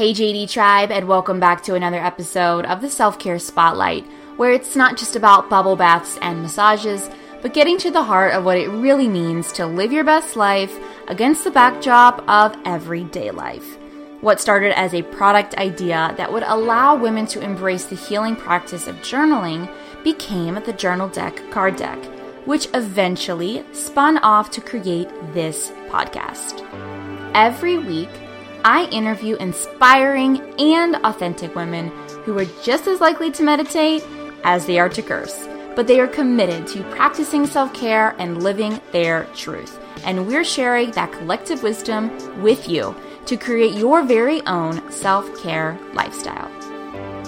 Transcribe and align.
Hey, 0.00 0.14
JD 0.14 0.50
Tribe, 0.50 0.90
and 0.90 1.06
welcome 1.06 1.40
back 1.40 1.62
to 1.64 1.74
another 1.74 2.02
episode 2.02 2.64
of 2.64 2.80
the 2.80 2.88
Self 2.88 3.18
Care 3.18 3.38
Spotlight, 3.38 4.06
where 4.38 4.50
it's 4.50 4.74
not 4.74 4.96
just 4.96 5.14
about 5.14 5.50
bubble 5.50 5.76
baths 5.76 6.18
and 6.22 6.40
massages, 6.40 7.10
but 7.42 7.52
getting 7.52 7.76
to 7.76 7.90
the 7.90 8.04
heart 8.04 8.32
of 8.32 8.42
what 8.42 8.56
it 8.56 8.70
really 8.70 9.08
means 9.08 9.52
to 9.52 9.66
live 9.66 9.92
your 9.92 10.02
best 10.02 10.36
life 10.36 10.74
against 11.08 11.44
the 11.44 11.50
backdrop 11.50 12.26
of 12.30 12.56
everyday 12.64 13.30
life. 13.30 13.76
What 14.22 14.40
started 14.40 14.72
as 14.72 14.94
a 14.94 15.02
product 15.02 15.56
idea 15.56 16.14
that 16.16 16.32
would 16.32 16.44
allow 16.44 16.96
women 16.96 17.26
to 17.26 17.42
embrace 17.42 17.84
the 17.84 17.94
healing 17.94 18.36
practice 18.36 18.86
of 18.86 18.96
journaling 19.02 19.70
became 20.02 20.54
the 20.54 20.72
Journal 20.72 21.08
Deck 21.08 21.42
card 21.50 21.76
deck, 21.76 22.02
which 22.46 22.68
eventually 22.72 23.66
spun 23.72 24.16
off 24.16 24.50
to 24.52 24.62
create 24.62 25.10
this 25.34 25.70
podcast. 25.90 26.64
Every 27.34 27.76
week, 27.76 28.08
I 28.64 28.88
interview 28.92 29.36
inspiring 29.36 30.38
and 30.60 30.96
authentic 30.96 31.54
women 31.54 31.88
who 32.24 32.38
are 32.38 32.44
just 32.62 32.86
as 32.86 33.00
likely 33.00 33.30
to 33.32 33.42
meditate 33.42 34.04
as 34.44 34.66
they 34.66 34.78
are 34.78 34.88
to 34.90 35.02
curse, 35.02 35.48
but 35.74 35.86
they 35.86 35.98
are 35.98 36.06
committed 36.06 36.66
to 36.68 36.82
practicing 36.90 37.46
self 37.46 37.72
care 37.72 38.14
and 38.18 38.42
living 38.42 38.78
their 38.92 39.24
truth. 39.34 39.78
And 40.04 40.26
we're 40.26 40.44
sharing 40.44 40.90
that 40.92 41.12
collective 41.12 41.62
wisdom 41.62 42.42
with 42.42 42.68
you 42.68 42.94
to 43.26 43.36
create 43.38 43.74
your 43.74 44.02
very 44.02 44.44
own 44.46 44.90
self 44.90 45.42
care 45.42 45.78
lifestyle. 45.94 46.50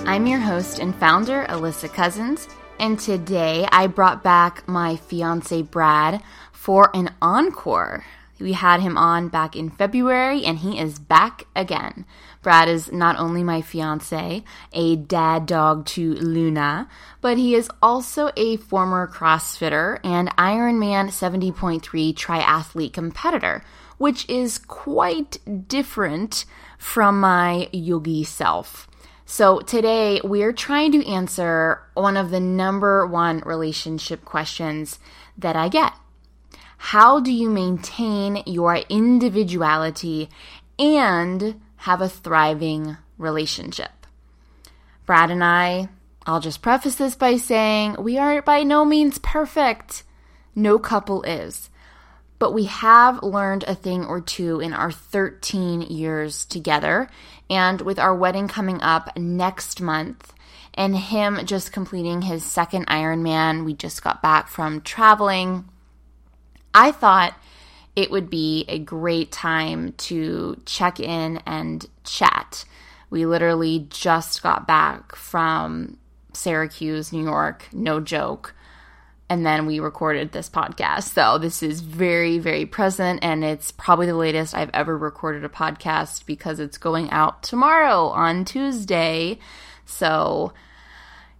I'm 0.06 0.26
your 0.26 0.40
host 0.40 0.80
and 0.80 0.94
founder, 0.94 1.46
Alyssa 1.48 1.92
Cousins, 1.92 2.48
and 2.78 2.98
today 2.98 3.66
I 3.72 3.86
brought 3.86 4.22
back 4.22 4.68
my 4.68 4.96
fiance, 4.96 5.62
Brad, 5.62 6.22
for 6.52 6.90
an 6.94 7.14
encore. 7.22 8.04
We 8.42 8.52
had 8.52 8.80
him 8.80 8.98
on 8.98 9.28
back 9.28 9.54
in 9.54 9.70
February, 9.70 10.44
and 10.44 10.58
he 10.58 10.78
is 10.78 10.98
back 10.98 11.44
again. 11.54 12.04
Brad 12.42 12.68
is 12.68 12.90
not 12.90 13.16
only 13.16 13.44
my 13.44 13.62
fiance, 13.62 14.42
a 14.72 14.96
dad 14.96 15.46
dog 15.46 15.86
to 15.86 16.14
Luna, 16.14 16.88
but 17.20 17.38
he 17.38 17.54
is 17.54 17.70
also 17.80 18.30
a 18.36 18.56
former 18.56 19.06
CrossFitter 19.06 20.00
and 20.02 20.36
Ironman 20.36 21.08
70.3 21.08 21.80
triathlete 22.14 22.92
competitor, 22.92 23.62
which 23.98 24.28
is 24.28 24.58
quite 24.58 25.38
different 25.68 26.44
from 26.78 27.20
my 27.20 27.68
yogi 27.72 28.24
self. 28.24 28.88
So 29.24 29.60
today 29.60 30.20
we're 30.24 30.52
trying 30.52 30.92
to 30.92 31.06
answer 31.06 31.80
one 31.94 32.16
of 32.16 32.30
the 32.30 32.40
number 32.40 33.06
one 33.06 33.38
relationship 33.46 34.24
questions 34.24 34.98
that 35.38 35.56
I 35.56 35.68
get. 35.68 35.92
How 36.86 37.20
do 37.20 37.32
you 37.32 37.48
maintain 37.48 38.42
your 38.44 38.74
individuality 38.88 40.28
and 40.80 41.60
have 41.76 42.02
a 42.02 42.08
thriving 42.08 42.96
relationship? 43.16 44.04
Brad 45.06 45.30
and 45.30 45.44
I, 45.44 45.88
I'll 46.26 46.40
just 46.40 46.60
preface 46.60 46.96
this 46.96 47.14
by 47.14 47.36
saying 47.36 47.96
we 48.00 48.18
are 48.18 48.42
by 48.42 48.64
no 48.64 48.84
means 48.84 49.18
perfect. 49.18 50.02
No 50.56 50.80
couple 50.80 51.22
is. 51.22 51.70
But 52.40 52.52
we 52.52 52.64
have 52.64 53.22
learned 53.22 53.62
a 53.62 53.76
thing 53.76 54.04
or 54.04 54.20
two 54.20 54.58
in 54.58 54.72
our 54.72 54.90
13 54.90 55.82
years 55.82 56.44
together. 56.44 57.08
And 57.48 57.80
with 57.80 58.00
our 58.00 58.14
wedding 58.14 58.48
coming 58.48 58.82
up 58.82 59.16
next 59.16 59.80
month, 59.80 60.34
and 60.74 60.96
him 60.96 61.46
just 61.46 61.72
completing 61.72 62.22
his 62.22 62.44
second 62.44 62.88
Ironman, 62.88 63.64
we 63.64 63.72
just 63.72 64.02
got 64.02 64.20
back 64.20 64.48
from 64.48 64.80
traveling 64.80 65.68
I 66.74 66.92
thought 66.92 67.34
it 67.94 68.10
would 68.10 68.30
be 68.30 68.64
a 68.68 68.78
great 68.78 69.30
time 69.30 69.92
to 69.92 70.60
check 70.64 70.98
in 70.98 71.38
and 71.46 71.86
chat. 72.04 72.64
We 73.10 73.26
literally 73.26 73.86
just 73.90 74.42
got 74.42 74.66
back 74.66 75.14
from 75.14 75.98
Syracuse, 76.32 77.12
New 77.12 77.24
York, 77.24 77.68
no 77.72 78.00
joke. 78.00 78.54
And 79.28 79.46
then 79.46 79.66
we 79.66 79.80
recorded 79.80 80.32
this 80.32 80.50
podcast. 80.50 81.04
So 81.04 81.38
this 81.38 81.62
is 81.62 81.80
very, 81.80 82.38
very 82.38 82.66
present. 82.66 83.20
And 83.22 83.44
it's 83.44 83.70
probably 83.70 84.06
the 84.06 84.14
latest 84.14 84.54
I've 84.54 84.70
ever 84.74 84.96
recorded 84.96 85.44
a 85.44 85.48
podcast 85.48 86.26
because 86.26 86.60
it's 86.60 86.78
going 86.78 87.10
out 87.10 87.42
tomorrow 87.42 88.08
on 88.08 88.44
Tuesday. 88.44 89.38
So 89.86 90.52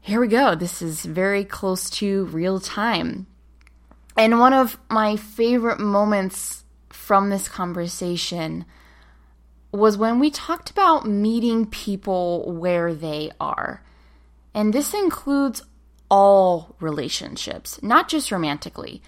here 0.00 0.20
we 0.20 0.28
go. 0.28 0.54
This 0.54 0.80
is 0.82 1.04
very 1.04 1.44
close 1.44 1.90
to 1.90 2.24
real 2.26 2.60
time. 2.60 3.26
And 4.16 4.38
one 4.38 4.52
of 4.52 4.78
my 4.90 5.16
favorite 5.16 5.80
moments 5.80 6.64
from 6.90 7.30
this 7.30 7.48
conversation 7.48 8.64
was 9.72 9.96
when 9.96 10.18
we 10.18 10.30
talked 10.30 10.70
about 10.70 11.08
meeting 11.08 11.66
people 11.66 12.52
where 12.52 12.94
they 12.94 13.30
are. 13.40 13.82
And 14.54 14.72
this 14.72 14.92
includes 14.92 15.62
all 16.10 16.76
relationships, 16.78 17.82
not 17.82 18.08
just 18.08 18.30
romantically. 18.30 19.02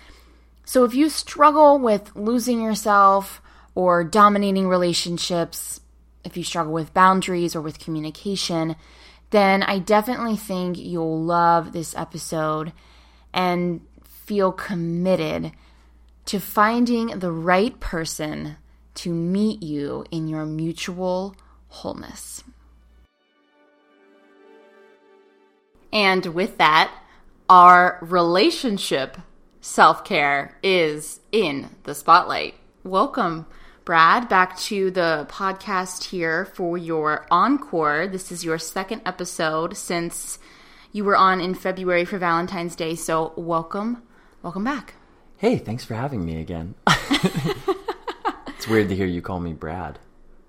So 0.65 0.85
if 0.85 0.95
you 0.95 1.11
struggle 1.11 1.79
with 1.79 2.17
losing 2.17 2.63
yourself 2.63 3.43
or 3.75 4.05
dominating 4.05 4.67
relationships, 4.67 5.81
if 6.25 6.39
you 6.39 6.43
struggle 6.45 6.73
with 6.73 6.95
boundaries 6.95 7.55
or 7.55 7.61
with 7.61 7.79
communication, 7.79 8.77
then 9.31 9.63
I 9.63 9.79
definitely 9.81 10.37
think 10.37 10.79
you'll 10.79 11.23
love 11.23 11.73
this 11.73 11.95
episode. 11.95 12.73
And 13.35 13.83
feel 14.25 14.53
committed 14.53 15.53
to 16.25 16.41
finding 16.41 17.19
the 17.19 17.31
right 17.31 17.79
person 17.81 18.57
to 18.95 19.13
meet 19.13 19.63
you 19.63 20.05
in 20.11 20.29
your 20.29 20.47
mutual 20.47 21.35
wholeness. 21.69 22.43
And 25.93 26.27
with 26.27 26.59
that, 26.59 26.93
our 27.49 27.99
relationship 28.01 29.19
self 29.61 30.05
care 30.05 30.57
is 30.63 31.21
in 31.31 31.69
the 31.85 31.95
spotlight. 31.95 32.55
Welcome, 32.83 33.47
Brad, 33.85 34.29
back 34.29 34.59
to 34.61 34.91
the 34.91 35.27
podcast 35.31 36.05
here 36.05 36.47
for 36.47 36.79
your 36.79 37.27
encore. 37.31 38.07
This 38.07 38.33
is 38.33 38.45
your 38.45 38.59
second 38.59 39.03
episode 39.05 39.77
since 39.77 40.39
you 40.93 41.05
were 41.05 41.17
on 41.17 41.41
in 41.41 41.55
February 41.55 42.05
for 42.05 42.19
Valentine's 42.19 42.77
Day. 42.77 42.95
So, 42.95 43.35
welcome 43.37 44.03
Welcome 44.45 44.65
back. 44.65 44.93
Hey, 45.39 45.57
thanks 45.57 45.87
for 45.87 45.95
having 45.95 46.23
me 46.23 46.39
again. 46.39 46.75
it's 46.87 48.69
weird 48.69 48.91
to 48.91 48.95
hear 48.95 49.07
you 49.07 49.23
call 49.23 49.41
me 49.41 49.55
Brad 49.55 49.99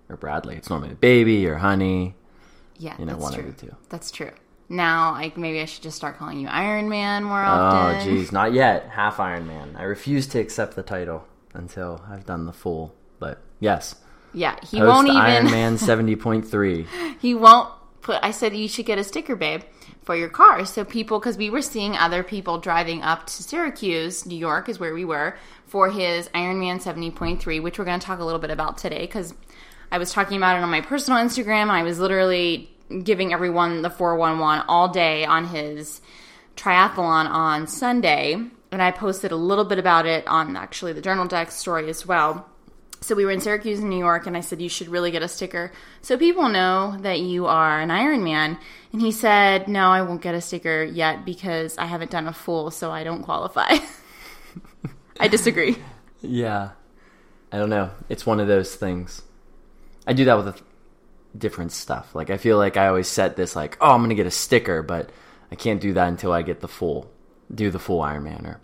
or 0.09 0.17
Bradley. 0.17 0.57
It's 0.57 0.69
normally 0.69 0.95
baby 0.95 1.47
or 1.47 1.55
honey. 1.55 2.13
Yeah, 2.77 2.97
you 2.99 3.05
know, 3.05 3.15
one 3.15 3.31
true. 3.31 3.45
of 3.45 3.55
the 3.55 3.67
two. 3.67 3.75
That's 3.87 4.11
true. 4.11 4.31
Now, 4.67 5.13
like 5.13 5.37
maybe 5.37 5.61
I 5.61 5.65
should 5.65 5.81
just 5.81 5.95
start 5.95 6.17
calling 6.17 6.41
you 6.41 6.49
Iron 6.49 6.89
Man 6.89 7.23
more 7.23 7.39
often. 7.39 8.09
Oh, 8.11 8.17
jeez, 8.17 8.33
not 8.33 8.51
yet. 8.51 8.89
Half 8.89 9.21
Iron 9.21 9.47
Man. 9.47 9.77
I 9.79 9.83
refuse 9.83 10.27
to 10.27 10.39
accept 10.39 10.75
the 10.75 10.83
title 10.83 11.25
until 11.53 12.03
I've 12.09 12.25
done 12.25 12.47
the 12.47 12.53
full. 12.53 12.93
But 13.19 13.41
yes. 13.61 13.95
Yeah, 14.33 14.57
he 14.61 14.81
won't 14.81 15.07
even. 15.07 15.21
Iron 15.21 15.45
Man 15.45 15.77
seventy 15.77 16.17
point 16.17 16.45
three. 16.45 16.85
he 17.21 17.33
won't 17.33 17.71
put. 18.01 18.19
I 18.21 18.31
said 18.31 18.57
you 18.57 18.67
should 18.67 18.87
get 18.87 18.97
a 18.97 19.05
sticker, 19.05 19.37
babe 19.37 19.61
for 20.05 20.15
your 20.15 20.29
car. 20.29 20.65
So 20.65 20.85
people, 20.85 21.19
because 21.19 21.37
we 21.37 21.49
were 21.49 21.61
seeing 21.61 21.95
other 21.97 22.23
people 22.23 22.59
driving 22.59 23.01
up 23.01 23.25
to 23.27 23.43
Syracuse, 23.43 24.25
New 24.25 24.37
York 24.37 24.69
is 24.69 24.79
where 24.79 24.93
we 24.93 25.03
were 25.03 25.35
for 25.65 25.89
his 25.89 26.29
Ironman 26.29 26.81
70.3, 26.81 27.61
which 27.61 27.79
we're 27.79 27.85
going 27.85 27.99
to 27.99 28.05
talk 28.05 28.19
a 28.19 28.23
little 28.23 28.39
bit 28.39 28.51
about 28.51 28.77
today 28.77 29.01
because 29.01 29.33
I 29.91 29.97
was 29.97 30.11
talking 30.11 30.37
about 30.37 30.57
it 30.57 30.63
on 30.63 30.69
my 30.69 30.81
personal 30.81 31.19
Instagram. 31.19 31.69
I 31.69 31.83
was 31.83 31.99
literally 31.99 32.69
giving 33.03 33.33
everyone 33.33 33.81
the 33.81 33.89
411 33.89 34.65
all 34.67 34.89
day 34.89 35.25
on 35.25 35.47
his 35.47 36.01
triathlon 36.55 37.27
on 37.27 37.67
Sunday. 37.67 38.33
And 38.71 38.81
I 38.81 38.91
posted 38.91 39.31
a 39.31 39.35
little 39.35 39.65
bit 39.65 39.79
about 39.79 40.05
it 40.05 40.27
on 40.27 40.55
actually 40.55 40.93
the 40.93 41.01
Journal 41.01 41.27
Deck 41.27 41.51
story 41.51 41.89
as 41.89 42.05
well. 42.05 42.47
So 43.05 43.13
we 43.13 43.23
were 43.23 43.29
in 43.29 43.39
Syracuse, 43.39 43.81
New 43.81 43.99
York, 43.99 44.25
and 44.25 44.35
I 44.35 44.39
said, 44.39 44.59
You 44.59 44.67
should 44.67 44.87
really 44.87 45.11
get 45.11 45.21
a 45.21 45.27
sticker 45.27 45.71
so 46.01 46.17
people 46.17 46.49
know 46.49 46.97
that 47.01 47.19
you 47.19 47.45
are 47.45 47.79
an 47.79 47.91
Iron 47.91 48.23
Man. 48.23 48.57
And 48.91 48.99
he 48.99 49.11
said, 49.11 49.67
No, 49.67 49.89
I 49.89 50.01
won't 50.01 50.23
get 50.23 50.33
a 50.33 50.41
sticker 50.41 50.83
yet 50.83 51.23
because 51.23 51.77
I 51.77 51.85
haven't 51.85 52.09
done 52.09 52.27
a 52.27 52.33
full, 52.33 52.71
so 52.71 52.89
I 52.89 53.03
don't 53.03 53.21
qualify. 53.21 53.77
I 55.19 55.27
disagree. 55.27 55.77
Yeah. 56.23 56.71
I 57.51 57.59
don't 57.59 57.69
know. 57.69 57.91
It's 58.09 58.25
one 58.25 58.39
of 58.39 58.47
those 58.47 58.73
things. 58.73 59.21
I 60.07 60.13
do 60.13 60.25
that 60.25 60.43
with 60.43 60.63
different 61.37 61.73
stuff. 61.73 62.15
Like, 62.15 62.31
I 62.31 62.37
feel 62.37 62.57
like 62.57 62.75
I 62.75 62.87
always 62.87 63.07
set 63.07 63.35
this, 63.35 63.55
like, 63.55 63.77
oh, 63.81 63.91
I'm 63.91 63.99
going 63.99 64.09
to 64.09 64.15
get 64.15 64.25
a 64.25 64.31
sticker, 64.31 64.81
but 64.81 65.11
I 65.51 65.55
can't 65.55 65.79
do 65.79 65.93
that 65.93 66.07
until 66.07 66.31
I 66.31 66.41
get 66.41 66.61
the 66.61 66.67
full, 66.67 67.11
do 67.53 67.69
the 67.69 67.77
full 67.77 68.01
Ironman. 68.01 68.47
Or 68.47 68.61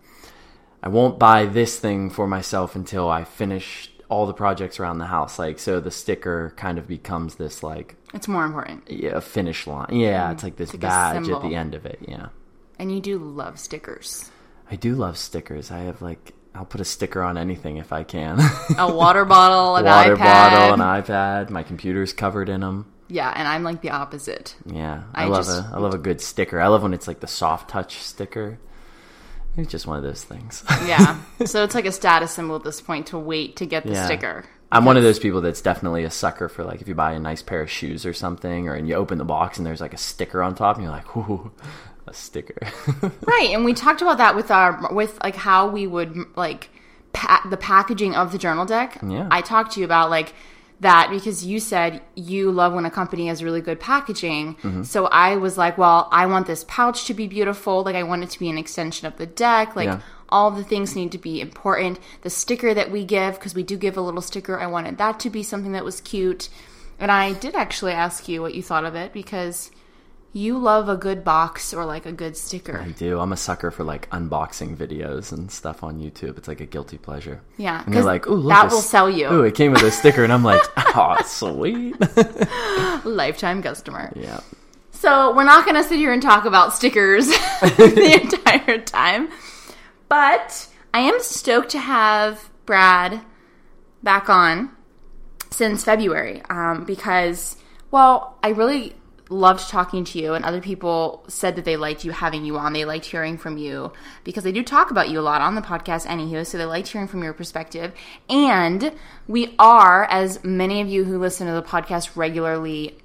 I 0.81 0.89
won't 0.89 1.19
buy 1.19 1.45
this 1.45 1.77
thing 1.77 2.09
for 2.09 2.25
myself 2.25 2.75
until 2.75 3.07
I 3.07 3.23
finish 3.23 3.90
all 4.11 4.25
the 4.27 4.33
projects 4.33 4.79
around 4.79 4.97
the 4.99 5.05
house. 5.05 5.39
Like, 5.39 5.57
so 5.57 5.79
the 5.79 5.89
sticker 5.89 6.53
kind 6.57 6.77
of 6.77 6.87
becomes 6.87 7.35
this 7.35 7.63
like 7.63 7.95
it's 8.13 8.27
more 8.27 8.45
important. 8.45 8.89
Yeah, 8.91 9.19
finish 9.21 9.65
line. 9.65 9.87
Yeah, 9.91 10.27
mm, 10.29 10.33
it's 10.33 10.43
like 10.43 10.57
this 10.57 10.73
it's 10.73 10.83
like 10.83 10.91
badge 10.91 11.29
at 11.29 11.41
the 11.41 11.55
end 11.55 11.73
of 11.73 11.85
it. 11.85 11.99
Yeah. 12.07 12.27
And 12.77 12.91
you 12.93 12.99
do 12.99 13.17
love 13.17 13.57
stickers. 13.59 14.29
I 14.69 14.75
do 14.75 14.95
love 14.95 15.17
stickers. 15.17 15.71
I 15.71 15.79
have 15.79 16.01
like 16.01 16.33
I'll 16.53 16.65
put 16.65 16.81
a 16.81 16.85
sticker 16.85 17.21
on 17.23 17.37
anything 17.37 17.77
if 17.77 17.93
I 17.93 18.03
can. 18.03 18.37
A 18.77 18.93
water 18.93 19.23
bottle, 19.23 19.75
an 19.77 19.85
Water 19.85 20.15
iPad. 20.15 20.19
bottle, 20.19 20.73
an 20.73 20.79
iPad. 20.81 21.49
My 21.49 21.63
computer's 21.63 22.11
covered 22.11 22.49
in 22.49 22.59
them. 22.61 22.91
yeah, 23.07 23.31
and 23.35 23.47
I'm 23.47 23.63
like 23.63 23.81
the 23.81 23.91
opposite. 23.91 24.55
Yeah, 24.65 25.03
I, 25.15 25.23
I 25.23 25.27
love 25.27 25.45
just- 25.45 25.59
a 25.59 25.71
I 25.73 25.79
love 25.79 25.93
a 25.93 25.97
good 25.97 26.19
sticker. 26.19 26.59
I 26.59 26.67
love 26.67 26.83
when 26.83 26.93
it's 26.93 27.07
like 27.07 27.21
the 27.21 27.27
soft 27.27 27.69
touch 27.69 27.99
sticker. 27.99 28.59
It's 29.57 29.71
just 29.71 29.85
one 29.87 29.97
of 29.97 30.03
those 30.03 30.23
things. 30.23 30.63
Yeah. 30.85 31.19
so 31.45 31.63
it's 31.63 31.75
like 31.75 31.85
a 31.85 31.91
status 31.91 32.31
symbol 32.31 32.55
at 32.55 32.63
this 32.63 32.81
point 32.81 33.07
to 33.07 33.17
wait 33.19 33.57
to 33.57 33.65
get 33.65 33.83
the 33.83 33.93
Yeah. 33.93 34.05
sticker. 34.05 34.45
I'm 34.73 34.85
one 34.85 34.95
of 34.95 35.03
those 35.03 35.19
people 35.19 35.41
that's 35.41 35.61
definitely 35.61 36.05
a 36.05 36.09
sucker 36.09 36.47
for 36.47 36.63
like 36.63 36.81
if 36.81 36.87
you 36.87 36.95
buy 36.95 37.11
a 37.11 37.19
nice 37.19 37.41
pair 37.41 37.61
of 37.61 37.69
shoes 37.69 38.05
or 38.05 38.13
something, 38.13 38.69
or 38.69 38.73
and 38.73 38.87
you 38.87 38.95
open 38.95 39.17
the 39.17 39.25
box 39.25 39.57
and 39.57 39.65
there's 39.67 39.81
like 39.81 39.93
a 39.93 39.97
sticker 39.97 40.41
on 40.41 40.55
top, 40.55 40.77
and 40.77 40.83
you're 40.85 40.93
like, 40.93 41.17
ooh, 41.17 41.51
a 42.07 42.13
sticker. 42.13 42.55
Right, 43.27 43.49
and 43.51 43.65
we 43.65 43.73
talked 43.73 44.01
about 44.01 44.17
that 44.19 44.35
with 44.35 44.49
our 44.51 44.93
with 44.93 45.19
like 45.23 45.35
how 45.35 45.67
we 45.67 45.87
would 45.87 46.15
like 46.37 46.69
pa- 47.11 47.45
the 47.49 47.57
packaging 47.57 48.15
of 48.15 48.31
the 48.31 48.37
journal 48.37 48.65
deck. 48.65 48.97
Yeah. 49.05 49.27
I 49.29 49.41
talked 49.41 49.73
to 49.73 49.79
you 49.81 49.85
about 49.85 50.09
like 50.09 50.33
that 50.81 51.09
because 51.09 51.45
you 51.45 51.59
said 51.59 52.01
you 52.15 52.51
love 52.51 52.73
when 52.73 52.85
a 52.85 52.91
company 52.91 53.27
has 53.27 53.43
really 53.43 53.61
good 53.61 53.79
packaging. 53.79 54.55
Mm-hmm. 54.55 54.83
So 54.83 55.05
I 55.05 55.35
was 55.37 55.57
like, 55.57 55.77
well, 55.77 56.07
I 56.11 56.25
want 56.25 56.47
this 56.47 56.65
pouch 56.67 57.05
to 57.05 57.13
be 57.13 57.27
beautiful. 57.27 57.83
Like 57.83 57.95
I 57.95 58.03
want 58.03 58.23
it 58.23 58.29
to 58.31 58.39
be 58.39 58.49
an 58.49 58.57
extension 58.57 59.07
of 59.07 59.17
the 59.17 59.27
deck. 59.27 59.75
Like 59.75 59.85
Yeah. 59.87 60.01
all 60.29 60.51
the 60.51 60.63
things 60.63 60.95
need 60.95 61.11
to 61.13 61.17
be 61.19 61.39
important. 61.39 61.99
The 62.21 62.29
sticker 62.29 62.73
that 62.73 62.91
we 62.91 63.05
give 63.05 63.35
because 63.35 63.55
we 63.55 63.63
do 63.63 63.77
give 63.77 63.95
a 63.95 64.01
little 64.01 64.21
sticker. 64.21 64.59
I 64.59 64.67
wanted 64.67 64.97
that 64.97 65.19
to 65.21 65.29
be 65.29 65.43
something 65.43 65.71
that 65.73 65.85
was 65.85 66.01
cute. 66.01 66.49
And 66.99 67.11
I 67.11 67.33
did 67.33 67.55
actually 67.55 67.93
ask 67.93 68.27
you 68.27 68.41
what 68.41 68.55
you 68.55 68.63
thought 68.63 68.85
of 68.85 68.95
it 68.95 69.13
because 69.13 69.71
you 70.33 70.57
love 70.57 70.87
a 70.87 70.95
good 70.95 71.23
box 71.23 71.73
or 71.73 71.83
like 71.85 72.05
a 72.05 72.11
good 72.11 72.37
sticker. 72.37 72.79
I 72.79 72.89
do. 72.91 73.19
I'm 73.19 73.33
a 73.33 73.37
sucker 73.37 73.69
for 73.69 73.83
like 73.83 74.09
unboxing 74.11 74.77
videos 74.77 75.31
and 75.33 75.51
stuff 75.51 75.83
on 75.83 75.99
YouTube. 75.99 76.37
It's 76.37 76.47
like 76.47 76.61
a 76.61 76.65
guilty 76.65 76.97
pleasure. 76.97 77.41
Yeah, 77.57 77.83
And 77.85 77.93
they're 77.93 78.03
like, 78.03 78.27
ooh, 78.27 78.35
look, 78.35 78.49
that 78.53 78.71
a 78.71 78.75
will 78.75 78.81
sell 78.81 79.09
you. 79.09 79.27
Ooh, 79.31 79.43
it 79.43 79.55
came 79.55 79.73
with 79.73 79.83
a 79.83 79.91
sticker, 79.91 80.23
and 80.23 80.31
I'm 80.31 80.43
like, 80.43 80.61
oh, 80.77 81.17
sweet. 81.25 81.95
Lifetime 83.05 83.61
customer. 83.61 84.11
yeah. 84.15 84.39
So 84.91 85.35
we're 85.35 85.43
not 85.45 85.65
going 85.65 85.75
to 85.81 85.83
sit 85.83 85.97
here 85.97 86.13
and 86.13 86.21
talk 86.21 86.45
about 86.45 86.73
stickers 86.73 87.25
the 87.61 88.19
entire 88.21 88.77
time, 88.81 89.29
but 90.09 90.67
I 90.93 90.99
am 90.99 91.19
stoked 91.21 91.71
to 91.71 91.79
have 91.79 92.51
Brad 92.67 93.21
back 94.03 94.29
on 94.29 94.69
since 95.49 95.83
February 95.83 96.43
um, 96.51 96.85
because, 96.85 97.57
well, 97.89 98.37
I 98.43 98.49
really 98.49 98.93
loved 99.31 99.69
talking 99.69 100.03
to 100.03 100.19
you, 100.19 100.33
and 100.33 100.45
other 100.45 100.61
people 100.61 101.23
said 101.27 101.55
that 101.55 101.65
they 101.65 101.77
liked 101.77 102.05
you 102.05 102.11
having 102.11 102.45
you 102.45 102.57
on. 102.57 102.73
They 102.73 102.85
liked 102.85 103.05
hearing 103.05 103.37
from 103.37 103.57
you 103.57 103.91
because 104.23 104.43
they 104.43 104.51
do 104.51 104.61
talk 104.61 104.91
about 104.91 105.09
you 105.09 105.19
a 105.19 105.21
lot 105.21 105.41
on 105.41 105.55
the 105.55 105.61
podcast, 105.61 106.05
anywho. 106.05 106.45
So 106.45 106.57
they 106.57 106.65
liked 106.65 106.89
hearing 106.89 107.07
from 107.07 107.23
your 107.23 107.33
perspective. 107.33 107.93
And 108.29 108.93
we 109.27 109.55
are, 109.57 110.05
as 110.05 110.43
many 110.43 110.81
of 110.81 110.87
you 110.87 111.05
who 111.05 111.17
listen 111.17 111.47
to 111.47 111.53
the 111.53 111.63
podcast 111.63 112.15
regularly 112.15 112.97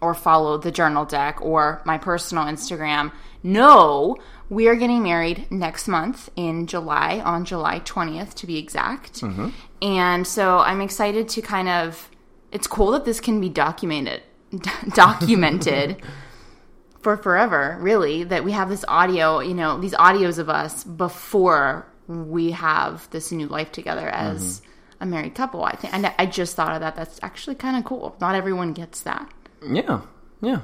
or 0.00 0.14
follow 0.14 0.56
the 0.58 0.70
journal 0.70 1.04
deck 1.04 1.40
or 1.42 1.82
my 1.84 1.98
personal 1.98 2.44
Instagram 2.44 3.12
know 3.42 4.16
we 4.50 4.68
are 4.68 4.76
getting 4.76 5.02
married 5.02 5.46
next 5.50 5.88
month 5.88 6.30
in 6.36 6.66
July, 6.66 7.20
on 7.20 7.44
July 7.44 7.80
20th 7.80 8.34
to 8.34 8.46
be 8.46 8.56
exact. 8.58 9.20
Mm-hmm. 9.20 9.48
And 9.82 10.26
so 10.26 10.58
I'm 10.58 10.80
excited 10.80 11.28
to 11.30 11.42
kind 11.42 11.68
of, 11.68 12.10
it's 12.50 12.66
cool 12.66 12.92
that 12.92 13.04
this 13.04 13.20
can 13.20 13.40
be 13.40 13.48
documented, 13.48 14.22
documented 14.94 16.02
for 17.00 17.16
forever, 17.16 17.78
really, 17.80 18.24
that 18.24 18.44
we 18.44 18.52
have 18.52 18.68
this 18.68 18.84
audio, 18.88 19.40
you 19.40 19.54
know, 19.54 19.80
these 19.80 19.94
audios 19.94 20.38
of 20.38 20.48
us 20.48 20.84
before 20.84 21.86
we 22.08 22.50
have 22.52 23.08
this 23.10 23.30
new 23.30 23.46
life 23.46 23.70
together 23.70 24.08
as 24.08 24.60
mm-hmm. 24.60 25.02
a 25.02 25.06
married 25.06 25.34
couple. 25.34 25.64
I 25.64 25.76
think, 25.76 25.94
and 25.94 26.12
I 26.18 26.26
just 26.26 26.56
thought 26.56 26.74
of 26.74 26.80
that. 26.80 26.96
That's 26.96 27.20
actually 27.22 27.56
kind 27.56 27.76
of 27.76 27.84
cool. 27.84 28.16
Not 28.20 28.34
everyone 28.34 28.72
gets 28.72 29.02
that. 29.02 29.32
Yeah. 29.66 30.02
Yeah. 30.40 30.60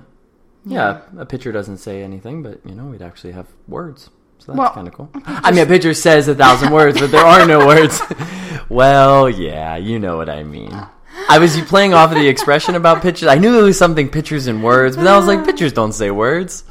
Yeah. 0.64 1.02
A 1.18 1.26
picture 1.26 1.52
doesn't 1.52 1.78
say 1.78 2.02
anything, 2.02 2.42
but 2.42 2.60
you 2.64 2.74
know, 2.74 2.86
we'd 2.86 3.02
actually 3.02 3.32
have 3.32 3.46
words. 3.68 4.10
So 4.38 4.52
that's 4.52 4.58
Well, 4.58 4.70
kind 4.72 4.88
of 4.88 4.94
cool. 4.94 5.10
I 5.24 5.50
mean, 5.50 5.62
a 5.62 5.66
picture 5.66 5.94
says 5.94 6.28
a 6.28 6.34
thousand 6.34 6.72
words, 6.72 6.98
but 6.98 7.10
there 7.10 7.24
are 7.24 7.46
no 7.46 7.66
words. 7.66 8.00
well, 8.68 9.28
yeah, 9.28 9.76
you 9.76 9.98
know 9.98 10.16
what 10.16 10.28
I 10.28 10.42
mean. 10.42 10.72
Uh, 10.72 10.88
I 11.28 11.38
was 11.38 11.60
playing 11.62 11.94
off 11.94 12.12
of 12.12 12.18
the 12.18 12.28
expression 12.28 12.74
about 12.74 13.02
pictures. 13.02 13.28
I 13.28 13.36
knew 13.36 13.58
it 13.58 13.62
was 13.62 13.78
something 13.78 14.08
pictures 14.08 14.46
and 14.46 14.62
words, 14.62 14.96
but 14.96 15.06
I 15.06 15.16
was 15.16 15.26
like, 15.26 15.44
pictures 15.44 15.72
don't 15.72 15.92
say 15.92 16.10
words. 16.10 16.64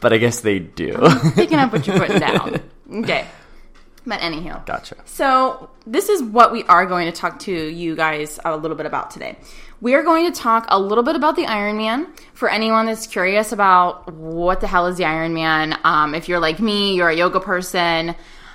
But 0.00 0.12
I 0.12 0.18
guess 0.18 0.40
they 0.40 0.58
do. 0.58 0.96
picking 1.34 1.58
up 1.58 1.72
what 1.72 1.86
you're 1.86 1.98
putting 1.98 2.18
down. 2.20 2.60
Okay. 2.92 3.26
But 4.06 4.22
anyhow. 4.22 4.62
gotcha. 4.66 4.96
So, 5.06 5.70
this 5.86 6.10
is 6.10 6.22
what 6.22 6.52
we 6.52 6.62
are 6.64 6.84
going 6.84 7.10
to 7.10 7.12
talk 7.12 7.38
to 7.40 7.52
you 7.52 7.96
guys 7.96 8.38
a 8.44 8.54
little 8.54 8.76
bit 8.76 8.84
about 8.84 9.10
today. 9.10 9.38
We 9.80 9.94
are 9.94 10.02
going 10.02 10.30
to 10.30 10.38
talk 10.38 10.66
a 10.68 10.78
little 10.78 11.04
bit 11.04 11.16
about 11.16 11.36
the 11.36 11.46
Iron 11.46 11.78
Man. 11.78 12.12
For 12.34 12.50
anyone 12.50 12.86
that's 12.86 13.06
curious 13.06 13.52
about 13.52 14.12
what 14.12 14.60
the 14.60 14.66
hell 14.66 14.86
is 14.88 14.98
the 14.98 15.06
Iron 15.06 15.32
Man, 15.32 15.78
um, 15.84 16.14
if 16.14 16.28
you're 16.28 16.38
like 16.38 16.60
me, 16.60 16.94
you're 16.94 17.08
a 17.08 17.16
yoga 17.16 17.40
person, 17.40 18.14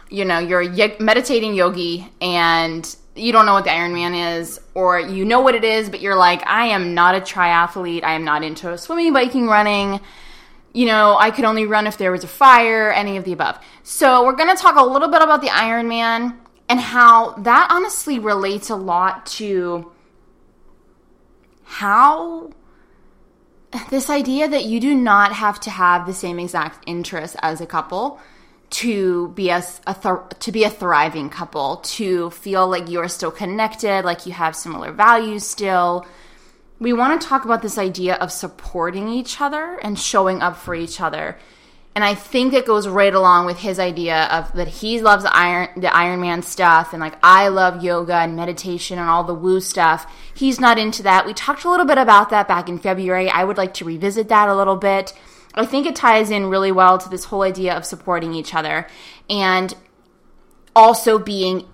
you 0.09 0.23
know, 0.25 0.37
you're 0.37 0.61
a 0.61 0.95
meditating 0.99 1.55
yogi, 1.55 2.11
and 2.21 2.95
you 3.19 3.31
don't 3.31 3.45
know 3.45 3.53
what 3.53 3.65
the 3.65 3.71
Iron 3.71 3.93
Man 3.93 4.13
is, 4.13 4.59
or 4.73 4.99
you 4.99 5.25
know 5.25 5.41
what 5.41 5.55
it 5.55 5.63
is, 5.63 5.89
but 5.89 6.01
you're 6.01 6.15
like, 6.15 6.45
I 6.47 6.67
am 6.67 6.93
not 6.93 7.15
a 7.15 7.21
triathlete, 7.21 8.03
I 8.03 8.13
am 8.13 8.23
not 8.23 8.43
into 8.43 8.77
swimming, 8.77 9.13
biking, 9.13 9.47
running. 9.47 9.99
You 10.73 10.85
know, 10.85 11.17
I 11.17 11.31
could 11.31 11.45
only 11.45 11.65
run 11.65 11.87
if 11.87 11.97
there 11.97 12.11
was 12.11 12.23
a 12.23 12.27
fire, 12.27 12.91
any 12.91 13.17
of 13.17 13.23
the 13.23 13.33
above. 13.33 13.59
So, 13.83 14.23
we're 14.25 14.35
going 14.35 14.55
to 14.55 14.61
talk 14.61 14.75
a 14.75 14.85
little 14.85 15.07
bit 15.07 15.21
about 15.21 15.41
the 15.41 15.49
Iron 15.49 15.87
Man 15.87 16.39
and 16.67 16.79
how 16.79 17.33
that 17.39 17.69
honestly 17.71 18.19
relates 18.19 18.69
a 18.69 18.75
lot 18.75 19.25
to 19.25 19.91
how 21.63 22.51
this 23.89 24.09
idea 24.09 24.47
that 24.47 24.65
you 24.65 24.79
do 24.79 24.95
not 24.95 25.33
have 25.33 25.59
to 25.61 25.69
have 25.69 26.05
the 26.05 26.13
same 26.13 26.39
exact 26.39 26.83
interests 26.87 27.35
as 27.41 27.61
a 27.61 27.65
couple 27.65 28.19
to 28.71 29.29
be 29.29 29.49
a, 29.49 29.63
a 29.87 29.93
thr- 29.93 30.27
to 30.39 30.51
be 30.51 30.63
a 30.63 30.69
thriving 30.69 31.29
couple, 31.29 31.77
to 31.77 32.29
feel 32.31 32.67
like 32.67 32.89
you're 32.89 33.07
still 33.07 33.31
connected, 33.31 34.05
like 34.05 34.25
you 34.25 34.33
have 34.33 34.55
similar 34.55 34.91
values 34.91 35.45
still 35.45 36.05
we 36.79 36.93
want 36.93 37.19
to 37.19 37.27
talk 37.27 37.45
about 37.45 37.61
this 37.61 37.77
idea 37.77 38.15
of 38.15 38.31
supporting 38.31 39.09
each 39.09 39.41
other 39.41 39.77
and 39.83 39.99
showing 39.99 40.41
up 40.41 40.55
for 40.57 40.73
each 40.73 41.01
other. 41.01 41.37
And 41.93 42.03
I 42.03 42.15
think 42.15 42.53
it 42.53 42.65
goes 42.65 42.87
right 42.87 43.13
along 43.13 43.45
with 43.45 43.57
his 43.57 43.79
idea 43.79 44.25
of 44.25 44.53
that 44.53 44.67
he 44.67 45.01
loves 45.01 45.25
Iron 45.25 45.81
the 45.81 45.93
Iron 45.93 46.21
Man 46.21 46.43
stuff 46.43 46.93
and 46.93 47.01
like 47.01 47.15
I 47.21 47.49
love 47.49 47.83
yoga 47.83 48.15
and 48.15 48.37
meditation 48.37 48.97
and 48.97 49.09
all 49.09 49.25
the 49.25 49.33
woo 49.33 49.59
stuff. 49.59 50.09
He's 50.33 50.61
not 50.61 50.77
into 50.77 51.03
that. 51.03 51.25
We 51.25 51.33
talked 51.33 51.65
a 51.65 51.69
little 51.69 51.85
bit 51.85 51.97
about 51.97 52.29
that 52.29 52.47
back 52.47 52.69
in 52.69 52.79
February. 52.79 53.29
I 53.29 53.43
would 53.43 53.57
like 53.57 53.73
to 53.75 53.85
revisit 53.85 54.29
that 54.29 54.47
a 54.47 54.55
little 54.55 54.77
bit. 54.77 55.13
I 55.59 55.65
think 55.65 55.85
it 55.85 55.95
ties 55.95 56.31
in 56.31 56.45
really 56.47 56.71
well 56.71 56.97
to 56.97 57.09
this 57.09 57.25
whole 57.25 57.41
idea 57.41 57.75
of 57.75 57.85
supporting 57.85 58.33
each 58.33 58.55
other 58.55 58.87
and 59.29 59.73
also 60.75 61.19
being 61.19 61.67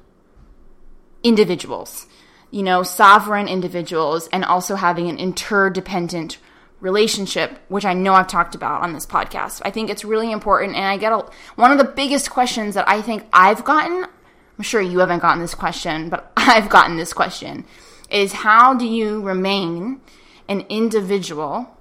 individuals 1.24 2.08
you 2.56 2.63
know, 2.63 2.84
sovereign 2.84 3.50
individuals 3.50 4.30
and 4.32 4.46
also 4.46 4.75
having 4.75 5.10
an 5.10 5.18
interdependent 5.18 6.38
relationship, 6.80 7.60
which 7.68 7.84
I 7.84 7.94
know 7.94 8.13
I've 8.13 8.30
talked 8.30 8.56
about 8.56 8.82
on 8.82 8.94
this 8.94 9.06
podcast. 9.06 9.62
I 9.65 9.72
think 9.72 9.89
it's 9.89 10.06
really 10.06 10.32
important. 10.32 10.77
And 10.77 10.86
I 10.86 10.96
get 10.96 11.12
a, 11.12 11.25
one 11.56 11.74
of 11.74 11.77
the 11.77 11.84
biggest 11.84 12.30
questions 12.30 12.75
that 12.75 12.88
I 12.88 13.01
think 13.01 13.25
I've 13.34 13.65
gotten, 13.65 14.06
I'm 14.06 14.63
sure 14.63 14.80
you 14.80 15.00
haven't 15.00 15.20
gotten 15.20 15.42
this 15.42 15.54
question, 15.54 16.08
but 16.08 16.32
I've 16.38 16.70
gotten 16.70 16.96
this 16.96 17.12
question 17.12 17.65
is 18.10 18.32
how 18.32 18.74
do 18.74 18.88
you 18.88 19.22
remain 19.22 20.00
an 20.48 20.62
individual 20.70 21.75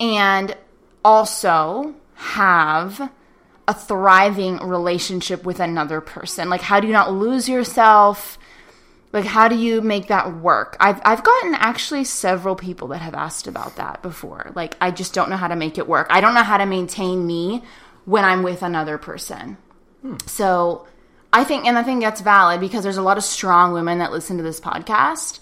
and 0.00 0.56
also 1.04 1.94
have 2.14 3.10
a 3.66 3.74
thriving 3.74 4.58
relationship 4.58 5.44
with 5.44 5.60
another 5.60 6.00
person? 6.00 6.48
Like, 6.50 6.60
how 6.60 6.80
do 6.80 6.86
you 6.86 6.92
not 6.92 7.12
lose 7.12 7.48
yourself? 7.48 8.38
Like, 9.12 9.24
how 9.24 9.48
do 9.48 9.56
you 9.56 9.80
make 9.80 10.08
that 10.08 10.36
work? 10.38 10.76
I've, 10.80 11.00
I've 11.04 11.22
gotten 11.22 11.54
actually 11.54 12.04
several 12.04 12.56
people 12.56 12.88
that 12.88 13.00
have 13.00 13.14
asked 13.14 13.46
about 13.46 13.76
that 13.76 14.02
before. 14.02 14.50
Like, 14.54 14.76
I 14.80 14.90
just 14.90 15.14
don't 15.14 15.30
know 15.30 15.36
how 15.36 15.48
to 15.48 15.56
make 15.56 15.78
it 15.78 15.86
work. 15.86 16.08
I 16.10 16.20
don't 16.20 16.34
know 16.34 16.42
how 16.42 16.56
to 16.56 16.66
maintain 16.66 17.26
me 17.26 17.62
when 18.06 18.24
I'm 18.24 18.42
with 18.42 18.62
another 18.62 18.98
person. 18.98 19.56
Hmm. 20.02 20.16
So, 20.26 20.86
I 21.32 21.44
think, 21.44 21.64
and 21.66 21.78
I 21.78 21.82
think 21.82 22.00
that's 22.00 22.20
valid 22.20 22.60
because 22.60 22.84
there's 22.84 22.96
a 22.96 23.02
lot 23.02 23.18
of 23.18 23.24
strong 23.24 23.72
women 23.72 23.98
that 23.98 24.12
listen 24.12 24.36
to 24.36 24.42
this 24.42 24.60
podcast. 24.60 25.40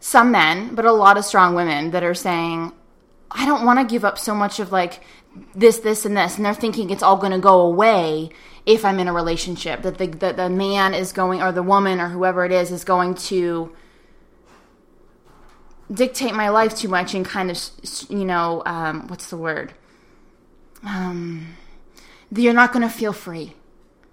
Some 0.00 0.30
men, 0.30 0.74
but 0.74 0.84
a 0.84 0.92
lot 0.92 1.16
of 1.16 1.24
strong 1.24 1.54
women 1.54 1.92
that 1.92 2.02
are 2.02 2.14
saying, 2.14 2.72
I 3.32 3.46
don't 3.46 3.64
want 3.64 3.78
to 3.78 3.84
give 3.84 4.04
up 4.04 4.18
so 4.18 4.34
much 4.34 4.60
of 4.60 4.72
like 4.72 5.02
this, 5.54 5.78
this, 5.78 6.04
and 6.04 6.16
this. 6.16 6.36
And 6.36 6.44
they're 6.44 6.54
thinking 6.54 6.90
it's 6.90 7.02
all 7.02 7.16
going 7.16 7.32
to 7.32 7.38
go 7.38 7.60
away 7.60 8.30
if 8.66 8.84
I'm 8.84 8.98
in 8.98 9.08
a 9.08 9.12
relationship. 9.12 9.82
That 9.82 9.98
the, 9.98 10.06
the, 10.06 10.32
the 10.32 10.50
man 10.50 10.94
is 10.94 11.12
going, 11.12 11.42
or 11.42 11.52
the 11.52 11.62
woman, 11.62 12.00
or 12.00 12.08
whoever 12.08 12.44
it 12.44 12.52
is, 12.52 12.70
is 12.70 12.84
going 12.84 13.14
to 13.14 13.72
dictate 15.92 16.34
my 16.34 16.48
life 16.48 16.76
too 16.76 16.88
much 16.88 17.14
and 17.14 17.24
kind 17.24 17.50
of, 17.50 17.58
you 18.08 18.24
know, 18.24 18.62
um, 18.66 19.08
what's 19.08 19.30
the 19.30 19.36
word? 19.36 19.72
Um, 20.84 21.54
you're 22.34 22.54
not 22.54 22.72
going 22.72 22.82
to 22.82 22.92
feel 22.92 23.12
free. 23.12 23.54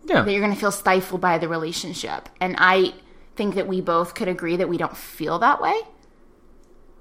Yeah. 0.06 0.22
That 0.22 0.32
you're 0.32 0.42
going 0.42 0.54
to 0.54 0.60
feel 0.60 0.72
stifled 0.72 1.22
by 1.22 1.38
the 1.38 1.48
relationship. 1.48 2.30
And 2.40 2.56
I 2.58 2.94
think 3.36 3.56
that 3.56 3.68
we 3.68 3.82
both 3.82 4.16
could 4.16 4.28
agree 4.28 4.56
that 4.58 4.68
we 4.68 4.78
don't 4.78 4.98
feel 4.98 5.40
that 5.40 5.62
way. 5.62 5.80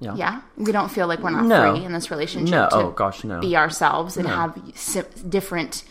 Yeah. 0.01 0.15
Yeah. 0.15 0.41
We 0.57 0.71
don't 0.73 0.91
feel 0.91 1.07
like 1.09 1.21
we're 1.21 1.31
not 1.31 1.45
No. 1.45 1.75
free 1.75 1.85
in 1.85 1.93
this 1.93 2.11
relationship 2.11 2.51
No. 2.53 2.69
to 2.69 2.75
Oh 2.77 2.91
gosh, 2.93 3.25
no. 3.25 3.41
be 3.41 3.57
ourselves 3.57 4.17
and 4.17 4.29
have 4.29 4.57
si- 4.75 5.03
different 5.29 5.83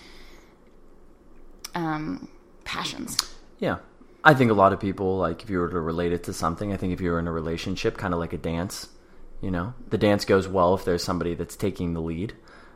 um, 1.75 2.27
passions. 2.63 3.17
Yeah. 3.59 3.77
I 4.23 4.33
think 4.33 4.51
a 4.51 4.53
lot 4.53 4.73
of 4.73 4.79
people, 4.79 5.17
like, 5.17 5.43
if 5.43 5.49
you 5.49 5.59
were 5.59 5.69
to 5.69 5.79
relate 5.79 6.11
it 6.11 6.23
to 6.23 6.33
something, 6.33 6.73
I 6.73 6.77
think 6.77 6.91
if 6.93 7.01
you 7.01 7.11
were 7.11 7.19
in 7.19 7.27
a 7.27 7.31
relationship, 7.31 7.97
kind 7.97 8.13
of 8.13 8.19
like 8.19 8.33
a 8.33 8.37
dance, 8.37 8.87
you 9.41 9.51
know, 9.51 9.73
the 9.89 9.97
dance 9.97 10.25
goes 10.25 10.47
well 10.47 10.73
if 10.73 10.83
there's 10.85 11.03
somebody 11.03 11.33
that's 11.35 11.55
taking 11.55 11.93
the 11.93 12.01
lead, 12.01 12.33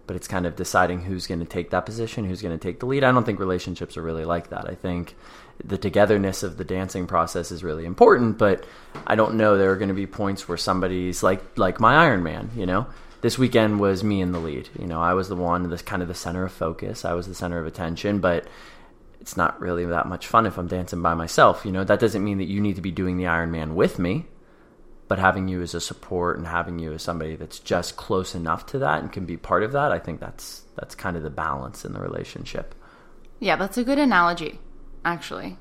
but 0.08 0.16
it's 0.16 0.28
kind 0.28 0.46
of 0.46 0.56
deciding 0.56 1.02
who's 1.02 1.28
going 1.28 1.40
to 1.40 1.46
take 1.46 1.70
that 1.70 1.86
position, 1.86 2.26
who's 2.26 2.42
going 2.42 2.58
to 2.58 2.62
take 2.62 2.80
the 2.80 2.86
lead. 2.86 3.04
I 3.04 3.12
don't 3.12 3.24
think 3.24 3.40
relationships 3.40 3.98
are 3.98 4.02
really 4.02 4.26
like 4.26 4.50
that. 4.50 4.70
I 4.70 4.76
think 4.76 5.16
the 5.64 5.78
togetherness 5.78 6.44
of 6.44 6.58
the 6.58 6.64
dancing 6.64 7.08
process 7.08 7.52
is 7.52 7.64
really 7.64 7.86
important, 7.86 8.38
but 8.38 8.66
I 9.06 9.16
don't 9.16 9.36
know 9.36 9.58
there 9.58 9.72
are 9.72 9.78
going 9.78 9.90
to 9.90 9.94
be 9.94 10.08
points 10.08 10.48
where 10.48 10.58
somebody's 10.58 11.24
like, 11.24 11.58
like 11.58 11.80
my 11.80 11.96
Iron 11.96 12.24
Man, 12.24 12.52
you 12.56 12.66
know? 12.66 12.88
This 13.22 13.38
weekend 13.38 13.80
was 13.80 14.04
me 14.04 14.20
in 14.20 14.32
the 14.32 14.40
lead. 14.40 14.70
You 14.80 14.88
know, 14.88 15.00
I 15.00 15.14
was 15.14 15.30
the 15.30 15.36
one, 15.36 15.70
that's 15.70 15.84
kind 15.84 16.02
of 16.02 16.08
the 16.08 16.16
center 16.16 16.44
of 16.44 16.52
focus. 16.52 17.06
I 17.06 17.14
was 17.14 17.28
the 17.28 17.36
center 17.36 17.60
of 17.60 17.68
attention, 17.68 18.18
but 18.20 18.48
it's 19.20 19.38
not 19.38 19.62
really 19.62 19.86
that 19.86 20.08
much 20.08 20.26
fun 20.26 20.48
if 20.48 20.58
I'm 20.58 20.68
dancing 20.68 21.04
by 21.04 21.14
myself. 21.14 21.64
You 21.64 21.72
know, 21.72 21.84
that 21.84 22.00
doesn't 22.00 22.24
mean 22.24 22.40
that 22.40 22.48
you 22.48 22.60
need 22.60 22.78
to 22.78 22.82
be 22.82 22.90
doing 22.90 23.18
the 23.18 23.28
Iron 23.28 23.52
Man 23.52 23.76
with 23.76 24.00
me, 24.00 24.26
but 25.12 25.20
having 25.20 25.50
you 25.50 25.62
as 25.62 25.76
a 25.76 25.82
support 25.82 26.38
and 26.38 26.48
having 26.48 26.80
you 26.80 26.94
as 26.94 27.04
somebody 27.04 27.36
that's 27.36 27.60
just 27.60 27.98
close 27.98 28.34
enough 28.34 28.66
to 28.66 28.80
that 28.80 29.02
and 29.02 29.12
can 29.12 29.26
be 29.26 29.36
part 29.36 29.62
of 29.62 29.74
that, 29.74 29.92
I 29.92 30.00
think 30.00 30.22
that's 30.22 30.62
that's 30.78 30.96
kind 30.96 31.18
of 31.18 31.24
the 31.24 31.30
balance 31.30 31.84
in 31.84 31.92
the 31.92 32.00
relationship. 32.00 32.74
Yeah, 33.38 33.58
that's 33.58 33.78
a 33.78 33.84
good 33.84 34.00
analogy, 34.00 34.62
actually. 35.04 35.58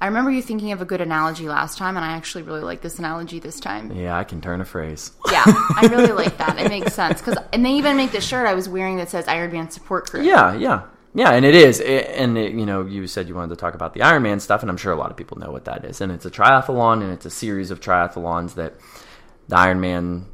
I 0.00 0.06
remember 0.06 0.32
you 0.32 0.42
thinking 0.42 0.72
of 0.72 0.82
a 0.82 0.84
good 0.84 1.00
analogy 1.00 1.48
last 1.48 1.78
time, 1.78 1.96
and 1.96 2.04
I 2.04 2.16
actually 2.16 2.42
really 2.42 2.62
like 2.62 2.80
this 2.80 2.98
analogy 2.98 3.38
this 3.38 3.60
time. 3.60 3.92
Yeah, 3.92 4.18
I 4.18 4.24
can 4.24 4.40
turn 4.40 4.60
a 4.60 4.64
phrase. 4.64 5.12
Yeah, 5.30 5.44
I 5.46 5.86
really 5.88 6.10
like 6.24 6.36
that. 6.38 6.58
It 6.58 6.68
makes 6.68 6.94
sense 6.94 7.20
because, 7.20 7.38
and 7.52 7.64
they 7.64 7.74
even 7.74 7.96
make 7.96 8.10
the 8.10 8.20
shirt 8.20 8.48
I 8.48 8.54
was 8.54 8.68
wearing 8.68 8.96
that 8.96 9.08
says 9.08 9.28
Iron 9.28 9.52
Man 9.52 9.70
Support 9.70 10.10
Crew. 10.10 10.24
Yeah, 10.24 10.52
yeah. 10.54 10.82
Yeah, 11.18 11.32
and 11.32 11.44
it 11.44 11.56
is. 11.56 11.80
It, 11.80 12.06
and, 12.14 12.38
it, 12.38 12.52
you 12.52 12.64
know, 12.64 12.86
you 12.86 13.08
said 13.08 13.26
you 13.28 13.34
wanted 13.34 13.48
to 13.48 13.56
talk 13.56 13.74
about 13.74 13.92
the 13.92 14.00
Ironman 14.00 14.40
stuff, 14.40 14.62
and 14.62 14.70
I'm 14.70 14.76
sure 14.76 14.92
a 14.92 14.96
lot 14.96 15.10
of 15.10 15.16
people 15.16 15.36
know 15.36 15.50
what 15.50 15.64
that 15.64 15.84
is. 15.84 16.00
And 16.00 16.12
it's 16.12 16.24
a 16.24 16.30
triathlon, 16.30 17.02
and 17.02 17.10
it's 17.10 17.26
a 17.26 17.30
series 17.30 17.72
of 17.72 17.80
triathlons 17.80 18.54
that 18.54 18.74
the 19.48 19.56
Ironman 19.56 20.26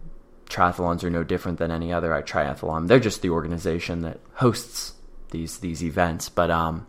triathlons 0.44 1.02
are 1.02 1.08
no 1.08 1.24
different 1.24 1.58
than 1.58 1.70
any 1.70 1.90
other 1.90 2.10
triathlon. 2.20 2.86
They're 2.86 3.00
just 3.00 3.22
the 3.22 3.30
organization 3.30 4.02
that 4.02 4.20
hosts 4.34 4.92
these 5.30 5.56
these 5.60 5.82
events. 5.82 6.28
But 6.28 6.50
um, 6.50 6.86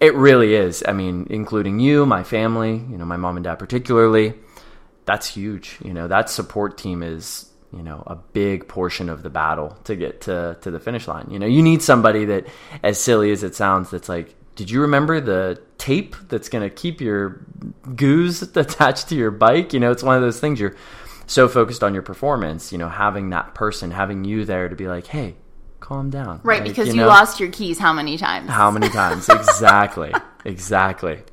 it 0.00 0.14
really 0.14 0.54
is. 0.54 0.84
I 0.86 0.92
mean, 0.92 1.28
including 1.30 1.80
you, 1.80 2.04
my 2.04 2.22
family, 2.24 2.72
you 2.72 2.98
know, 2.98 3.06
my 3.06 3.16
mom 3.16 3.38
and 3.38 3.44
dad 3.44 3.58
particularly. 3.58 4.34
That's 5.06 5.28
huge. 5.28 5.78
You 5.82 5.94
know, 5.94 6.08
that 6.08 6.28
support 6.28 6.76
team 6.76 7.02
is 7.02 7.47
you 7.72 7.82
know 7.82 8.02
a 8.06 8.16
big 8.16 8.68
portion 8.68 9.08
of 9.08 9.22
the 9.22 9.30
battle 9.30 9.76
to 9.84 9.94
get 9.96 10.22
to 10.22 10.56
to 10.62 10.70
the 10.70 10.80
finish 10.80 11.06
line. 11.08 11.28
You 11.30 11.38
know, 11.38 11.46
you 11.46 11.62
need 11.62 11.82
somebody 11.82 12.24
that, 12.26 12.46
as 12.82 13.00
silly 13.00 13.30
as 13.30 13.42
it 13.42 13.54
sounds, 13.54 13.90
that's 13.90 14.08
like, 14.08 14.34
did 14.56 14.70
you 14.70 14.80
remember 14.82 15.20
the 15.20 15.60
tape 15.78 16.16
that's 16.28 16.48
going 16.48 16.68
to 16.68 16.74
keep 16.74 17.00
your 17.00 17.40
goose 17.94 18.42
attached 18.56 19.08
to 19.10 19.14
your 19.14 19.30
bike? 19.30 19.72
You 19.72 19.80
know, 19.80 19.90
it's 19.90 20.02
one 20.02 20.16
of 20.16 20.22
those 20.22 20.40
things 20.40 20.58
you're 20.60 20.76
so 21.26 21.46
focused 21.48 21.82
on 21.84 21.92
your 21.94 22.02
performance. 22.02 22.72
You 22.72 22.78
know, 22.78 22.88
having 22.88 23.30
that 23.30 23.54
person, 23.54 23.90
having 23.90 24.24
you 24.24 24.44
there 24.44 24.68
to 24.68 24.76
be 24.76 24.88
like, 24.88 25.06
hey, 25.06 25.36
calm 25.80 26.10
down, 26.10 26.40
Right, 26.42 26.60
Like, 26.62 26.70
because 26.70 26.88
you, 26.88 26.94
know, 26.94 27.06
lost 27.08 27.38
your 27.40 27.50
keys 27.50 27.78
how 27.78 27.92
many 27.92 28.16
times? 28.18 28.50
how 28.50 28.70
many 28.70 28.88
times 28.88 29.28
exactly, 29.28 30.12
exactly. 30.44 31.22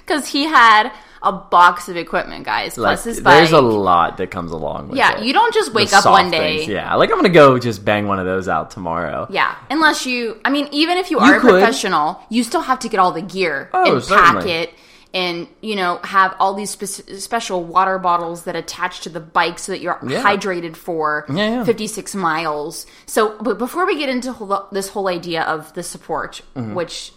Because 0.00 0.26
he 0.28 0.44
had 0.46 0.90
a 1.22 1.32
box 1.32 1.88
of 1.88 1.96
equipment, 1.96 2.44
guys, 2.44 2.74
plus 2.74 3.04
Like, 3.06 3.14
his 3.14 3.20
bike. 3.22 3.34
there's 3.34 3.52
a 3.52 3.60
lot 3.60 4.16
that 4.18 4.30
comes 4.30 4.52
along 4.52 4.88
with 4.88 4.98
yeah, 4.98 5.12
it. 5.12 5.18
Yeah, 5.20 5.24
you 5.24 5.32
don't 5.32 5.52
just 5.54 5.72
wake 5.74 5.90
The 5.90 5.96
up 5.98 6.06
one 6.06 6.30
day. 6.30 6.58
things. 6.58 6.68
Yeah, 6.68 6.94
like 6.94 7.10
I'm 7.10 7.16
gonna 7.16 7.28
go 7.30 7.58
just 7.58 7.84
bang 7.84 8.06
one 8.06 8.18
of 8.18 8.26
those 8.26 8.48
out 8.48 8.70
tomorrow. 8.70 9.26
Yeah, 9.30 9.54
unless 9.70 10.06
you, 10.06 10.38
I 10.44 10.50
mean, 10.50 10.68
even 10.72 10.98
if 10.98 11.10
you 11.10 11.18
are 11.18 11.36
a 11.36 11.40
could. 11.40 11.50
professional, 11.50 12.20
you 12.28 12.42
still 12.44 12.62
have 12.62 12.78
to 12.80 12.88
get 12.88 13.00
all 13.00 13.12
the 13.12 13.22
gear 13.22 13.70
Oh, 13.72 13.96
and 13.96 14.06
pack 14.06 14.46
it 14.46 14.74
and, 15.14 15.48
you 15.62 15.76
know, 15.76 15.98
have 16.04 16.34
all 16.38 16.52
these 16.52 16.70
spec- 16.70 17.18
special 17.18 17.64
water 17.64 17.98
bottles 17.98 18.42
that 18.44 18.54
attach 18.54 19.00
to 19.02 19.08
the 19.08 19.20
bike 19.20 19.58
so 19.58 19.72
that 19.72 19.80
you're 19.80 19.98
Yeah. 20.06 20.22
hydrated 20.22 20.76
for 20.76 21.24
Yeah, 21.30 21.48
yeah. 21.60 21.64
56 21.64 22.14
miles. 22.14 22.84
So, 23.06 23.36
but 23.40 23.56
before 23.56 23.86
we 23.86 23.96
get 23.96 24.10
into 24.10 24.32
whole, 24.32 24.66
this 24.72 24.90
whole 24.90 25.08
idea 25.08 25.42
of 25.42 25.72
the 25.72 25.82
support, 25.82 26.42
Mm-hmm. 26.54 26.74
which, 26.74 27.12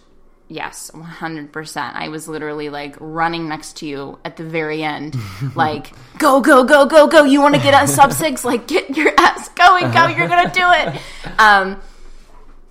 yes, 0.50 0.90
100%, 0.92 1.94
I 1.94 2.08
was 2.08 2.28
literally 2.28 2.68
like 2.68 2.96
running 2.98 3.48
next 3.48 3.78
to 3.78 3.86
you 3.86 4.18
at 4.24 4.36
the 4.36 4.44
very 4.44 4.82
end, 4.82 5.16
like, 5.54 5.92
go, 6.18 6.40
go, 6.40 6.64
go, 6.64 6.86
go, 6.86 7.06
go. 7.06 7.24
You 7.24 7.40
want 7.40 7.54
to 7.54 7.60
get 7.60 7.80
a 7.82 7.86
sub 7.86 8.12
six? 8.12 8.44
Like, 8.44 8.66
get 8.66 8.90
your 8.96 9.12
ass 9.16 9.48
going, 9.50 9.90
go. 9.92 10.08
You're 10.08 10.28
going 10.28 10.46
to 10.46 10.54
do 10.54 10.66
it. 10.66 11.00
Um, 11.38 11.80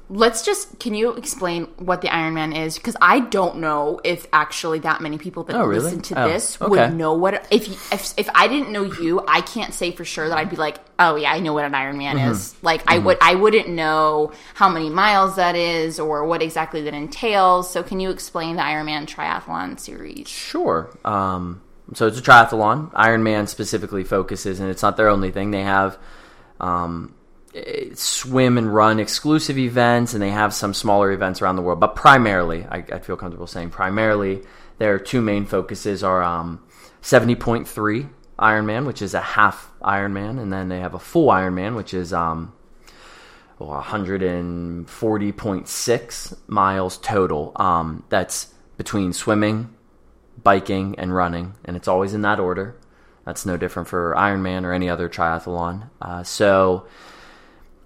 let's 0.09 0.43
just 0.43 0.79
can 0.79 0.95
you 0.95 1.11
explain 1.13 1.65
what 1.77 2.01
the 2.01 2.09
Iron 2.13 2.33
Man 2.33 2.51
is? 2.53 2.77
Because 2.77 2.95
I 3.01 3.19
don't 3.19 3.57
know 3.57 4.01
if 4.03 4.25
actually 4.33 4.79
that 4.79 5.01
many 5.01 5.17
people 5.17 5.43
that 5.43 5.55
Oh, 5.55 5.65
really? 5.65 5.83
listen 5.83 6.01
to 6.01 6.23
Oh, 6.23 6.27
this 6.29 6.59
okay. 6.61 6.69
would 6.69 6.95
know 6.95 7.13
what 7.13 7.45
if, 7.51 7.67
you- 7.67 7.75
if 7.91 8.13
if 8.17 8.27
I 8.33 8.47
didn't 8.47 8.71
know 8.71 8.83
you, 8.83 9.23
I 9.27 9.41
can't 9.41 9.73
say 9.73 9.91
for 9.91 10.03
sure 10.05 10.27
that 10.27 10.37
I'd 10.37 10.49
be 10.49 10.55
like, 10.55 10.77
oh 10.97 11.15
yeah, 11.15 11.31
I 11.31 11.39
know 11.39 11.53
what 11.53 11.65
an 11.65 11.73
Ironman 11.73 12.15
Mm-hmm. 12.15 12.31
is. 12.31 12.55
Like 12.63 12.81
I 12.87 12.97
would 12.97 13.17
I 13.21 13.35
wouldn't 13.35 13.69
know 13.69 14.31
how 14.55 14.67
many 14.69 14.89
miles 14.89 15.35
that 15.35 15.55
is 15.55 15.99
or 15.99 16.25
what 16.25 16.41
exactly 16.41 16.81
that 16.81 16.93
entails. 16.93 17.71
So 17.71 17.83
can 17.83 17.99
you 17.99 18.09
explain 18.09 18.55
the 18.55 18.63
Iron 18.63 18.87
Man 18.87 19.05
triathlon 19.05 19.79
series? 19.79 20.27
Sure. 20.27 20.89
Um, 21.05 21.61
so 21.93 22.07
it's 22.07 22.17
a 22.19 22.21
triathlon. 22.21 22.89
Iron 22.93 23.23
Man 23.23 23.47
specifically 23.47 24.03
focuses, 24.03 24.59
and 24.59 24.69
it's 24.69 24.81
not 24.81 24.97
their 24.97 25.07
only 25.09 25.31
thing. 25.31 25.51
They 25.51 25.63
have 25.63 25.97
um, 26.59 27.13
swim 27.93 28.57
and 28.57 28.73
run 28.73 28.99
exclusive 28.99 29.57
events, 29.57 30.13
and 30.13 30.21
they 30.21 30.29
have 30.29 30.53
some 30.53 30.73
smaller 30.73 31.11
events 31.11 31.41
around 31.41 31.55
the 31.55 31.61
world. 31.61 31.79
But 31.79 31.95
primarily, 31.95 32.65
I, 32.65 32.83
I 32.91 32.99
feel 32.99 33.15
comfortable 33.15 33.47
saying 33.47 33.71
primarily, 33.71 34.41
their 34.77 34.99
two 34.99 35.21
main 35.21 35.45
focuses 35.45 36.03
are 36.03 36.23
um, 36.23 36.63
70.3 37.01 38.09
Ironman, 38.37 38.85
which 38.85 39.01
is 39.01 39.13
a 39.13 39.21
half 39.21 39.71
Ironman, 39.81 40.41
and 40.41 40.51
then 40.51 40.67
they 40.69 40.79
have 40.79 40.93
a 40.93 40.99
full 40.99 41.27
Ironman, 41.27 41.75
which 41.75 41.93
is 41.93 42.13
um, 42.13 42.53
well, 43.59 43.81
140.6 43.81 46.37
miles 46.47 46.97
total. 46.97 47.51
Um, 47.57 48.03
that's 48.09 48.53
between 48.77 49.13
swimming, 49.13 49.75
biking, 50.41 50.95
and 50.97 51.13
running, 51.13 51.53
and 51.65 51.75
it's 51.75 51.89
always 51.89 52.13
in 52.13 52.21
that 52.21 52.39
order. 52.39 52.77
That's 53.25 53.45
no 53.45 53.57
different 53.57 53.89
for 53.89 54.15
Ironman 54.17 54.63
or 54.63 54.71
any 54.73 54.89
other 54.89 55.09
triathlon. 55.09 55.89
Uh, 56.01 56.23
so 56.23 56.87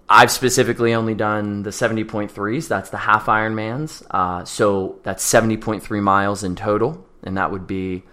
I've 0.08 0.30
specifically 0.30 0.94
only 0.94 1.14
done 1.14 1.62
the 1.62 1.70
70.3s. 1.70 2.68
That's 2.68 2.90
the 2.90 2.98
half 2.98 3.26
Ironmans. 3.26 4.04
Uh, 4.10 4.44
so 4.44 5.00
that's 5.02 5.24
70.3 5.24 6.02
miles 6.02 6.44
in 6.44 6.56
total, 6.56 7.06
and 7.22 7.36
that 7.38 7.50
would 7.50 7.66
be 7.66 8.04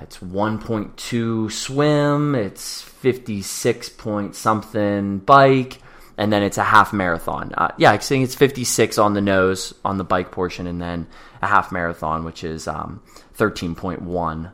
it's 0.00 0.18
1.2 0.18 1.52
swim, 1.52 2.34
it's 2.34 2.80
56 2.82 3.88
point 3.90 4.34
something 4.34 5.18
bike, 5.18 5.78
and 6.16 6.32
then 6.32 6.42
it's 6.42 6.56
a 6.56 6.64
half 6.64 6.92
marathon. 6.92 7.52
Uh, 7.56 7.72
yeah, 7.76 7.90
I 7.90 7.98
think 7.98 8.24
it's 8.24 8.34
56 8.34 8.96
on 8.98 9.14
the 9.14 9.20
nose 9.20 9.74
on 9.84 9.98
the 9.98 10.04
bike 10.04 10.30
portion, 10.30 10.66
and 10.66 10.80
then 10.80 11.08
a 11.42 11.46
half 11.46 11.72
marathon, 11.72 12.24
which 12.24 12.42
is 12.44 12.66
um, 12.66 13.02
13.1 13.36 14.52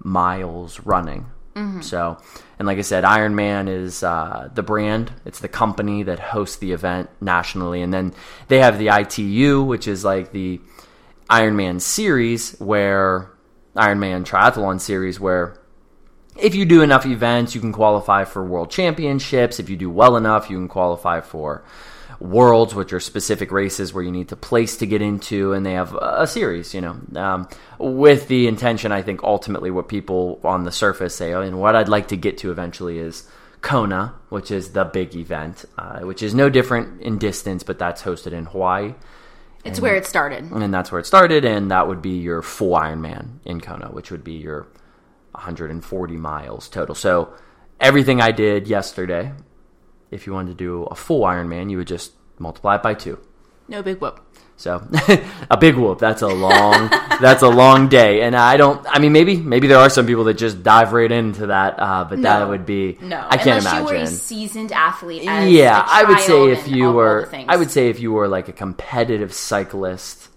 miles 0.00 0.80
running. 0.80 1.26
So, 1.80 2.18
and 2.58 2.68
like 2.68 2.76
I 2.78 2.82
said, 2.82 3.04
Ironman 3.04 3.68
is 3.68 4.02
uh, 4.02 4.50
the 4.54 4.62
brand. 4.62 5.10
It's 5.24 5.40
the 5.40 5.48
company 5.48 6.02
that 6.02 6.18
hosts 6.18 6.56
the 6.56 6.72
event 6.72 7.08
nationally, 7.20 7.80
and 7.80 7.92
then 7.92 8.12
they 8.48 8.58
have 8.58 8.78
the 8.78 8.88
ITU, 8.88 9.62
which 9.62 9.88
is 9.88 10.04
like 10.04 10.32
the 10.32 10.60
Ironman 11.30 11.80
series, 11.80 12.58
where 12.58 13.30
Ironman 13.74 14.24
Triathlon 14.26 14.80
series, 14.80 15.18
where 15.18 15.58
if 16.38 16.54
you 16.54 16.66
do 16.66 16.82
enough 16.82 17.06
events, 17.06 17.54
you 17.54 17.60
can 17.62 17.72
qualify 17.72 18.24
for 18.24 18.44
world 18.44 18.70
championships. 18.70 19.58
If 19.58 19.70
you 19.70 19.76
do 19.76 19.88
well 19.88 20.16
enough, 20.16 20.50
you 20.50 20.58
can 20.58 20.68
qualify 20.68 21.22
for 21.22 21.64
worlds, 22.20 22.74
which 22.74 22.92
are 22.92 23.00
specific 23.00 23.50
races 23.52 23.92
where 23.92 24.02
you 24.02 24.10
need 24.12 24.28
to 24.28 24.36
place 24.36 24.76
to 24.78 24.86
get 24.86 25.02
into, 25.02 25.52
and 25.52 25.64
they 25.66 25.72
have 25.74 25.94
a 25.94 26.26
series, 26.26 26.74
you 26.74 26.80
know, 26.80 26.96
um, 27.16 27.48
with 27.78 28.28
the 28.28 28.46
intention, 28.46 28.92
I 28.92 29.02
think, 29.02 29.22
ultimately 29.22 29.70
what 29.70 29.88
people 29.88 30.40
on 30.44 30.64
the 30.64 30.72
surface 30.72 31.14
say, 31.14 31.32
and 31.32 31.60
what 31.60 31.76
I'd 31.76 31.88
like 31.88 32.08
to 32.08 32.16
get 32.16 32.38
to 32.38 32.50
eventually 32.50 32.98
is 32.98 33.28
Kona, 33.60 34.14
which 34.28 34.50
is 34.50 34.72
the 34.72 34.84
big 34.84 35.14
event, 35.16 35.64
uh, 35.76 36.00
which 36.00 36.22
is 36.22 36.34
no 36.34 36.48
different 36.48 37.02
in 37.02 37.18
distance, 37.18 37.62
but 37.62 37.78
that's 37.78 38.02
hosted 38.02 38.32
in 38.32 38.46
Hawaii 38.46 38.94
It's 39.64 39.80
where 39.80 39.96
it 39.96 40.06
started. 40.06 40.50
and 40.50 40.72
that's 40.72 40.92
where 40.92 41.00
it 41.00 41.06
started, 41.06 41.44
and 41.44 41.70
that 41.70 41.88
would 41.88 42.00
be 42.00 42.18
your 42.18 42.42
full 42.42 42.74
Ironman 42.76 43.38
in 43.44 43.60
Kona, 43.60 43.88
which 43.88 44.10
would 44.10 44.22
be 44.24 44.34
your 44.34 44.68
140 45.32 46.16
miles 46.16 46.68
total. 46.68 46.94
So 46.94 47.34
everything 47.80 48.20
I 48.20 48.30
did 48.30 48.68
yesterday, 48.68 49.32
if 50.16 50.26
you 50.26 50.32
wanted 50.32 50.50
to 50.50 50.56
do 50.56 50.84
a 50.84 50.96
full 50.96 51.22
Ironman, 51.22 51.70
you 51.70 51.76
would 51.76 51.86
just 51.86 52.12
multiply 52.38 52.74
it 52.74 52.82
by 52.82 52.94
two. 52.94 53.18
No 53.68 53.82
big 53.82 54.00
whoop. 54.00 54.20
So 54.56 54.86
a 55.50 55.56
big 55.56 55.76
whoop. 55.76 55.98
That's 55.98 56.22
a 56.22 56.28
long. 56.28 56.88
that's 57.20 57.42
a 57.42 57.48
long 57.48 57.88
day, 57.88 58.22
and 58.22 58.34
I 58.34 58.56
don't. 58.56 58.84
I 58.88 58.98
mean, 58.98 59.12
maybe 59.12 59.36
maybe 59.36 59.68
there 59.68 59.78
are 59.78 59.90
some 59.90 60.06
people 60.06 60.24
that 60.24 60.34
just 60.34 60.62
dive 60.62 60.92
right 60.92 61.12
into 61.12 61.48
that, 61.48 61.78
uh, 61.78 62.04
but 62.04 62.22
that 62.22 62.48
would 62.48 62.64
be. 62.64 62.96
No, 63.02 63.26
I 63.28 63.36
can't 63.36 63.58
unless 63.58 63.74
you 63.74 63.84
were 63.84 64.02
a 64.02 64.06
seasoned 64.06 64.72
athlete. 64.72 65.24
Yeah, 65.24 65.84
I 65.86 66.04
would 66.04 66.20
say 66.20 66.50
if 66.50 66.68
you 66.68 66.90
were. 66.90 67.28
I 67.46 67.56
would 67.56 67.70
say 67.70 67.88
if 67.88 68.00
you 68.00 68.12
were 68.12 68.28
like 68.28 68.48
a 68.48 68.52
competitive 68.52 69.34
cyclist, 69.34 70.30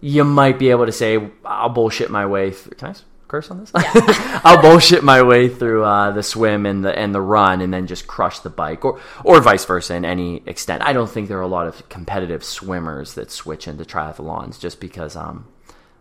you 0.00 0.22
might 0.22 0.58
be 0.58 0.70
able 0.70 0.86
to 0.86 0.92
say, 0.92 1.30
"I'll 1.44 1.70
bullshit 1.70 2.10
my 2.10 2.26
way." 2.26 2.52
through 2.52 2.76
Can 2.76 2.90
I 2.90 2.94
curse 3.28 3.50
on 3.50 3.60
this? 3.60 3.70
I'll 3.74 4.60
bullshit 4.60 5.02
my 5.04 5.22
way 5.22 5.48
through 5.48 5.84
uh, 5.84 6.10
the 6.12 6.22
swim 6.22 6.66
and 6.66 6.84
the 6.84 6.96
and 6.98 7.14
the 7.14 7.20
run, 7.20 7.60
and 7.60 7.72
then 7.72 7.86
just 7.86 8.06
crush 8.06 8.40
the 8.40 8.50
bike, 8.50 8.84
or 8.84 9.00
or 9.24 9.40
vice 9.40 9.64
versa 9.64 9.94
in 9.94 10.04
any 10.04 10.42
extent. 10.46 10.82
I 10.82 10.92
don't 10.92 11.10
think 11.10 11.28
there 11.28 11.38
are 11.38 11.42
a 11.42 11.46
lot 11.48 11.66
of 11.66 11.88
competitive 11.88 12.44
swimmers 12.44 13.14
that 13.14 13.30
switch 13.30 13.66
into 13.68 13.84
triathlons 13.84 14.58
just 14.58 14.80
because 14.80 15.16
um, 15.16 15.46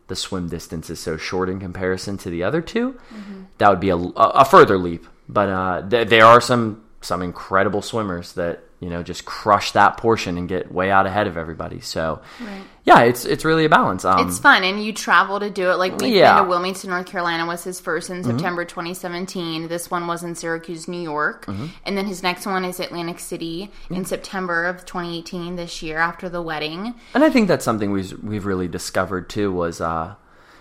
the 0.08 0.16
swim 0.16 0.48
distance 0.50 0.90
is 0.90 1.00
so 1.00 1.18
short 1.18 1.50
in 1.50 1.60
comparison 1.60 2.18
to 2.18 2.30
the 2.30 2.44
other 2.44 2.62
2 2.62 2.94
Mm-hmm. 2.94 3.42
That 3.58 3.70
would 3.70 3.80
be 3.80 3.90
a, 3.90 3.96
a 3.96 4.46
further 4.46 4.78
leap. 4.78 5.08
But 5.30 5.50
uh, 5.50 5.90
th- 5.90 6.08
there 6.10 6.26
are 6.26 6.42
some 6.42 6.84
some 7.02 7.22
incredible 7.22 7.82
swimmers 7.82 8.34
that 8.34 8.64
you 8.84 8.90
know 8.90 9.02
just 9.02 9.24
crush 9.26 9.72
that 9.72 9.96
portion 9.98 10.38
and 10.38 10.50
get 10.50 10.72
way 10.72 10.92
out 10.92 11.06
ahead 11.06 11.26
of 11.28 11.38
everybody. 11.38 11.80
So 11.80 12.22
Right. 12.42 12.64
yeah, 12.84 13.00
it's 13.04 13.24
it's 13.26 13.46
really 13.46 13.64
a 13.66 13.70
balance. 13.70 14.04
Um, 14.04 14.28
It's 14.28 14.40
fun, 14.40 14.64
and 14.64 14.84
you 14.84 14.92
travel 14.92 15.40
to 15.40 15.50
do 15.50 15.72
it. 15.72 15.76
Like 15.78 15.98
we've 16.00 16.14
Yeah. 16.14 16.28
Mm-hmm. 16.32 16.38
been 16.38 16.44
to 16.46 16.50
Wilmington, 16.50 16.90
North 16.90 17.06
Carolina, 17.06 17.46
was 17.46 17.64
his 17.64 17.80
first 17.80 18.10
in 18.10 18.24
September 18.24 18.66
2017. 18.66 19.68
This 19.70 19.90
one 19.90 20.06
was 20.08 20.24
in 20.24 20.36
Syracuse, 20.36 20.88
New 20.88 21.02
York, 21.02 21.46
Mm-hmm. 21.46 21.66
and 21.86 21.98
then 21.98 22.06
his 22.06 22.22
next 22.24 22.46
one 22.46 22.66
is 22.66 22.80
Atlantic 22.80 23.20
City 23.20 23.72
in 23.90 24.06
September 24.06 24.66
of 24.66 24.86
2018. 24.86 25.56
This 25.56 25.82
year, 25.82 25.98
after 25.98 26.28
the 26.30 26.42
wedding. 26.42 26.94
And 27.14 27.24
I 27.24 27.30
think 27.30 27.48
that's 27.48 27.66
something 27.66 27.92
we've 27.92 28.14
we've 28.22 28.46
really 28.46 28.68
discovered 28.68 29.30
too 29.30 29.52
was 29.52 29.80
uh 29.82 30.16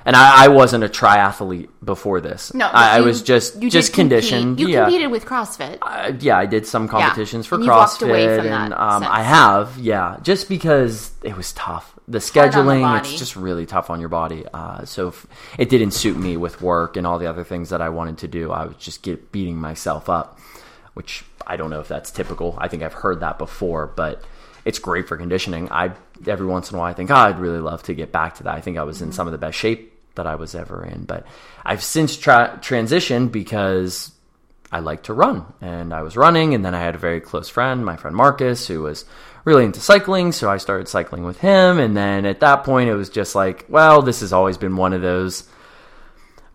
and 0.04 0.16
I, 0.16 0.44
I 0.44 0.48
wasn't 0.48 0.84
a 0.84 0.88
triathlete 0.88 1.68
before 1.84 2.20
this. 2.20 2.52
No, 2.54 2.66
I, 2.66 2.98
I 2.98 3.00
was 3.00 3.22
just 3.22 3.62
you 3.62 3.70
just 3.70 3.92
compete. 3.92 4.10
conditioned. 4.10 4.60
You 4.60 4.68
yeah. 4.68 4.84
competed 4.84 5.10
with 5.10 5.24
CrossFit. 5.24 5.78
Uh, 5.82 6.12
yeah, 6.20 6.36
I 6.38 6.46
did 6.46 6.66
some 6.66 6.88
competitions 6.88 7.46
for 7.46 7.56
And 7.56 7.64
CrossFit, 7.64 8.44
and 8.44 8.74
um. 8.74 9.02
I 9.04 9.22
have, 9.22 9.78
yeah, 9.78 10.18
just 10.22 10.48
because 10.48 11.12
it 11.22 11.36
was 11.36 11.52
tough. 11.52 11.94
The 12.08 12.18
scheduling—it's 12.18 13.16
just 13.18 13.36
really 13.36 13.64
tough 13.64 13.88
on 13.90 14.00
your 14.00 14.08
body. 14.08 14.44
Uh, 14.52 14.84
so 14.84 15.08
if 15.08 15.26
it 15.58 15.68
didn't 15.68 15.92
suit 15.92 16.16
me 16.16 16.36
with 16.36 16.60
work 16.60 16.96
and 16.96 17.06
all 17.06 17.18
the 17.18 17.28
other 17.28 17.44
things 17.44 17.70
that 17.70 17.80
I 17.80 17.88
wanted 17.90 18.18
to 18.18 18.28
do. 18.28 18.50
I 18.50 18.66
would 18.66 18.78
just 18.78 19.02
get 19.02 19.30
beating 19.32 19.56
myself 19.56 20.08
up, 20.08 20.38
which 20.94 21.24
I 21.46 21.56
don't 21.56 21.70
know 21.70 21.80
if 21.80 21.88
that's 21.88 22.10
typical. 22.10 22.56
I 22.58 22.68
think 22.68 22.82
I've 22.82 22.92
heard 22.92 23.20
that 23.20 23.38
before, 23.38 23.86
but 23.86 24.22
it's 24.64 24.78
great 24.78 25.08
for 25.08 25.16
conditioning. 25.16 25.70
I 25.70 25.92
every 26.26 26.46
once 26.46 26.70
in 26.70 26.76
a 26.76 26.78
while 26.80 26.90
I 26.90 26.94
think, 26.94 27.10
oh, 27.10 27.14
I'd 27.14 27.38
really 27.38 27.58
love 27.60 27.82
to 27.84 27.94
get 27.94 28.12
back 28.12 28.36
to 28.36 28.44
that. 28.44 28.54
I 28.54 28.60
think 28.60 28.78
I 28.78 28.82
was 28.82 28.96
Mm-hmm. 28.96 29.06
in 29.06 29.12
some 29.12 29.26
of 29.26 29.32
the 29.32 29.38
best 29.38 29.56
shape 29.58 29.91
that 30.14 30.26
I 30.26 30.34
was 30.34 30.54
ever 30.54 30.84
in, 30.84 31.04
but 31.04 31.26
I've 31.64 31.82
since 31.82 32.16
tra- 32.16 32.58
transitioned 32.62 33.32
because 33.32 34.12
I 34.72 34.80
like 34.80 35.04
to 35.04 35.12
run. 35.12 35.44
And 35.60 35.92
I 35.92 36.02
was 36.02 36.16
running, 36.16 36.54
and 36.54 36.64
then 36.64 36.74
I 36.74 36.80
had 36.80 36.94
a 36.94 36.98
very 36.98 37.20
close 37.20 37.48
friend, 37.48 37.84
my 37.84 37.96
friend 37.96 38.16
Marcus, 38.16 38.66
who 38.66 38.82
was 38.82 39.04
really 39.44 39.64
into 39.64 39.80
cycling. 39.80 40.32
So 40.32 40.50
I 40.50 40.56
started 40.56 40.88
cycling 40.88 41.24
with 41.24 41.38
him. 41.38 41.78
And 41.78 41.96
then 41.96 42.24
at 42.24 42.40
that 42.40 42.64
point, 42.64 42.88
it 42.88 42.94
was 42.94 43.10
just 43.10 43.34
like, 43.34 43.66
well, 43.68 44.00
this 44.00 44.20
has 44.20 44.32
always 44.32 44.56
been 44.56 44.76
one 44.76 44.94
of 44.94 45.02
those 45.02 45.48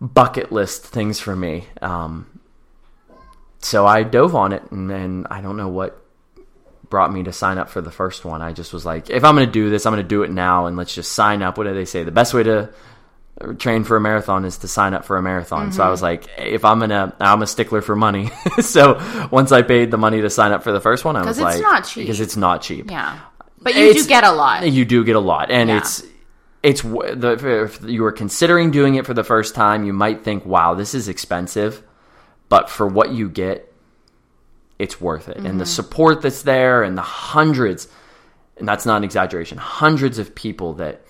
bucket 0.00 0.50
list 0.50 0.84
things 0.84 1.20
for 1.20 1.36
me. 1.36 1.66
Um, 1.80 2.26
so 3.60 3.86
I 3.86 4.02
dove 4.02 4.34
on 4.34 4.52
it, 4.52 4.62
and 4.70 4.88
then 4.90 5.26
I 5.30 5.40
don't 5.40 5.56
know 5.56 5.68
what 5.68 6.04
brought 6.88 7.12
me 7.12 7.22
to 7.24 7.32
sign 7.32 7.58
up 7.58 7.68
for 7.68 7.80
the 7.80 7.90
first 7.90 8.24
one. 8.24 8.40
I 8.40 8.52
just 8.52 8.72
was 8.72 8.86
like, 8.86 9.10
if 9.10 9.22
I'm 9.24 9.34
going 9.34 9.46
to 9.46 9.52
do 9.52 9.68
this, 9.68 9.84
I'm 9.84 9.92
going 9.92 10.02
to 10.02 10.08
do 10.08 10.22
it 10.22 10.30
now, 10.30 10.66
and 10.66 10.76
let's 10.76 10.94
just 10.94 11.12
sign 11.12 11.42
up. 11.42 11.58
What 11.58 11.64
do 11.64 11.74
they 11.74 11.84
say? 11.84 12.02
The 12.02 12.10
best 12.10 12.34
way 12.34 12.44
to 12.44 12.70
train 13.58 13.84
for 13.84 13.96
a 13.96 14.00
marathon 14.00 14.44
is 14.44 14.58
to 14.58 14.68
sign 14.68 14.94
up 14.94 15.04
for 15.04 15.16
a 15.16 15.22
marathon. 15.22 15.72
So 15.72 15.82
I 15.84 15.90
was 15.90 16.02
like, 16.02 16.28
if 16.38 16.64
I'm 16.64 16.80
gonna, 16.80 17.14
I'm 17.20 17.42
a 17.42 17.46
stickler 17.46 17.80
for 17.82 17.94
money. 17.96 18.30
so 18.60 19.00
once 19.30 19.52
I 19.52 19.62
paid 19.62 19.90
the 19.90 19.98
money 19.98 20.20
to 20.20 20.30
sign 20.30 20.52
up 20.52 20.62
for 20.64 20.72
the 20.72 20.80
first 20.80 21.04
one, 21.04 21.16
I 21.16 21.24
was 21.24 21.38
it's 21.38 21.44
like, 21.44 21.60
not 21.62 21.84
cheap. 21.86 22.04
because 22.04 22.20
it's 22.20 22.36
not 22.36 22.62
cheap. 22.62 22.90
Yeah, 22.90 23.18
but 23.60 23.74
you 23.74 23.84
It's- 23.86 24.02
do 24.04 24.08
get 24.08 24.24
a 24.24 24.32
lot. 24.32 24.68
You 24.68 24.84
do 24.84 25.04
get 25.04 25.16
a 25.16 25.20
lot, 25.20 25.50
and 25.50 25.68
Yeah. 25.68 25.78
it's 25.78 26.02
it's 26.62 26.82
the 26.82 27.64
if 27.64 27.82
you 27.88 28.02
were 28.02 28.10
considering 28.12 28.70
doing 28.72 28.96
it 28.96 29.06
for 29.06 29.14
the 29.14 29.22
first 29.24 29.54
time, 29.54 29.84
you 29.84 29.92
might 29.92 30.24
think, 30.24 30.44
"Wow, 30.44 30.74
this 30.74 30.92
is 30.94 31.08
expensive," 31.08 31.82
but 32.48 32.68
for 32.68 32.86
what 32.88 33.10
you 33.12 33.28
get, 33.28 33.72
it's 34.78 35.00
worth 35.00 35.28
it. 35.28 35.36
Mm-hmm. 35.36 35.46
And 35.46 35.60
the 35.60 35.66
support 35.66 36.22
that's 36.22 36.42
there, 36.42 36.82
and 36.82 36.98
the 36.98 37.02
hundreds, 37.02 37.86
and 38.56 38.66
that's 38.66 38.84
not 38.86 38.96
an 38.96 39.04
exaggeration, 39.04 39.58
hundreds 39.58 40.18
of 40.18 40.34
people 40.34 40.74
that 40.74 41.02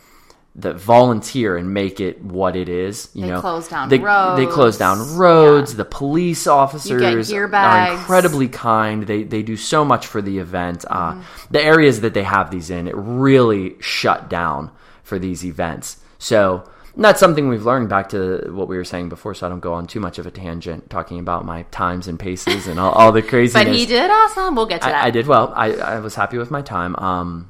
that 0.59 0.75
volunteer 0.77 1.57
and 1.57 1.73
make 1.73 2.01
it 2.01 2.21
what 2.23 2.57
it 2.57 2.68
is. 2.68 3.09
You 3.14 3.23
They 3.23 3.29
know, 3.29 3.40
close 3.40 3.68
down 3.68 3.88
they, 3.88 3.99
roads. 3.99 4.38
They 4.40 4.47
close 4.47 4.77
down 4.77 5.16
roads. 5.16 5.77
The 5.77 5.85
police 5.85 6.47
officers 6.49 7.01
are 7.33 7.92
incredibly 7.92 8.49
kind. 8.49 9.05
They 9.05 9.23
they 9.23 9.42
do 9.42 9.57
so 9.57 9.85
much 9.85 10.07
for 10.07 10.21
the 10.23 10.38
event. 10.38 10.85
Uh, 10.88 11.12
Mm-hmm. 11.12 11.23
the 11.53 11.62
areas 11.62 12.01
that 12.03 12.12
they 12.14 12.25
have 12.25 12.51
these 12.51 12.71
in, 12.71 12.88
it 12.88 12.94
really 12.97 13.77
shut 13.81 14.29
down 14.29 14.71
for 15.03 15.18
these 15.18 15.44
events. 15.44 15.99
So 16.18 16.68
that's 16.97 17.21
something 17.21 17.49
we've 17.49 17.64
learned 17.64 17.88
back 17.88 18.09
to 18.11 18.51
what 18.51 18.66
we 18.68 18.77
were 18.77 18.85
saying 18.85 19.09
before. 19.09 19.35
So 19.35 19.47
I 19.47 19.49
don't 19.49 19.61
go 19.61 19.75
on 19.75 19.87
too 19.87 20.01
much 20.01 20.18
of 20.18 20.27
a 20.27 20.31
tangent 20.33 20.90
talking 20.90 21.21
about 21.21 21.44
my 21.44 21.62
times 21.71 22.09
and 22.09 22.18
paces 22.18 22.66
and 22.66 22.81
all, 22.81 22.90
all 22.92 23.12
the 23.12 23.23
craziness. 23.23 23.64
But 23.68 23.75
he 23.75 23.87
did 23.87 24.11
awesome. 24.11 24.57
We'll 24.57 24.66
get 24.66 24.83
to 24.83 24.88
that. 24.88 25.05
I, 25.05 25.07
I 25.07 25.11
did 25.11 25.27
well. 25.29 25.53
I, 25.55 25.73
I 25.75 26.01
was 26.01 26.16
happy 26.16 26.37
with 26.37 26.51
my 26.51 26.62
time. 26.62 26.97
Um, 26.97 27.49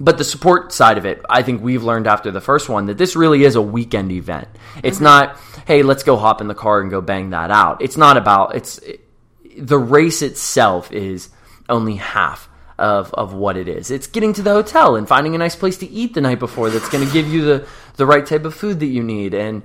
but 0.00 0.18
the 0.18 0.24
support 0.24 0.72
side 0.72 0.98
of 0.98 1.06
it, 1.06 1.20
I 1.28 1.42
think 1.42 1.62
we've 1.62 1.82
learned 1.82 2.06
after 2.06 2.30
the 2.30 2.40
first 2.40 2.68
one 2.68 2.86
that 2.86 2.98
this 2.98 3.14
really 3.14 3.44
is 3.44 3.56
a 3.56 3.62
weekend 3.62 4.10
event. 4.12 4.48
It's 4.82 4.96
Mm-hmm. 4.96 5.04
not, 5.04 5.38
hey, 5.66 5.82
let's 5.82 6.02
go 6.02 6.16
hop 6.16 6.40
in 6.40 6.48
the 6.48 6.54
car 6.54 6.80
and 6.80 6.90
go 6.90 7.00
bang 7.00 7.30
that 7.30 7.50
out. 7.50 7.82
It's 7.82 7.96
not 7.96 8.16
about 8.16 8.54
it's 8.54 8.80
the 9.56 9.78
race 9.78 10.22
itself 10.22 10.90
is 10.92 11.28
only 11.68 11.96
half 11.96 12.48
of 12.78 13.12
of 13.14 13.34
what 13.34 13.56
it 13.56 13.68
is. 13.68 13.90
It's 13.90 14.06
getting 14.06 14.32
to 14.32 14.42
the 14.42 14.50
hotel 14.52 14.96
and 14.96 15.06
finding 15.06 15.34
a 15.34 15.38
nice 15.38 15.54
place 15.54 15.76
to 15.78 15.86
eat 15.88 16.14
the 16.14 16.20
night 16.22 16.38
before 16.38 16.70
that's 16.70 16.88
going 16.88 17.06
to 17.06 17.12
give 17.12 17.28
you 17.28 17.44
the 17.44 17.68
the 17.96 18.06
right 18.06 18.26
type 18.26 18.44
of 18.46 18.54
food 18.54 18.80
that 18.80 18.86
you 18.86 19.02
need 19.02 19.34
and 19.34 19.62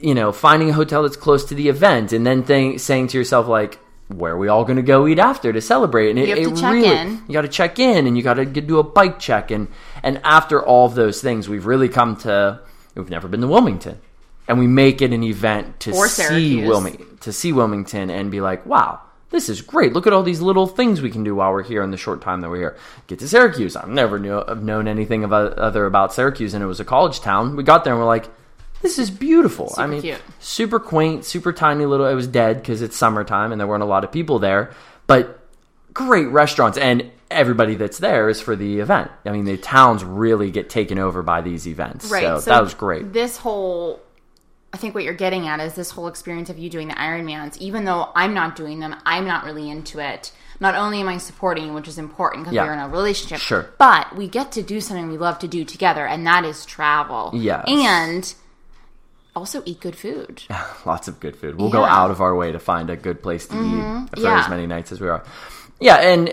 you 0.00 0.14
know, 0.14 0.32
finding 0.32 0.68
a 0.68 0.72
hotel 0.72 1.04
that's 1.04 1.16
close 1.16 1.44
to 1.44 1.54
the 1.54 1.68
event 1.68 2.12
and 2.12 2.26
then 2.26 2.42
th- 2.42 2.80
saying 2.80 3.06
to 3.06 3.16
yourself 3.16 3.46
like 3.46 3.78
where 4.18 4.32
are 4.32 4.38
we 4.38 4.48
all 4.48 4.64
going 4.64 4.76
to 4.76 4.82
go 4.82 5.06
eat 5.06 5.18
after 5.18 5.52
to 5.52 5.60
celebrate? 5.60 6.10
And 6.10 6.18
it, 6.18 6.28
You 6.28 6.44
have 6.44 6.54
to 6.54 6.60
check 6.60 6.72
really, 6.72 6.96
in. 6.96 7.22
You 7.26 7.32
got 7.32 7.42
to 7.42 7.48
check 7.48 7.78
in, 7.78 8.06
and 8.06 8.16
you 8.16 8.22
got 8.22 8.34
to 8.34 8.44
do 8.44 8.78
a 8.78 8.82
bike 8.82 9.18
check, 9.18 9.50
and 9.50 9.68
and 10.02 10.20
after 10.24 10.62
all 10.62 10.86
of 10.86 10.94
those 10.94 11.20
things, 11.20 11.48
we've 11.48 11.66
really 11.66 11.88
come 11.88 12.16
to. 12.18 12.60
We've 12.94 13.10
never 13.10 13.28
been 13.28 13.40
to 13.40 13.48
Wilmington, 13.48 14.00
and 14.48 14.58
we 14.58 14.66
make 14.66 15.00
it 15.00 15.12
an 15.12 15.22
event 15.22 15.80
to 15.80 15.92
Or 15.92 16.08
see. 16.08 16.64
Wilmington, 16.66 17.18
to 17.18 17.32
see 17.32 17.52
Wilmington, 17.52 18.10
and 18.10 18.30
be 18.30 18.40
like, 18.40 18.66
wow. 18.66 19.00
This 19.30 19.48
is 19.48 19.62
great. 19.62 19.94
Look 19.94 20.06
at 20.06 20.12
all 20.12 20.22
these 20.22 20.42
little 20.42 20.66
things 20.66 21.00
we 21.00 21.08
can 21.08 21.24
do 21.24 21.34
while 21.34 21.52
we're 21.52 21.62
here 21.62 21.82
in 21.82 21.90
the 21.90 21.96
short 21.96 22.20
time 22.20 22.42
that 22.42 22.50
we're 22.50 22.58
here. 22.58 22.76
Get 23.06 23.18
to 23.20 23.28
Syracuse. 23.28 23.76
I've 23.76 23.88
never 23.88 24.18
knew, 24.18 24.44
have 24.46 24.62
known 24.62 24.86
anything 24.86 25.24
about, 25.24 25.58
other 25.58 25.86
about 25.86 26.12
Syracuse, 26.12 26.52
and 26.52 26.62
it 26.62 26.66
was 26.66 26.80
a 26.80 26.84
college 26.84 27.20
town. 27.20 27.56
We 27.56 27.62
got 27.62 27.82
there 27.82 27.94
and 27.94 28.00
we're 28.00 28.06
like, 28.06 28.28
this 28.82 28.98
is 28.98 29.10
beautiful. 29.10 29.72
I 29.78 29.86
mean, 29.86 30.02
cute. 30.02 30.20
super 30.40 30.78
quaint, 30.80 31.24
super 31.24 31.52
tiny 31.52 31.86
little. 31.86 32.06
It 32.06 32.14
was 32.14 32.26
dead 32.26 32.58
because 32.60 32.82
it's 32.82 32.96
summertime 32.96 33.52
and 33.52 33.60
there 33.60 33.66
weren't 33.68 33.82
a 33.82 33.86
lot 33.86 34.04
of 34.04 34.12
people 34.12 34.38
there, 34.38 34.72
but 35.06 35.38
great 35.94 36.26
restaurants 36.28 36.76
and 36.78 37.10
everybody 37.30 37.74
that's 37.76 37.98
there 37.98 38.28
is 38.28 38.40
for 38.40 38.56
the 38.56 38.80
event. 38.80 39.10
I 39.24 39.30
mean, 39.30 39.44
the 39.46 39.56
towns 39.56 40.04
really 40.04 40.50
get 40.50 40.68
taken 40.68 40.98
over 40.98 41.22
by 41.22 41.40
these 41.40 41.66
events. 41.66 42.10
Right. 42.10 42.22
So, 42.22 42.40
that 42.40 42.62
was 42.62 42.74
great. 42.74 43.12
This 43.12 43.38
whole, 43.38 44.00
I 44.72 44.76
think 44.76 44.94
what 44.94 45.04
you're 45.04 45.14
getting 45.14 45.48
at 45.48 45.60
is 45.60 45.74
this 45.74 45.90
whole 45.90 46.08
experience 46.08 46.50
of 46.50 46.58
you 46.58 46.68
doing 46.68 46.88
the 46.88 46.94
Ironmans. 46.94 47.56
Even 47.58 47.84
though 47.84 48.10
I'm 48.14 48.34
not 48.34 48.56
doing 48.56 48.80
them, 48.80 48.94
I'm 49.06 49.24
not 49.26 49.44
really 49.44 49.70
into 49.70 49.98
it. 49.98 50.32
Not 50.60 50.74
only 50.74 51.00
am 51.00 51.08
I 51.08 51.16
supporting 51.18 51.66
you, 51.66 51.72
which 51.72 51.88
is 51.88 51.98
important 51.98 52.44
because 52.44 52.54
Yeah. 52.54 52.64
we're 52.66 52.74
in 52.74 52.78
a 52.78 52.88
relationship, 52.88 53.38
Sure. 53.40 53.70
but 53.78 54.14
we 54.14 54.28
get 54.28 54.52
to 54.52 54.62
do 54.62 54.80
something 54.80 55.08
we 55.08 55.16
love 55.18 55.38
to 55.40 55.48
do 55.48 55.64
together, 55.64 56.06
and 56.06 56.26
that 56.26 56.44
is 56.44 56.64
travel. 56.66 57.30
Yeah. 57.34 57.62
And 57.66 58.32
also 59.34 59.62
eat 59.64 59.80
good 59.80 59.96
food. 59.96 60.42
Lots 60.86 61.08
of 61.08 61.20
good 61.20 61.36
food. 61.36 61.56
We'll 61.58 61.70
go 61.70 61.80
Yeah. 61.82 61.86
Mm-hmm. 61.88 61.94
out 62.00 62.10
of 62.10 62.20
our 62.20 62.34
way 62.34 62.52
to 62.52 62.58
find 62.58 62.90
a 62.90 62.96
good 62.96 63.22
place 63.22 63.46
to 63.48 63.54
eat 63.56 64.10
for 64.14 64.20
Yeah. 64.20 64.40
as 64.44 64.48
many 64.50 64.66
nights 64.66 64.92
as 64.92 65.00
we 65.00 65.08
are. 65.08 65.24
Yeah, 65.80 65.96
and 65.96 66.32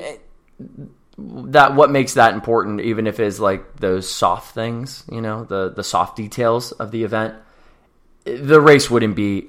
that 1.18 1.76
what 1.76 1.92
makes 1.92 2.14
that 2.14 2.34
important, 2.34 2.82
even 2.82 3.08
if 3.08 3.20
it's 3.20 3.40
like 3.40 3.78
those 3.78 4.10
soft 4.10 4.54
things, 4.54 5.04
you 5.12 5.22
know, 5.22 5.44
the 5.46 5.70
the 5.70 5.84
soft 5.84 6.16
details 6.16 6.72
of 6.74 6.92
the 6.92 7.04
event. 7.04 7.36
The 8.26 8.62
race 8.62 8.90
wouldn't 8.92 9.16
be 9.16 9.48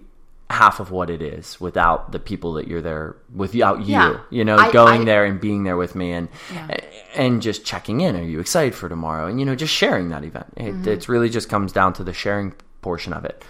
half 0.48 0.80
of 0.80 0.90
what 0.90 1.10
it 1.10 1.22
is 1.22 1.60
without 1.60 2.10
the 2.12 2.18
people 2.18 2.54
that 2.54 2.66
you're 2.66 2.80
there 2.82 3.16
without 3.34 3.80
you. 3.80 3.92
Yeah. 3.92 4.18
You 4.30 4.44
know, 4.44 4.56
I- 4.56 4.72
going 4.72 5.02
I- 5.02 5.04
there 5.04 5.24
and 5.24 5.40
being 5.40 5.62
there 5.64 5.76
with 5.76 5.94
me 5.94 6.12
and 6.12 6.28
Yeah. 6.52 6.76
and 7.14 7.42
just 7.42 7.64
checking 7.64 8.00
in. 8.00 8.16
Are 8.16 8.22
you 8.22 8.40
excited 8.40 8.74
for 8.74 8.88
tomorrow? 8.88 9.26
And 9.26 9.38
you 9.38 9.46
know, 9.46 9.54
just 9.54 9.72
sharing 9.74 10.08
that 10.10 10.24
event. 10.24 10.46
It 10.56 10.72
Mm-hmm. 10.74 10.88
it's 10.88 11.08
really 11.08 11.28
just 11.28 11.48
comes 11.48 11.72
down 11.72 11.92
to 11.94 12.04
the 12.04 12.12
sharing 12.12 12.52
portion 12.82 13.12
of 13.12 13.24
it. 13.24 13.44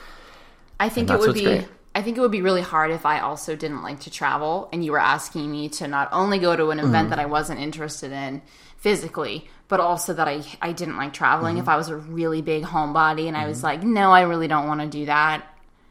I 0.78 0.88
think 0.88 1.10
it 1.10 1.18
would 1.18 1.34
be 1.34 1.44
great. 1.44 1.68
I 1.94 2.02
think 2.02 2.16
it 2.16 2.20
would 2.20 2.30
be 2.30 2.40
really 2.42 2.62
hard 2.62 2.90
if 2.92 3.04
I 3.04 3.18
also 3.20 3.56
didn't 3.56 3.82
like 3.82 4.00
to 4.00 4.10
travel 4.10 4.68
and 4.72 4.84
you 4.84 4.92
were 4.92 5.00
asking 5.00 5.50
me 5.50 5.68
to 5.70 5.88
not 5.88 6.08
only 6.12 6.38
go 6.38 6.54
to 6.54 6.70
an 6.70 6.78
event 6.78 6.94
Mm-hmm. 6.94 7.10
that 7.10 7.18
I 7.18 7.26
wasn't 7.26 7.60
interested 7.60 8.12
in 8.12 8.42
physically, 8.78 9.48
but 9.68 9.80
also 9.80 10.14
that 10.14 10.28
I 10.28 10.42
I 10.62 10.72
didn't 10.72 10.96
like 10.96 11.12
traveling. 11.12 11.54
Mm-hmm. 11.56 11.62
If 11.62 11.68
I 11.68 11.76
was 11.76 11.88
a 11.88 11.96
really 11.96 12.42
big 12.42 12.62
homebody 12.64 13.26
and 13.28 13.36
I 13.36 13.46
was 13.46 13.62
like, 13.62 13.82
no, 13.82 14.12
I 14.12 14.22
really 14.22 14.48
don't 14.48 14.66
want 14.68 14.80
to 14.80 14.86
do 14.86 15.06
that. 15.06 15.46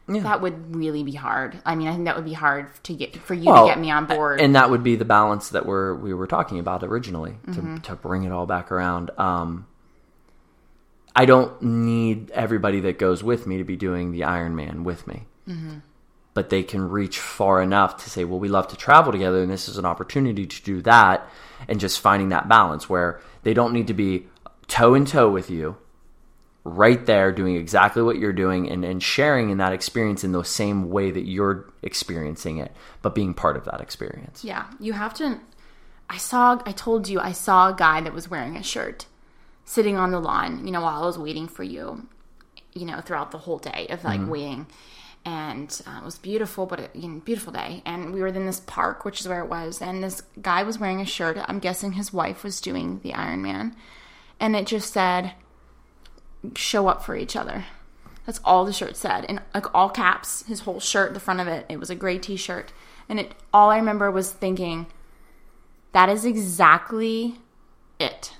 That 0.08 0.40
would 0.40 0.74
really 0.74 1.04
be 1.04 1.12
hard. 1.12 1.56
I 1.64 1.76
mean, 1.76 1.86
I 1.86 1.92
think 1.92 2.06
that 2.06 2.16
would 2.16 2.24
be 2.24 2.32
hard 2.32 2.66
to 2.84 2.94
get 2.94 3.14
for 3.16 3.32
you 3.34 3.44
Well, 3.44 3.66
to 3.68 3.70
get 3.70 3.78
me 3.78 3.92
on 3.92 4.06
board. 4.06 4.40
and 4.40 4.56
that 4.56 4.68
would 4.68 4.82
be 4.82 4.96
the 4.96 5.04
balance 5.04 5.50
that 5.50 5.66
we're 5.66 5.94
we 5.94 6.12
were 6.14 6.26
talking 6.26 6.58
about 6.58 6.82
originally 6.82 7.36
Mm-hmm. 7.46 7.76
to 7.76 7.82
to 7.82 7.94
bring 7.94 8.24
it 8.24 8.32
all 8.32 8.46
back 8.46 8.72
around. 8.72 9.10
Um, 9.18 9.66
I 11.14 11.24
don't 11.24 11.60
need 11.62 12.30
everybody 12.30 12.80
that 12.80 12.98
goes 12.98 13.22
with 13.22 13.46
me 13.46 13.58
to 13.58 13.64
be 13.64 13.76
doing 13.76 14.12
the 14.12 14.20
Ironman 14.20 14.84
with 14.84 15.06
me, 15.06 15.26
Mm-hmm. 15.48 15.78
but 16.34 16.50
they 16.50 16.62
can 16.62 16.88
reach 16.88 17.18
far 17.18 17.60
enough 17.60 18.04
to 18.04 18.10
say, 18.10 18.24
"Well, 18.24 18.38
we 18.38 18.48
love 18.48 18.68
to 18.68 18.76
travel 18.76 19.10
together, 19.12 19.42
and 19.42 19.50
this 19.50 19.68
is 19.68 19.78
an 19.78 19.84
opportunity 19.84 20.46
to 20.46 20.62
do 20.62 20.82
that." 20.82 21.28
And 21.68 21.80
just 21.80 22.00
finding 22.00 22.28
that 22.30 22.48
balance 22.48 22.88
where 22.88 23.20
they 23.42 23.52
don't 23.54 23.72
need 23.72 23.88
to 23.88 23.94
be 23.94 24.26
toe 24.68 24.94
in 24.94 25.04
toe 25.04 25.28
with 25.28 25.50
you, 25.50 25.76
right 26.64 27.04
there 27.06 27.32
doing 27.32 27.56
exactly 27.56 28.02
what 28.02 28.18
you're 28.18 28.32
doing 28.32 28.70
and, 28.70 28.84
and 28.84 29.02
sharing 29.02 29.50
in 29.50 29.58
that 29.58 29.72
experience 29.72 30.22
in 30.24 30.32
the 30.32 30.44
same 30.44 30.90
way 30.90 31.10
that 31.10 31.26
you're 31.26 31.68
experiencing 31.82 32.58
it, 32.58 32.70
but 33.02 33.14
being 33.14 33.34
part 33.34 33.56
of 33.56 33.64
that 33.64 33.80
experience. 33.80 34.44
Yeah, 34.44 34.66
you 34.78 34.92
have 34.92 35.14
to. 35.14 35.40
I 36.08 36.18
saw. 36.18 36.60
I 36.64 36.72
told 36.72 37.08
you 37.08 37.18
I 37.18 37.32
saw 37.32 37.70
a 37.70 37.74
guy 37.74 38.00
that 38.02 38.12
was 38.12 38.30
wearing 38.30 38.56
a 38.56 38.62
shirt, 38.62 39.06
sitting 39.70 39.96
on 39.96 40.10
the 40.10 40.18
lawn. 40.18 40.66
You 40.66 40.72
know, 40.72 40.80
while 40.80 41.02
I 41.02 41.06
was 41.06 41.18
waiting 41.18 41.46
for 41.46 41.62
you. 41.62 42.08
You 42.72 42.86
know, 42.86 43.00
throughout 43.00 43.30
the 43.30 43.38
whole 43.38 43.58
day 43.58 43.88
of 43.90 44.04
like 44.04 44.20
waiting, 44.28 44.68
and 45.24 45.82
uh, 45.88 45.98
it 46.00 46.04
was 46.04 46.18
beautiful, 46.18 46.66
but 46.66 46.78
it, 46.78 46.90
you 46.94 47.08
know, 47.08 47.18
beautiful 47.18 47.52
day. 47.52 47.82
And 47.84 48.14
we 48.14 48.20
were 48.20 48.28
in 48.28 48.46
this 48.46 48.60
park, 48.60 49.04
which 49.04 49.20
is 49.20 49.26
where 49.26 49.42
it 49.42 49.50
was. 49.50 49.82
And 49.82 50.04
this 50.04 50.22
guy 50.40 50.62
was 50.62 50.78
wearing 50.78 51.00
a 51.00 51.04
shirt. 51.04 51.36
I'm 51.48 51.58
guessing 51.58 51.92
his 51.92 52.12
wife 52.12 52.44
was 52.44 52.60
doing 52.60 53.00
the 53.02 53.10
Ironman, 53.10 53.74
and 54.38 54.54
it 54.54 54.68
just 54.68 54.92
said, 54.92 55.32
"Show 56.54 56.86
up 56.86 57.04
for 57.04 57.16
each 57.16 57.34
other." 57.34 57.64
That's 58.24 58.40
all 58.44 58.64
the 58.64 58.72
shirt 58.72 58.96
said, 58.96 59.24
in 59.24 59.40
like 59.52 59.74
all 59.74 59.90
caps. 59.90 60.44
His 60.46 60.60
whole 60.60 60.78
shirt, 60.78 61.12
the 61.14 61.20
front 61.20 61.40
of 61.40 61.48
it, 61.48 61.66
it 61.68 61.80
was 61.80 61.90
a 61.90 61.96
gray 61.96 62.18
T-shirt, 62.18 62.72
and 63.08 63.18
it. 63.18 63.34
All 63.52 63.70
I 63.70 63.78
remember 63.78 64.12
was 64.12 64.30
thinking, 64.30 64.86
that 65.92 66.08
is 66.08 66.24
exactly 66.24 67.34
it. 67.98 68.34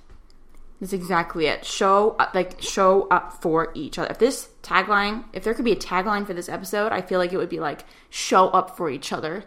That's 0.80 0.92
exactly 0.94 1.46
it. 1.46 1.66
Show 1.66 2.16
up, 2.18 2.34
like 2.34 2.62
show 2.62 3.06
up 3.08 3.42
for 3.42 3.70
each 3.74 3.98
other. 3.98 4.10
If 4.10 4.18
this 4.18 4.48
tagline, 4.62 5.24
if 5.34 5.44
there 5.44 5.52
could 5.52 5.64
be 5.64 5.72
a 5.72 5.76
tagline 5.76 6.26
for 6.26 6.32
this 6.32 6.48
episode, 6.48 6.90
I 6.90 7.02
feel 7.02 7.18
like 7.18 7.32
it 7.32 7.36
would 7.36 7.50
be 7.50 7.60
like 7.60 7.84
show 8.08 8.48
up 8.48 8.76
for 8.76 8.88
each 8.88 9.12
other. 9.12 9.44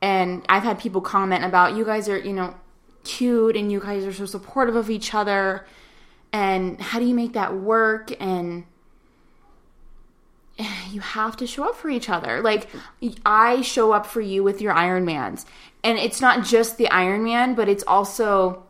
And 0.00 0.44
I've 0.48 0.62
had 0.62 0.78
people 0.78 1.00
comment 1.00 1.44
about 1.44 1.76
you 1.76 1.84
guys 1.84 2.08
are, 2.08 2.18
you 2.18 2.32
know, 2.32 2.54
cute 3.02 3.56
and 3.56 3.72
you 3.72 3.80
guys 3.80 4.04
are 4.04 4.12
so 4.12 4.26
supportive 4.26 4.76
of 4.76 4.88
each 4.88 5.14
other. 5.14 5.66
And 6.32 6.80
how 6.80 7.00
do 7.00 7.06
you 7.06 7.14
make 7.14 7.32
that 7.32 7.54
work? 7.56 8.12
And 8.20 8.64
you 10.90 11.00
have 11.00 11.36
to 11.38 11.46
show 11.46 11.64
up 11.64 11.74
for 11.74 11.90
each 11.90 12.08
other. 12.08 12.40
Like 12.40 12.68
I 13.26 13.62
show 13.62 13.90
up 13.92 14.06
for 14.06 14.20
you 14.20 14.44
with 14.44 14.60
your 14.60 14.72
Iron 14.72 15.06
Ironmans. 15.06 15.44
And 15.82 15.98
it's 15.98 16.20
not 16.20 16.44
just 16.44 16.78
the 16.78 16.86
Ironman, 16.86 17.56
but 17.56 17.68
it's 17.68 17.82
also 17.84 18.62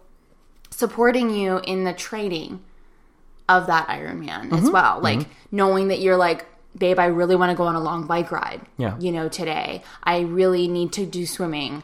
supporting 0.72 1.30
you 1.30 1.58
in 1.58 1.84
the 1.84 1.92
training 1.92 2.60
of 3.48 3.66
that 3.66 3.88
Ironman 3.88 4.52
as 4.52 4.60
mm-hmm. 4.60 4.72
well. 4.72 5.00
Like 5.00 5.20
mm-hmm. 5.20 5.32
knowing 5.56 5.88
that 5.88 6.00
you're 6.00 6.16
like, 6.16 6.46
babe, 6.76 6.98
I 6.98 7.06
really 7.06 7.36
want 7.36 7.50
to 7.50 7.56
go 7.56 7.64
on 7.64 7.74
a 7.74 7.80
long 7.80 8.06
bike 8.06 8.32
ride. 8.32 8.62
Yeah. 8.78 8.98
You 8.98 9.12
know, 9.12 9.28
today. 9.28 9.82
I 10.02 10.20
really 10.20 10.68
need 10.68 10.92
to 10.94 11.06
do 11.06 11.26
swimming. 11.26 11.82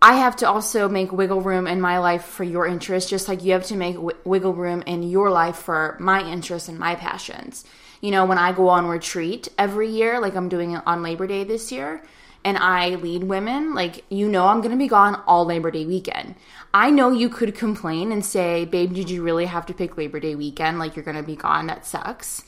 I 0.00 0.14
have 0.14 0.36
to 0.36 0.48
also 0.48 0.88
make 0.88 1.12
wiggle 1.12 1.40
room 1.40 1.66
in 1.66 1.80
my 1.80 1.98
life 1.98 2.24
for 2.24 2.42
your 2.42 2.66
interests, 2.66 3.08
just 3.08 3.28
like 3.28 3.44
you 3.44 3.52
have 3.52 3.64
to 3.66 3.76
make 3.76 3.94
w- 3.94 4.16
wiggle 4.24 4.52
room 4.52 4.82
in 4.82 5.04
your 5.04 5.30
life 5.30 5.56
for 5.56 5.96
my 6.00 6.28
interests 6.28 6.68
and 6.68 6.78
my 6.78 6.96
passions. 6.96 7.64
You 8.00 8.10
know, 8.10 8.24
when 8.24 8.38
I 8.38 8.50
go 8.50 8.68
on 8.68 8.86
retreat 8.86 9.46
every 9.56 9.88
year, 9.90 10.20
like 10.20 10.34
I'm 10.34 10.48
doing 10.48 10.72
it 10.72 10.82
on 10.86 11.04
Labor 11.04 11.28
Day 11.28 11.44
this 11.44 11.70
year, 11.70 12.02
and 12.44 12.58
I 12.58 12.96
lead 12.96 13.24
women, 13.24 13.74
like, 13.74 14.04
you 14.08 14.28
know, 14.28 14.46
I'm 14.46 14.60
going 14.60 14.72
to 14.72 14.76
be 14.76 14.88
gone 14.88 15.22
all 15.26 15.44
Labor 15.44 15.70
Day 15.70 15.86
weekend. 15.86 16.34
I 16.74 16.90
know 16.90 17.10
you 17.10 17.28
could 17.28 17.54
complain 17.54 18.10
and 18.12 18.24
say, 18.24 18.64
babe, 18.64 18.94
did 18.94 19.10
you 19.10 19.22
really 19.22 19.46
have 19.46 19.66
to 19.66 19.74
pick 19.74 19.96
Labor 19.96 20.20
Day 20.20 20.34
weekend? 20.34 20.78
Like, 20.78 20.96
you're 20.96 21.04
going 21.04 21.16
to 21.16 21.22
be 21.22 21.36
gone. 21.36 21.66
That 21.66 21.86
sucks. 21.86 22.44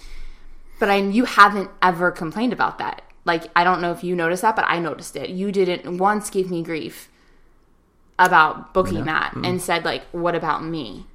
But 0.81 0.91
I, 0.91 0.97
you 0.97 1.25
haven't 1.25 1.71
ever 1.81 2.11
complained 2.11 2.53
about 2.53 2.79
that. 2.79 3.03
Like, 3.25 3.45
I 3.55 3.65
don't 3.65 3.81
know 3.81 3.93
if 3.93 4.03
you 4.03 4.17
noticed 4.17 4.43
that, 4.43 4.57
but 4.57 4.67
I 4.67 4.79
noticed 4.79 5.17
it. 5.17 5.31
You 5.31 5.53
didn't 5.53 5.99
once 5.99 6.29
give 6.29 6.51
me 6.51 6.63
grief 6.63 7.09
about 8.19 8.73
booking 8.73 9.05
that 9.05 9.31
mm-hmm. 9.31 9.45
and 9.45 9.61
said 9.61 9.85
like 9.85 10.05
what 10.13 10.35
about 10.35 10.63
me 10.63 11.07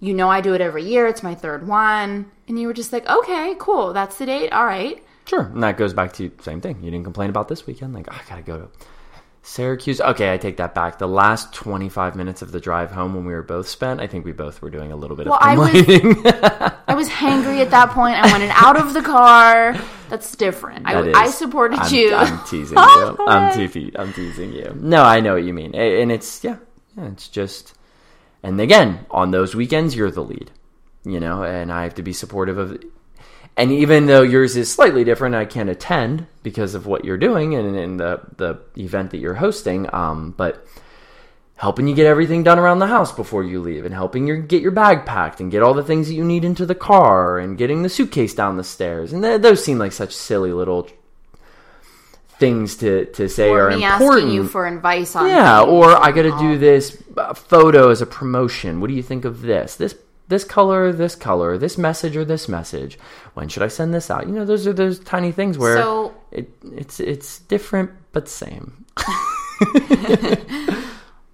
you 0.00 0.14
know 0.14 0.30
i 0.30 0.40
do 0.40 0.54
it 0.54 0.60
every 0.60 0.82
year 0.82 1.06
it's 1.06 1.22
my 1.22 1.34
third 1.34 1.66
one 1.66 2.30
and 2.48 2.58
you 2.58 2.66
were 2.66 2.72
just 2.72 2.92
like 2.92 3.06
okay 3.08 3.54
cool 3.58 3.92
that's 3.92 4.16
the 4.18 4.26
date 4.26 4.50
all 4.52 4.64
right 4.64 5.04
Sure. 5.30 5.42
And 5.42 5.62
that 5.62 5.76
goes 5.76 5.94
back 5.94 6.12
to 6.14 6.28
the 6.28 6.42
same 6.42 6.60
thing. 6.60 6.82
You 6.82 6.90
didn't 6.90 7.04
complain 7.04 7.30
about 7.30 7.46
this 7.46 7.64
weekend. 7.64 7.94
Like, 7.94 8.08
oh, 8.10 8.20
I 8.20 8.28
gotta 8.28 8.42
go 8.42 8.58
to 8.58 8.68
Syracuse. 9.42 10.00
Okay, 10.00 10.34
I 10.34 10.38
take 10.38 10.56
that 10.56 10.74
back. 10.74 10.98
The 10.98 11.06
last 11.06 11.54
25 11.54 12.16
minutes 12.16 12.42
of 12.42 12.50
the 12.50 12.58
drive 12.58 12.90
home 12.90 13.14
when 13.14 13.24
we 13.24 13.32
were 13.32 13.42
both 13.44 13.68
spent, 13.68 14.00
I 14.00 14.08
think 14.08 14.24
we 14.24 14.32
both 14.32 14.60
were 14.60 14.70
doing 14.70 14.90
a 14.90 14.96
little 14.96 15.16
bit 15.16 15.26
Well, 15.28 15.36
of 15.36 15.42
I 15.42 15.56
was- 15.56 15.70
i 16.88 16.94
was 16.96 17.08
hangry 17.08 17.60
at 17.60 17.70
that 17.70 17.90
point 17.90 18.16
i 18.16 18.28
wanted 18.32 18.50
out 18.52 18.76
of 18.76 18.92
the 18.92 19.00
car 19.00 19.74
that's 20.08 20.34
different 20.34 20.84
That 20.84 20.96
I, 20.96 21.06
is- 21.06 21.14
I 21.16 21.30
supported 21.30 21.78
I'm, 21.78 21.94
you 21.94 22.12
I'm 22.14 22.44
teasing 22.50 22.76
oh, 22.76 23.16
you. 23.16 23.26
I'm, 23.28 23.70
te- 23.70 23.92
I'm 23.96 24.12
teasing 24.12 24.52
you. 24.52 24.76
No, 24.76 25.04
I 25.04 25.20
know 25.20 25.34
what 25.34 25.44
you 25.44 25.54
mean. 25.54 25.72
And 25.76 26.10
it's, 26.10 26.42
yeah, 26.42 26.56
yeah, 26.98 27.06
it's 27.06 27.28
just, 27.28 27.74
and 28.42 28.60
again, 28.60 29.06
on 29.12 29.30
those 29.30 29.54
weekends, 29.54 29.94
you're 29.94 30.10
the 30.10 30.24
lead, 30.24 30.50
you 31.04 31.20
know, 31.20 31.44
and 31.44 31.70
I 31.72 31.84
have 31.84 31.94
to 31.94 32.02
be 32.02 32.12
supportive 32.12 32.58
of, 32.58 32.82
and 33.60 33.72
even 33.72 34.06
though 34.06 34.22
yours 34.22 34.56
is 34.56 34.72
slightly 34.72 35.04
different, 35.04 35.34
I 35.34 35.44
can't 35.44 35.68
attend 35.68 36.26
because 36.42 36.74
of 36.74 36.86
what 36.86 37.04
you're 37.04 37.18
doing 37.18 37.54
and, 37.54 37.76
and 37.76 38.00
the, 38.00 38.22
the 38.38 38.58
event 38.82 39.10
that 39.10 39.18
you're 39.18 39.34
hosting. 39.34 39.86
Um, 39.92 40.30
but 40.34 40.66
helping 41.56 41.86
you 41.86 41.94
get 41.94 42.06
everything 42.06 42.42
done 42.42 42.58
around 42.58 42.78
the 42.78 42.86
house 42.86 43.12
before 43.12 43.44
you 43.44 43.60
leave 43.60 43.84
and 43.84 43.92
helping 43.94 44.26
you 44.26 44.38
get 44.38 44.62
your 44.62 44.70
bag 44.70 45.04
packed 45.04 45.40
and 45.40 45.50
get 45.50 45.62
all 45.62 45.74
the 45.74 45.84
things 45.84 46.08
that 46.08 46.14
you 46.14 46.24
need 46.24 46.42
into 46.42 46.64
the 46.64 46.74
car 46.74 47.38
and 47.38 47.58
getting 47.58 47.82
the 47.82 47.90
suitcase 47.90 48.32
down 48.32 48.56
the 48.56 48.64
stairs. 48.64 49.12
And 49.12 49.22
th- 49.22 49.42
those 49.42 49.62
seem 49.62 49.76
like 49.76 49.92
such 49.92 50.16
silly 50.16 50.54
little 50.54 50.88
things 52.38 52.76
to, 52.76 53.04
to 53.12 53.28
say 53.28 53.50
or 53.50 53.66
are 53.66 53.76
me 53.76 53.84
important. 53.84 54.10
asking 54.10 54.30
you 54.30 54.48
for 54.48 54.66
advice 54.66 55.14
on 55.14 55.28
yeah, 55.28 55.60
or 55.60 55.94
I 55.94 56.12
got 56.12 56.22
to 56.22 56.38
do 56.38 56.56
this 56.56 56.96
uh, 57.14 57.34
photo 57.34 57.90
as 57.90 58.00
a 58.00 58.06
promotion. 58.06 58.80
What 58.80 58.88
do 58.88 58.94
you 58.94 59.02
think 59.02 59.26
of 59.26 59.42
this? 59.42 59.76
This 59.76 59.94
this 60.30 60.44
color, 60.44 60.92
this 60.92 61.14
color, 61.14 61.58
this 61.58 61.76
message 61.76 62.16
or 62.16 62.24
this 62.24 62.48
message. 62.48 62.98
When 63.34 63.48
should 63.48 63.62
I 63.62 63.68
send 63.68 63.92
this 63.92 64.10
out? 64.10 64.26
You 64.26 64.32
know, 64.32 64.46
those 64.46 64.66
are 64.66 64.72
those 64.72 64.98
tiny 64.98 65.32
things 65.32 65.58
where 65.58 65.76
So- 65.76 66.14
it 66.30 66.50
it's 66.72 66.98
it's 67.00 67.40
different 67.40 67.90
but 68.12 68.28
same. 68.28 68.86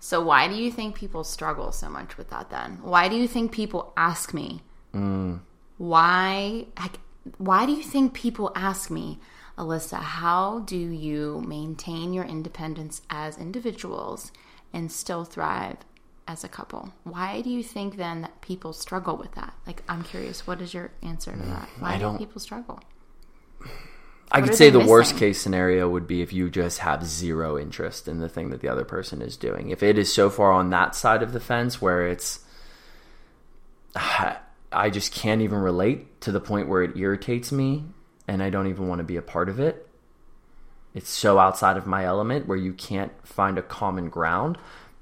so 0.00 0.22
why 0.22 0.48
do 0.48 0.54
you 0.54 0.70
think 0.70 0.94
people 0.94 1.24
struggle 1.24 1.72
so 1.72 1.88
much 1.88 2.16
with 2.16 2.30
that 2.30 2.50
then 2.50 2.78
why 2.82 3.08
do 3.08 3.16
you 3.16 3.26
think 3.26 3.50
people 3.52 3.92
ask 3.96 4.32
me 4.34 4.62
mm. 4.94 5.40
why 5.78 6.66
like, 6.78 6.98
why 7.38 7.66
do 7.66 7.72
you 7.72 7.82
think 7.82 8.14
people 8.14 8.52
ask 8.54 8.90
me 8.90 9.18
alyssa 9.58 9.98
how 9.98 10.60
do 10.60 10.76
you 10.76 11.42
maintain 11.46 12.12
your 12.12 12.24
independence 12.24 13.02
as 13.10 13.38
individuals 13.38 14.32
and 14.72 14.92
still 14.92 15.24
thrive 15.24 15.78
as 16.28 16.42
a 16.44 16.48
couple 16.48 16.92
why 17.04 17.40
do 17.40 17.50
you 17.50 17.62
think 17.62 17.96
then 17.96 18.22
that 18.22 18.40
people 18.40 18.72
struggle 18.72 19.16
with 19.16 19.32
that 19.32 19.54
like 19.66 19.82
i'm 19.88 20.02
curious 20.02 20.46
what 20.46 20.60
is 20.60 20.74
your 20.74 20.90
answer 21.02 21.32
to 21.32 21.38
that 21.38 21.68
mm, 21.76 21.82
why 21.82 21.90
I 21.90 21.94
do 21.96 22.00
don't- 22.02 22.18
people 22.18 22.40
struggle 22.40 22.80
I 24.32 24.40
What 24.40 24.48
could 24.48 24.56
say 24.56 24.70
the 24.70 24.80
worst 24.80 25.16
case 25.16 25.40
scenario 25.40 25.88
would 25.88 26.08
be 26.08 26.20
if 26.20 26.32
you 26.32 26.50
just 26.50 26.80
have 26.80 27.06
zero 27.06 27.56
interest 27.56 28.08
in 28.08 28.18
the 28.18 28.28
thing 28.28 28.50
that 28.50 28.60
the 28.60 28.68
other 28.68 28.84
person 28.84 29.22
is 29.22 29.36
doing. 29.36 29.70
If 29.70 29.84
it 29.84 29.96
is 29.96 30.12
so 30.12 30.30
far 30.30 30.50
on 30.50 30.70
that 30.70 30.96
side 30.96 31.22
of 31.22 31.32
the 31.32 31.38
fence 31.38 31.80
where 31.80 32.08
it's 32.08 32.40
I 34.72 34.90
just 34.90 35.12
can't 35.14 35.42
even 35.42 35.58
relate 35.58 36.20
to 36.22 36.32
the 36.32 36.40
point 36.40 36.68
where 36.68 36.82
it 36.82 36.96
irritates 36.96 37.52
me 37.52 37.84
and 38.26 38.42
I 38.42 38.50
don't 38.50 38.66
even 38.66 38.88
want 38.88 38.98
to 38.98 39.04
be 39.04 39.16
a 39.16 39.22
part 39.22 39.48
of 39.48 39.60
it. 39.60 39.88
It's 40.92 41.08
so 41.08 41.38
outside 41.38 41.76
of 41.76 41.86
my 41.86 42.04
element 42.04 42.46
where 42.48 42.58
you 42.58 42.72
can't 42.72 43.12
find 43.26 43.58
a 43.58 43.62
common 43.62 44.08
ground. 44.08 44.58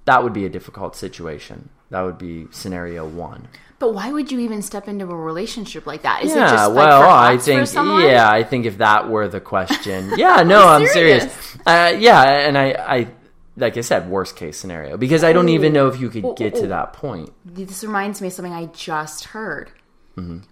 That 0.06 0.22
would 0.22 0.32
be 0.32 0.44
a 0.44 0.50
difficult 0.50 0.96
situation. 0.96 1.70
That 1.90 2.02
would 2.02 2.18
be 2.18 2.46
scenario 2.50 3.06
1. 3.08 3.48
but 3.78 3.94
why 3.94 4.12
would 4.12 4.30
you 4.32 4.38
even 4.40 4.62
step 4.62 4.88
into 4.88 5.04
a 5.10 5.16
relationship 5.16 5.86
like 5.86 6.02
that 6.02 6.22
is 6.24 6.30
yeah, 6.34 6.46
it 6.46 6.50
just 6.50 6.70
like 6.70 6.76
well, 6.76 7.08
I 7.10 7.36
think 7.38 7.72
yeah, 7.74 8.28
I 8.30 8.42
think 8.42 8.66
if 8.66 8.78
that 8.78 9.08
were 9.08 9.28
the 9.28 9.40
question, 9.40 10.10
yeah, 10.16 10.42
no, 10.42 10.66
I'm 10.68 10.86
serious. 10.86 11.22
serious. 11.32 11.56
Uh, 11.66 11.94
yeah, 11.98 12.22
and 12.46 12.56
I, 12.58 12.70
I, 12.72 13.08
like 13.56 13.76
I 13.76 13.82
said, 13.82 14.08
worst 14.10 14.36
case 14.36 14.56
scenario 14.56 14.96
because 14.96 15.22
I 15.24 15.32
don't 15.32 15.48
even 15.50 15.72
know 15.72 15.86
if 15.88 16.00
you 16.00 16.08
could 16.10 16.24
Oh, 16.24 16.34
get 16.34 16.54
oh, 16.56 16.60
to 16.62 16.66
that 16.68 16.92
point. 16.94 17.30
This 17.44 17.84
reminds 17.84 18.20
me 18.20 18.28
of 18.28 18.32
something 18.34 18.52
I 18.52 18.66
just 18.66 19.24
heard. 19.26 19.70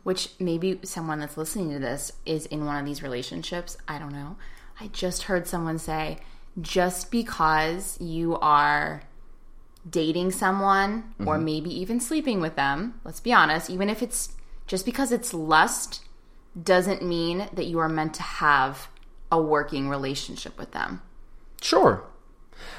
which 0.02 0.30
maybe 0.40 0.80
someone 0.82 1.20
that's 1.20 1.36
listening 1.36 1.70
to 1.70 1.78
this 1.78 2.12
is 2.26 2.46
in 2.46 2.64
one 2.66 2.76
of 2.78 2.84
these 2.84 3.02
relationships. 3.02 3.76
I 3.88 3.98
don't 3.98 4.12
know. 4.12 4.36
I 4.80 4.88
just 4.88 5.24
heard 5.24 5.46
someone 5.46 5.78
say, 5.78 6.18
just 6.60 7.10
because 7.12 7.96
you 8.00 8.36
are 8.40 9.02
dating 9.88 10.30
someone 10.30 11.12
or 11.26 11.38
maybe 11.38 11.70
even 11.70 11.98
sleeping 12.00 12.40
with 12.40 12.54
them, 12.56 13.00
let's 13.04 13.20
be 13.20 13.32
honest, 13.32 13.68
even 13.70 13.88
if 13.88 14.02
it's 14.02 14.30
just 14.66 14.84
because 14.86 15.10
it's 15.12 15.34
lust, 15.34 16.02
doesn't 16.60 17.02
mean 17.02 17.48
that 17.52 17.66
you 17.66 17.78
are 17.78 17.88
meant 17.88 18.14
to 18.14 18.22
have 18.22 18.88
a 19.30 19.40
working 19.40 19.88
relationship 19.88 20.56
with 20.58 20.72
them. 20.72 21.02
Sure. 21.60 22.04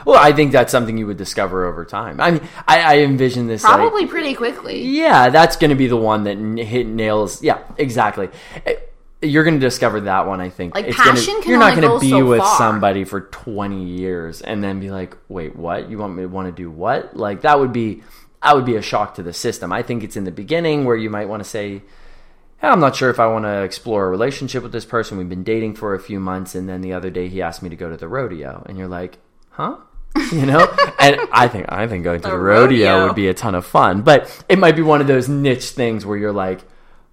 Well, 0.06 0.18
I 0.20 0.32
think 0.32 0.52
that's 0.52 0.72
something 0.72 0.98
you 0.98 1.08
would 1.08 1.18
discover 1.18 1.66
over 1.66 1.84
time. 1.84 2.22
I 2.22 2.32
mean, 2.32 2.42
I, 2.68 2.80
I 2.82 2.98
envision 3.00 3.48
this 3.48 3.64
like- 3.64 3.74
Probably 3.74 4.06
pretty 4.06 4.34
quickly. 4.34 4.82
Yeah, 4.84 5.30
that's 5.30 5.56
going 5.58 5.70
to 5.70 5.76
be 5.76 5.88
the 5.88 5.98
one 5.98 6.24
that 6.24 6.38
hit 6.64 6.88
nails. 6.88 7.44
Yeah, 7.44 7.60
exactly. 7.78 8.30
Eh, 8.66 8.76
You're 9.24 9.44
going 9.44 9.60
to 9.60 9.66
discover 9.66 10.02
that 10.02 10.28
one. 10.28 10.42
I 10.42 10.50
think. 10.50 10.76
Like, 10.76 10.86
gonna- 10.86 10.96
passion 11.12 11.42
can 11.42 11.50
You're 11.50 11.60
not 11.60 11.76
gonna 11.76 12.00
be 12.00 12.10
so 12.12 12.26
with 12.26 12.40
far. 12.40 12.58
somebody 12.58 13.04
for 13.06 13.22
20 13.22 13.84
years 13.86 14.42
and 14.42 14.64
then 14.64 14.80
be 14.80 14.92
like, 14.92 15.16
"Wait, 15.30 15.56
what? 15.56 15.90
You 15.90 15.98
want 15.98 16.16
me 16.16 16.24
to 16.24 16.28
want 16.30 16.48
to 16.48 16.52
do 16.52 16.70
what?" 16.70 17.16
Like 17.16 17.42
that 17.42 17.60
would 17.60 17.72
be, 17.74 18.04
that 18.44 18.56
would 18.56 18.66
be 18.66 18.76
a 18.76 18.82
shock 18.82 19.16
to 19.16 19.24
the 19.24 19.34
system. 19.34 19.72
I 19.74 19.82
think 19.82 20.04
it's 20.04 20.16
in 20.18 20.26
the 20.26 20.32
beginning 20.32 20.86
where 20.86 20.96
you 20.98 21.10
might 21.10 21.28
want 21.30 21.44
to 21.44 21.50
say. 21.50 21.82
"Yeah, 22.62 22.72
I'm 22.72 22.80
not 22.80 22.96
sure 22.96 23.10
if 23.10 23.20
I 23.20 23.28
want 23.28 23.46
to 23.46 23.62
explore 23.64 24.06
a 24.06 24.10
relationship 24.10 24.64
with 24.64 24.72
this 24.72 24.86
person. 24.86 25.18
We've 25.18 25.28
been 25.30 25.44
dating 25.44 25.76
for 25.76 25.94
a 25.96 26.00
few 26.00 26.20
months, 26.20 26.56
and 26.56 26.68
then 26.70 26.82
the 26.82 26.94
other 26.94 27.10
day 27.10 27.28
he 27.28 27.42
asked 27.42 27.62
me 27.64 27.70
to 27.70 27.76
go 27.76 27.90
to 27.90 27.98
the 27.98 28.08
rodeo, 28.08 28.64
and 28.68 28.78
you're 28.78 28.88
like, 28.88 29.18
"Huh?" 29.52 29.78
You 30.32 30.46
know, 30.46 30.68
and 31.00 31.18
I 31.32 31.48
think 31.48 31.66
I 31.70 31.88
think 31.88 32.04
going 32.04 32.22
to 32.22 32.28
the, 32.30 32.36
The 32.36 32.40
rodeo 32.40 32.92
rodeo. 32.94 33.08
would 33.08 33.16
be 33.16 33.28
a 33.28 33.34
ton 33.34 33.56
of 33.56 33.66
fun, 33.66 34.02
but 34.02 34.30
it 34.48 34.60
might 34.60 34.76
be 34.76 34.82
one 34.82 35.02
of 35.02 35.08
those 35.08 35.28
niche 35.28 35.70
things 35.72 36.06
where 36.06 36.18
you're 36.18 36.32
like, 36.32 36.60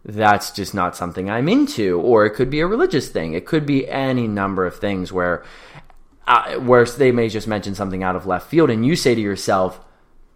that's 0.04 0.50
just 0.50 0.74
not 0.74 0.96
something 0.96 1.30
I'm 1.30 1.48
into, 1.48 2.00
or 2.00 2.24
it 2.24 2.30
could 2.30 2.50
be 2.50 2.60
a 2.60 2.66
religious 2.66 3.08
thing. 3.08 3.34
It 3.34 3.46
could 3.46 3.66
be 3.66 3.88
any 3.88 4.26
number 4.26 4.64
of 4.64 4.76
things 4.76 5.12
where, 5.12 5.44
uh, 6.26 6.54
where 6.54 6.84
they 6.84 7.12
may 7.12 7.28
just 7.28 7.46
mention 7.46 7.74
something 7.74 8.02
out 8.02 8.16
of 8.16 8.26
left 8.26 8.48
field, 8.48 8.70
and 8.70 8.86
you 8.86 8.96
say 8.96 9.14
to 9.14 9.20
yourself, 9.20 9.80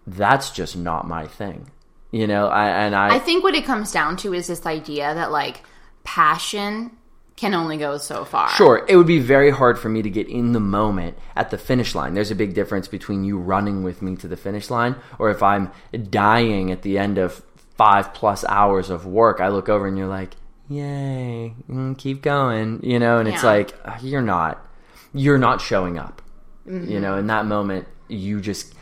"That's 0.07 0.51
just 0.51 0.77
not 0.77 1.09
my 1.09 1.27
thing," 1.27 1.71
you 2.11 2.27
know. 2.27 2.49
I, 2.49 2.69
and 2.69 2.95
I, 2.95 3.17
I 3.17 3.19
think 3.19 3.43
what 3.43 3.55
it 3.55 3.65
comes 3.65 3.91
down 3.91 4.17
to 4.19 4.35
is 4.35 4.49
this 4.49 4.67
idea 4.67 5.15
that 5.15 5.33
like 5.33 5.63
passion 6.05 6.91
can 7.37 7.55
only 7.55 7.77
go 7.77 7.97
so 7.99 8.25
far. 8.25 8.51
Sure, 8.51 8.85
it 8.89 8.97
would 8.97 9.07
be 9.07 9.19
very 9.19 9.51
hard 9.51 9.79
for 9.79 9.89
me 9.89 10.03
to 10.03 10.11
get 10.11 10.29
in 10.29 10.53
the 10.53 10.61
moment 10.61 11.17
at 11.35 11.51
the 11.51 11.59
finish 11.59 11.95
line. 11.95 12.15
There's 12.15 12.31
a 12.31 12.37
big 12.37 12.55
difference 12.55 12.87
between 12.87 13.25
you 13.25 13.39
running 13.39 13.83
with 13.83 14.03
me 14.03 14.15
to 14.17 14.29
the 14.29 14.37
finish 14.37 14.71
line, 14.71 14.95
or 15.19 15.31
if 15.31 15.43
I'm 15.43 15.73
dying 16.11 16.71
at 16.71 16.83
the 16.83 16.99
end 16.99 17.19
of 17.19 17.43
five 17.77 18.15
plus 18.15 18.45
hours 18.49 18.91
of 18.91 19.07
work, 19.07 19.41
I 19.41 19.49
look 19.49 19.69
over 19.69 19.87
and 19.87 19.97
you're 19.99 20.07
like, 20.09 20.35
"Yay, 20.69 21.55
mm, 21.69 21.97
keep 21.99 22.23
going," 22.23 22.81
you 22.83 22.99
know, 22.99 23.19
and 23.19 23.29
it's 23.29 23.43
like 23.45 23.75
uh, 23.85 23.99
you're 24.03 24.23
not, 24.23 24.65
you're 25.13 25.39
not 25.39 25.61
showing 25.61 25.99
up, 25.99 26.23
Mm-hmm. 26.69 26.91
you 26.91 27.01
know. 27.01 27.17
In 27.19 27.27
that 27.29 27.47
moment, 27.47 27.87
you 28.09 28.41
just, 28.41 28.75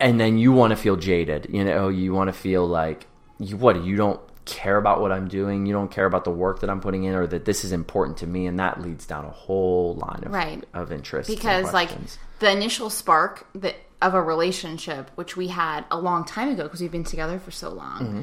and 0.00 0.18
then 0.20 0.38
you 0.38 0.52
want 0.52 0.70
to 0.70 0.76
feel 0.76 0.96
jaded, 0.96 1.48
you 1.50 1.64
know. 1.64 1.88
You 1.88 2.12
want 2.14 2.28
to 2.28 2.32
feel 2.32 2.66
like 2.66 3.06
you 3.38 3.56
what 3.56 3.82
you 3.84 3.96
don't 3.96 4.20
care 4.46 4.76
about 4.76 5.00
what 5.00 5.10
I'm 5.10 5.26
doing, 5.26 5.66
you 5.66 5.72
don't 5.74 5.90
care 5.90 6.06
about 6.06 6.22
the 6.24 6.30
work 6.30 6.60
that 6.60 6.70
I'm 6.70 6.80
putting 6.80 7.02
in, 7.04 7.14
or 7.14 7.26
that 7.26 7.44
this 7.44 7.64
is 7.64 7.72
important 7.72 8.18
to 8.18 8.26
me, 8.26 8.46
and 8.46 8.58
that 8.60 8.80
leads 8.80 9.04
down 9.04 9.24
a 9.24 9.30
whole 9.30 9.94
line 9.96 10.22
of 10.24 10.32
Right. 10.32 10.62
of 10.72 10.92
interest 10.92 11.28
because 11.28 11.72
like 11.72 11.90
the 12.38 12.50
initial 12.50 12.88
spark 12.88 13.46
that 13.56 13.74
of 14.02 14.14
a 14.14 14.22
relationship 14.22 15.10
which 15.14 15.36
we 15.36 15.48
had 15.48 15.84
a 15.90 15.98
long 15.98 16.24
time 16.24 16.48
ago 16.50 16.64
because 16.64 16.80
we've 16.80 16.92
been 16.92 17.04
together 17.04 17.38
for 17.38 17.50
so 17.50 17.70
long 17.70 18.00
Mm-hmm. 18.00 18.20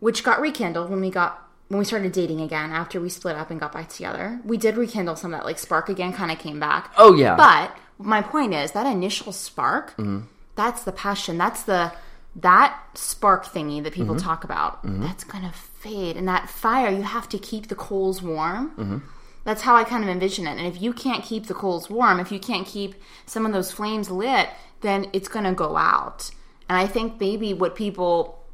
which 0.00 0.22
got 0.24 0.40
rekindled 0.40 0.90
when 0.90 1.00
we 1.00 1.10
got 1.10 1.46
when 1.68 1.78
we 1.78 1.84
started 1.84 2.12
dating 2.12 2.40
again 2.40 2.70
after 2.70 3.00
we 3.00 3.08
split 3.08 3.36
up 3.36 3.50
and 3.50 3.60
got 3.60 3.72
back 3.72 3.88
together 3.88 4.40
we 4.44 4.56
did 4.56 4.76
rekindle 4.76 5.16
some 5.16 5.32
of 5.32 5.40
that 5.40 5.44
like 5.46 5.58
spark 5.58 5.88
again 5.88 6.12
kind 6.12 6.30
of 6.30 6.38
came 6.38 6.58
back 6.60 6.92
Oh, 6.98 7.14
yeah. 7.14 7.36
but 7.36 7.76
my 7.98 8.22
point 8.22 8.54
is 8.54 8.72
that 8.72 8.86
initial 8.86 9.32
spark 9.32 9.90
Mm-hmm. 9.96 10.20
that's 10.56 10.82
the 10.84 10.92
passion 10.92 11.36
that's 11.38 11.62
the 11.64 11.92
that 12.36 12.78
spark 12.94 13.44
thingy 13.46 13.82
that 13.82 13.92
Mm-hmm. 13.92 14.02
people 14.02 14.16
talk 14.16 14.44
about 14.44 14.80
that's 14.84 15.24
gonna 15.24 15.52
fade 15.52 16.16
and 16.16 16.28
that 16.28 16.48
fire 16.48 16.90
you 16.90 17.02
have 17.02 17.28
to 17.30 17.38
keep 17.38 17.66
the 17.68 17.74
coals 17.74 18.22
warm 18.22 18.70
Mm-hmm. 18.76 18.98
That's 19.44 19.62
how 19.62 19.74
I 19.74 19.84
kind 19.84 20.02
of 20.02 20.10
envision 20.10 20.46
it. 20.46 20.58
And 20.58 20.66
if 20.66 20.80
you 20.80 20.92
can't 20.92 21.24
keep 21.24 21.46
the 21.46 21.54
coals 21.54 21.88
warm, 21.88 22.20
if 22.20 22.30
you 22.30 22.38
can't 22.38 22.66
keep 22.66 22.94
some 23.26 23.46
of 23.46 23.52
those 23.52 23.72
flames 23.72 24.10
lit, 24.10 24.50
then 24.80 25.06
it's 25.12 25.28
going 25.28 25.44
to 25.44 25.52
go 25.52 25.76
out. 25.76 26.30
And 26.68 26.78
I 26.78 26.86
think 26.86 27.20
maybe 27.20 27.52
what 27.52 27.74
people, 27.74 28.44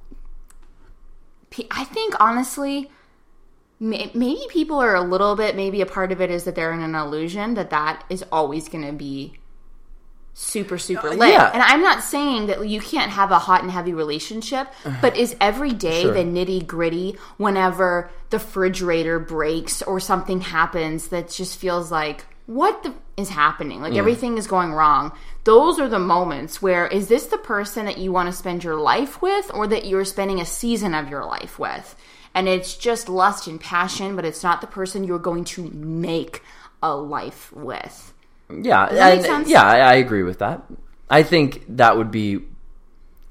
I 1.71 1.85
think 1.85 2.15
honestly, 2.21 2.91
maybe 3.79 4.39
people 4.49 4.79
are 4.79 4.95
a 4.95 5.03
little 5.03 5.37
bit, 5.37 5.57
maybe 5.57 5.81
a 5.81 5.87
part 5.87 6.13
of 6.13 6.21
it 6.21 6.31
is 6.31 6.45
that 6.45 6.55
they're 6.55 6.73
in 6.73 6.81
an 6.81 6.95
illusion 6.95 7.55
that 7.55 7.71
that 7.71 8.05
is 8.09 8.25
always 8.33 8.69
going 8.69 8.87
to 8.87 8.93
be 8.93 9.35
super 10.39 10.77
super 10.77 11.09
uh, 11.09 11.15
lit. 11.15 11.31
yeah. 11.31 11.51
And 11.51 11.63
I'm 11.63 11.81
not 11.81 12.03
saying 12.03 12.49
that 12.49 12.69
you 12.69 12.79
can't 12.79 13.11
have 13.11 13.31
a 13.31 13.39
hot 13.39 13.63
and 13.63 13.71
heavy 13.71 13.95
relationship, 13.95 14.69
uh-huh. 14.85 14.99
but 15.01 15.17
is 15.17 15.35
every 15.41 15.73
day 15.73 16.03
Sure. 16.03 16.13
the 16.13 16.21
nitty 16.21 16.67
gritty 16.67 17.17
whenever 17.39 18.11
the 18.29 18.37
refrigerator 18.37 19.19
breaks 19.19 19.81
or 19.81 19.99
something 19.99 20.43
happens 20.43 21.09
that 21.09 21.31
just 21.31 21.59
feels 21.59 21.91
like 21.91 22.27
what 22.45 22.83
the 22.83 22.93
is 23.17 23.31
happening? 23.31 23.81
Like 23.81 23.95
mm. 23.95 23.99
everything 23.99 24.37
is 24.37 24.47
going 24.47 24.75
wrong. 24.75 25.13
Those 25.45 25.81
are 25.81 25.89
the 25.89 25.99
moments 25.99 26.61
where 26.61 26.87
is 26.87 27.09
this 27.09 27.27
the 27.27 27.39
person 27.39 27.87
that 27.87 27.97
you 27.97 28.13
want 28.13 28.29
to 28.29 28.33
spend 28.33 28.63
your 28.63 28.77
life 28.77 29.23
with 29.23 29.51
or 29.55 29.67
that 29.69 29.87
you're 29.87 30.05
spending 30.05 30.39
a 30.39 30.45
season 30.45 30.95
of 30.95 31.09
your 31.09 31.25
life 31.25 31.59
with? 31.59 31.97
And 32.35 32.47
it's 32.47 32.77
just 32.77 33.09
lust 33.09 33.47
and 33.47 33.59
passion, 33.59 34.17
but 34.17 34.27
it's 34.27 34.43
not 34.43 34.61
the 34.61 34.67
person 34.67 35.03
you're 35.03 35.19
going 35.19 35.45
to 35.45 35.71
make 35.71 36.43
a 36.83 36.95
life 36.95 37.51
with. 37.55 38.13
Yeah, 38.51 38.87
and- 39.17 39.25
yeah, 39.49 39.63
I, 39.65 39.79
I 39.79 39.95
agree 39.95 40.23
with 40.23 40.39
that. 40.39 40.63
I 41.11 41.23
think 41.23 41.65
that 41.77 41.97
would 41.97 42.11
be, 42.11 42.35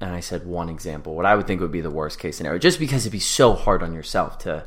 and 0.00 0.14
I 0.14 0.20
said 0.20 0.46
one 0.46 0.68
example. 0.68 1.14
What 1.14 1.26
I 1.26 1.34
would 1.34 1.46
think 1.46 1.60
would 1.60 1.72
be 1.72 1.80
the 1.80 1.90
worst 1.90 2.18
case 2.18 2.36
scenario, 2.36 2.58
just 2.58 2.78
because 2.78 3.02
it'd 3.04 3.12
be 3.12 3.18
so 3.18 3.52
hard 3.54 3.82
on 3.82 3.94
yourself 3.94 4.38
to, 4.40 4.64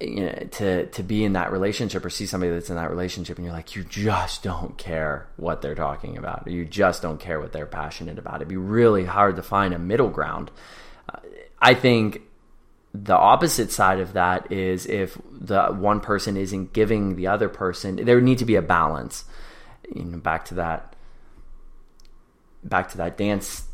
you 0.00 0.26
know, 0.26 0.32
to 0.52 0.86
to 0.86 1.02
be 1.02 1.24
in 1.24 1.32
that 1.34 1.50
relationship 1.52 2.04
or 2.04 2.10
see 2.10 2.26
somebody 2.26 2.52
that's 2.52 2.68
in 2.70 2.76
that 2.76 2.90
relationship, 2.90 3.38
and 3.38 3.46
you're 3.46 3.54
like, 3.54 3.74
you 3.76 3.84
just 3.84 4.42
don't 4.42 4.76
care 4.76 5.26
what 5.36 5.62
they're 5.62 5.74
talking 5.74 6.18
about, 6.18 6.46
or 6.46 6.50
you 6.50 6.64
just 6.66 7.00
don't 7.02 7.18
care 7.20 7.40
what 7.40 7.52
they're 7.52 7.66
passionate 7.66 8.18
about. 8.18 8.36
It'd 8.36 8.48
be 8.48 8.56
really 8.58 9.04
hard 9.06 9.36
to 9.36 9.42
find 9.42 9.72
a 9.72 9.78
middle 9.78 10.10
ground. 10.10 10.50
Uh, 11.12 11.18
I 11.60 11.72
think 11.74 12.20
the 13.04 13.16
opposite 13.16 13.70
side 13.70 14.00
of 14.00 14.14
that 14.14 14.50
is 14.50 14.86
if 14.86 15.18
the 15.30 15.66
one 15.66 16.00
person 16.00 16.36
isn't 16.36 16.72
giving 16.72 17.16
the 17.16 17.26
other 17.26 17.48
person 17.48 17.96
there 17.96 18.16
would 18.16 18.24
need 18.24 18.38
to 18.38 18.44
be 18.44 18.56
a 18.56 18.62
balance. 18.62 19.24
You 19.94 20.04
know 20.04 20.18
back 20.18 20.46
to 20.46 20.54
that 20.54 20.94
back 22.64 22.90
to 22.90 22.96
that 22.96 23.16
dance 23.16 23.64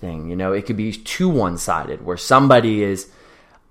thing 0.00 0.28
you 0.28 0.34
know 0.34 0.52
it 0.52 0.66
could 0.66 0.76
be 0.76 0.92
too 0.92 1.28
one-sided 1.28 2.04
where 2.04 2.16
somebody 2.16 2.82
is 2.82 3.08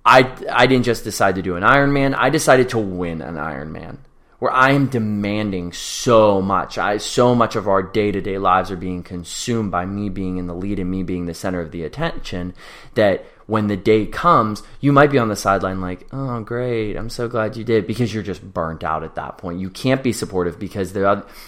i 0.06 0.20
i 0.50 0.66
didn't 0.66 0.86
just 0.86 1.04
decide 1.04 1.36
to 1.36 1.42
do 1.42 1.58
an 1.58 1.64
ironman 1.64 2.16
i 2.16 2.30
decided 2.30 2.70
to 2.70 2.78
win 2.80 3.22
an 3.22 3.36
ironman 3.36 3.98
where 4.38 4.52
i 4.52 4.72
am 4.72 4.88
demanding 4.88 5.74
so 5.74 6.42
much. 6.42 6.78
I 6.78 6.98
so 6.98 7.36
much 7.36 7.56
of 7.56 7.68
our 7.68 7.84
day-to-day 7.84 8.38
lives 8.38 8.72
are 8.72 8.78
being 8.78 9.04
consumed 9.04 9.72
by 9.72 9.86
me 9.86 10.10
being 10.10 10.38
in 10.38 10.48
the 10.48 10.56
lead 10.56 10.80
and 10.80 10.90
me 10.90 11.04
being 11.04 11.26
the 11.26 11.34
center 11.34 11.60
of 11.60 11.72
the 11.72 11.84
attention 11.84 12.54
that 12.96 13.26
when 13.50 13.68
the 13.68 13.76
day 13.76 14.06
comes, 14.06 14.62
you 14.80 14.94
might 14.94 15.12
be 15.12 15.18
on 15.18 15.28
the 15.28 15.36
sideline 15.36 15.82
like, 15.82 16.08
"Oh, 16.12 16.40
great! 16.42 16.96
I'm 16.96 17.10
so 17.10 17.28
glad 17.28 17.58
you 17.58 17.64
did," 17.64 17.88
because 17.88 18.14
you're 18.14 18.24
just 18.24 18.54
burnt 18.54 18.84
out 18.84 19.04
at 19.04 19.16
that 19.16 19.40
point. 19.40 19.60
You 19.60 19.72
can't 19.72 20.04
be 20.04 20.14
supportive 20.14 20.60
because 20.60 20.96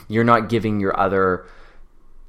you're 0.08 0.24
not 0.24 0.50
giving 0.50 0.80
your 0.80 1.00
other 1.00 1.46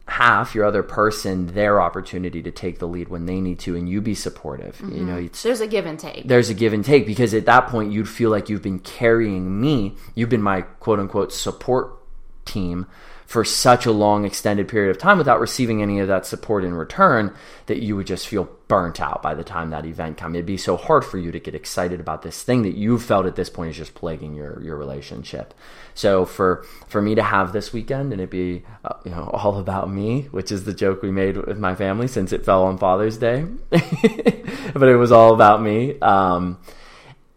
half, 0.07 0.55
your 0.55 0.67
other 0.67 0.83
person, 0.83 1.47
their 1.55 1.81
opportunity 1.81 2.43
to 2.43 2.51
take 2.51 2.81
the 2.81 2.87
lead 2.87 3.09
when 3.09 3.25
they 3.25 3.41
need 3.41 3.59
to, 3.61 3.75
and 3.75 3.89
you 3.89 4.03
be 4.03 4.15
supportive. 4.15 4.79
You 4.81 4.87
mm-hmm. 4.89 5.07
know, 5.07 5.17
it's 5.17 5.43
There's 5.43 5.61
a 5.61 5.67
give 5.67 5.87
and 5.87 5.99
take. 5.99 6.29
there's 6.29 6.51
a 6.51 6.55
give 6.55 6.75
and 6.75 6.85
take 6.85 7.07
because 7.07 7.33
at 7.33 7.47
that 7.47 7.69
point 7.69 7.93
you'd 7.93 8.09
feel 8.09 8.31
like 8.31 8.51
you've 8.51 8.63
been 8.63 8.81
carrying 8.81 9.59
me. 9.59 9.97
You've 10.15 10.29
been 10.29 10.43
my 10.43 10.63
quote 10.63 11.01
unquote 11.01 11.33
support 11.33 11.99
team 12.45 12.87
for 13.33 13.47
such 13.47 13.87
a 13.87 13.91
long 13.91 14.27
extended 14.27 14.69
period 14.69 14.91
of 14.91 14.99
time 14.99 15.17
without 15.17 15.41
receiving 15.41 15.81
any 15.81 15.99
of 16.01 16.07
that 16.07 16.27
support 16.27 16.63
in 16.65 16.75
return 16.75 17.35
that 17.65 17.83
you 17.83 17.97
would 17.97 18.07
just 18.07 18.29
feel 18.29 18.47
burnt 18.69 19.01
out 19.01 19.23
by 19.23 19.33
the 19.35 19.43
time 19.43 19.71
that 19.71 19.87
event 19.87 20.19
comes. 20.19 20.35
It'd 20.35 20.45
be 20.45 20.59
so 20.59 20.77
hard 20.77 21.03
for 21.03 21.17
you 21.17 21.33
to 21.33 21.41
get 21.41 21.55
excited 21.55 21.99
about 21.99 22.21
this 22.21 22.43
thing 22.43 22.61
that 22.65 22.77
you 22.77 22.99
felt 22.99 23.25
at 23.25 23.35
this 23.35 23.49
point 23.49 23.71
is 23.71 23.79
just 23.79 23.95
plaguing 23.95 24.35
your 24.35 24.63
your 24.63 24.77
relationship. 24.77 25.55
So 25.95 26.27
for 26.27 26.67
for 26.89 27.01
me 27.01 27.15
to 27.15 27.23
have 27.23 27.55
this 27.55 27.73
weekend 27.73 28.13
and 28.13 28.21
it 28.21 28.29
be 28.29 28.65
uh, 28.85 28.97
you 29.03 29.11
know 29.11 29.31
all 29.33 29.59
about 29.59 29.91
me, 29.91 30.29
which 30.31 30.53
is 30.53 30.65
the 30.65 30.75
joke 30.75 31.01
we 31.01 31.11
made 31.11 31.39
with 31.39 31.59
my 31.59 31.75
family 31.75 32.09
since 32.09 32.33
it 32.33 32.45
fell 32.45 32.65
on 32.65 32.77
Father's 32.77 33.17
Day, 33.17 33.47
but 33.71 34.89
it 34.89 34.99
was 34.99 35.11
all 35.11 35.33
about 35.33 35.63
me. 35.63 35.99
Um, 36.01 36.59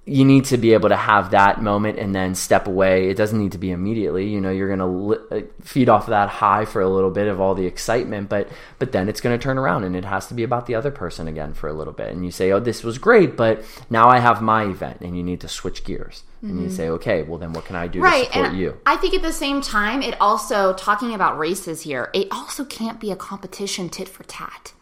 you 0.07 0.23
need 0.23 0.45
to 0.45 0.57
be 0.57 0.73
able 0.73 0.89
to 0.89 0.95
have 0.95 1.31
that 1.31 1.63
moment 1.63 1.97
and 1.97 2.13
then 2.13 2.35
step 2.35 2.67
away. 2.67 3.09
It 3.09 3.17
doesn't 3.17 3.39
need 3.39 3.53
to 3.53 3.57
be 3.57 3.71
immediately. 3.71 4.27
You 4.27 4.39
know, 4.39 4.51
you're 4.51 4.67
going 4.67 4.79
to 4.79 4.85
li- 4.85 5.17
uh, 5.31 5.41
feed 5.61 5.89
off 5.89 6.03
of 6.03 6.09
that 6.09 6.29
high 6.29 6.65
for 6.65 6.79
a 6.79 6.87
little 6.87 7.09
bit 7.09 7.27
of 7.27 7.41
all 7.41 7.55
the 7.55 7.65
excitement, 7.65 8.29
but 8.29 8.47
but 8.77 8.91
then 8.91 9.09
it's 9.09 9.19
going 9.19 9.37
to 9.37 9.43
turn 9.43 9.57
around 9.57 9.83
and 9.83 9.95
it 9.95 10.05
has 10.05 10.27
to 10.27 10.35
be 10.35 10.43
about 10.43 10.67
the 10.67 10.75
other 10.75 10.91
person 10.91 11.27
again 11.27 11.53
for 11.53 11.67
a 11.67 11.73
little 11.73 11.93
bit. 11.93 12.09
And 12.09 12.23
you 12.23 12.29
say, 12.29 12.51
"Oh, 12.51 12.59
this 12.59 12.83
was 12.83 12.99
great, 12.99 13.35
but 13.35 13.63
now 13.89 14.07
I 14.07 14.19
have 14.19 14.43
my 14.43 14.65
event," 14.65 15.01
and 15.01 15.17
you 15.17 15.23
need 15.23 15.41
to 15.41 15.47
switch 15.47 15.83
gears. 15.83 16.23
And 16.41 16.61
you 16.61 16.69
say, 16.69 16.89
"Okay, 16.89 17.23
well 17.23 17.39
then, 17.39 17.53
what 17.53 17.65
can 17.65 17.75
I 17.75 17.87
do 17.87 17.99
to 17.99 18.23
support 18.25 18.49
and 18.49 18.57
you?" 18.59 18.77
i 18.85 18.95
think 18.97 19.15
at 19.15 19.23
the 19.23 19.33
same 19.33 19.61
time 19.61 20.03
it 20.03 20.15
also 20.21 20.73
talking 20.73 21.13
about 21.15 21.39
races 21.39 21.81
here 21.81 22.11
it 22.13 22.27
also 22.29 22.63
can't 22.63 22.99
be 22.99 23.09
a 23.09 23.15
competition 23.15 23.89
tit 23.89 24.07
for 24.07 24.23
tat 24.25 24.73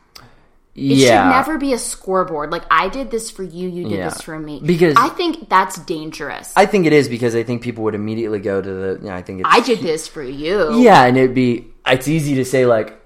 it 0.76 0.82
yeah, 0.82 1.24
should 1.24 1.36
never 1.36 1.58
be 1.60 1.72
a 1.74 1.78
scoreboard 1.78 2.50
like 2.52 2.64
i 2.72 2.90
did 2.90 3.12
this 3.12 3.30
for 3.30 3.44
you 3.44 3.70
you 3.70 3.84
did 3.84 3.92
Yeah. 4.00 4.10
this 4.10 4.22
for 4.22 4.40
me 4.40 4.60
Because- 4.66 4.96
i 4.98 5.10
think 5.10 5.48
that's 5.48 5.78
dangerous 5.80 6.52
I 6.56 6.66
think 6.66 6.88
it 6.88 6.94
is 6.94 7.08
because 7.08 7.36
I 7.36 7.44
think 7.44 7.62
people 7.62 7.84
would 7.84 7.94
immediately 7.96 8.40
go 8.40 8.62
to 8.62 8.74
the. 8.74 9.00
You 9.02 9.10
know, 9.10 9.16
I 9.16 9.22
think 9.22 9.42
it's 9.42 9.50
I 9.52 9.60
did 9.60 9.80
this 9.80 10.08
for 10.08 10.24
you 10.24 10.82
Yeah, 10.82 11.04
and 11.06 11.16
it'd 11.18 11.36
be 11.36 11.68
it's 11.86 12.08
easy 12.08 12.36
to 12.36 12.46
say 12.46 12.66
like 12.66 13.00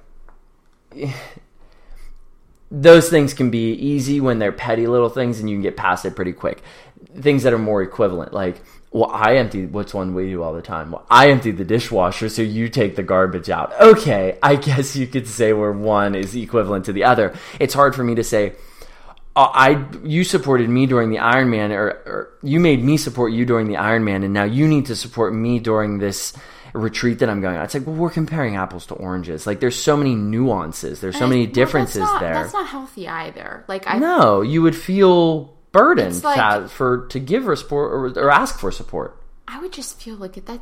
those 2.71 3.09
things 3.09 3.33
can 3.33 3.49
be 3.49 3.73
easy 3.73 4.19
when 4.19 4.39
they're 4.39 4.51
petty 4.51 4.87
little 4.87 5.09
things 5.09 5.39
and 5.39 5.49
you 5.49 5.55
can 5.55 5.61
get 5.61 5.77
past 5.77 6.05
it 6.05 6.15
pretty 6.15 6.33
quick. 6.33 6.61
Things 7.19 7.43
that 7.43 7.53
are 7.53 7.57
more 7.59 7.81
equivalent, 7.81 8.33
like 8.33 8.61
well, 8.91 9.09
I 9.11 9.35
empty 9.35 9.65
What's 9.65 9.93
one 9.93 10.13
we 10.13 10.29
do 10.29 10.41
all 10.43 10.53
the 10.53 10.61
time? 10.61 10.91
Well, 10.91 11.05
I 11.09 11.29
empty 11.29 11.51
the 11.51 11.65
dishwasher, 11.65 12.29
so 12.29 12.41
you 12.41 12.69
take 12.69 12.95
the 12.95 13.03
garbage 13.03 13.49
out. 13.49 13.73
Okay, 13.79 14.37
I 14.41 14.55
guess 14.67 14.95
you 14.95 15.07
could 15.07 15.27
say 15.27 15.53
where 15.53 15.71
one 15.71 16.15
is 16.15 16.35
equivalent 16.35 16.85
to 16.85 16.93
the 16.93 17.03
other. 17.03 17.33
It's 17.59 17.73
hard 17.73 17.95
for 17.95 18.03
me 18.03 18.15
to 18.15 18.23
say. 18.23 18.53
uh, 19.35 19.49
I 19.53 19.85
you 20.03 20.23
supported 20.23 20.69
me 20.69 20.85
during 20.87 21.09
the 21.11 21.17
Ironman, 21.17 21.71
or, 21.71 21.87
or 22.05 22.29
you 22.43 22.59
made 22.59 22.83
me 22.83 22.97
support 22.97 23.33
you 23.33 23.45
during 23.45 23.67
the 23.67 23.75
Ironman, 23.75 24.23
and 24.23 24.33
now 24.33 24.45
you 24.45 24.67
need 24.67 24.85
to 24.87 24.95
support 24.95 25.33
me 25.33 25.59
during 25.59 25.99
this 25.99 26.33
retreat 26.73 27.19
that 27.19 27.29
I'm 27.29 27.41
going 27.41 27.55
on. 27.57 27.63
It's 27.65 27.73
like, 27.73 27.87
well, 27.87 27.95
we're 27.95 28.09
comparing 28.09 28.55
apples 28.55 28.85
to 28.87 28.93
oranges. 28.95 29.47
Like, 29.47 29.59
there's 29.59 29.75
so 29.75 29.97
many 29.97 30.15
nuances. 30.15 31.01
There's 31.01 31.15
so 31.17 31.23
And 31.25 31.29
many 31.31 31.43
it's- 31.43 31.55
well, 31.57 31.65
differences 31.65 32.01
that's 32.01 32.13
not, 32.13 32.19
there. 32.21 32.33
that's 32.33 32.53
not 32.53 32.67
healthy 32.67 33.07
either 33.07 33.63
like 33.67 33.85
i 33.87 33.97
no, 33.97 34.41
you 34.41 34.61
would 34.61 34.75
feel 34.75 35.56
burdened 35.71 36.09
It's 36.15 36.23
like- 36.23 36.61
to- 36.63 36.67
for 36.67 37.07
to 37.07 37.19
give 37.19 37.47
or 37.47 37.55
support 37.55 37.91
or, 38.17 38.23
or 38.25 38.31
ask 38.31 38.59
for 38.59 38.71
support. 38.71 39.21
I 39.47 39.59
would 39.59 39.71
just 39.73 40.01
feel 40.01 40.15
like 40.15 40.33
that. 40.45 40.59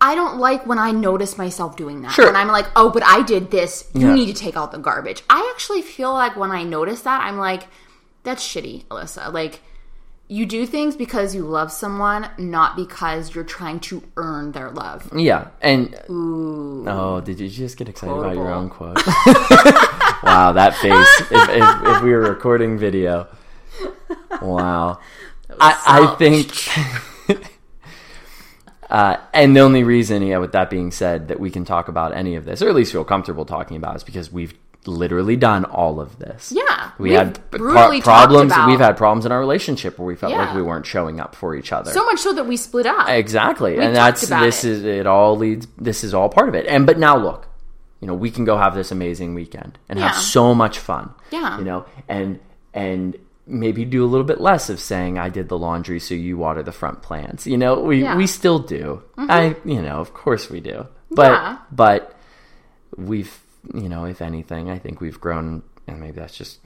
I 0.00 0.14
don't 0.16 0.38
like 0.38 0.66
when 0.66 0.78
I 0.78 0.90
notice 0.90 1.38
myself 1.38 1.76
doing 1.76 2.02
that. 2.02 2.10
Sure. 2.12 2.26
When 2.26 2.34
I'm 2.36 2.48
like, 2.48 2.66
oh, 2.74 2.90
but 2.90 3.04
I 3.04 3.22
did 3.22 3.50
this. 3.52 3.88
You 3.94 4.08
Yeah. 4.08 4.14
need 4.14 4.26
to 4.26 4.34
take 4.34 4.56
out 4.56 4.72
the 4.72 4.78
garbage. 4.78 5.22
I 5.30 5.48
actually 5.54 5.82
feel 5.82 6.12
like 6.12 6.36
when 6.36 6.50
I 6.50 6.64
notice 6.64 7.02
that, 7.02 7.20
I'm 7.22 7.38
like, 7.38 7.68
that's 8.24 8.42
shitty, 8.46 8.84
Alyssa. 8.86 9.32
Like, 9.32 9.60
you 10.28 10.44
do 10.46 10.66
things 10.66 10.96
because 10.96 11.34
you 11.36 11.42
love 11.42 11.70
someone, 11.70 12.28
not 12.38 12.74
because 12.74 13.32
you're 13.34 13.44
trying 13.44 13.78
to 13.80 14.02
earn 14.16 14.50
their 14.52 14.70
love. 14.70 15.08
Yeah, 15.14 15.48
and 15.60 15.94
oh, 16.08 17.20
did 17.24 17.38
you 17.38 17.48
just 17.48 17.76
get 17.76 17.88
excited 17.88 18.12
about 18.14 18.34
your 18.34 18.44
Quotable. 18.46 18.62
own 18.62 18.70
quote? 18.70 18.96
wow, 20.22 20.52
that 20.52 20.74
face! 20.76 21.20
If, 21.20 21.32
if, 21.32 21.96
if 21.96 22.02
we 22.02 22.12
were 22.12 22.20
recording 22.22 22.78
video, 22.78 23.28
wow. 24.40 24.98
I, 25.60 25.82
I 25.86 26.14
think, 26.16 26.52
uh, 28.90 29.16
and 29.34 29.54
the 29.54 29.60
only 29.60 29.84
reason, 29.84 30.22
yeah, 30.22 30.38
with 30.38 30.52
that 30.52 30.70
being 30.70 30.90
said, 30.90 31.28
that 31.28 31.40
we 31.40 31.50
can 31.50 31.64
talk 31.64 31.88
about 31.88 32.14
any 32.14 32.36
of 32.36 32.44
this, 32.44 32.62
or 32.62 32.68
at 32.68 32.74
least 32.74 32.92
feel 32.92 33.04
comfortable 33.04 33.44
talking 33.44 33.76
about, 33.76 33.96
is 33.96 34.04
because 34.04 34.32
we've 34.32 34.54
literally 34.86 35.36
done 35.36 35.64
all 35.64 36.00
of 36.00 36.18
this. 36.18 36.52
Yeah, 36.52 36.92
we 36.98 37.12
had 37.12 37.38
pro- 37.50 38.00
problems. 38.00 38.52
We've 38.66 38.80
had 38.80 38.96
problems 38.96 39.26
in 39.26 39.32
our 39.32 39.38
relationship 39.38 39.98
where 39.98 40.06
we 40.06 40.16
felt 40.16 40.32
like 40.32 40.54
we 40.54 40.62
weren't 40.62 40.86
showing 40.86 41.20
up 41.20 41.34
for 41.34 41.54
each 41.54 41.72
other. 41.72 41.92
So 41.92 42.04
much 42.04 42.20
so 42.20 42.32
that 42.32 42.46
we 42.46 42.56
split 42.56 42.86
up. 42.86 43.08
Exactly, 43.08 43.78
and 43.78 43.94
that's 43.94 44.26
this 44.26 44.64
it. 44.64 44.70
is 44.70 44.84
it. 44.84 45.06
All 45.06 45.36
leads. 45.36 45.66
This 45.78 46.02
is 46.04 46.14
all 46.14 46.28
part 46.28 46.48
of 46.48 46.54
it. 46.54 46.66
And 46.66 46.86
but 46.86 46.98
now 46.98 47.16
look, 47.16 47.46
you 48.00 48.08
know, 48.08 48.14
we 48.14 48.30
can 48.30 48.44
go 48.44 48.56
have 48.58 48.74
this 48.74 48.90
amazing 48.90 49.34
weekend 49.34 49.78
and 49.88 49.98
have 49.98 50.16
so 50.16 50.54
much 50.54 50.78
fun. 50.78 51.14
Yeah. 51.30 51.58
you 51.58 51.64
know, 51.64 51.86
and 52.08 52.40
and 52.74 53.16
maybe 53.46 53.84
do 53.84 54.04
a 54.04 54.06
little 54.06 54.26
bit 54.26 54.40
less 54.40 54.70
of 54.70 54.78
saying 54.80 55.18
I 55.18 55.28
did 55.28 55.48
the 55.48 55.58
laundry, 55.58 55.98
so 56.00 56.14
you 56.14 56.36
water 56.38 56.62
the 56.62 56.72
front 56.72 57.02
plants. 57.02 57.46
You 57.46 57.56
know, 57.58 57.80
we 57.80 58.02
Yeah. 58.02 58.10
Mm-hmm. 58.10 58.18
we 58.18 58.26
still 58.26 58.58
do. 58.60 59.02
I 59.18 59.56
you 59.64 59.82
know, 59.82 60.00
of 60.00 60.14
course 60.14 60.48
we 60.50 60.60
do. 60.60 60.86
But 61.10 61.32
Yeah. 61.32 61.58
but 61.70 62.16
we've 62.96 63.40
you 63.74 63.88
know, 63.88 64.04
if 64.04 64.20
anything, 64.22 64.70
I 64.70 64.78
think 64.78 65.00
we've 65.00 65.20
grown, 65.20 65.62
and 65.86 66.00
maybe 66.00 66.18
that's 66.20 66.36
just 66.36 66.58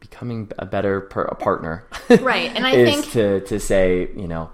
becoming 0.00 0.50
a 0.58 0.66
better 0.66 1.00
per, 1.00 1.22
a 1.22 1.34
partner. 1.34 1.84
Right, 2.20 2.50
and 2.54 2.66
I 2.70 2.72
is 2.72 2.90
think- 3.00 3.12
to 3.12 3.40
to 3.46 3.60
say, 3.60 4.08
you 4.16 4.26
know, 4.28 4.50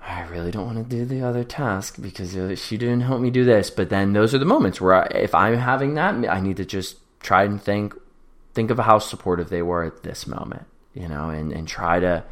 I 0.00 0.22
really 0.28 0.50
don't 0.50 0.66
want 0.66 0.78
to 0.78 0.96
do 0.96 1.04
the 1.04 1.22
other 1.22 1.44
task 1.44 1.96
because 2.00 2.32
she 2.60 2.76
didn't 2.76 3.00
help 3.02 3.20
me 3.20 3.30
do 3.30 3.44
this. 3.44 3.70
But 3.70 3.88
then 3.90 4.12
those 4.12 4.34
are 4.34 4.38
the 4.38 4.44
moments 4.44 4.80
where 4.80 4.94
I, 4.94 5.06
if 5.14 5.34
I'm 5.34 5.56
having 5.56 5.94
that, 5.94 6.14
I 6.28 6.40
need 6.40 6.56
to 6.58 6.64
just 6.64 6.98
try 7.20 7.44
and 7.44 7.60
think 7.62 7.94
think 8.54 8.70
of 8.70 8.78
how 8.78 8.98
supportive 8.98 9.50
they 9.50 9.62
were 9.62 9.84
at 9.84 10.02
this 10.02 10.26
moment, 10.26 10.64
you 10.94 11.08
know, 11.08 11.28
and 11.30 11.52
and 11.52 11.66
try 11.68 12.00
to 12.00 12.24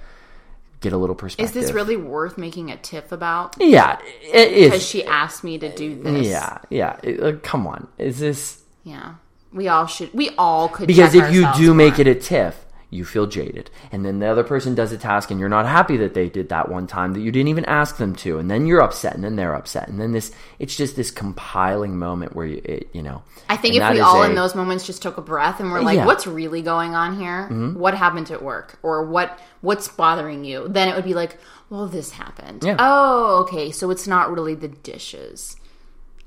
get 0.80 0.92
a 0.92 0.96
little 0.96 1.14
perspective. 1.14 1.54
Is 1.56 1.66
this 1.66 1.74
really 1.74 1.96
worth 1.96 2.38
making 2.38 2.70
a 2.70 2.76
tiff 2.76 3.12
about? 3.12 3.56
Yeah, 3.61 3.98
it 4.22 4.52
is. 4.52 4.70
Because 4.70 4.87
she 4.87 5.04
asked 5.04 5.44
me 5.44 5.58
to 5.58 5.74
do 5.74 5.94
this. 6.02 6.26
yeah, 6.26 6.58
yeah. 6.70 6.98
It- 7.02 7.20
uh, 7.22 7.32
come 7.42 7.66
on, 7.66 7.88
is 7.98 8.18
this 8.18 8.62
Yeah. 8.85 9.14
We 9.52 9.68
all 9.68 9.87
should. 9.87 10.14
We 10.14 10.30
all 10.38 10.68
could. 10.70 10.87
because 10.87 11.14
if 11.14 11.30
you 11.32 11.46
do 11.54 11.74
make 11.74 11.98
it 11.98 12.06
a 12.06 12.14
tiff 12.14 12.64
you 12.92 13.05
feel 13.05 13.26
jaded 13.26 13.70
and 13.90 14.05
then 14.05 14.18
the 14.18 14.26
other 14.26 14.44
person 14.44 14.74
does 14.74 14.92
a 14.92 14.98
task 14.98 15.31
and 15.31 15.40
you're 15.40 15.48
not 15.48 15.66
happy 15.66 15.96
that 15.96 16.12
they 16.14 16.28
did 16.28 16.50
that 16.50 16.68
one 16.68 16.87
time 16.87 17.14
that 17.14 17.20
you 17.20 17.33
didn't 17.33 17.48
even 17.48 17.64
ask 17.64 17.96
them 17.96 18.14
to 18.14 18.38
and 18.38 18.50
then 18.50 18.66
you're 18.66 18.83
upset 18.83 19.14
and 19.14 19.24
then 19.24 19.35
they're 19.35 19.55
upset 19.55 19.88
and 19.88 19.98
then 19.98 20.12
this 20.12 20.31
it's 20.59 20.76
just 20.76 20.94
this 20.94 21.11
compiling 21.11 21.98
moment 21.98 22.37
where 22.37 22.46
you 22.46 22.61
it, 22.64 22.88
you 22.92 23.02
know 23.02 23.22
I 23.48 23.57
think 23.57 23.74
if 23.74 23.90
we 23.90 24.00
all 24.00 24.22
a- 24.22 24.28
in 24.28 24.35
those 24.35 24.55
moments 24.55 24.87
just 24.87 25.02
took 25.02 25.18
a 25.18 25.22
breath 25.22 25.59
and 25.61 25.70
we're 25.70 25.81
like, 25.81 25.94
Yeah. 25.96 26.00
Mm-hmm. 26.00 26.07
"What's 26.07 26.26
really 26.26 26.62
going 26.62 26.94
on 26.94 27.18
here? 27.18 27.48
What 27.74 27.94
happened 27.94 28.31
at 28.31 28.42
work, 28.42 28.78
or 28.83 29.05
what 29.05 29.38
what's 29.61 29.88
bothering 29.88 30.44
you?" 30.44 30.68
Then 30.68 30.88
it 30.88 30.94
would 30.94 31.05
be 31.05 31.12
like, 31.12 31.38
"Well, 31.68 31.87
this 31.87 32.12
happened. 32.12 32.64
Yeah. 32.64 32.76
Oh, 32.78 33.40
okay. 33.42 33.70
So 33.70 33.90
it's 33.90 34.07
not 34.07 34.33
really 34.33 34.55
the 34.55 34.68
dishes." 34.68 35.57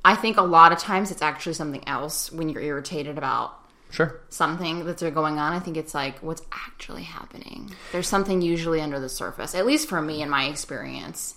I 0.03 0.15
think 0.15 0.37
a 0.37 0.43
lot 0.43 0.71
of 0.71 0.77
times 0.77 1.09
it's 1.09 1.23
actually 1.23 1.53
something 1.53 1.87
else 1.87 2.31
when 2.31 2.47
you're 2.49 2.61
irritated 2.61 3.17
about 3.17 3.59
sure 3.95 4.19
something 4.29 4.85
that's 4.85 5.01
going 5.01 5.39
on. 5.39 5.53
I 5.53 5.59
think 5.59 5.77
it's 5.77 5.93
like 5.95 6.19
what's 6.19 6.43
actually 6.51 7.03
happening. 7.03 7.71
There's 7.91 8.07
something 8.07 8.41
usually 8.41 8.81
under 8.81 8.99
the 8.99 9.09
surface, 9.09 9.55
at 9.55 9.65
least 9.65 9.87
for 9.89 10.01
me 10.01 10.21
in 10.21 10.29
my 10.29 10.45
experience. 10.45 11.35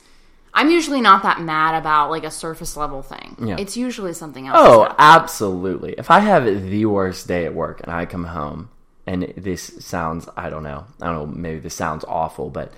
I'm 0.55 0.71
usually 0.71 1.01
not 1.01 1.23
that 1.23 1.40
mad 1.40 1.75
about 1.79 2.11
like 2.11 2.25
a 2.25 2.31
surface 2.31 2.77
level 2.77 3.03
thing. 3.03 3.37
Yeah. 3.40 3.57
It's 3.59 3.77
usually 3.77 4.12
something 4.12 4.47
else. 4.49 4.57
oh 4.59 4.94
absolutely 4.99 5.94
if 5.99 6.11
i 6.11 6.18
have 6.21 6.44
the 6.71 6.87
worst 6.87 7.29
day 7.29 7.44
at 7.44 7.55
work 7.55 7.81
and 7.83 7.92
i 7.92 8.07
come 8.07 8.25
home 8.25 8.68
and 9.07 9.33
this 9.37 9.62
sounds 9.79 10.29
i 10.37 10.51
don't 10.51 10.62
know 10.64 10.85
i 11.01 11.07
don't 11.07 11.14
know 11.14 11.27
maybe 11.27 11.61
this 11.61 11.75
sounds 11.75 12.05
awful 12.09 12.51
but 12.51 12.73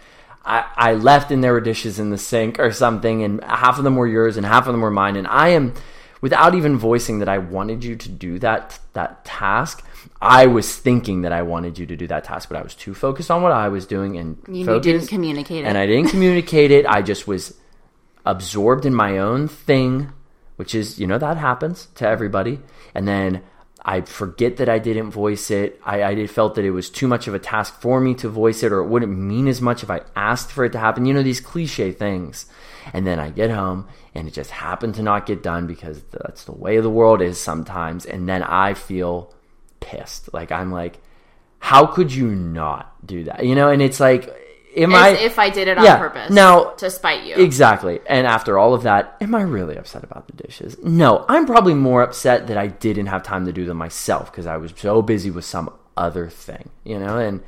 I, 0.45 0.65
I 0.77 0.95
left 0.95 1.31
and 1.31 1.45
there 1.45 1.53
were 1.53 1.61
dishes 1.61 1.99
in 1.99 2.11
the 2.11 2.19
sink 2.19 2.59
or 2.59 2.73
something 2.73 3.23
and 3.23 3.43
half 3.45 3.79
of 3.79 3.85
them 3.85 3.97
were 3.97 4.07
yours 4.07 4.37
and 4.37 4.47
half 4.47 4.67
of 4.67 4.73
them 4.73 4.81
were 4.81 4.91
mine 4.91 5.17
and 5.17 5.27
i 5.27 5.49
am 5.49 5.75
without 6.21 6.55
even 6.55 6.77
voicing 6.79 7.19
that 7.21 7.29
i 7.29 7.39
wanted 7.39 7.83
you 7.85 7.97
to 7.97 8.09
do 8.09 8.39
that 8.39 8.79
that 8.93 9.25
task 9.25 9.85
i 10.21 10.47
was 10.47 10.77
thinking 10.77 11.23
that 11.23 11.33
i 11.33 11.43
wanted 11.43 11.79
you 11.79 11.87
to 11.87 11.97
do 11.97 12.07
that 12.07 12.25
task 12.25 12.49
but 12.49 12.59
i 12.59 12.63
was 12.63 12.75
too 12.75 12.95
focused 12.95 13.31
on 13.31 13.43
what 13.43 13.53
i 13.53 13.69
was 13.69 13.87
doing 13.87 14.17
and 14.17 14.37
You, 14.49 14.65
focused, 14.65 14.83
didn't 14.85 15.07
communicate 15.09 15.65
it. 15.65 15.69
and 15.69 15.77
I 15.79 15.87
didn't 15.87 16.11
communicate 16.11 16.71
it. 16.71 16.87
I 16.87 17.03
just 17.03 17.27
was 17.27 17.57
absorbed 18.27 18.85
in 18.87 18.95
my 18.95 19.19
own 19.19 19.49
thing, 19.49 20.13
which 20.57 20.75
is, 20.75 20.99
you 20.99 21.07
know, 21.07 21.19
that 21.19 21.37
happens 21.39 21.89
to 21.97 22.07
everybody. 22.07 22.61
And 22.95 23.09
then 23.09 23.43
I 23.83 24.03
forget 24.03 24.59
that 24.59 24.69
I 24.69 24.79
didn't 24.79 25.11
voice 25.11 25.51
it. 25.51 25.81
I, 25.85 26.03
I 26.03 26.15
did, 26.15 26.31
felt 26.31 26.55
that 26.57 26.65
it 26.65 26.71
was 26.73 26.91
too 26.91 27.09
much 27.09 27.27
of 27.29 27.35
a 27.35 27.39
task 27.39 27.81
for 27.81 27.99
me 28.01 28.15
to 28.17 28.29
voice 28.29 28.63
it, 28.63 28.73
or 28.73 28.81
it 28.81 28.89
wouldn't 28.89 29.17
mean 29.17 29.49
as 29.49 29.61
much 29.63 29.83
if 29.83 29.91
I 29.91 30.03
asked 30.15 30.53
for 30.53 30.65
it 30.67 30.73
to 30.73 30.79
happen. 30.79 31.07
You 31.07 31.15
know, 31.15 31.23
these 31.23 31.41
cliche 31.41 31.93
things. 31.93 32.47
And 32.93 33.07
then 33.07 33.19
I 33.19 33.31
get 33.31 33.51
home 33.51 33.89
and 34.15 34.27
it 34.29 34.35
just 34.35 34.51
happened 34.51 34.95
to 34.97 35.03
not 35.03 35.27
get 35.27 35.43
done 35.43 35.67
because 35.67 36.03
that's 36.11 36.45
the 36.45 36.53
way 36.53 36.81
the 36.81 36.91
world 36.91 37.23
is 37.23 37.39
sometimes. 37.39 38.07
And 38.07 38.29
then 38.29 38.43
I 38.43 38.75
feel 38.75 39.33
pissed. 39.81 40.33
Like, 40.35 40.51
I'm 40.53 40.73
like, 40.73 40.99
how 41.59 41.87
could 41.87 42.13
you 42.13 42.35
not 42.35 43.07
do 43.07 43.25
that? 43.25 43.45
You 43.45 43.55
know, 43.55 43.69
and 43.71 43.81
it's 43.81 44.01
like, 44.01 44.29
am 44.77 44.93
As 44.93 44.99
I 44.99 45.09
if 45.11 45.39
I 45.39 45.51
did 45.51 45.69
it 45.69 45.79
on 45.79 45.85
Yeah, 45.85 45.99
purpose. 45.99 46.31
now- 46.31 46.71
to 46.71 46.91
spite 46.91 47.25
you. 47.25 47.37
Exactly. 47.37 48.01
And 48.07 48.27
after 48.27 48.59
all 48.59 48.75
of 48.75 48.83
that, 48.85 49.17
am 49.21 49.35
I 49.35 49.43
really 49.43 49.77
upset 49.77 50.03
about 50.05 50.27
the 50.27 50.33
dishes? 50.43 50.77
No, 50.83 51.25
I'm 51.29 51.47
probably 51.47 51.75
more 51.75 52.03
upset 52.03 52.47
that 52.49 52.57
I 52.57 52.67
didn't 52.69 53.07
have 53.07 53.23
time 53.23 53.47
to 53.47 53.53
do 53.53 53.65
them 53.65 53.77
myself 53.77 54.31
because 54.33 54.47
I 54.47 54.57
was 54.57 54.73
so 54.77 55.03
busy 55.03 55.31
with 55.31 55.45
some 55.45 55.73
other 55.97 56.29
thing, 56.29 56.71
you 56.85 56.99
know? 56.99 57.19
And 57.19 57.43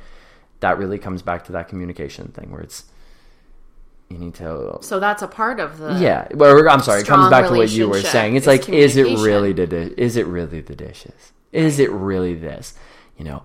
that 0.59 0.77
really 0.77 0.99
comes 0.99 1.21
back 1.21 1.45
to 1.45 1.51
that 1.53 1.67
communication 1.67 2.29
thing 2.29 2.51
where 2.51 2.61
it's, 2.61 2.85
you 4.13 4.19
need 4.19 4.35
to. 4.35 4.77
so 4.81 4.99
that's 4.99 5.21
a 5.21 5.27
part 5.27 5.59
of 5.59 5.77
the. 5.77 5.93
Yeah, 5.99 6.27
well, 6.33 6.69
I'm 6.69 6.81
sorry. 6.81 7.01
It 7.01 7.07
comes 7.07 7.29
back 7.29 7.47
to 7.47 7.55
what 7.55 7.71
you 7.71 7.89
were 7.89 8.01
saying. 8.01 8.35
It's 8.35 8.43
is 8.43 8.47
like, 8.47 8.69
is 8.69 8.95
it 8.95 9.03
really 9.19 9.53
the 9.53 9.67
di- 9.67 9.93
is 9.97 10.15
it 10.15 10.25
really 10.27 10.61
the 10.61 10.75
dishes? 10.75 11.33
Is 11.51 11.79
it 11.79 11.91
really 11.91 12.35
this? 12.35 12.73
You 13.17 13.25
know, 13.25 13.43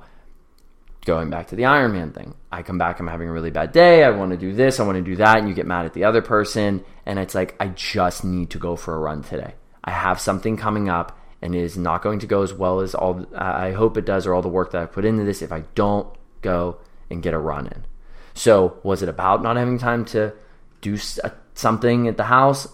going 1.08 1.30
back 1.30 1.46
to 1.48 1.56
the 1.56 1.62
Ironman 1.62 2.14
thing. 2.14 2.34
I 2.52 2.62
come 2.62 2.76
back, 2.76 3.00
I'm 3.00 3.06
having 3.06 3.28
a 3.28 3.32
really 3.32 3.50
bad 3.50 3.72
day. 3.72 4.04
I 4.04 4.10
want 4.10 4.32
to 4.32 4.36
do 4.36 4.52
this, 4.52 4.78
I 4.78 4.84
want 4.84 4.96
to 4.96 5.02
do 5.02 5.16
that, 5.16 5.38
and 5.38 5.48
you 5.48 5.54
get 5.54 5.66
mad 5.66 5.86
at 5.86 5.94
the 5.94 6.04
other 6.04 6.20
person. 6.20 6.84
And 7.06 7.18
it's 7.18 7.34
like, 7.34 7.56
I 7.58 7.68
just 7.68 8.24
need 8.24 8.50
to 8.50 8.58
go 8.58 8.76
for 8.76 8.94
a 8.94 8.98
run 8.98 9.22
today. 9.22 9.54
I 9.82 9.92
have 9.92 10.20
something 10.20 10.58
coming 10.58 10.90
up, 10.90 11.18
and 11.40 11.54
it 11.54 11.62
is 11.62 11.78
not 11.78 12.02
going 12.02 12.18
to 12.18 12.26
go 12.26 12.42
as 12.42 12.52
well 12.52 12.80
as 12.80 12.94
all 12.94 13.26
I 13.34 13.72
hope 13.72 13.96
it 13.96 14.04
does, 14.04 14.26
or 14.26 14.34
all 14.34 14.42
the 14.42 14.48
work 14.48 14.72
that 14.72 14.82
I 14.82 14.86
put 14.86 15.06
into 15.06 15.24
this 15.24 15.40
if 15.40 15.50
I 15.50 15.64
don't 15.74 16.08
go 16.42 16.76
and 17.08 17.22
get 17.22 17.32
a 17.32 17.38
run 17.38 17.68
in. 17.68 17.86
So, 18.34 18.78
was 18.82 19.02
it 19.02 19.08
about 19.08 19.42
not 19.42 19.56
having 19.56 19.78
time 19.78 20.04
to 20.06 20.34
do 20.80 20.98
uh, 21.24 21.30
something 21.54 22.08
at 22.08 22.16
the 22.16 22.24
house? 22.24 22.68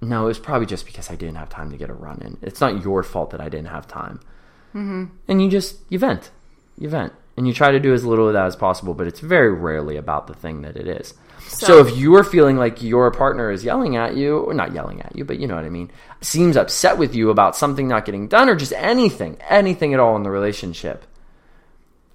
No, 0.00 0.24
it 0.24 0.28
was 0.28 0.38
probably 0.38 0.66
just 0.66 0.86
because 0.86 1.10
I 1.10 1.16
didn't 1.16 1.36
have 1.36 1.50
time 1.50 1.70
to 1.70 1.76
get 1.76 1.90
a 1.90 1.94
run 1.94 2.22
in. 2.22 2.38
It's 2.42 2.60
not 2.60 2.82
your 2.82 3.02
fault 3.02 3.30
that 3.30 3.40
I 3.40 3.48
didn't 3.48 3.68
have 3.68 3.86
time. 3.86 4.20
Mm-hmm. 4.74 5.04
And 5.28 5.42
you 5.42 5.50
just, 5.50 5.76
you 5.88 5.98
vent. 5.98 6.30
You 6.78 6.88
vent 6.88 7.12
and 7.40 7.48
you 7.48 7.54
try 7.54 7.70
to 7.70 7.80
do 7.80 7.94
as 7.94 8.04
little 8.04 8.28
of 8.28 8.34
that 8.34 8.44
as 8.44 8.54
possible, 8.54 8.92
but 8.92 9.06
it's 9.06 9.20
very 9.20 9.50
rarely 9.50 9.96
about 9.96 10.26
the 10.26 10.34
thing 10.34 10.60
that 10.60 10.76
it 10.76 10.86
is. 10.86 11.14
So, 11.48 11.66
so 11.66 11.78
if 11.80 11.96
you 11.96 12.14
are 12.16 12.22
feeling 12.22 12.58
like 12.58 12.82
your 12.82 13.10
partner 13.10 13.50
is 13.50 13.64
yelling 13.64 13.96
at 13.96 14.14
you, 14.14 14.40
or 14.40 14.52
not 14.52 14.74
yelling 14.74 15.00
at 15.00 15.16
you, 15.16 15.24
but 15.24 15.38
you 15.38 15.46
know 15.46 15.56
what 15.56 15.64
I 15.64 15.70
mean, 15.70 15.90
seems 16.20 16.54
upset 16.54 16.98
with 16.98 17.14
you 17.14 17.30
about 17.30 17.56
something 17.56 17.88
not 17.88 18.04
getting 18.04 18.28
done 18.28 18.50
or 18.50 18.56
just 18.56 18.74
anything, 18.74 19.38
anything 19.48 19.94
at 19.94 20.00
all 20.00 20.16
in 20.16 20.22
the 20.22 20.30
relationship, 20.30 21.06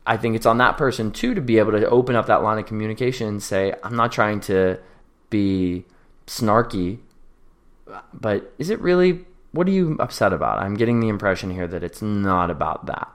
I 0.05 0.17
think 0.17 0.35
it's 0.35 0.45
on 0.45 0.59
that 0.59 0.77
person 0.77 1.11
too 1.11 1.33
to 1.33 1.41
be 1.41 1.57
able 1.57 1.71
to 1.71 1.89
open 1.89 2.15
up 2.15 2.27
that 2.27 2.43
line 2.43 2.59
of 2.59 2.67
communication 2.67 3.27
and 3.27 3.41
say, 3.41 3.73
I'm 3.83 3.95
not 3.95 4.11
trying 4.11 4.41
to 4.41 4.79
be 5.35 5.85
snarky, 6.27 6.99
but 8.13 8.53
is 8.57 8.69
it 8.69 8.79
really, 8.79 9.25
what 9.51 9.67
are 9.67 9.71
you 9.71 9.97
upset 9.99 10.33
about? 10.33 10.59
I'm 10.59 10.75
getting 10.75 10.99
the 10.99 11.09
impression 11.09 11.51
here 11.51 11.67
that 11.67 11.83
it's 11.83 12.01
not 12.01 12.49
about 12.49 12.85
that. 12.85 13.09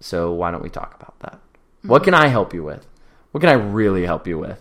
So 0.00 0.32
why 0.32 0.50
don't 0.50 0.62
we 0.62 0.70
talk 0.70 0.94
about 1.00 1.18
that? 1.20 1.34
Mm-hmm. 1.34 1.88
What 1.88 2.04
can 2.04 2.14
I 2.14 2.28
help 2.28 2.54
you 2.54 2.62
with? 2.62 2.86
What 3.32 3.40
can 3.40 3.50
I 3.50 3.58
really 3.80 4.04
help 4.06 4.26
you 4.26 4.38
with? 4.38 4.60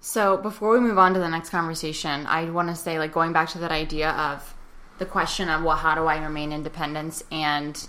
So 0.00 0.36
before 0.36 0.72
we 0.72 0.80
move 0.80 0.98
on 0.98 1.12
to 1.14 1.20
the 1.20 1.28
next 1.28 1.50
conversation, 1.50 2.26
I 2.26 2.48
want 2.50 2.68
to 2.68 2.74
say, 2.74 2.98
like, 2.98 3.12
going 3.12 3.32
back 3.32 3.48
to 3.50 3.58
that 3.58 3.72
idea 3.72 4.10
of 4.10 4.54
the 4.98 5.06
question 5.06 5.48
of, 5.48 5.62
well, 5.62 5.76
how 5.76 5.94
do 5.94 6.06
I 6.06 6.22
remain 6.22 6.52
independent 6.52 7.22
and 7.30 7.88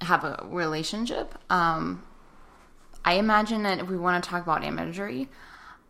have 0.00 0.24
a 0.24 0.46
relationship? 0.48 1.34
Um, 1.50 2.02
I 3.04 3.14
imagine 3.14 3.62
that 3.64 3.78
if 3.78 3.88
we 3.88 3.96
want 3.96 4.22
to 4.22 4.30
talk 4.30 4.42
about 4.42 4.64
imagery, 4.64 5.28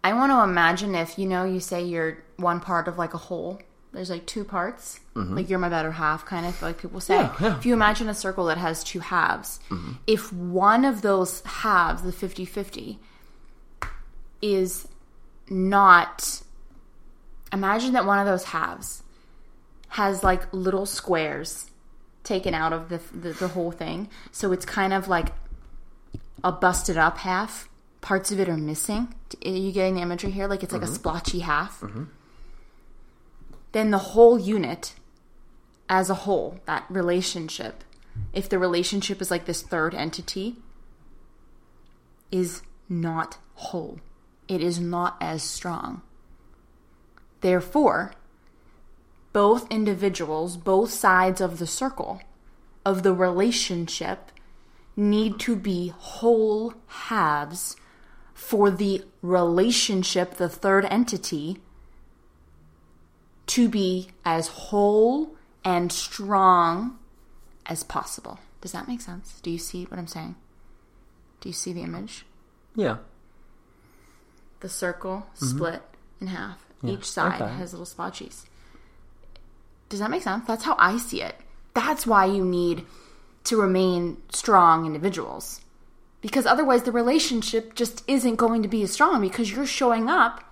I 0.07 0.13
want 0.13 0.33
to 0.33 0.43
imagine 0.43 0.95
if, 0.95 1.19
you 1.19 1.27
know, 1.27 1.45
you 1.45 1.61
say 1.61 1.83
you're 1.83 2.19
one 2.37 2.61
part 2.61 2.89
of 2.89 2.99
like 2.99 3.15
a 3.15 3.19
whole 3.19 3.61
there's 3.97 4.11
like 4.11 4.27
two 4.27 4.45
parts. 4.45 5.01
Mm-hmm. 5.15 5.37
Like 5.37 5.49
you're 5.49 5.59
my 5.59 5.71
better 5.71 5.91
half, 5.91 6.27
kind 6.27 6.45
of 6.45 6.61
like 6.61 6.79
people 6.79 7.01
say. 7.01 7.15
Yeah, 7.15 7.35
yeah. 7.41 7.57
If 7.57 7.65
you 7.65 7.73
imagine 7.73 8.11
a 8.11 8.15
circle 8.15 8.45
that 8.47 8.59
has 8.59 8.85
two 8.85 9.01
halves, 9.01 9.59
mm-hmm. 9.71 9.93
if 10.07 10.31
one 10.33 10.85
of 10.85 11.01
those 11.01 11.41
halves, 11.45 12.03
the 12.03 12.13
50 12.13 12.45
50, 12.45 12.99
is 14.43 14.87
not. 15.49 16.43
Imagine 17.53 17.95
that 17.95 18.05
one 18.05 18.19
of 18.19 18.27
those 18.27 18.45
halves 18.45 19.03
has 19.89 20.23
like 20.23 20.53
little 20.53 20.85
squares 20.85 21.71
taken 22.23 22.53
out 22.53 22.75
of 22.75 22.91
the, 22.91 23.01
the, 23.15 23.33
the 23.33 23.49
whole 23.49 23.71
thing. 23.71 24.11
So 24.31 24.53
it's 24.53 24.67
kind 24.67 24.93
of 24.93 25.09
like 25.09 25.29
a 26.45 26.53
busted 26.53 26.99
up 26.99 27.19
half. 27.19 27.69
Parts 28.07 28.31
of 28.31 28.39
it 28.39 28.49
are 28.49 28.57
missing. 28.57 29.13
Are 29.45 29.49
you 29.49 29.73
getting 29.73 29.97
the 29.97 30.01
imagery 30.01 30.31
here? 30.31 30.47
Like 30.47 30.63
it's 30.63 30.73
like 30.73 30.83
mm-hmm. 30.83 30.93
a 30.93 30.95
splotchy 30.95 31.41
half. 31.41 31.81
Mm-hmm 31.81 32.05
then 33.77 33.91
the 33.91 33.99
whole 33.99 34.39
unit 34.39 34.95
as 35.87 36.09
a 36.09 36.15
whole, 36.25 36.61
that 36.65 36.87
relationship, 36.89 37.85
if 38.33 38.49
the 38.49 38.59
relationship 38.59 39.21
is 39.21 39.31
like 39.31 39.45
this 39.45 39.61
third 39.61 39.95
entity, 39.95 40.57
is 42.33 42.63
not 42.89 43.37
whole. 43.55 44.01
It 44.49 44.63
is 44.63 44.81
not 44.81 45.19
as 45.21 45.43
strong. 45.43 46.01
Therefore, 47.43 48.15
both 49.35 49.71
individuals, 49.71 50.57
both 50.57 50.91
sides 50.91 51.43
of 51.43 51.59
the 51.59 51.67
circle, 51.67 52.23
of 52.83 53.03
the 53.03 53.13
relationship, 53.13 54.33
need 54.97 55.39
to 55.41 55.55
be 55.55 55.89
whole 55.89 56.73
halves 56.87 57.77
for 58.37 58.71
the 58.71 59.03
relationship, 59.23 60.35
the 60.35 60.49
third 60.49 60.85
entity, 60.85 61.57
to 63.47 63.67
be 63.67 64.09
as 64.27 64.49
whole 64.49 65.35
and 65.65 65.91
strong 65.91 66.99
as 67.65 67.83
possible. 67.83 68.39
Does 68.61 68.73
that 68.73 68.87
make 68.87 69.01
sense? 69.01 69.41
Do 69.41 69.51
you 69.51 69.57
see 69.57 69.85
what 69.85 69.99
I'm 69.99 70.07
saying? 70.07 70.37
Do 71.41 71.49
you 71.49 71.55
see 71.55 71.73
the 71.73 71.81
image? 71.81 72.27
Yeah. 72.75 72.99
The 74.61 74.69
circle 74.69 75.27
mm-hmm. 75.35 75.47
split 75.47 75.83
in 76.21 76.27
half. 76.27 76.63
Yeah. 76.83 76.93
Each 76.93 77.11
side 77.11 77.41
okay. 77.41 77.55
has 77.55 77.73
little 77.73 77.87
splotchies. 77.87 78.45
Does 79.89 80.01
that 80.01 80.11
make 80.11 80.23
sense? 80.23 80.47
That's 80.47 80.65
how 80.65 80.77
I 80.79 80.99
see 80.99 81.23
it. 81.23 81.37
That's 81.73 82.07
why 82.07 82.27
you 82.27 82.45
need 82.45 82.85
to 83.45 83.59
remain 83.59 84.19
strong 84.29 84.85
individuals. 84.85 85.63
Because 86.27 86.47
otherwise, 86.47 86.83
the 86.83 86.93
relationship 86.93 87.75
just 87.75 88.03
isn't 88.09 88.37
going 88.37 88.63
to 88.63 88.69
be 88.69 88.83
as 88.83 88.93
strong 88.93 89.21
because 89.21 89.53
you're 89.53 89.67
showing 89.67 90.09
up 90.09 90.43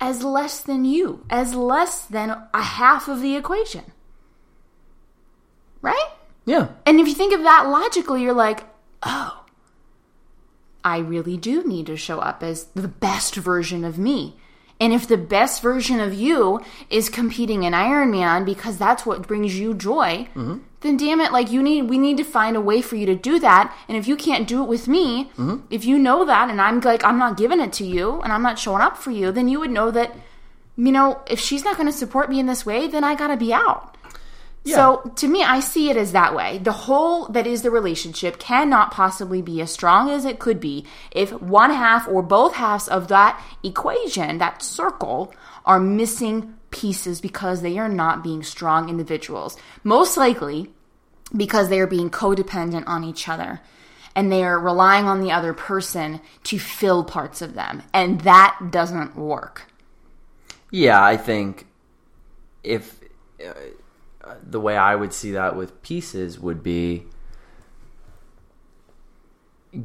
as 0.00 0.22
less 0.22 0.60
than 0.60 0.84
you, 0.84 1.24
as 1.30 1.54
less 1.54 2.04
than 2.04 2.30
a 2.52 2.62
half 2.62 3.08
of 3.08 3.22
the 3.22 3.36
equation. 3.36 3.84
Right? 5.80 6.08
Yeah. 6.44 6.68
And 6.84 7.00
if 7.00 7.06
you 7.06 7.14
think 7.14 7.32
of 7.32 7.42
that 7.42 7.68
logically, 7.68 8.22
you're 8.22 8.32
like, 8.32 8.64
oh, 9.02 9.44
I 10.84 10.98
really 10.98 11.36
do 11.36 11.64
need 11.64 11.86
to 11.86 11.96
show 11.96 12.18
up 12.18 12.42
as 12.42 12.64
the 12.74 12.88
best 12.88 13.36
version 13.36 13.84
of 13.84 13.98
me. 13.98 14.36
And 14.80 14.92
if 14.92 15.06
the 15.06 15.16
best 15.16 15.62
version 15.62 16.00
of 16.00 16.12
you 16.12 16.60
is 16.90 17.08
competing 17.08 17.62
in 17.62 17.72
Ironman 17.72 18.44
because 18.44 18.76
that's 18.76 19.06
what 19.06 19.26
brings 19.26 19.58
you 19.58 19.72
joy, 19.72 20.28
mm-hmm. 20.34 20.58
Then 20.84 20.98
damn 20.98 21.20
it, 21.20 21.32
like 21.32 21.50
you 21.50 21.62
need, 21.62 21.88
we 21.88 21.96
need 21.96 22.18
to 22.18 22.24
find 22.24 22.56
a 22.56 22.60
way 22.60 22.82
for 22.82 22.94
you 22.94 23.06
to 23.06 23.16
do 23.16 23.40
that. 23.40 23.74
And 23.88 23.96
if 23.96 24.06
you 24.06 24.16
can't 24.16 24.46
do 24.46 24.62
it 24.62 24.68
with 24.68 24.86
me, 24.86 25.30
mm-hmm. 25.30 25.56
if 25.70 25.86
you 25.86 25.98
know 25.98 26.26
that, 26.26 26.50
and 26.50 26.60
I'm 26.60 26.78
like, 26.80 27.02
I'm 27.02 27.18
not 27.18 27.38
giving 27.38 27.58
it 27.58 27.72
to 27.74 27.84
you, 27.84 28.20
and 28.20 28.30
I'm 28.32 28.42
not 28.42 28.58
showing 28.58 28.82
up 28.82 28.98
for 28.98 29.10
you, 29.10 29.32
then 29.32 29.48
you 29.48 29.58
would 29.60 29.70
know 29.70 29.90
that, 29.90 30.14
you 30.76 30.92
know, 30.92 31.22
if 31.26 31.40
she's 31.40 31.64
not 31.64 31.76
going 31.76 31.88
to 31.88 31.92
support 31.92 32.28
me 32.28 32.38
in 32.38 32.44
this 32.44 32.66
way, 32.66 32.86
then 32.86 33.02
I 33.02 33.14
got 33.14 33.28
to 33.28 33.36
be 33.38 33.52
out. 33.52 33.96
Yeah. 34.62 34.76
So 34.76 35.12
to 35.16 35.28
me, 35.28 35.42
I 35.42 35.60
see 35.60 35.88
it 35.88 35.96
as 35.96 36.12
that 36.12 36.34
way. 36.34 36.58
The 36.58 36.72
whole 36.72 37.26
that 37.28 37.46
is 37.46 37.62
the 37.62 37.70
relationship 37.70 38.38
cannot 38.38 38.92
possibly 38.92 39.42
be 39.42 39.60
as 39.60 39.72
strong 39.72 40.10
as 40.10 40.24
it 40.24 40.38
could 40.38 40.58
be 40.58 40.86
if 41.10 41.32
one 41.32 41.70
half 41.70 42.08
or 42.08 42.22
both 42.22 42.54
halves 42.54 42.88
of 42.88 43.08
that 43.08 43.42
equation, 43.62 44.38
that 44.38 44.62
circle, 44.62 45.34
are 45.66 45.80
missing 45.80 46.54
pieces 46.74 47.20
because 47.20 47.62
they 47.62 47.78
are 47.78 47.88
not 47.88 48.22
being 48.22 48.42
strong 48.42 48.88
individuals. 48.88 49.56
Most 49.82 50.16
likely 50.16 50.70
because 51.34 51.68
they 51.68 51.80
are 51.80 51.86
being 51.86 52.10
codependent 52.10 52.84
on 52.86 53.04
each 53.04 53.28
other 53.28 53.60
and 54.14 54.30
they 54.30 54.44
are 54.44 54.58
relying 54.58 55.06
on 55.06 55.20
the 55.20 55.32
other 55.32 55.54
person 55.54 56.20
to 56.44 56.58
fill 56.58 57.04
parts 57.04 57.40
of 57.40 57.54
them. 57.54 57.82
And 57.92 58.20
that 58.20 58.68
doesn't 58.70 59.16
work. 59.16 59.70
Yeah, 60.70 61.02
I 61.02 61.16
think 61.16 61.66
if. 62.62 63.00
Uh, 63.44 63.52
the 64.42 64.60
way 64.60 64.74
I 64.74 64.94
would 64.94 65.12
see 65.12 65.32
that 65.32 65.54
with 65.54 65.82
pieces 65.82 66.38
would 66.40 66.62
be 66.62 67.04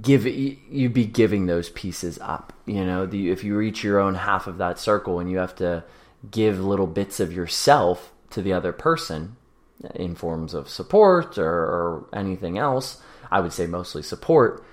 give 0.01 0.25
you'd 0.25 0.93
be 0.93 1.05
giving 1.05 1.45
those 1.45 1.69
pieces 1.69 2.19
up. 2.21 2.53
You 2.65 2.85
know, 2.85 3.05
the, 3.05 3.31
if 3.31 3.43
you 3.43 3.57
reach 3.57 3.83
your 3.83 3.99
own 3.99 4.15
half 4.15 4.47
of 4.47 4.57
that 4.59 4.79
circle 4.79 5.19
and 5.19 5.29
you 5.29 5.37
have 5.39 5.55
to 5.55 5.83
give 6.29 6.59
little 6.59 6.87
bits 6.87 7.19
of 7.19 7.33
yourself 7.33 8.11
to 8.31 8.41
the 8.41 8.53
other 8.53 8.71
person 8.71 9.35
in 9.95 10.15
forms 10.15 10.53
of 10.53 10.69
support 10.69 11.37
or, 11.37 11.49
or 11.49 12.09
anything 12.13 12.57
else, 12.57 13.01
I 13.31 13.39
would 13.39 13.53
say 13.53 13.67
mostly 13.67 14.01
support. 14.01 14.63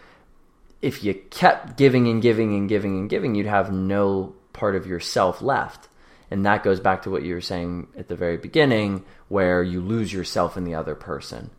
If 0.83 1.05
you 1.05 1.15
kept 1.15 1.77
giving 1.77 2.09
and 2.09 2.21
giving 2.21 2.55
and 2.55 2.69
giving 2.69 2.99
and 2.99 3.09
giving, 3.09 3.35
you'd 3.35 3.47
have 3.47 3.73
no 3.73 4.35
part 4.53 4.75
of 4.75 4.87
yourself 4.87 5.41
left. 5.41 5.89
And 6.31 6.45
that 6.45 6.65
goes 6.65 6.81
back 6.81 7.03
to 7.03 7.11
what 7.11 7.23
you 7.23 7.35
were 7.35 7.41
saying 7.41 7.89
at 7.97 8.09
the 8.09 8.17
very 8.17 8.37
beginning, 8.37 9.05
where 9.29 9.63
you 9.63 9.81
lose 9.81 10.13
yourself 10.13 10.57
in 10.57 10.65
the 10.65 10.75
other 10.75 10.95
person. 10.95 11.51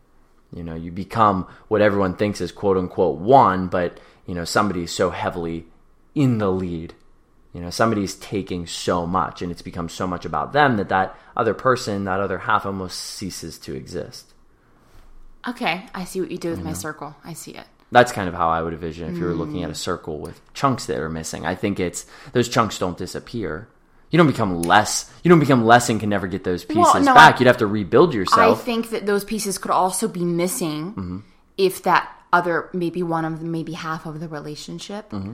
You 0.54 0.64
know, 0.64 0.76
you 0.76 0.92
become 0.92 1.48
what 1.68 1.82
everyone 1.82 2.16
thinks 2.16 2.42
is 2.42 2.52
quote 2.52 2.78
unquote 2.78 3.18
one, 3.20 3.68
but, 3.68 4.00
you 4.26 4.36
know, 4.36 4.46
somebody's 4.46 4.92
so 4.92 5.10
heavily 5.10 5.66
in 6.16 6.38
the 6.38 6.52
lead. 6.52 6.94
You 7.58 7.64
know, 7.64 7.72
somebody's 7.72 8.14
taking 8.14 8.68
so 8.68 9.08
much 9.08 9.41
and 9.41 9.51
it's 9.51 9.64
become 9.64 9.89
so 9.89 10.05
much 10.05 10.26
about 10.26 10.53
them 10.53 10.78
that 10.78 10.89
that 10.89 11.18
other 11.36 11.55
person, 11.55 12.03
that 12.03 12.20
other 12.20 12.38
half 12.38 12.68
almost 12.68 12.99
ceases 12.99 13.58
to 13.60 13.74
exist. 13.74 14.32
Okay, 15.47 15.86
I 15.95 16.03
see 16.05 16.22
what 16.22 16.30
you 16.30 16.38
do 16.38 16.51
with 16.51 16.60
you 16.60 16.66
my 16.66 16.72
know? 16.72 16.78
circle. 16.78 17.16
I 17.24 17.34
see 17.34 17.51
it. 17.51 17.66
That's 17.91 18.12
kind 18.12 18.28
of 18.28 18.36
how 18.36 18.49
I 18.49 18.62
would 18.62 18.74
envision 18.74 19.10
if 19.10 19.18
you 19.18 19.26
were 19.26 19.34
looking 19.34 19.64
at 19.64 19.72
a 19.72 19.76
circle 19.76 20.20
with 20.20 20.39
chunks 20.53 20.86
that 20.86 20.99
are 20.99 21.10
missing. 21.10 21.45
I 21.45 21.55
think 21.55 21.80
it's 21.80 22.05
those 22.34 22.47
chunks 22.47 22.78
don't 22.78 22.97
disappear 22.97 23.70
you 24.10 24.18
don't 24.18 24.28
become 24.28 24.62
less. 24.62 25.12
You 25.24 25.30
don't 25.30 25.39
become 25.39 25.66
less 25.66 25.89
and 25.89 25.99
can 25.99 26.10
never 26.10 26.28
get 26.28 26.43
those 26.43 26.64
pieces 26.64 26.93
well, 26.93 27.03
no, 27.03 27.14
back. 27.14 27.36
I, 27.36 27.39
You'd 27.39 27.47
have 27.47 27.58
to 27.58 27.68
rebuild 27.68 28.14
yourself. 28.14 28.62
I 28.62 28.64
think 28.64 28.91
that 28.91 29.05
those 29.05 29.26
pieces 29.26 29.58
could 29.58 29.72
also 29.72 30.08
be 30.08 30.24
missing 30.24 30.91
mm-hmm. 30.91 31.20
if 31.58 31.84
that 31.84 32.10
other 32.32 32.70
maybe 32.74 33.03
one 33.03 33.26
of 33.26 33.39
them, 33.39 33.51
maybe 33.51 33.74
half 33.74 34.05
of 34.05 34.20
the 34.20 34.28
relationship. 34.28 35.10
Mm-hmm. 35.12 35.34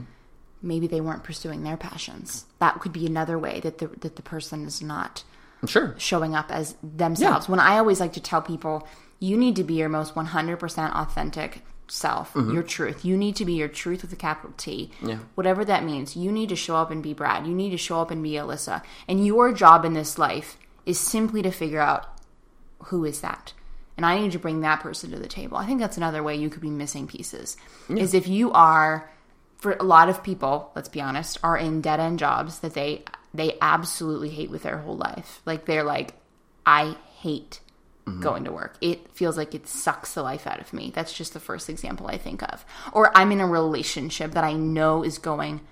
Maybe 0.64 0.86
they 0.86 1.00
weren't 1.00 1.24
pursuing 1.24 1.62
their 1.62 1.76
passions. 1.76 2.46
That 2.58 2.80
could 2.80 2.92
be 2.92 3.06
another 3.06 3.38
way 3.38 3.60
that 3.60 3.78
the 3.78 3.88
that 4.00 4.16
the 4.16 4.22
person 4.22 4.64
is 4.64 4.82
not 4.82 5.22
Sure. 5.66 5.94
showing 5.96 6.34
up 6.34 6.50
as 6.50 6.74
themselves. 6.82 7.48
When 7.48 7.60
I 7.60 7.78
always 7.78 8.00
like 8.00 8.14
to 8.14 8.20
tell 8.20 8.42
people, 8.42 8.86
you 9.18 9.36
need 9.36 9.56
to 9.56 9.64
be 9.64 9.74
your 9.74 9.88
most 9.88 10.14
100% 10.14 10.94
authentic 10.94 11.62
self, 11.88 12.34
mm-hmm. 12.34 12.52
your 12.52 12.62
truth. 12.62 13.04
You 13.04 13.16
need 13.16 13.36
to 13.36 13.44
be 13.44 13.54
your 13.54 13.68
truth 13.68 14.02
with 14.02 14.12
a 14.12 14.16
capital 14.16 14.54
T. 14.56 14.90
Yeah. 15.02 15.18
Whatever 15.34 15.64
that 15.64 15.84
means. 15.84 16.16
You 16.16 16.32
need 16.32 16.48
to 16.50 16.56
show 16.56 16.76
up 16.76 16.90
and 16.90 17.02
be 17.02 17.14
Brad. 17.14 17.46
You 17.46 17.54
need 17.54 17.70
to 17.70 17.76
show 17.78 18.00
up 18.00 18.10
and 18.10 18.22
be 18.22 18.32
Alyssa. 18.32 18.82
And 19.08 19.24
your 19.24 19.52
job 19.52 19.84
in 19.84 19.94
this 19.94 20.18
life 20.18 20.58
is 20.86 20.98
simply 20.98 21.42
to 21.42 21.50
figure 21.50 21.80
out 21.80 22.08
who 22.84 23.04
is 23.04 23.20
that. 23.20 23.52
And 23.96 24.04
I 24.04 24.18
need 24.18 24.32
to 24.32 24.38
bring 24.38 24.60
that 24.60 24.80
person 24.80 25.10
to 25.12 25.18
the 25.18 25.28
table. 25.28 25.56
I 25.56 25.66
think 25.66 25.80
that's 25.80 25.96
another 25.96 26.22
way 26.22 26.34
you 26.34 26.50
could 26.50 26.60
be 26.60 26.70
missing 26.70 27.06
pieces. 27.06 27.56
Is 27.88 28.12
if 28.12 28.26
you 28.26 28.50
are 28.52 29.10
for 29.64 29.72
a 29.80 29.82
lot 29.82 30.10
of 30.10 30.22
people, 30.22 30.70
let's 30.76 30.90
be 30.90 31.00
honest, 31.00 31.38
are 31.42 31.56
in 31.56 31.80
dead 31.80 31.98
end 31.98 32.18
jobs 32.18 32.58
that 32.58 32.74
they 32.74 33.02
they 33.32 33.56
absolutely 33.62 34.28
hate 34.28 34.50
with 34.50 34.62
their 34.62 34.76
whole 34.76 34.94
life. 34.94 35.40
Like 35.46 35.64
they're 35.64 35.82
like, 35.82 36.12
I 36.66 36.98
hate 37.16 37.60
mm-hmm. 38.04 38.20
going 38.20 38.44
to 38.44 38.52
work. 38.52 38.76
It 38.82 39.10
feels 39.12 39.38
like 39.38 39.54
it 39.54 39.66
sucks 39.66 40.12
the 40.12 40.22
life 40.22 40.46
out 40.46 40.60
of 40.60 40.74
me. 40.74 40.92
That's 40.94 41.14
just 41.14 41.32
the 41.32 41.40
first 41.40 41.70
example 41.70 42.08
I 42.08 42.18
think 42.18 42.42
of. 42.42 42.62
Or 42.92 43.10
I'm 43.16 43.32
in 43.32 43.40
a 43.40 43.46
relationship 43.46 44.32
that 44.32 44.44
I 44.44 44.52
know 44.52 45.02
is 45.02 45.16
going 45.16 45.62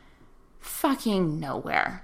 fucking 0.58 1.38
nowhere. 1.38 2.02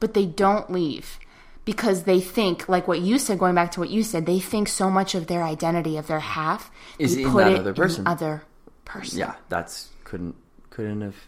But 0.00 0.14
they 0.14 0.24
don't 0.24 0.72
leave 0.72 1.18
because 1.66 2.04
they 2.04 2.22
think, 2.22 2.70
like 2.70 2.88
what 2.88 3.02
you 3.02 3.18
said, 3.18 3.38
going 3.38 3.54
back 3.54 3.72
to 3.72 3.80
what 3.80 3.90
you 3.90 4.02
said, 4.02 4.24
they 4.24 4.40
think 4.40 4.66
so 4.66 4.88
much 4.88 5.14
of 5.14 5.26
their 5.26 5.42
identity, 5.42 5.98
of 5.98 6.06
their 6.06 6.20
half, 6.20 6.70
Is 6.98 7.18
in 7.18 7.30
put 7.30 7.44
that 7.44 7.52
it 7.52 7.58
other 7.58 7.74
person. 7.74 8.04
the 8.04 8.10
other 8.10 8.42
person. 8.86 9.18
Yeah, 9.18 9.34
that's 9.50 9.90
couldn't 10.04 10.34
couldn't 10.78 11.00
have 11.00 11.26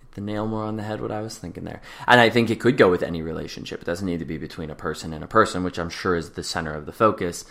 hit 0.00 0.12
the 0.12 0.20
nail 0.20 0.46
more 0.46 0.64
on 0.64 0.76
the 0.76 0.82
head 0.82 1.00
what 1.00 1.10
I 1.10 1.22
was 1.22 1.38
thinking 1.38 1.64
there. 1.64 1.80
And 2.06 2.20
I 2.20 2.28
think 2.28 2.50
it 2.50 2.60
could 2.60 2.76
go 2.76 2.90
with 2.90 3.02
any 3.02 3.22
relationship. 3.22 3.80
It 3.80 3.86
doesn't 3.86 4.06
need 4.06 4.18
to 4.18 4.26
be 4.26 4.36
between 4.36 4.68
a 4.68 4.74
person 4.74 5.14
and 5.14 5.24
a 5.24 5.26
person, 5.26 5.64
which 5.64 5.78
I'm 5.78 5.88
sure 5.88 6.14
is 6.14 6.32
the 6.32 6.42
center 6.42 6.74
of 6.74 6.84
the 6.84 6.92
focus 6.92 7.46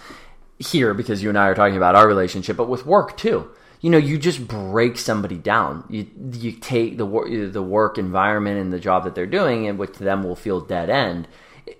here 0.60 0.94
because 0.94 1.24
you 1.24 1.30
and 1.30 1.40
I 1.40 1.48
are 1.48 1.56
talking 1.56 1.78
about 1.78 1.96
our 1.96 2.08
relationship, 2.08 2.58
but 2.58 2.70
with 2.70 2.86
work 2.86 3.18
too. 3.18 3.50
You 3.80 3.90
know, 3.90 3.98
you 3.98 4.20
just 4.20 4.48
break 4.48 5.00
somebody 5.00 5.40
down. 5.40 5.84
You 5.90 6.06
you 6.34 6.52
take 6.52 7.00
the 7.00 7.06
work 7.08 7.32
the 7.32 7.64
work 7.64 7.98
environment 7.98 8.60
and 8.60 8.72
the 8.72 8.80
job 8.80 9.06
that 9.06 9.16
they're 9.16 9.26
doing, 9.26 9.68
and 9.68 9.80
which 9.80 9.94
to 9.94 10.04
them 10.04 10.22
will 10.22 10.36
feel 10.36 10.62
dead 10.62 10.92
end. 10.92 11.28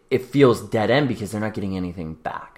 It 0.10 0.26
feels 0.26 0.68
dead 0.68 0.90
end 0.90 1.08
because 1.08 1.32
they're 1.32 1.40
not 1.40 1.54
getting 1.54 1.78
anything 1.78 2.16
back 2.16 2.52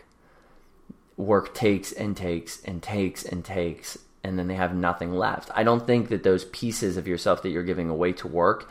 work 1.18 1.54
takes 1.54 1.92
and 1.92 2.16
takes 2.18 2.62
and 2.64 2.82
takes 2.82 3.24
and 3.24 3.44
takes 3.46 3.98
and 4.24 4.40
then 4.40 4.48
they 4.48 4.56
have 4.56 4.74
nothing 4.74 5.14
left. 5.14 5.50
I 5.54 5.64
don't 5.64 5.86
think 5.86 6.10
that 6.10 6.24
those 6.24 6.46
pieces 6.46 6.98
of 6.98 7.08
yourself 7.08 7.44
that 7.44 7.50
you're 7.50 7.64
giving 7.64 7.90
away 7.90 8.14
to 8.14 8.28
work 8.28 8.70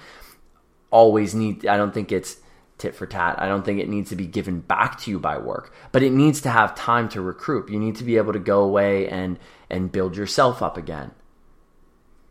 always 0.90 1.34
need 1.34 1.66
I 1.66 1.76
don't 1.76 1.92
think 1.92 2.12
it's 2.12 2.38
tit 2.78 2.94
for 2.94 3.06
tat. 3.06 3.36
I 3.38 3.46
don't 3.46 3.64
think 3.64 3.80
it 3.80 3.88
needs 3.88 4.10
to 4.10 4.16
be 4.16 4.26
given 4.26 4.60
back 4.60 4.98
to 5.00 5.10
you 5.10 5.18
by 5.18 5.38
work, 5.38 5.72
but 5.92 6.02
it 6.02 6.10
needs 6.10 6.40
to 6.42 6.50
have 6.50 6.74
time 6.74 7.08
to 7.10 7.20
recruit. 7.20 7.70
You 7.70 7.78
need 7.78 7.96
to 7.96 8.04
be 8.04 8.16
able 8.16 8.32
to 8.32 8.38
go 8.38 8.62
away 8.62 9.08
and 9.08 9.38
and 9.70 9.92
build 9.92 10.16
yourself 10.16 10.62
up 10.62 10.76
again. 10.76 11.12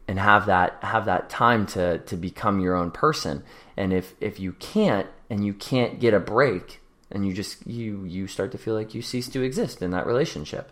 And 0.07 0.19
have 0.19 0.47
that 0.47 0.78
have 0.82 1.05
that 1.05 1.30
time 1.30 1.65
to 1.67 1.99
to 1.99 2.17
become 2.17 2.59
your 2.59 2.76
own 2.76 2.91
person. 2.91 3.43
And 3.78 3.93
if 3.93 4.13
if 4.19 4.39
you 4.39 4.53
can't 4.53 5.07
and 5.30 5.45
you 5.45 5.53
can't 5.53 5.99
get 5.99 6.13
a 6.13 6.19
break, 6.19 6.82
and 7.11 7.26
you 7.26 7.34
just 7.34 7.65
you 7.65 8.03
you 8.03 8.28
start 8.28 8.51
to 8.51 8.57
feel 8.57 8.74
like 8.74 8.93
you 8.93 9.01
cease 9.01 9.30
to 9.30 9.41
exist 9.41 9.82
in 9.82 9.91
that 9.91 10.07
relationship. 10.07 10.72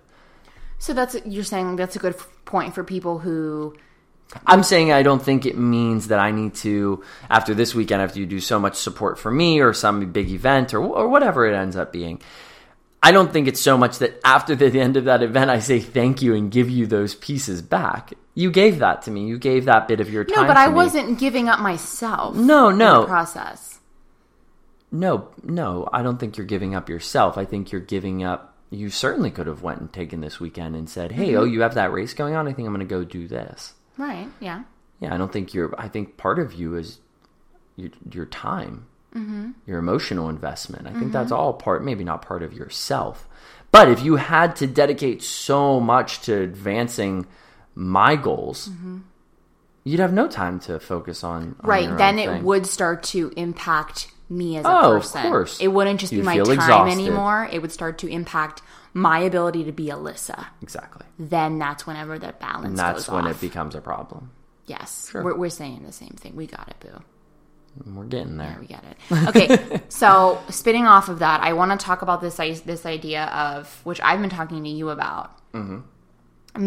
So 0.80 0.93
that's 0.93 1.15
you're 1.25 1.43
saying 1.43 1.75
that's 1.75 1.95
a 1.95 1.99
good 1.99 2.15
f- 2.15 2.27
point 2.45 2.73
for 2.73 2.84
people 2.84 3.19
who 3.19 3.75
I'm 4.45 4.63
saying 4.63 4.91
I 4.91 5.03
don't 5.03 5.21
think 5.21 5.45
it 5.45 5.57
means 5.57 6.07
that 6.07 6.19
I 6.19 6.32
need 6.32 6.55
to 6.55 7.03
after 7.30 7.53
this 7.53 7.75
weekend 7.75 8.01
after 8.01 8.19
you 8.19 8.25
do 8.25 8.39
so 8.39 8.59
much 8.59 8.75
support 8.75 9.19
for 9.19 9.32
me 9.32 9.59
or 9.59 9.73
some 9.73 10.11
big 10.11 10.30
event 10.30 10.73
or 10.73 10.82
or 10.82 11.07
whatever 11.07 11.45
it 11.45 11.55
ends 11.55 11.75
up 11.75 11.91
being. 11.91 12.21
I 13.01 13.11
don't 13.11 13.32
think 13.32 13.47
it's 13.47 13.61
so 13.61 13.77
much 13.77 13.99
that 13.99 14.19
after 14.25 14.55
the 14.55 14.80
end 14.80 14.97
of 14.97 15.05
that 15.05 15.21
event 15.21 15.49
I 15.51 15.59
say 15.59 15.80
thank 15.80 16.21
you 16.21 16.34
and 16.34 16.51
give 16.51 16.69
you 16.69 16.88
those 16.88 17.15
pieces 17.15 17.61
back. 17.61 18.13
You 18.36 18.51
gave 18.51 18.80
that 18.80 19.01
to 19.03 19.11
me. 19.11 19.27
You 19.27 19.38
gave 19.38 19.65
that 19.65 19.88
bit 19.88 19.99
of 19.99 20.09
your 20.09 20.23
time. 20.23 20.43
No, 20.43 20.47
but 20.47 20.57
I 20.57 20.67
me. 20.67 20.75
wasn't 20.75 21.19
giving 21.19 21.49
up 21.49 21.59
myself. 21.59 22.36
No, 22.36 22.69
in 22.69 22.77
no. 22.77 23.01
the 23.01 23.07
process. 23.07 23.80
No, 24.91 25.30
no, 25.43 25.88
I 25.93 26.01
don't 26.01 26.19
think 26.19 26.38
you're 26.38 26.47
giving 26.47 26.73
up 26.73 26.89
yourself. 26.89 27.38
I 27.38 27.45
think 27.45 27.71
you're 27.71 27.82
giving 27.82 28.23
up. 28.23 28.55
You 28.72 28.89
certainly 28.89 29.32
could 29.32 29.47
have 29.47 29.63
went 29.63 29.80
and 29.80 29.91
taken 29.91 30.22
this 30.22 30.39
weekend 30.39 30.76
and 30.76 30.89
said, 30.89 31.11
"Hey, 31.11 31.36
oh, 31.36 31.43
mm-hmm. 31.43 31.53
you 31.53 31.61
have 31.61 31.74
that 31.74 31.91
race 31.91 32.13
going 32.13 32.36
on. 32.36 32.47
I 32.47 32.53
think 32.53 32.67
I'm 32.67 32.74
going 32.74 32.88
to 32.88 32.89
go 32.89 33.03
do 33.03 33.28
this." 33.28 33.74
Right. 33.97 34.28
Yeah. 34.39 34.63
Yeah, 34.99 35.13
I 35.13 35.17
don't 35.17 35.32
think 35.32 35.53
you're. 35.53 35.74
I 35.80 35.88
think 35.88 36.17
part 36.17 36.39
of 36.39 36.53
you 36.53 36.76
is 36.76 36.99
your, 37.76 37.89
your 38.11 38.26
time, 38.26 38.86
mm-hmm. 39.15 39.51
your 39.65 39.80
emotional 39.80 40.30
investment. 40.30 40.88
I 40.88 40.93
think 40.93 41.11
that's 41.11 41.32
mm-hmm. 41.32 41.39
all 41.39 41.53
part, 41.53 41.84
maybe 41.84 42.03
not 42.03 42.22
part 42.22 42.43
of 42.43 42.53
yourself. 42.53 43.28
But 43.72 43.89
if 43.89 44.03
you 44.03 44.15
had 44.17 44.55
to 44.57 44.67
dedicate 44.67 45.24
so 45.24 45.80
much 45.80 46.22
to 46.22 46.41
advancing 46.41 47.28
my 47.76 48.15
goals, 48.15 48.70
mm-hmm. 48.70 48.99
you'd 49.84 49.99
have 49.99 50.13
no 50.13 50.28
time 50.28 50.59
to 50.61 50.80
focus 50.80 51.24
on, 51.24 51.34
on 51.34 51.55
your 51.63 51.70
Right. 51.70 51.97
Then 51.97 52.20
it 52.20 52.43
would 52.43 52.65
start 52.65 53.03
to 53.03 53.32
impact 53.38 54.11
me 54.30 54.57
as 54.57 54.65
a 54.65 54.69
Oh, 54.69 54.95
of 54.95 55.01
person. 55.01 55.23
course. 55.23 55.59
It 55.59 55.67
wouldn't 55.69 55.99
just 55.99 56.11
be 56.11 56.17
You'd 56.17 56.25
my 56.25 56.38
time 56.38 56.51
exhausted. 56.53 56.91
anymore. 56.99 57.49
It 57.51 57.61
would 57.61 57.71
start 57.71 57.97
to 57.99 58.07
impact 58.07 58.61
my 58.93 59.19
ability 59.19 59.63
to 59.65 59.71
be 59.71 59.86
Alyssa. 59.88 60.45
exactly, 60.61 61.05
Then 61.17 61.59
that's 61.59 61.86
whenever 61.88 62.17
that 62.19 62.39
balance 62.39 62.65
and 62.67 62.77
that's 62.77 63.07
when 63.07 63.25
off. 63.25 63.32
it 63.36 63.41
becomes 63.41 63.75
a 63.75 63.82
problem. 63.82 64.32
yes. 64.65 65.09
Sure. 65.11 65.23
We're, 65.23 65.36
we're 65.38 65.49
saying 65.49 65.84
the 65.86 65.91
same 65.91 66.15
thing. 66.17 66.36
We 66.36 66.47
got 66.47 66.67
it, 66.69 66.75
boo. 66.80 67.01
We're 67.93 68.05
getting 68.05 68.38
there. 68.38 68.49
There 68.49 68.59
we 68.59 68.67
get 68.67 68.84
it. 68.84 69.27
Okay, 69.30 69.82
so 69.89 70.41
spinning 70.49 70.86
off 70.86 71.07
of 71.07 71.19
that, 71.19 71.41
I 71.41 71.53
want 71.53 71.80
to 71.80 71.84
talk 71.84 72.01
about 72.01 72.19
this 72.19 72.36
this 72.61 72.86
idea 72.86 73.25
of 73.25 73.80
which 73.86 74.01
I've 74.01 74.19
been 74.19 74.30
talking 74.32 74.63
to 74.63 74.69
you 74.69 74.89
about 74.89 75.38
mm-hmm. 75.53 75.80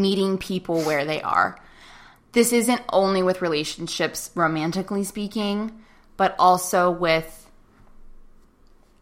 meeting 0.00 0.38
people 0.38 0.80
where 0.82 1.04
they 1.04 1.20
are. 1.20 1.58
This 2.32 2.52
isn't 2.52 2.80
only 2.92 3.22
with 3.22 3.42
relationships, 3.42 4.30
romantically 4.34 5.04
speaking, 5.04 5.72
but 6.16 6.34
also 6.38 6.90
with 6.90 7.41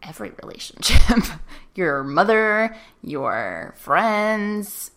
every 0.03 0.31
relationship. 0.41 1.23
your 1.75 2.03
mother, 2.03 2.75
your 3.01 3.73
friends, 3.77 4.91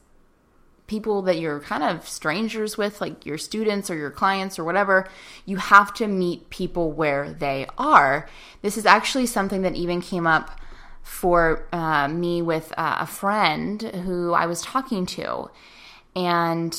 people 0.87 1.23
that 1.23 1.39
you're 1.39 1.61
kind 1.61 1.83
of 1.83 2.07
strangers 2.07 2.77
with, 2.77 3.01
like 3.01 3.25
your 3.25 3.39
students 3.39 3.91
or 3.91 3.97
your 3.97 4.11
clients 4.11 4.59
or 4.59 4.65
whatever, 4.65 5.09
you 5.47 5.57
have 5.57 5.95
to 5.95 6.07
meet 6.07 6.51
people 6.51 6.93
where 6.93 7.33
they 7.33 7.67
are. 7.79 8.29
This 8.63 8.77
is 8.77 8.87
actually 8.87 9.27
something 9.27 9.63
that 9.63 9.75
even 9.75 10.01
came 10.01 10.27
up 10.27 10.61
for 11.03 11.67
uh, 11.73 12.09
me 12.09 12.43
with 12.43 12.73
uh, 12.77 12.97
a 13.01 13.07
friend 13.07 13.83
who 13.83 14.33
I 14.33 14.47
was 14.47 14.63
talking 14.63 15.07
to. 15.07 15.51
And 16.17 16.75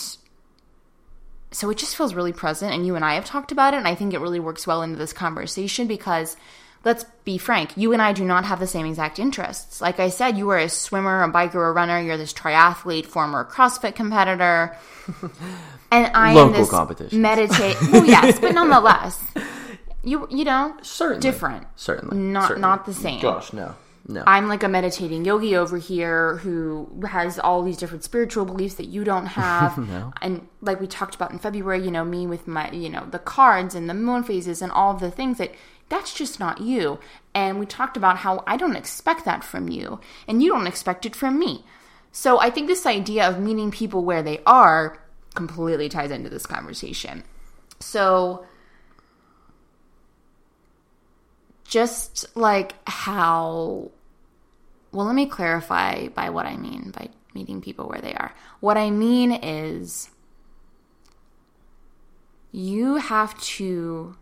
so 1.51 1.69
it 1.69 1.78
just 1.78 1.95
feels 1.95 2.13
really 2.13 2.34
present. 2.34 2.73
And 2.73 2.86
you 2.86 2.95
and 2.95 3.05
I 3.05 3.15
have 3.15 3.26
talked 3.26 3.51
about 3.51 3.73
it. 3.73 3.78
And 3.78 3.88
I 3.88 3.95
think 3.95 4.13
it 4.13 4.19
really 4.19 4.39
works 4.39 4.67
well 4.67 4.82
into 4.82 4.97
this 4.97 5.13
conversation 5.13 5.88
because 5.88 6.38
let's 6.86 7.03
be 7.25 7.38
frank, 7.38 7.75
you 7.75 7.91
and 7.93 8.01
I 8.01 8.13
do 8.13 8.23
not 8.23 8.45
have 8.45 8.59
the 8.59 8.67
same 8.67 8.86
exact 8.86 9.19
interests. 9.19 9.81
Like 9.81 9.99
I 9.99 10.09
said, 10.09 10.38
you 10.38 10.47
are 10.51 10.59
a 10.59 10.69
swimmer, 10.69 11.23
a 11.23 11.31
biker, 11.31 11.55
a 11.67 11.71
runner, 11.73 11.99
you're 11.99 12.15
this 12.17 12.31
triathlete, 12.33 13.05
former 13.07 13.43
CrossFit 13.43 13.95
competitor. 13.95 14.77
And 15.91 16.07
I 16.15 16.31
am 16.31 16.36
Local 16.36 16.53
this 16.53 16.69
competitions. 16.69 17.13
meditate. 17.21 17.77
Well, 17.91 18.05
yes, 18.05 18.39
but 18.39 18.53
nonetheless, 18.59 19.23
you 20.03 20.27
you 20.31 20.43
know, 20.43 20.75
Certainly, 20.81 21.21
different, 21.21 21.67
Certainly, 21.75 22.17
not 22.17 22.47
certainly. 22.47 22.61
not 22.61 22.86
the 22.86 22.93
same. 22.93 23.21
Gosh, 23.21 23.53
no, 23.53 23.75
no. 24.07 24.23
I'm 24.25 24.47
like 24.49 24.63
a 24.63 24.67
meditating 24.67 25.23
yogi 25.23 25.55
over 25.55 25.77
here 25.77 26.38
who 26.38 26.89
has 27.07 27.38
all 27.39 27.61
these 27.63 27.77
different 27.77 28.03
spiritual 28.03 28.45
beliefs 28.45 28.75
that 28.75 28.88
you 28.88 29.03
don't 29.03 29.27
have. 29.27 29.77
And 30.21 30.47
like 30.59 30.81
we 30.81 30.88
talked 30.88 31.13
about 31.15 31.31
in 31.31 31.38
February, 31.39 31.83
you 31.86 31.91
know, 31.91 32.03
me 32.03 32.25
with 32.25 32.47
my, 32.47 32.69
you 32.71 32.89
know, 32.89 33.05
the 33.09 33.19
cards 33.19 33.75
and 33.75 33.88
the 33.88 33.93
moon 33.93 34.23
phases 34.23 34.61
and 34.63 34.71
all 34.71 34.91
of 34.91 34.99
the 34.99 35.11
things 35.11 35.38
that 35.38 35.53
that's 35.89 36.13
just 36.13 36.39
not 36.39 36.61
you. 36.61 36.99
And 37.33 37.59
we 37.59 37.65
talked 37.65 37.97
about 37.97 38.17
how 38.17 38.43
I 38.47 38.57
don't 38.57 38.75
expect 38.75 39.25
that 39.25 39.43
from 39.43 39.69
you 39.69 39.99
and 40.27 40.41
you 40.41 40.51
don't 40.51 40.67
expect 40.67 41.05
it 41.05 41.15
from 41.15 41.38
me. 41.38 41.63
So 42.11 42.39
I 42.39 42.49
think 42.49 42.67
this 42.67 42.86
idea 42.86 43.27
of 43.27 43.39
meeting 43.39 43.71
people 43.71 44.03
where 44.03 44.23
they 44.23 44.41
are 44.45 44.99
completely 45.36 45.89
ties 45.89 46.11
into 46.11 46.29
this 46.29 46.45
conversation. 46.45 47.23
So 47.79 48.45
just 51.65 52.25
like 52.38 52.73
how 52.88 53.91
well 54.91 55.05
let 55.05 55.15
me 55.15 55.25
clarify 55.25 56.07
by 56.09 56.29
what 56.29 56.45
i 56.45 56.55
mean 56.55 56.91
by 56.91 57.09
meeting 57.33 57.59
people 57.59 57.89
where 57.89 57.99
they 57.99 58.13
are 58.13 58.33
what 58.59 58.77
i 58.77 58.89
mean 58.89 59.31
is 59.31 60.09
you 62.51 62.95
have 62.95 63.38
to 63.41 64.15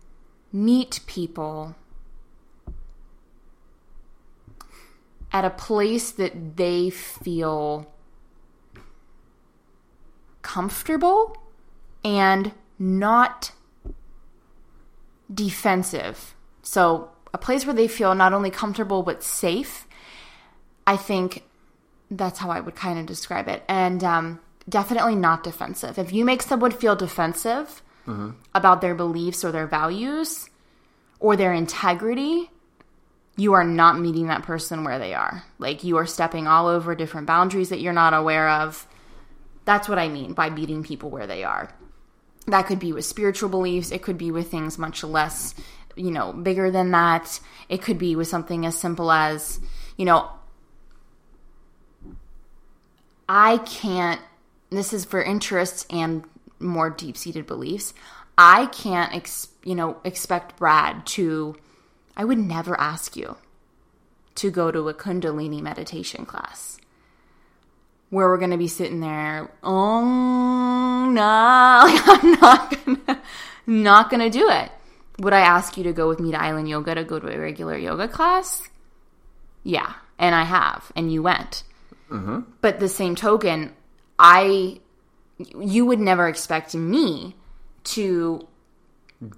meet 0.54 1.00
people 1.08 1.74
at 5.32 5.44
a 5.44 5.50
place 5.50 6.12
that 6.12 6.56
they 6.56 6.88
feel 6.88 7.92
comfortable 10.42 11.36
and 12.04 12.52
not 12.78 13.50
defensive. 15.32 16.36
So, 16.62 17.10
a 17.32 17.38
place 17.38 17.66
where 17.66 17.74
they 17.74 17.88
feel 17.88 18.14
not 18.14 18.32
only 18.32 18.50
comfortable 18.50 19.02
but 19.02 19.24
safe. 19.24 19.88
I 20.86 20.96
think 20.96 21.42
that's 22.08 22.38
how 22.38 22.50
I 22.50 22.60
would 22.60 22.76
kind 22.76 22.96
of 23.00 23.06
describe 23.06 23.48
it. 23.48 23.64
And 23.66 24.04
um, 24.04 24.38
definitely 24.68 25.16
not 25.16 25.42
defensive. 25.42 25.98
If 25.98 26.12
you 26.12 26.24
make 26.24 26.42
someone 26.42 26.70
feel 26.70 26.94
defensive 26.94 27.82
Mm-hmm. 28.06 28.32
about 28.54 28.82
their 28.82 28.94
beliefs 28.94 29.46
or 29.46 29.50
their 29.50 29.66
values 29.66 30.50
or 31.20 31.36
their 31.36 31.54
integrity, 31.54 32.50
you 33.34 33.54
are 33.54 33.64
not 33.64 33.98
meeting 33.98 34.26
that 34.26 34.42
person 34.42 34.84
where 34.84 34.98
they 34.98 35.14
are. 35.14 35.42
Like 35.58 35.84
you 35.84 35.96
are 35.96 36.04
stepping 36.04 36.46
all 36.46 36.66
over 36.66 36.94
different 36.94 37.26
boundaries 37.26 37.70
that 37.70 37.80
you're 37.80 37.94
not 37.94 38.12
aware 38.12 38.48
of. 38.48 38.86
That's 39.64 39.88
what 39.88 39.98
I 39.98 40.08
mean 40.08 40.34
by 40.34 40.50
meeting 40.50 40.82
people 40.82 41.08
where 41.08 41.26
they 41.26 41.44
are. 41.44 41.74
That 42.46 42.66
could 42.66 42.78
be 42.78 42.92
with 42.92 43.06
spiritual 43.06 43.48
beliefs, 43.48 43.90
it 43.90 44.02
could 44.02 44.18
be 44.18 44.30
with 44.30 44.50
things 44.50 44.76
much 44.76 45.02
less, 45.02 45.54
you 45.96 46.10
know, 46.10 46.34
bigger 46.34 46.70
than 46.70 46.90
that. 46.90 47.40
It 47.70 47.80
could 47.80 47.96
be 47.96 48.16
with 48.16 48.28
something 48.28 48.66
as 48.66 48.76
simple 48.76 49.10
as, 49.10 49.60
you 49.96 50.04
know, 50.04 50.28
I 53.26 53.56
can't, 53.58 54.20
this 54.68 54.92
is 54.92 55.06
for 55.06 55.22
interests 55.22 55.86
and 55.88 56.24
more 56.58 56.90
deep 56.90 57.16
seated 57.16 57.46
beliefs. 57.46 57.94
I 58.36 58.66
can't, 58.66 59.14
ex, 59.14 59.48
you 59.62 59.74
know, 59.74 59.98
expect 60.04 60.56
Brad 60.56 61.06
to, 61.06 61.56
I 62.16 62.24
would 62.24 62.38
never 62.38 62.78
ask 62.80 63.16
you 63.16 63.36
to 64.36 64.50
go 64.50 64.70
to 64.70 64.88
a 64.88 64.94
Kundalini 64.94 65.62
meditation 65.62 66.26
class 66.26 66.78
where 68.10 68.28
we're 68.28 68.38
going 68.38 68.50
to 68.50 68.56
be 68.56 68.68
sitting 68.68 69.00
there, 69.00 69.50
oh, 69.62 71.10
no, 71.10 71.20
I'm 71.22 72.32
not 72.40 72.70
to, 72.70 73.18
not 73.66 74.10
going 74.10 74.20
to 74.20 74.30
do 74.30 74.48
it. 74.50 74.70
Would 75.18 75.32
I 75.32 75.40
ask 75.40 75.76
you 75.76 75.84
to 75.84 75.92
go 75.92 76.08
with 76.08 76.20
me 76.20 76.32
to 76.32 76.40
Island 76.40 76.68
Yoga 76.68 76.94
to 76.94 77.04
go 77.04 77.18
to 77.18 77.28
a 77.28 77.38
regular 77.38 77.76
yoga 77.76 78.08
class? 78.08 78.68
Yeah, 79.62 79.92
and 80.18 80.34
I 80.34 80.44
have, 80.44 80.90
and 80.96 81.12
you 81.12 81.22
went. 81.22 81.62
Mm-hmm. 82.10 82.40
But 82.60 82.80
the 82.80 82.88
same 82.88 83.14
token, 83.14 83.72
I 84.18 84.80
you 85.38 85.84
would 85.86 86.00
never 86.00 86.28
expect 86.28 86.74
me 86.74 87.34
to 87.84 88.46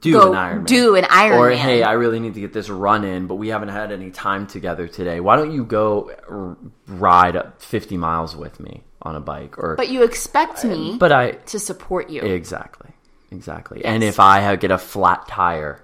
Do 0.01 0.13
go 0.13 0.33
an 0.33 0.35
Ironman. 0.63 0.67
do 0.67 0.95
an 0.97 1.05
Ironman. 1.05 1.39
Or 1.39 1.51
hey, 1.51 1.83
I 1.83 1.93
really 1.93 2.21
need 2.21 2.35
to 2.35 2.41
get 2.41 2.53
this 2.53 2.69
run 2.69 3.05
in, 3.05 3.27
but 3.27 3.37
we 3.37 3.49
haven't 3.49 3.69
had 3.71 3.93
any 3.93 4.11
time 4.11 4.47
together 4.47 4.89
today. 4.89 5.21
Why 5.21 5.37
don't 5.37 5.53
you 5.53 5.65
go 5.65 6.11
r- 6.29 6.57
ride 6.87 7.37
50 7.59 7.97
miles 7.97 8.37
with 8.37 8.61
me 8.61 8.83
on 9.03 9.17
a 9.17 9.21
bike? 9.21 9.59
Or 9.59 9.75
but 9.77 9.89
you 9.89 10.03
expect 10.05 10.65
me 10.65 10.97
but 10.99 11.13
I 11.13 11.33
to 11.33 11.59
support 11.59 12.11
you. 12.11 12.23
exactly, 12.23 12.91
exactly. 13.31 13.85
And 13.85 14.03
if 14.05 14.21
I 14.21 14.41
have, 14.41 14.61
get 14.61 14.71
a 14.71 14.79
flat 14.79 15.27
tire, 15.29 15.83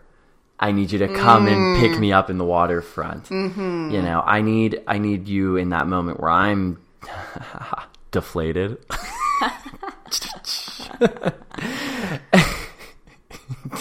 I 0.60 0.70
need 0.72 0.92
you 0.92 0.98
to 1.00 1.08
come 1.08 1.46
and 1.48 1.56
Mm. 1.56 1.80
pick 1.80 1.98
me 1.98 2.12
up 2.12 2.30
in 2.30 2.38
the 2.38 2.44
waterfront. 2.44 3.24
Mm-hmm. 3.24 3.90
You 3.90 4.02
know, 4.02 4.22
I 4.24 4.42
need 4.42 4.80
I 4.86 4.98
need 4.98 5.26
you 5.26 5.56
in 5.56 5.70
that 5.70 5.88
moment 5.88 6.20
where 6.20 6.30
I'm 6.30 6.78
deflated. 8.12 8.78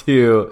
to 0.05 0.51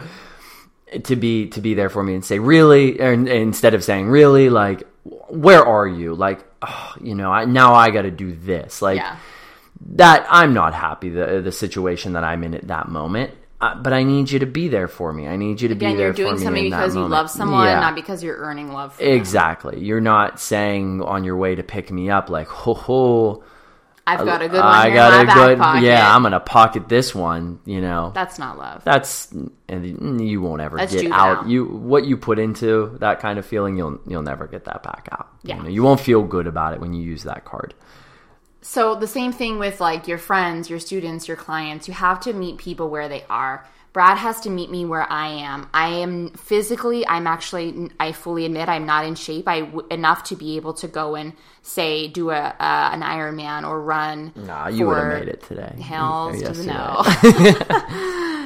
to 1.04 1.16
be 1.16 1.48
to 1.48 1.62
be 1.62 1.74
there 1.74 1.90
for 1.90 2.04
me 2.04 2.16
and 2.16 2.26
say 2.26 2.40
really 2.40 3.00
or, 3.00 3.14
instead 3.14 3.74
of 3.74 3.84
saying 3.84 4.08
really 4.08 4.50
like 4.50 4.84
where 5.30 5.64
are 5.64 5.88
you 5.88 6.16
like 6.16 6.44
oh, 6.62 6.94
you 7.02 7.16
know 7.16 7.32
I, 7.32 7.46
now 7.46 7.74
i 7.74 7.90
got 7.92 8.04
to 8.04 8.12
do 8.12 8.32
this 8.32 8.82
like 8.82 8.98
yeah. 8.98 9.18
that 9.92 10.26
i'm 10.30 10.54
not 10.54 10.74
happy 10.74 11.10
the 11.10 11.42
the 11.44 11.52
situation 11.52 12.14
that 12.14 12.24
i'm 12.24 12.44
in 12.44 12.56
at 12.56 12.68
that 12.68 12.90
moment 12.90 13.32
uh, 13.62 13.76
but 13.76 13.94
i 13.94 14.04
need 14.04 14.32
you 14.32 14.40
to 14.40 14.46
be 14.48 14.68
there 14.68 14.88
for 14.88 15.14
me 15.14 15.28
i 15.28 15.36
need 15.36 15.62
you 15.62 15.68
to 15.68 15.76
be 15.76 15.86
Again, 15.86 15.98
there 15.98 16.08
you're 16.08 16.14
doing 16.14 16.38
something 16.40 16.64
because 16.64 16.96
you 16.96 17.08
love 17.08 17.30
someone, 17.30 17.66
Yeah. 17.66 17.80
not 17.80 17.96
because 17.96 18.24
you're 18.24 18.38
earning 18.38 18.74
love. 18.74 18.96
From 18.96 19.06
them. 19.06 19.16
exactly 19.16 19.80
you're 19.80 20.02
not 20.02 20.40
saying 20.40 21.02
on 21.04 21.24
your 21.24 21.38
way 21.38 21.56
to 21.56 21.64
pick 21.64 21.92
me 21.92 22.10
up 22.10 22.30
like 22.30 22.48
ho 22.48 22.74
ho 22.74 23.44
I've 24.10 24.26
got 24.26 24.42
a 24.42 24.48
good 24.50 24.58
one 24.60 24.66
i 24.66 24.90
got 24.90 25.22
a 25.22 25.26
good 25.26 25.58
pocket. 25.58 25.84
yeah 25.84 26.16
i'm 26.16 26.24
gonna 26.24 26.40
pocket 26.40 26.88
this 26.90 27.14
one 27.16 27.60
you 27.66 27.82
know 27.82 28.12
That's 28.16 28.38
not 28.40 28.58
love. 28.58 28.84
that's 28.84 29.32
and 29.68 30.22
you 30.22 30.42
won't 30.42 30.62
ever 30.62 30.78
That's 30.78 30.92
get 30.94 31.02
juvenile. 31.04 31.20
out 31.38 31.48
you 31.48 31.66
what 31.66 32.06
you 32.06 32.18
put 32.18 32.40
into 32.40 32.98
that 33.00 33.20
kind 33.20 33.38
of 33.40 33.46
feeling 33.46 33.78
you'll 33.78 34.00
you'll 34.08 34.24
never 34.24 34.48
get 34.48 34.66
that 34.66 34.84
back 34.84 35.08
out 35.12 35.28
Yeah. 35.44 35.58
you, 35.58 35.64
know, 35.64 35.70
you 35.70 35.84
won't 35.84 36.00
feel 36.00 36.24
good 36.24 36.48
about 36.48 36.74
it 36.74 36.80
when 36.80 36.94
you 36.94 37.04
use 37.04 37.24
that 37.24 37.46
card 37.46 37.74
So 38.62 38.96
the 38.96 39.08
same 39.08 39.32
thing 39.32 39.58
with 39.60 39.80
like 39.80 40.08
your 40.08 40.18
friends, 40.18 40.70
your 40.70 40.80
students, 40.80 41.28
your 41.28 41.38
clients. 41.38 41.88
You 41.88 41.94
have 41.94 42.20
to 42.22 42.34
meet 42.34 42.58
people 42.58 42.90
where 42.90 43.08
they 43.08 43.24
are. 43.30 43.66
Brad 43.92 44.18
has 44.20 44.40
to 44.42 44.50
meet 44.52 44.70
me 44.70 44.86
where 44.86 45.12
I 45.12 45.28
am. 45.30 45.68
I 45.74 45.88
am 45.90 46.30
physically. 46.32 47.06
I'm 47.08 47.26
actually. 47.26 47.90
I 48.00 48.12
fully 48.12 48.46
admit 48.46 48.70
I'm 48.70 48.86
not 48.86 49.04
in 49.06 49.16
shape. 49.16 49.48
I 49.48 49.62
w- 49.62 49.88
enough 49.90 50.24
to 50.26 50.36
be 50.36 50.58
able 50.58 50.74
to 50.76 50.88
go 50.88 51.16
and 51.16 51.34
say 51.64 52.08
do 52.08 52.30
a 52.30 52.38
uh, 52.40 52.90
an 52.94 53.02
Ironman 53.02 53.68
or 53.68 53.82
run. 53.82 54.32
nah 54.36 54.68
you 54.68 54.86
would 54.88 54.98
have 54.98 55.20
made 55.20 55.28
it 55.28 55.42
today 55.44 55.76
Hell 55.82 56.30
Or 56.30 56.34
to 56.38 56.52
the 56.52 56.64
no. 56.64 57.04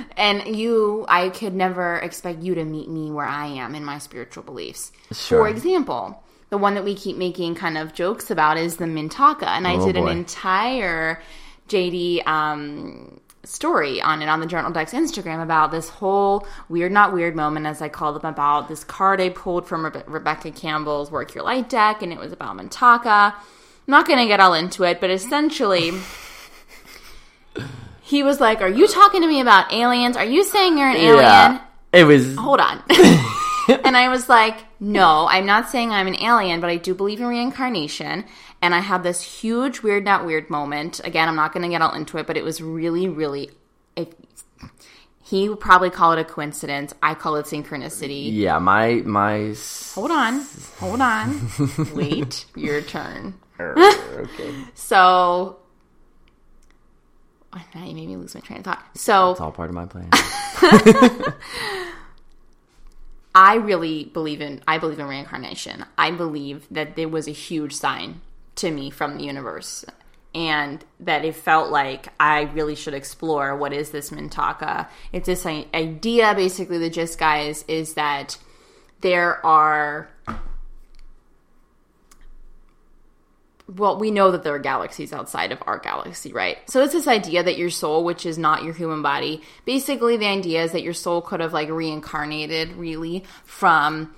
and 0.17 0.55
you, 0.55 1.05
I 1.09 1.29
could 1.29 1.53
never 1.53 1.97
expect 1.97 2.41
you 2.41 2.55
to 2.55 2.63
meet 2.63 2.89
me 2.89 3.11
where 3.11 3.25
I 3.25 3.47
am 3.47 3.75
in 3.75 3.83
my 3.83 3.97
spiritual 3.97 4.43
beliefs. 4.43 4.91
Sure. 5.11 5.39
For 5.39 5.47
example, 5.49 6.23
the 6.49 6.57
one 6.57 6.75
that 6.75 6.83
we 6.83 6.95
keep 6.95 7.17
making 7.17 7.55
kind 7.55 7.77
of 7.77 7.93
jokes 7.93 8.31
about 8.31 8.57
is 8.57 8.77
the 8.77 8.85
Mintaka, 8.85 9.47
and 9.47 9.67
I 9.67 9.75
Oh, 9.75 9.85
did 9.85 9.97
an 9.97 10.07
entire 10.07 11.21
JD 11.69 12.25
um, 12.27 13.19
story 13.45 14.01
on 14.01 14.21
it 14.21 14.29
on 14.29 14.39
the 14.39 14.45
Journal 14.45 14.71
Deck's 14.71 14.93
Instagram 14.93 15.43
about 15.43 15.71
this 15.71 15.89
whole 15.89 16.47
weird, 16.69 16.91
not 16.91 17.13
weird 17.13 17.35
moment, 17.35 17.65
as 17.65 17.81
I 17.81 17.89
call 17.89 18.13
them, 18.13 18.25
about 18.25 18.67
this 18.67 18.83
card 18.83 19.19
I 19.19 19.29
pulled 19.29 19.67
from 19.67 19.83
Rebe- 19.83 20.03
Rebecca 20.07 20.51
Campbell's 20.51 21.11
Work 21.11 21.35
Your 21.35 21.43
Light 21.43 21.69
deck, 21.69 22.01
and 22.01 22.13
it 22.13 22.19
was 22.19 22.31
about 22.31 22.57
Mintaka. 22.57 23.33
I'm 23.33 23.91
not 23.91 24.07
going 24.07 24.19
to 24.19 24.27
get 24.27 24.39
all 24.39 24.53
into 24.53 24.83
it, 24.83 25.01
but 25.01 25.09
essentially. 25.09 25.91
He 28.05 28.21
was 28.21 28.39
like, 28.39 28.61
Are 28.61 28.69
you 28.69 28.87
talking 28.87 29.21
to 29.21 29.27
me 29.27 29.39
about 29.39 29.71
aliens? 29.71 30.17
Are 30.17 30.25
you 30.25 30.43
saying 30.43 30.77
you're 30.77 30.89
an 30.89 30.97
alien? 30.97 31.19
yeah 31.19 31.61
it 31.93 32.03
was 32.03 32.35
Hold 32.35 32.59
on. 32.59 32.83
and 33.69 33.95
I 33.95 34.09
was 34.09 34.27
like, 34.27 34.57
No, 34.79 35.27
I'm 35.29 35.45
not 35.45 35.69
saying 35.69 35.91
I'm 35.91 36.07
an 36.07 36.17
alien, 36.17 36.59
but 36.59 36.69
I 36.69 36.75
do 36.77 36.93
believe 36.93 37.21
in 37.21 37.27
reincarnation. 37.27 38.25
And 38.63 38.73
I 38.73 38.79
had 38.79 39.03
this 39.03 39.21
huge 39.21 39.83
weird, 39.83 40.05
not 40.05 40.25
weird 40.25 40.49
moment. 40.49 41.01
Again, 41.03 41.27
I'm 41.27 41.35
not 41.35 41.51
going 41.51 41.63
to 41.63 41.69
get 41.69 41.81
all 41.81 41.93
into 41.93 42.17
it, 42.17 42.25
but 42.25 42.37
it 42.37 42.45
was 42.45 42.61
really, 42.61 43.09
really. 43.09 43.51
It, 43.97 44.17
he 45.21 45.49
would 45.49 45.59
probably 45.59 45.89
call 45.89 46.13
it 46.13 46.19
a 46.19 46.23
coincidence. 46.23 46.93
I 47.03 47.13
call 47.13 47.35
it 47.35 47.45
synchronicity. 47.45 48.31
yeah 48.31 48.59
my 48.59 49.01
my 49.03 49.53
Hold 49.95 50.11
on. 50.11 50.45
Hold 50.79 51.01
on. 51.01 51.49
Wait. 51.93 52.45
Your 52.55 52.81
turn. 52.81 53.33
Er, 53.59 53.75
okay 53.77 54.55
So. 54.75 55.57
Now 57.75 57.85
you 57.85 57.93
made 57.95 58.07
me 58.07 58.15
lose 58.15 58.33
my 58.33 58.39
train 58.39 58.59
of 58.59 58.65
thought. 58.65 58.81
So 58.95 59.31
it's 59.31 59.41
all 59.41 59.51
part 59.51 59.69
of 59.69 59.75
my 59.75 59.85
plan 59.85 60.09
I 63.35 63.55
really 63.55 64.05
believe 64.05 64.39
in 64.39 64.61
I 64.65 64.77
believe 64.77 64.99
in 64.99 65.05
reincarnation. 65.05 65.85
I 65.97 66.11
believe 66.11 66.65
that 66.71 66.95
there 66.95 67.09
was 67.09 67.27
a 67.27 67.31
huge 67.31 67.73
sign 67.73 68.21
to 68.55 68.71
me 68.71 68.89
from 68.89 69.17
the 69.17 69.23
universe 69.23 69.85
and 70.35 70.83
that 70.99 71.25
it 71.25 71.35
felt 71.35 71.69
like 71.69 72.07
I 72.19 72.43
really 72.43 72.75
should 72.75 72.93
explore 72.93 73.55
what 73.55 73.71
is 73.71 73.91
this 73.91 74.09
Mintaka. 74.09 74.87
It's 75.11 75.27
this 75.27 75.45
idea 75.45 76.33
basically 76.35 76.79
the 76.79 76.89
gist 76.89 77.19
guys 77.19 77.63
is 77.67 77.93
that 77.93 78.37
there 79.01 79.45
are 79.45 80.09
well, 83.75 83.97
we 83.97 84.11
know 84.11 84.31
that 84.31 84.43
there 84.43 84.53
are 84.53 84.59
galaxies 84.59 85.13
outside 85.13 85.51
of 85.51 85.63
our 85.65 85.79
galaxy, 85.79 86.33
right? 86.33 86.57
So 86.69 86.83
it's 86.83 86.93
this 86.93 87.07
idea 87.07 87.43
that 87.43 87.57
your 87.57 87.69
soul, 87.69 88.03
which 88.03 88.25
is 88.25 88.37
not 88.37 88.63
your 88.63 88.73
human 88.73 89.01
body, 89.01 89.41
basically 89.65 90.17
the 90.17 90.27
idea 90.27 90.63
is 90.63 90.73
that 90.73 90.83
your 90.83 90.93
soul 90.93 91.21
could 91.21 91.39
have 91.39 91.53
like 91.53 91.69
reincarnated 91.69 92.73
really 92.73 93.23
from 93.45 94.13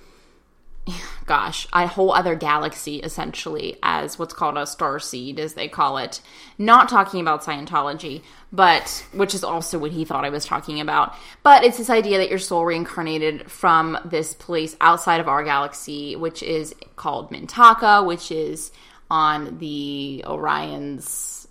gosh, 1.26 1.66
a 1.72 1.86
whole 1.86 2.12
other 2.12 2.34
galaxy 2.34 2.96
essentially 2.96 3.76
as 3.82 4.18
what's 4.18 4.34
called 4.34 4.56
a 4.56 4.66
star 4.66 4.98
seed, 5.00 5.40
as 5.40 5.54
they 5.54 5.68
call 5.68 5.98
it. 5.98 6.20
Not 6.58 6.88
talking 6.88 7.20
about 7.20 7.42
Scientology, 7.42 8.22
but 8.52 9.04
which 9.12 9.34
is 9.34 9.42
also 9.42 9.78
what 9.78 9.92
he 9.92 10.04
thought 10.04 10.24
I 10.24 10.30
was 10.30 10.44
talking 10.44 10.80
about. 10.80 11.14
But 11.42 11.64
it's 11.64 11.78
this 11.78 11.90
idea 11.90 12.18
that 12.18 12.30
your 12.30 12.38
soul 12.38 12.64
reincarnated 12.64 13.50
from 13.50 13.98
this 14.04 14.34
place 14.34 14.76
outside 14.80 15.20
of 15.20 15.28
our 15.28 15.42
galaxy, 15.42 16.16
which 16.16 16.42
is 16.42 16.74
called 16.94 17.30
Mintaka, 17.30 18.06
which 18.06 18.30
is 18.30 18.70
on 19.10 19.58
the 19.58 20.24
Orion's 20.26 21.45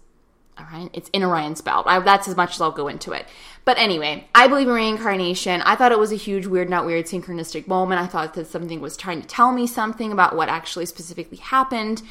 Orion. 0.60 0.90
It's 0.94 1.10
in 1.10 1.24
Orion's 1.24 1.62
belt. 1.62 1.86
I, 1.88 2.00
that's 2.00 2.28
as 2.28 2.36
much 2.36 2.56
as 2.56 2.62
I'll 2.62 2.72
go 2.72 2.88
into 2.88 3.12
it. 3.12 3.28
But 3.66 3.78
anyway, 3.78 4.28
I 4.36 4.48
believe 4.48 4.68
in 4.68 4.74
reincarnation. 4.74 5.62
I 5.64 5.76
thought 5.76 5.92
it 5.92 6.00
was 6.00 6.12
a 6.12 6.16
huge, 6.18 6.46
weird, 6.46 6.70
not 6.70 6.86
weird, 6.86 7.06
synchronistic 7.06 7.68
moment. 7.68 8.02
I 8.02 8.06
thought 8.06 8.36
that 8.36 8.48
something 8.48 8.80
was 8.80 8.96
trying 8.96 9.22
to 9.22 9.28
tell 9.28 9.52
me 9.52 9.68
something 9.68 10.12
about 10.12 10.36
what 10.36 10.50
actually 10.50 10.86
specifically 10.86 11.40
happened. 11.40 12.04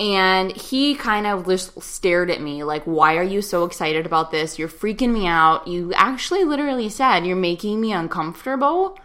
And 0.00 0.52
he 0.56 0.94
kind 0.94 1.26
of 1.26 1.46
just 1.46 1.80
stared 1.82 2.30
at 2.30 2.40
me 2.40 2.64
like, 2.64 2.84
Why 2.84 3.16
are 3.16 3.22
you 3.22 3.42
so 3.42 3.64
excited 3.64 4.06
about 4.06 4.30
this? 4.30 4.58
You're 4.58 4.68
freaking 4.68 5.12
me 5.12 5.26
out. 5.26 5.68
You 5.68 5.92
actually 5.94 6.44
literally 6.44 6.88
said, 6.88 7.26
You're 7.26 7.36
making 7.36 7.80
me 7.80 7.92
uncomfortable. 7.92 8.98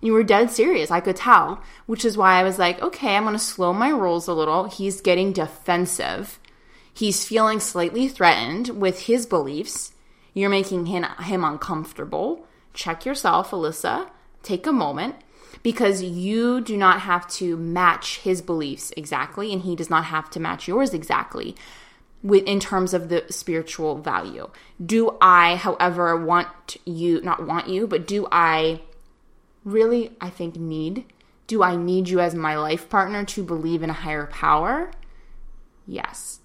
You 0.00 0.12
were 0.12 0.22
dead 0.22 0.50
serious. 0.50 0.90
I 0.90 1.00
could 1.00 1.16
tell, 1.16 1.62
which 1.86 2.04
is 2.04 2.16
why 2.16 2.38
I 2.38 2.42
was 2.42 2.58
like, 2.58 2.80
Okay, 2.82 3.16
I'm 3.16 3.24
going 3.24 3.34
to 3.34 3.38
slow 3.38 3.72
my 3.72 3.90
rolls 3.90 4.28
a 4.28 4.34
little. 4.34 4.64
He's 4.64 5.00
getting 5.00 5.32
defensive. 5.32 6.38
He's 6.94 7.24
feeling 7.24 7.60
slightly 7.60 8.08
threatened 8.08 8.68
with 8.68 9.02
his 9.02 9.26
beliefs. 9.26 9.92
You're 10.32 10.50
making 10.50 10.86
him, 10.86 11.04
him 11.20 11.44
uncomfortable. 11.44 12.46
Check 12.72 13.04
yourself, 13.04 13.50
Alyssa. 13.50 14.08
Take 14.42 14.66
a 14.66 14.72
moment 14.72 15.16
because 15.62 16.02
you 16.02 16.60
do 16.60 16.76
not 16.76 17.00
have 17.00 17.26
to 17.28 17.56
match 17.56 18.18
his 18.18 18.42
beliefs 18.42 18.92
exactly 18.96 19.52
and 19.52 19.62
he 19.62 19.74
does 19.74 19.90
not 19.90 20.04
have 20.04 20.30
to 20.30 20.40
match 20.40 20.68
yours 20.68 20.94
exactly 20.94 21.56
with 22.22 22.44
in 22.44 22.60
terms 22.60 22.94
of 22.94 23.08
the 23.08 23.24
spiritual 23.28 23.98
value. 23.98 24.48
Do 24.84 25.16
I, 25.20 25.56
however, 25.56 26.16
want 26.16 26.76
you 26.84 27.20
not 27.20 27.46
want 27.46 27.68
you, 27.68 27.86
but 27.86 28.06
do 28.06 28.26
I 28.30 28.82
really 29.64 30.12
I 30.20 30.30
think 30.30 30.56
need 30.56 31.04
do 31.46 31.62
I 31.62 31.76
need 31.76 32.08
you 32.08 32.20
as 32.20 32.34
my 32.34 32.56
life 32.56 32.88
partner 32.88 33.24
to 33.24 33.42
believe 33.42 33.82
in 33.82 33.90
a 33.90 33.94
higher 33.94 34.26
power? 34.26 34.90
Yes. 35.86 36.40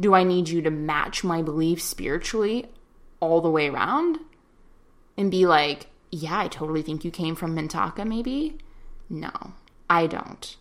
Do 0.00 0.14
I 0.14 0.22
need 0.22 0.48
you 0.48 0.62
to 0.62 0.70
match 0.70 1.24
my 1.24 1.42
beliefs 1.42 1.84
spiritually 1.84 2.66
all 3.20 3.40
the 3.40 3.50
way 3.50 3.68
around? 3.68 4.18
And 5.16 5.30
be 5.30 5.46
like, 5.46 5.86
yeah, 6.12 6.38
I 6.38 6.48
totally 6.48 6.82
think 6.82 7.04
you 7.04 7.10
came 7.10 7.34
from 7.34 7.56
Mintaka, 7.56 8.06
maybe? 8.06 8.58
No, 9.10 9.32
I 9.90 10.06
don't. 10.06 10.56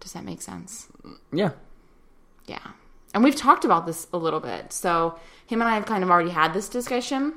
Does 0.00 0.12
that 0.12 0.24
make 0.24 0.42
sense? 0.42 0.88
Yeah. 1.32 1.52
Yeah. 2.46 2.72
And 3.14 3.24
we've 3.24 3.36
talked 3.36 3.64
about 3.64 3.86
this 3.86 4.06
a 4.12 4.18
little 4.18 4.40
bit. 4.40 4.72
So, 4.72 5.18
him 5.46 5.62
and 5.62 5.68
I 5.68 5.74
have 5.74 5.86
kind 5.86 6.04
of 6.04 6.10
already 6.10 6.30
had 6.30 6.52
this 6.52 6.68
discussion. 6.68 7.34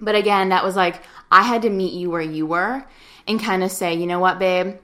But 0.00 0.14
again, 0.14 0.48
that 0.48 0.64
was 0.64 0.76
like, 0.76 1.02
I 1.30 1.42
had 1.42 1.62
to 1.62 1.70
meet 1.70 1.92
you 1.92 2.10
where 2.10 2.20
you 2.20 2.46
were 2.46 2.84
and 3.26 3.40
kind 3.40 3.62
of 3.62 3.70
say, 3.70 3.94
you 3.94 4.06
know 4.06 4.18
what, 4.18 4.38
babe? 4.38 4.78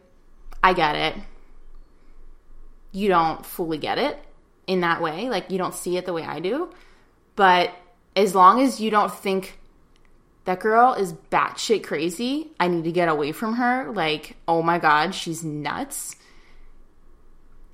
I 0.63 0.75
get 0.75 0.97
it. 0.97 1.15
You 2.93 3.09
don't 3.09 3.45
fully 3.45 3.79
get 3.79 3.99
it 3.99 4.19
in 4.69 4.83
that 4.83 5.03
way. 5.03 5.29
Like, 5.29 5.51
you 5.51 5.59
don't 5.59 5.75
see 5.75 5.97
it 5.97 6.07
the 6.07 6.13
way 6.13 6.23
I 6.23 6.39
do. 6.39 6.71
But 7.35 7.73
as 8.15 8.35
long 8.35 8.61
as 8.63 8.81
you 8.81 8.91
don't 8.91 9.13
think 9.13 9.59
that 10.49 10.61
girl 10.61 10.95
is 10.95 11.13
batshit 11.13 11.85
crazy. 11.85 12.49
I 12.59 12.69
need 12.69 12.85
to 12.85 12.93
get 12.93 13.11
away 13.11 13.33
from 13.33 13.57
her. 13.57 13.93
Like, 13.93 14.35
oh 14.49 14.63
my 14.63 14.79
God, 14.79 15.15
she's 15.15 15.45
nuts. 15.45 16.17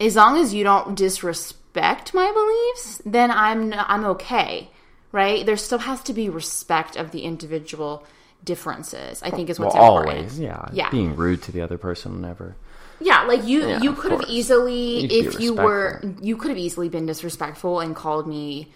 As 0.00 0.16
long 0.16 0.36
as 0.38 0.52
you 0.52 0.64
don't 0.64 0.96
disrespect 0.96 2.12
my 2.12 2.32
beliefs, 2.32 3.00
then 3.06 3.30
I'm 3.30 3.72
I'm 3.72 4.04
okay, 4.06 4.70
right? 5.12 5.46
There 5.46 5.56
still 5.56 5.78
has 5.78 6.02
to 6.02 6.12
be 6.12 6.28
respect 6.28 6.96
of 6.96 7.12
the 7.12 7.20
individual 7.20 8.04
differences. 8.42 9.22
I 9.22 9.30
think 9.30 9.50
is 9.50 9.60
what's 9.60 9.76
well, 9.76 9.98
important. 9.98 10.16
always, 10.16 10.40
yeah. 10.40 10.68
Yeah. 10.72 10.90
Being 10.90 11.14
rude 11.14 11.42
to 11.42 11.52
the 11.52 11.60
other 11.60 11.78
person 11.78 12.20
never. 12.20 12.56
Yeah, 13.00 13.22
like 13.22 13.44
you 13.44 13.68
Yeah, 13.68 13.82
you 13.82 13.92
could 13.94 14.12
have 14.12 14.24
easily 14.28 15.02
You 15.02 15.08
could 15.08 15.34
if 15.34 15.40
you 15.40 15.54
were 15.54 16.02
you 16.20 16.36
could 16.36 16.50
have 16.50 16.58
easily 16.58 16.88
been 16.88 17.06
disrespectful 17.06 17.80
and 17.80 17.94
called 17.94 18.26
me 18.26 18.72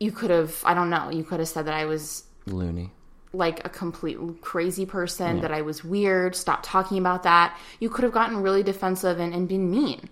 you 0.00 0.12
could 0.12 0.30
have 0.30 0.60
I 0.64 0.74
don't 0.74 0.90
know, 0.90 1.10
you 1.10 1.24
could 1.24 1.40
have 1.40 1.48
said 1.48 1.66
that 1.66 1.74
I 1.74 1.84
was 1.84 2.24
Loony. 2.46 2.90
like 3.32 3.64
a 3.64 3.68
complete 3.68 4.18
crazy 4.40 4.86
person, 4.86 5.40
that 5.40 5.52
I 5.52 5.62
was 5.62 5.84
weird, 5.84 6.34
stop 6.34 6.60
talking 6.62 6.98
about 6.98 7.24
that. 7.24 7.58
You 7.80 7.90
could 7.90 8.04
have 8.04 8.12
gotten 8.12 8.38
really 8.38 8.62
defensive 8.62 9.18
and, 9.18 9.34
and 9.34 9.48
been 9.48 9.70
mean. 9.70 10.08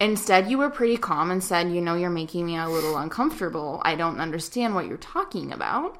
Instead, 0.00 0.48
you 0.48 0.58
were 0.58 0.70
pretty 0.70 0.96
calm 0.96 1.30
and 1.30 1.42
said, 1.42 1.72
You 1.72 1.80
know, 1.80 1.94
you're 1.94 2.10
making 2.10 2.46
me 2.46 2.56
a 2.56 2.68
little 2.68 2.96
uncomfortable. 2.96 3.82
I 3.84 3.96
don't 3.96 4.20
understand 4.20 4.74
what 4.74 4.86
you're 4.86 4.96
talking 4.96 5.52
about. 5.52 5.98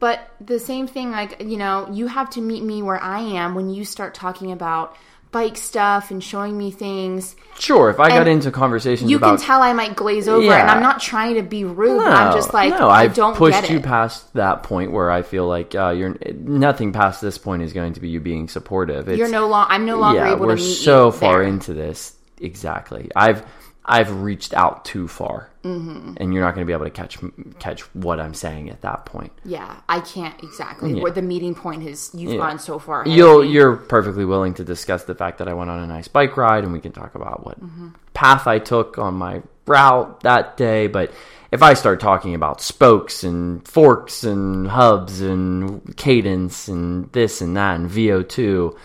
But 0.00 0.28
the 0.40 0.58
same 0.58 0.86
thing, 0.88 1.10
like, 1.12 1.42
you 1.42 1.56
know, 1.58 1.88
you 1.92 2.06
have 2.08 2.30
to 2.30 2.40
meet 2.40 2.64
me 2.64 2.82
where 2.82 3.00
I 3.00 3.20
am 3.20 3.54
when 3.54 3.70
you 3.70 3.84
start 3.84 4.14
talking 4.14 4.50
about 4.50 4.96
bike 5.30 5.56
stuff 5.56 6.10
and 6.10 6.24
showing 6.24 6.58
me 6.58 6.72
things. 6.72 7.36
Sure, 7.58 7.88
if 7.90 8.00
I 8.00 8.08
got 8.08 8.26
into 8.26 8.50
conversations 8.50 9.02
with 9.02 9.10
You 9.12 9.16
about 9.18 9.38
can 9.38 9.46
tell 9.46 9.62
I 9.62 9.72
might 9.74 9.94
glaze 9.94 10.26
over, 10.26 10.42
Yeah. 10.42 10.60
and 10.60 10.68
I'm 10.70 10.82
not 10.82 11.00
trying 11.00 11.36
to 11.36 11.42
be 11.42 11.62
rude, 11.64 11.98
no, 11.98 12.04
I'm 12.04 12.32
just 12.32 12.52
like, 12.52 12.70
no, 12.70 12.88
I 12.88 13.02
I've 13.02 13.14
don't 13.14 13.36
pushed 13.36 13.70
you 13.70 13.78
past 13.78 14.32
that 14.34 14.64
point 14.64 14.90
where 14.90 15.08
I 15.08 15.22
feel 15.22 15.46
like 15.46 15.74
uh, 15.76 15.90
you're 15.90 16.16
nothing 16.34 16.92
past 16.92 17.20
this 17.20 17.38
point 17.38 17.62
is 17.62 17.72
going 17.72 17.92
to 17.92 18.00
be 18.00 18.08
you 18.08 18.18
being 18.18 18.48
supportive. 18.48 19.08
It's, 19.08 19.18
You're 19.18 19.28
no 19.28 19.46
long. 19.46 19.66
I'm 19.68 19.86
no 19.86 19.98
longer 19.98 20.18
yeah, 20.20 20.32
able 20.32 20.46
we're 20.46 20.56
to 20.56 20.62
meet 20.62 20.74
so 20.78 21.12
far 21.12 21.40
there. 21.40 21.42
into 21.44 21.74
this. 21.74 22.16
Exactly. 22.40 23.10
I've 23.14 23.44
I've 23.84 24.20
reached 24.22 24.52
out 24.54 24.84
too 24.84 25.08
far, 25.08 25.48
Mm-hmm. 25.64 26.14
and 26.16 26.32
you're 26.32 26.42
not 26.42 26.54
going 26.54 26.64
to 26.66 26.70
be 26.70 26.72
able 26.72 26.84
to 26.86 26.90
catch 26.90 27.18
catch 27.58 27.80
what 27.94 28.18
I'm 28.20 28.32
saying 28.34 28.70
at 28.70 28.80
that 28.82 29.04
point. 29.04 29.32
Yeah, 29.44 29.76
I 29.88 30.00
can't 30.00 30.34
exactly. 30.42 30.94
Yeah. 30.94 31.02
Where 31.02 31.12
the 31.12 31.22
meeting 31.22 31.54
point 31.54 31.82
is, 31.86 32.10
you've 32.14 32.38
gone 32.38 32.58
so 32.58 32.78
far. 32.78 33.06
You'll 33.06 33.44
you're 33.44 33.76
perfectly 33.76 34.24
willing 34.24 34.54
to 34.54 34.64
discuss 34.64 35.04
the 35.04 35.14
fact 35.14 35.38
that 35.38 35.48
I 35.48 35.54
went 35.54 35.68
on 35.70 35.80
a 35.80 35.86
nice 35.86 36.08
bike 36.08 36.36
ride, 36.36 36.64
and 36.64 36.72
we 36.72 36.80
can 36.80 36.92
talk 36.92 37.14
about 37.14 37.44
what 37.44 37.60
Mm-hmm. 37.60 37.88
path 38.14 38.46
I 38.46 38.58
took 38.58 38.96
on 38.98 39.14
my 39.14 39.42
route 39.66 40.20
that 40.22 40.56
day. 40.56 40.86
But 40.86 41.12
if 41.50 41.62
I 41.62 41.74
start 41.74 42.00
talking 42.00 42.34
about 42.34 42.60
spokes 42.62 43.22
and 43.24 43.66
forks 43.66 44.24
and 44.24 44.68
hubs 44.68 45.20
and 45.20 45.94
cadence 45.96 46.68
and 46.68 47.10
this 47.12 47.40
and 47.40 47.56
that 47.56 47.76
and 47.80 47.90
VO2, 47.90 48.76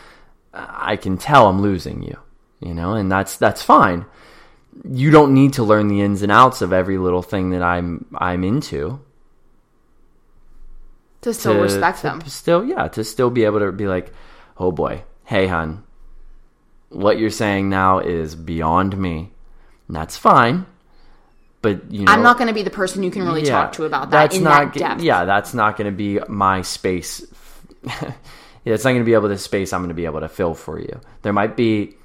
I 0.54 0.96
can 0.96 1.18
tell 1.18 1.48
I'm 1.48 1.62
losing 1.62 2.02
you. 2.02 2.18
You 2.62 2.74
know, 2.74 2.94
and 2.94 3.12
that's 3.12 3.38
that's 3.38 3.62
fine. 3.62 4.06
You 4.84 5.10
don't 5.10 5.34
need 5.34 5.54
to 5.54 5.64
learn 5.64 5.88
the 5.88 6.02
ins 6.02 6.22
and 6.22 6.32
outs 6.32 6.62
of 6.62 6.74
every 6.74 6.98
little 6.98 7.22
thing 7.22 7.52
that 7.52 7.64
I'm 7.64 8.06
I'm 8.14 8.44
into 8.44 9.00
to 11.26 11.34
still 11.34 11.54
to- 11.56 11.62
respect 11.62 11.98
to 11.98 12.04
them. 12.04 12.22
Still, 12.28 12.64
yeah, 12.64 12.88
to 12.90 13.04
still 13.04 13.30
be 13.30 13.46
able 13.46 13.60
to 13.60 13.72
be 13.72 13.88
like, 13.88 14.14
oh 14.58 14.72
boy, 14.72 15.04
hey, 15.26 15.48
hun, 15.48 15.84
what 16.90 17.20
you're 17.20 17.30
saying 17.30 17.70
now 17.70 18.00
is 18.00 18.36
beyond 18.36 18.98
me. 18.98 19.32
And 19.88 19.96
that's 19.96 20.18
fine, 20.18 20.66
but 21.62 21.92
you 21.92 22.06
know, 22.06 22.12
I'm 22.12 22.24
not 22.24 22.38
going 22.38 22.48
to 22.48 22.54
be 22.54 22.64
the 22.64 22.70
person 22.70 23.04
you 23.04 23.12
can 23.12 23.24
really 23.24 23.44
yeah, 23.44 23.52
talk 23.52 23.74
to 23.74 23.86
about 23.86 24.12
that 24.12 24.36
in 24.36 24.44
not, 24.44 24.74
that 24.74 24.80
depth. 24.80 25.02
Yeah, 25.02 25.26
that's 25.26 25.54
not 25.54 25.78
going 25.78 25.92
to 25.92 25.96
be 25.96 26.20
my 26.28 26.62
space. 26.62 27.26
yeah, 27.84 28.14
it's 28.66 28.84
not 28.84 28.92
going 28.92 29.02
to 29.02 29.06
be 29.06 29.14
able 29.14 29.30
to 29.30 29.38
space 29.38 29.74
I'm 29.74 29.82
going 29.82 29.90
to 29.90 29.96
be 29.96 30.06
able 30.06 30.22
to 30.22 30.30
fill 30.30 30.54
for 30.54 30.80
you. 30.80 31.02
There 31.22 31.34
might 31.34 31.56
be, 31.56 31.96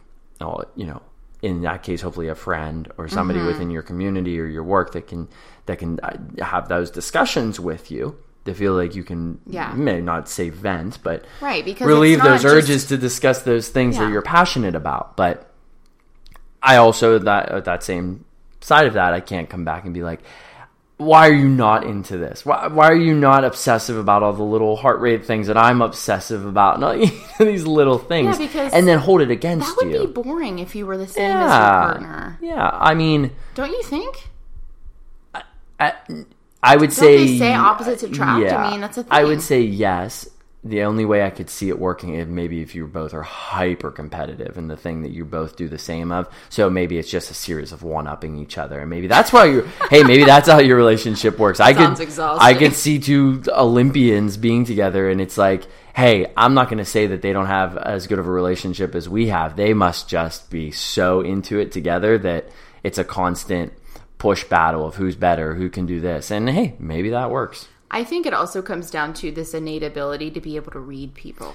oh, 0.40 0.64
you 0.76 0.86
know, 0.86 1.02
in 1.42 1.62
that 1.62 1.82
case, 1.82 2.02
hopefully 2.02 2.28
a 2.28 2.34
friend 2.34 2.90
or 2.98 3.08
somebody 3.08 3.38
Mm-hmm. 3.38 3.48
within 3.48 3.70
your 3.70 3.82
community 3.82 4.38
or 4.40 4.44
your 4.46 4.62
work 4.64 4.92
that 4.92 5.06
can 5.06 5.28
that 5.66 5.78
can 5.78 5.98
uh, 6.02 6.16
have 6.44 6.68
those 6.68 6.90
discussions 6.90 7.58
with 7.60 7.90
you. 7.90 8.16
To 8.46 8.54
feel 8.54 8.72
like 8.72 8.94
you 8.94 9.04
can, 9.04 9.38
Yeah. 9.46 9.74
may 9.74 10.00
not 10.00 10.26
say 10.28 10.48
vent, 10.48 10.98
but 11.02 11.26
Right, 11.42 11.62
because 11.62 11.86
relieve 11.86 12.22
those 12.22 12.40
just- 12.42 12.54
urges 12.54 12.86
to 12.86 12.96
discuss 12.96 13.42
those 13.42 13.68
things 13.68 13.96
Yeah. 13.96 14.04
that 14.06 14.10
you're 14.12 14.22
passionate 14.22 14.74
about. 14.74 15.14
But 15.16 15.46
I 16.62 16.76
also 16.76 17.18
that 17.18 17.50
at 17.50 17.64
that 17.66 17.82
same 17.82 18.24
side 18.62 18.86
of 18.86 18.94
that, 18.94 19.12
I 19.12 19.20
can't 19.20 19.48
come 19.48 19.64
back 19.64 19.84
and 19.84 19.92
be 19.94 20.02
like, 20.02 20.20
why 21.00 21.28
are 21.28 21.32
you 21.32 21.48
not 21.48 21.84
into 21.84 22.18
this? 22.18 22.44
Why, 22.44 22.66
why 22.66 22.88
are 22.88 22.94
you 22.96 23.14
not 23.14 23.42
obsessive 23.44 23.96
about 23.96 24.22
all 24.22 24.32
the 24.34 24.42
little 24.42 24.76
heart 24.76 25.00
rate 25.00 25.24
things 25.24 25.46
that 25.46 25.56
I'm 25.56 25.80
obsessive 25.82 26.44
about? 26.44 26.74
And 26.82 27.10
all 27.40 27.46
these 27.46 27.64
little 27.66 27.98
things, 27.98 28.38
Yeah, 28.38 28.46
because 28.46 28.72
and 28.74 28.86
then 28.86 28.98
hold 28.98 29.22
it 29.22 29.30
against 29.30 29.66
you. 29.68 29.74
That 29.74 29.86
would 29.86 29.94
you. 29.94 30.06
be 30.08 30.22
boring 30.22 30.58
if 30.58 30.74
you 30.74 30.84
were 30.86 30.98
the 30.98 31.06
same 31.06 31.30
as 31.30 31.40
your 31.40 31.48
yeah, 31.48 31.80
partner. 31.80 32.38
yeah. 32.42 32.70
I 32.72 32.94
mean, 32.94 33.30
Don't 33.54 33.70
you 33.70 33.82
think? 33.82 34.28
I, 35.78 35.94
I 36.62 36.76
would 36.76 36.92
say 36.92 37.16
they 37.26 37.38
say 37.38 37.54
opposites 37.54 38.02
attract? 38.02 38.52
I 38.52 38.70
mean, 38.70 38.82
that's 38.82 38.98
a 38.98 39.00
I 39.00 39.02
thing. 39.04 39.12
I 39.12 39.24
would 39.24 39.40
say 39.42 39.62
yes. 39.62 40.28
The 40.62 40.82
only 40.82 41.06
way 41.06 41.24
I 41.24 41.30
could 41.30 41.48
see 41.48 41.70
it 41.70 41.78
working 41.78 42.14
is 42.16 42.28
maybe 42.28 42.60
if 42.60 42.74
you 42.74 42.86
both 42.86 43.14
are 43.14 43.22
hyper 43.22 43.90
competitive 43.90 44.58
and 44.58 44.68
the 44.68 44.76
thing 44.76 45.02
that 45.02 45.10
you 45.10 45.24
both 45.24 45.56
do 45.56 45.68
the 45.68 45.78
same 45.78 46.12
of. 46.12 46.28
So 46.50 46.68
maybe 46.68 46.98
it's 46.98 47.10
just 47.10 47.30
a 47.30 47.34
series 47.34 47.72
of 47.72 47.82
one 47.82 48.06
upping 48.06 48.36
each 48.36 48.58
other, 48.58 48.78
and 48.78 48.90
maybe 48.90 49.06
that's 49.06 49.32
why 49.32 49.46
you. 49.46 49.62
hey, 49.90 50.02
maybe 50.02 50.24
that's 50.24 50.48
how 50.48 50.58
your 50.58 50.76
relationship 50.76 51.38
works. 51.38 51.60
I 51.60 51.72
could, 51.72 51.98
exhausting. 51.98 52.46
I 52.46 52.52
could 52.52 52.74
see 52.74 52.98
two 52.98 53.42
Olympians 53.48 54.36
being 54.36 54.66
together, 54.66 55.08
and 55.08 55.18
it's 55.18 55.38
like, 55.38 55.64
hey, 55.94 56.30
I'm 56.36 56.52
not 56.52 56.68
going 56.68 56.78
to 56.78 56.84
say 56.84 57.06
that 57.06 57.22
they 57.22 57.32
don't 57.32 57.46
have 57.46 57.78
as 57.78 58.06
good 58.06 58.18
of 58.18 58.26
a 58.26 58.30
relationship 58.30 58.94
as 58.94 59.08
we 59.08 59.28
have. 59.28 59.56
They 59.56 59.72
must 59.72 60.10
just 60.10 60.50
be 60.50 60.72
so 60.72 61.22
into 61.22 61.58
it 61.58 61.72
together 61.72 62.18
that 62.18 62.50
it's 62.82 62.98
a 62.98 63.04
constant 63.04 63.72
push 64.18 64.44
battle 64.44 64.86
of 64.86 64.96
who's 64.96 65.16
better, 65.16 65.54
who 65.54 65.70
can 65.70 65.86
do 65.86 66.00
this, 66.00 66.30
and 66.30 66.50
hey, 66.50 66.74
maybe 66.78 67.08
that 67.10 67.30
works. 67.30 67.66
I 67.90 68.04
think 68.04 68.26
it 68.26 68.32
also 68.34 68.62
comes 68.62 68.90
down 68.90 69.14
to 69.14 69.30
this 69.32 69.52
innate 69.54 69.82
ability 69.82 70.30
to 70.32 70.40
be 70.40 70.56
able 70.56 70.72
to 70.72 70.78
read 70.80 71.14
people. 71.14 71.54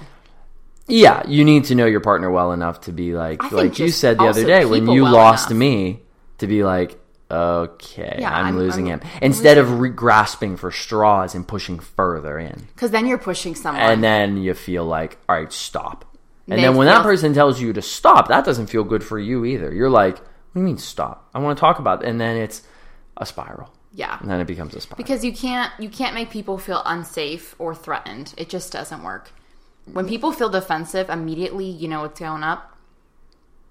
Yeah, 0.88 1.26
you 1.26 1.44
need 1.44 1.64
to 1.64 1.74
know 1.74 1.86
your 1.86 2.00
partner 2.00 2.30
well 2.30 2.52
enough 2.52 2.82
to 2.82 2.92
be 2.92 3.14
like, 3.14 3.50
like 3.52 3.78
you 3.78 3.88
said 3.88 4.18
the 4.18 4.24
other 4.24 4.44
day 4.44 4.64
when 4.64 4.86
you 4.88 5.02
well 5.04 5.12
lost 5.12 5.50
enough. 5.50 5.58
me, 5.58 6.00
to 6.38 6.46
be 6.46 6.62
like, 6.62 7.00
okay, 7.30 8.18
Yeah, 8.20 8.30
I'm, 8.36 8.46
I'm- 8.46 8.58
losing 8.58 8.92
I'm 8.92 9.00
him. 9.00 9.10
Instead 9.22 9.58
of 9.58 9.80
re- 9.80 9.88
grasping 9.88 10.56
for 10.56 10.70
straws 10.70 11.34
and 11.34 11.46
pushing 11.46 11.78
further 11.80 12.38
in, 12.38 12.68
Because 12.74 12.90
then 12.92 13.06
you're 13.06 13.18
pushing 13.18 13.54
someone. 13.56 13.82
and 13.82 14.04
then 14.04 14.36
you 14.36 14.54
feel 14.54 14.84
like, 14.84 15.18
all 15.28 15.34
right, 15.36 15.52
stop. 15.52 16.04
And 16.48 16.58
They 16.58 16.62
then 16.62 16.76
when 16.76 16.86
that 16.86 17.02
person 17.02 17.34
tells 17.34 17.60
you 17.60 17.72
to 17.72 17.82
stop, 17.82 18.28
that 18.28 18.44
doesn't 18.44 18.68
feel 18.68 18.84
good 18.84 19.02
for 19.02 19.18
you 19.18 19.44
either. 19.44 19.72
You're 19.74 19.90
like, 19.90 20.18
what 20.18 20.54
do 20.54 20.60
you 20.60 20.66
mean 20.66 20.78
stop? 20.78 21.28
I 21.34 21.40
want 21.40 21.56
to 21.56 21.60
talk 21.60 21.80
about 21.80 22.04
it. 22.04 22.08
And 22.08 22.20
then 22.20 22.36
it's 22.36 22.62
a 23.16 23.26
spiral. 23.26 23.72
Yeah. 23.96 24.18
And 24.20 24.30
then 24.30 24.40
it 24.40 24.46
becomes 24.46 24.74
a 24.74 24.80
spiral. 24.80 24.98
Because 24.98 25.24
you 25.24 25.32
can't 25.32 25.72
you 25.80 25.88
can't 25.88 26.14
make 26.14 26.30
people 26.30 26.58
feel 26.58 26.82
unsafe 26.84 27.54
or 27.58 27.74
threatened. 27.74 28.34
It 28.36 28.50
just 28.50 28.70
doesn't 28.70 29.02
work. 29.02 29.32
When 29.90 30.06
people 30.06 30.32
feel 30.32 30.50
defensive, 30.50 31.08
immediately 31.08 31.64
you 31.64 31.88
know 31.88 32.02
what's 32.02 32.20
going 32.20 32.42
up. 32.42 32.76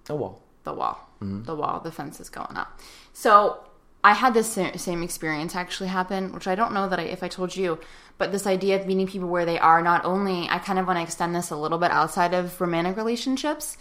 oh 0.10 0.16
wall. 0.16 0.42
the 0.64 0.74
wall. 0.74 1.02
The 1.22 1.56
wall, 1.56 1.80
the 1.80 1.92
fence 1.92 2.20
is 2.20 2.30
going 2.30 2.58
up. 2.58 2.80
So 3.14 3.64
I 4.04 4.14
had 4.14 4.34
this 4.34 4.52
same 4.52 5.04
experience 5.04 5.56
actually 5.56 5.90
happen, 5.90 6.34
which 6.34 6.48
I 6.48 6.56
don't 6.56 6.74
know 6.74 6.90
that 6.90 7.00
I, 7.00 7.04
if 7.04 7.24
I 7.24 7.28
told 7.28 7.56
you, 7.56 7.80
but 8.18 8.32
this 8.32 8.46
idea 8.46 8.80
of 8.80 8.86
meeting 8.86 9.08
people 9.08 9.28
where 9.30 9.46
they 9.46 9.58
are. 9.58 9.82
Not 9.82 10.06
only 10.06 10.48
I 10.50 10.60
kind 10.60 10.80
of 10.80 10.88
want 10.88 10.98
to 10.98 11.04
extend 11.04 11.36
this 11.36 11.52
a 11.52 11.56
little 11.56 11.78
bit 11.78 11.92
outside 11.92 12.34
of 12.34 12.60
romantic 12.60 12.98
relationships. 12.98 13.78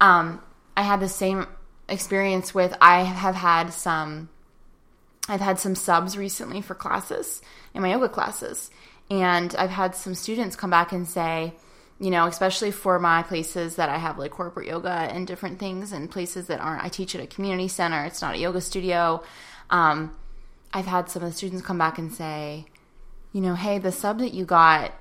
Um, 0.00 0.42
I 0.76 0.82
had 0.82 1.00
the 1.00 1.08
same 1.08 1.46
experience 1.88 2.54
with. 2.54 2.74
I 2.80 3.02
have 3.02 3.34
had 3.34 3.72
some. 3.72 4.30
I've 5.28 5.40
had 5.40 5.58
some 5.58 5.74
subs 5.74 6.16
recently 6.16 6.60
for 6.60 6.74
classes 6.74 7.42
in 7.74 7.82
my 7.82 7.90
yoga 7.90 8.08
classes, 8.08 8.70
and 9.10 9.54
I've 9.56 9.70
had 9.70 9.94
some 9.94 10.14
students 10.14 10.56
come 10.56 10.70
back 10.70 10.92
and 10.92 11.08
say, 11.08 11.54
you 12.00 12.10
know, 12.10 12.26
especially 12.26 12.72
for 12.72 12.98
my 12.98 13.22
places 13.22 13.76
that 13.76 13.88
I 13.88 13.98
have 13.98 14.18
like 14.18 14.32
corporate 14.32 14.66
yoga 14.66 14.88
and 14.88 15.26
different 15.26 15.60
things, 15.60 15.92
and 15.92 16.10
places 16.10 16.48
that 16.48 16.60
aren't. 16.60 16.84
I 16.84 16.88
teach 16.88 17.14
at 17.14 17.20
a 17.20 17.26
community 17.26 17.68
center. 17.68 18.04
It's 18.04 18.20
not 18.20 18.34
a 18.34 18.38
yoga 18.38 18.60
studio. 18.60 19.22
Um, 19.70 20.16
I've 20.72 20.86
had 20.86 21.08
some 21.08 21.22
of 21.22 21.30
the 21.30 21.36
students 21.36 21.64
come 21.64 21.78
back 21.78 21.98
and 21.98 22.12
say, 22.12 22.66
you 23.32 23.40
know, 23.40 23.54
hey, 23.54 23.78
the 23.78 23.92
sub 23.92 24.18
that 24.18 24.34
you 24.34 24.44
got, 24.44 24.92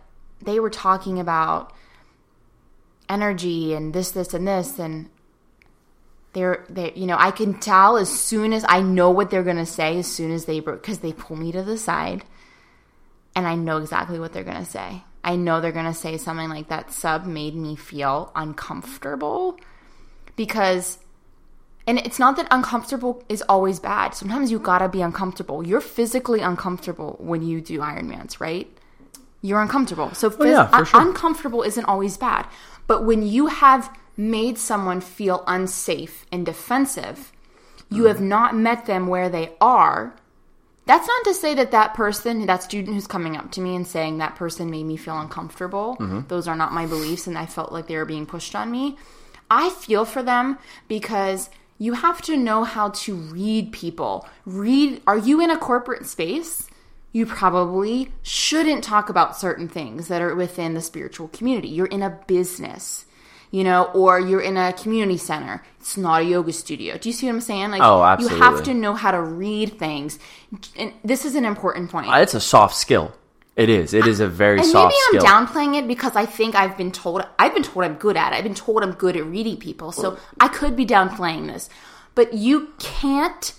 they 0.41 0.59
were 0.59 0.69
talking 0.69 1.19
about 1.19 1.73
energy 3.09 3.73
and 3.73 3.93
this, 3.93 4.11
this, 4.11 4.33
and 4.33 4.47
this, 4.47 4.79
and 4.79 5.09
they're 6.33 6.65
they 6.69 6.93
you 6.93 7.05
know 7.07 7.17
I 7.19 7.31
can 7.31 7.59
tell 7.59 7.97
as 7.97 8.09
soon 8.09 8.53
as 8.53 8.65
I 8.67 8.81
know 8.81 9.09
what 9.09 9.29
they're 9.29 9.43
gonna 9.43 9.65
say 9.65 9.97
as 9.97 10.07
soon 10.07 10.31
as 10.31 10.45
they 10.45 10.59
because 10.59 10.99
they 10.99 11.13
pull 11.13 11.35
me 11.35 11.51
to 11.51 11.63
the 11.63 11.77
side, 11.77 12.23
and 13.35 13.47
I 13.47 13.55
know 13.55 13.77
exactly 13.77 14.19
what 14.19 14.33
they're 14.33 14.43
gonna 14.43 14.65
say. 14.65 15.03
I 15.23 15.35
know 15.35 15.61
they're 15.61 15.71
gonna 15.71 15.93
say 15.93 16.17
something 16.17 16.49
like 16.49 16.69
that. 16.69 16.91
Sub 16.91 17.25
made 17.25 17.55
me 17.55 17.75
feel 17.75 18.31
uncomfortable 18.35 19.59
because 20.35 20.99
and 21.87 21.99
it's 21.99 22.19
not 22.19 22.37
that 22.37 22.47
uncomfortable 22.51 23.23
is 23.27 23.41
always 23.49 23.79
bad. 23.79 24.13
Sometimes 24.13 24.51
you 24.51 24.59
gotta 24.59 24.87
be 24.87 25.01
uncomfortable. 25.01 25.65
You're 25.65 25.81
physically 25.81 26.39
uncomfortable 26.39 27.17
when 27.19 27.41
you 27.41 27.59
do 27.59 27.79
Ironmans, 27.79 28.39
right? 28.39 28.67
You're 29.41 29.61
uncomfortable. 29.61 30.13
So 30.13 30.27
oh, 30.27 30.31
phys- 30.31 30.51
yeah, 30.51 30.69
un- 30.71 30.85
sure. 30.85 31.01
uncomfortable 31.01 31.63
isn't 31.63 31.85
always 31.85 32.17
bad. 32.17 32.47
But 32.87 33.05
when 33.05 33.23
you 33.23 33.47
have 33.47 33.91
made 34.17 34.57
someone 34.57 35.01
feel 35.01 35.43
unsafe 35.47 36.25
and 36.31 36.45
defensive, 36.45 37.31
you 37.89 38.05
have 38.05 38.21
not 38.21 38.55
met 38.55 38.85
them 38.85 39.07
where 39.07 39.29
they 39.29 39.51
are. 39.59 40.15
That's 40.85 41.07
not 41.07 41.23
to 41.25 41.33
say 41.33 41.53
that 41.55 41.71
that 41.71 41.93
person, 41.93 42.45
that 42.45 42.63
student 42.63 42.95
who's 42.95 43.07
coming 43.07 43.37
up 43.37 43.51
to 43.51 43.61
me 43.61 43.75
and 43.75 43.85
saying 43.85 44.17
that 44.17 44.35
person 44.35 44.69
made 44.69 44.85
me 44.85 44.97
feel 44.97 45.19
uncomfortable, 45.19 45.97
mm-hmm. 45.99 46.21
those 46.27 46.47
are 46.47 46.55
not 46.55 46.73
my 46.73 46.85
beliefs 46.85 47.27
and 47.27 47.37
I 47.37 47.45
felt 47.45 47.71
like 47.71 47.87
they 47.87 47.97
were 47.97 48.05
being 48.05 48.25
pushed 48.25 48.55
on 48.55 48.71
me. 48.71 48.97
I 49.49 49.69
feel 49.69 50.05
for 50.05 50.23
them 50.23 50.57
because 50.87 51.49
you 51.77 51.93
have 51.93 52.21
to 52.23 52.37
know 52.37 52.63
how 52.63 52.89
to 52.89 53.15
read 53.15 53.71
people. 53.71 54.27
Read, 54.45 55.01
are 55.05 55.17
you 55.17 55.41
in 55.41 55.49
a 55.49 55.57
corporate 55.57 56.05
space? 56.05 56.69
You 57.11 57.25
probably 57.25 58.11
shouldn't 58.21 58.83
talk 58.83 59.09
about 59.09 59.37
certain 59.37 59.67
things 59.67 60.07
that 60.07 60.21
are 60.21 60.33
within 60.33 60.73
the 60.73 60.81
spiritual 60.81 61.27
community. 61.27 61.67
You're 61.67 61.87
in 61.87 62.03
a 62.03 62.19
business, 62.27 63.05
you 63.51 63.63
know, 63.63 63.85
or 63.93 64.19
you're 64.19 64.41
in 64.41 64.57
a 64.57 64.73
community 64.73 65.17
center. 65.17 65.63
It's 65.79 65.97
not 65.97 66.21
a 66.21 66.23
yoga 66.25 66.53
studio. 66.53 66.97
Do 66.97 67.09
you 67.09 67.13
see 67.13 67.25
what 67.27 67.33
I'm 67.33 67.41
saying? 67.41 67.71
Like, 67.71 67.81
Oh, 67.83 68.15
you 68.19 68.27
have 68.29 68.63
to 68.63 68.73
know 68.73 68.93
how 68.93 69.11
to 69.11 69.21
read 69.21 69.77
things. 69.77 70.19
And 70.77 70.93
this 71.03 71.25
is 71.25 71.35
an 71.35 71.45
important 71.45 71.91
point. 71.91 72.07
Uh, 72.07 72.17
It's 72.17 72.33
a 72.33 72.39
soft 72.39 72.75
skill. 72.75 73.13
It 73.57 73.67
is. 73.67 73.93
It 73.93 74.07
is 74.07 74.21
a 74.21 74.27
very 74.29 74.59
and 74.59 74.65
soft 74.65 74.95
maybe 75.11 75.19
I'm 75.19 75.21
skill. 75.21 75.63
downplaying 75.65 75.77
it 75.79 75.87
because 75.87 76.15
I 76.15 76.25
think 76.25 76.55
I've 76.55 76.77
been 76.77 76.91
told 76.91 77.25
I've 77.37 77.53
been 77.53 77.63
told 77.63 77.83
I'm 77.85 77.95
good 77.95 78.15
at 78.15 78.31
it. 78.31 78.37
I've 78.37 78.43
been 78.45 78.55
told 78.55 78.81
I'm 78.81 78.93
good 78.93 79.17
at 79.17 79.25
reading 79.25 79.57
people. 79.57 79.91
So 79.91 80.17
I 80.39 80.47
could 80.47 80.75
be 80.77 80.85
downplaying 80.85 81.47
this. 81.47 81.69
But 82.15 82.33
you 82.33 82.69
can't 82.79 83.53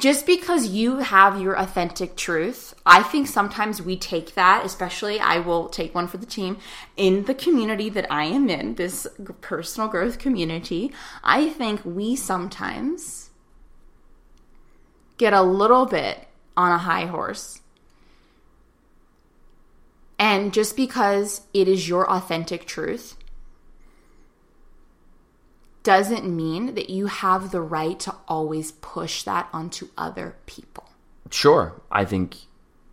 just 0.00 0.26
because 0.26 0.68
you 0.68 0.98
have 0.98 1.40
your 1.40 1.54
authentic 1.54 2.16
truth. 2.16 2.74
I 2.86 3.02
think 3.02 3.28
sometimes 3.28 3.82
we 3.82 3.96
take 3.96 4.34
that, 4.34 4.64
especially 4.64 5.20
I 5.20 5.38
will 5.38 5.68
take 5.68 5.94
one 5.94 6.08
for 6.08 6.16
the 6.16 6.26
team 6.26 6.56
in 6.96 7.24
the 7.24 7.34
community 7.34 7.88
that 7.90 8.10
I 8.10 8.24
am 8.24 8.48
in, 8.48 8.74
this 8.74 9.06
personal 9.40 9.88
growth 9.88 10.18
community. 10.18 10.92
I 11.22 11.50
think 11.50 11.84
we 11.84 12.16
sometimes 12.16 13.30
get 15.18 15.32
a 15.34 15.42
little 15.42 15.86
bit 15.86 16.26
on 16.56 16.72
a 16.72 16.78
high 16.78 17.06
horse 17.06 17.60
and 20.18 20.52
just 20.52 20.76
because 20.76 21.42
it 21.54 21.66
is 21.66 21.88
your 21.88 22.08
authentic 22.10 22.66
truth 22.66 23.16
doesn't 25.82 26.24
mean 26.24 26.74
that 26.74 26.90
you 26.90 27.06
have 27.06 27.50
the 27.50 27.60
right 27.60 27.98
to 28.00 28.14
always 28.28 28.72
push 28.72 29.22
that 29.22 29.48
onto 29.52 29.88
other 29.96 30.36
people. 30.46 30.84
Sure. 31.30 31.80
I 31.90 32.04
think 32.04 32.36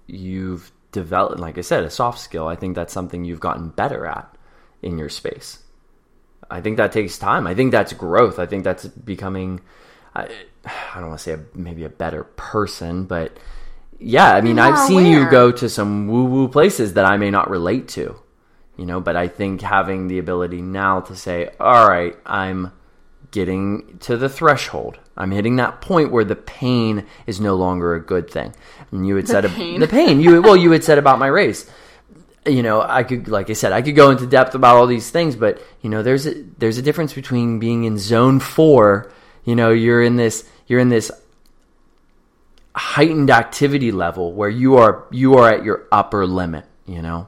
you've 0.06 0.72
developed, 0.92 1.40
like 1.40 1.58
I 1.58 1.62
said, 1.62 1.84
a 1.84 1.90
soft 1.90 2.20
skill. 2.20 2.48
I 2.48 2.56
think 2.56 2.76
that's 2.76 2.94
something 2.94 3.26
you've 3.26 3.40
gotten 3.40 3.70
better 3.70 4.06
at 4.06 4.34
in 4.82 4.98
your 4.98 5.10
space. 5.10 5.60
I 6.50 6.62
think 6.62 6.78
that 6.78 6.94
takes 6.94 7.18
time. 7.18 7.46
I 7.46 7.54
think 7.54 7.72
that's 7.72 7.92
growth. 7.94 8.40
I 8.40 8.46
think 8.46 8.64
that's 8.64 8.86
becoming, 8.88 9.60
I, 10.16 10.30
I 10.66 11.00
don't 11.00 11.10
want 11.10 11.20
to 11.20 11.24
say 11.24 11.34
a, 11.34 11.40
maybe 11.54 11.84
a 11.84 11.90
better 11.90 12.24
person, 12.24 13.04
but 13.04 13.38
yeah, 14.00 14.32
I 14.32 14.42
mean, 14.42 14.58
You're 14.58 14.66
I've 14.66 14.88
seen 14.88 15.08
you 15.08 15.30
go 15.30 15.52
to 15.52 15.68
some 15.68 16.08
woo 16.08 16.26
woo 16.26 16.48
places 16.48 16.94
that 16.94 17.06
I 17.06 17.18
may 17.18 17.32
not 17.32 17.50
relate 17.50 17.90
to, 17.90 18.16
you 18.78 18.86
know, 18.86 19.02
but 19.02 19.16
I 19.16 19.28
think 19.28 19.62
having 19.62 20.08
the 20.08 20.20
ability 20.20 20.62
now 20.62 21.02
to 21.02 21.16
say, 21.16 21.50
all 21.60 21.90
right, 21.90 22.16
I'm 22.26 22.72
getting 23.38 24.00
to 24.00 24.18
the 24.18 24.28
threshold. 24.28 24.98
I'm 25.16 25.30
hitting 25.30 25.58
that 25.58 25.80
point 25.80 26.12
where 26.12 26.24
the 26.24 26.36
pain 26.36 27.06
is 27.28 27.40
no 27.40 27.54
longer 27.54 27.94
a 27.94 28.02
good 28.02 28.32
thing. 28.32 28.56
And 28.92 29.06
you 29.06 29.16
had 29.16 29.28
said 29.28 29.46
ab- 29.46 29.52
pain. 29.52 29.80
the 29.80 29.88
pain. 29.88 30.20
You 30.20 30.42
well, 30.42 30.58
you 30.58 30.72
had 30.72 30.84
said 30.84 30.98
about 30.98 31.20
my 31.20 31.28
race. 31.28 31.70
You 32.48 32.64
know, 32.64 32.82
I 32.82 33.04
could, 33.04 33.28
like 33.28 33.52
I 33.52 33.54
said, 33.54 33.74
I 33.74 33.84
could 33.84 33.96
go 33.96 34.10
into 34.10 34.26
depth 34.26 34.56
about 34.56 34.78
all 34.78 34.88
these 34.88 35.12
things, 35.12 35.36
but 35.36 35.62
you 35.82 35.90
know, 35.92 36.02
there's 36.02 36.26
a 36.26 36.34
there's 36.58 36.80
a 36.80 36.82
difference 36.82 37.14
between 37.14 37.60
being 37.60 37.84
in 37.84 38.00
zone 38.00 38.40
four. 38.40 39.12
You 39.44 39.56
know, 39.56 39.70
you're 39.70 40.02
in 40.02 40.16
this 40.16 40.44
you're 40.66 40.80
in 40.80 40.90
this 40.90 41.12
heightened 42.76 43.30
activity 43.30 43.92
level 43.92 44.34
where 44.34 44.50
you 44.50 44.78
are 44.78 45.06
you 45.12 45.36
are 45.36 45.48
at 45.54 45.64
your 45.64 45.86
upper 45.92 46.26
limit. 46.26 46.66
You 46.88 47.04
know, 47.04 47.28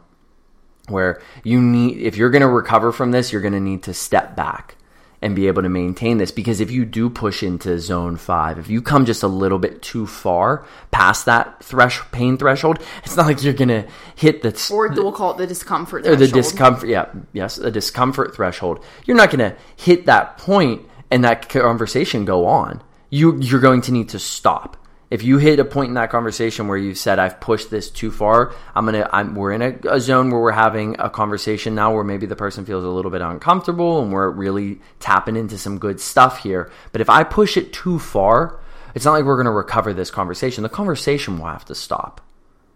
where 0.88 1.22
you 1.44 1.62
need 1.62 2.02
if 2.02 2.18
you're 2.18 2.32
going 2.32 2.42
to 2.42 2.48
recover 2.48 2.92
from 2.92 3.12
this 3.12 3.32
you're 3.32 3.42
going 3.42 3.54
to 3.54 3.60
need 3.60 3.84
to 3.84 3.94
step 3.94 4.36
back 4.36 4.76
and 5.22 5.36
be 5.36 5.48
able 5.48 5.62
to 5.62 5.70
maintain 5.70 6.18
this. 6.18 6.32
Because 6.32 6.60
if 6.62 6.72
you 6.72 6.86
do 6.86 7.10
push 7.10 7.44
into 7.44 7.78
zone 7.80 8.18
5 8.18 8.60
if 8.60 8.70
you 8.70 8.82
come 8.82 9.06
just 9.06 9.24
a 9.24 9.28
little 9.28 9.60
bit 9.60 9.82
too 9.82 10.08
far 10.08 10.66
past 10.92 11.26
that 11.26 11.62
thresh 11.64 12.02
pain 12.12 12.38
threshold 12.38 12.80
it's 13.04 13.16
not 13.16 13.26
like 13.26 13.44
you're 13.44 13.54
to 13.70 13.88
hit 14.16 14.42
the 14.42 14.70
Or 14.72 14.88
we'll 14.90 15.12
call 15.12 15.32
it 15.34 15.38
the 15.38 15.48
discomfort. 15.48 16.06
or 16.08 16.16
the 16.16 16.28
discomfort 16.28 16.90
yeah 16.90 17.10
yes 17.34 17.56
the 17.58 17.72
discomfort 17.72 18.36
threshold. 18.36 18.84
You're 19.06 19.18
not 19.18 19.30
to 19.52 19.56
hit 19.76 20.06
that 20.06 20.38
point 20.38 20.86
and 21.12 21.24
that 21.24 21.50
conversation 21.50 22.26
go 22.26 22.46
on. 22.46 22.82
You 23.10 23.40
you're 23.42 23.60
going 23.60 23.82
to 23.82 23.92
need 23.92 24.10
to 24.10 24.20
stop 24.20 24.78
if 25.10 25.24
you 25.24 25.38
hit 25.38 25.60
a 25.60 25.66
point 25.66 25.90
in 25.90 25.96
that 25.96 26.10
conversation 26.10 26.68
where 26.68 26.78
you 26.78 26.94
said 26.96 27.20
I've 27.20 27.40
pushed 27.40 27.70
this 27.70 27.90
too 27.90 28.12
far 28.12 28.54
I'm 28.76 28.86
to 28.88 29.16
I'm 29.16 29.36
we're 29.36 29.52
in 29.52 29.62
a, 29.62 29.78
a 29.90 30.00
zone 30.00 30.30
where 30.30 30.42
we're 30.42 30.52
having 30.52 30.96
a 31.00 31.10
conversation 31.10 31.76
now 31.76 31.94
where 31.94 32.04
maybe 32.04 32.26
the 32.26 32.36
person 32.36 32.66
feels 32.66 32.84
a 32.84 32.90
little 32.90 33.12
bit 33.12 33.22
uncomfortable 33.22 34.02
and 34.02 34.12
we're 34.12 34.30
really 34.30 34.82
tapping 35.00 35.36
into 35.36 35.58
some 35.58 35.80
good 35.80 36.00
stuff 36.00 36.40
here. 36.40 36.72
But 36.92 37.02
if 37.02 37.10
I 37.10 37.24
push 37.24 37.58
it 37.58 37.74
too 37.74 38.00
far 38.00 38.60
it's 38.96 39.06
not 39.06 39.14
like 39.14 39.26
we're 39.26 39.36
going 39.36 39.46
to 39.46 39.52
recover 39.52 39.94
this 39.94 40.12
conversation. 40.12 40.64
The 40.64 40.70
conversation 40.70 41.38
will 41.38 41.48
have 41.48 41.66
to 41.66 41.76
stop. 41.76 42.22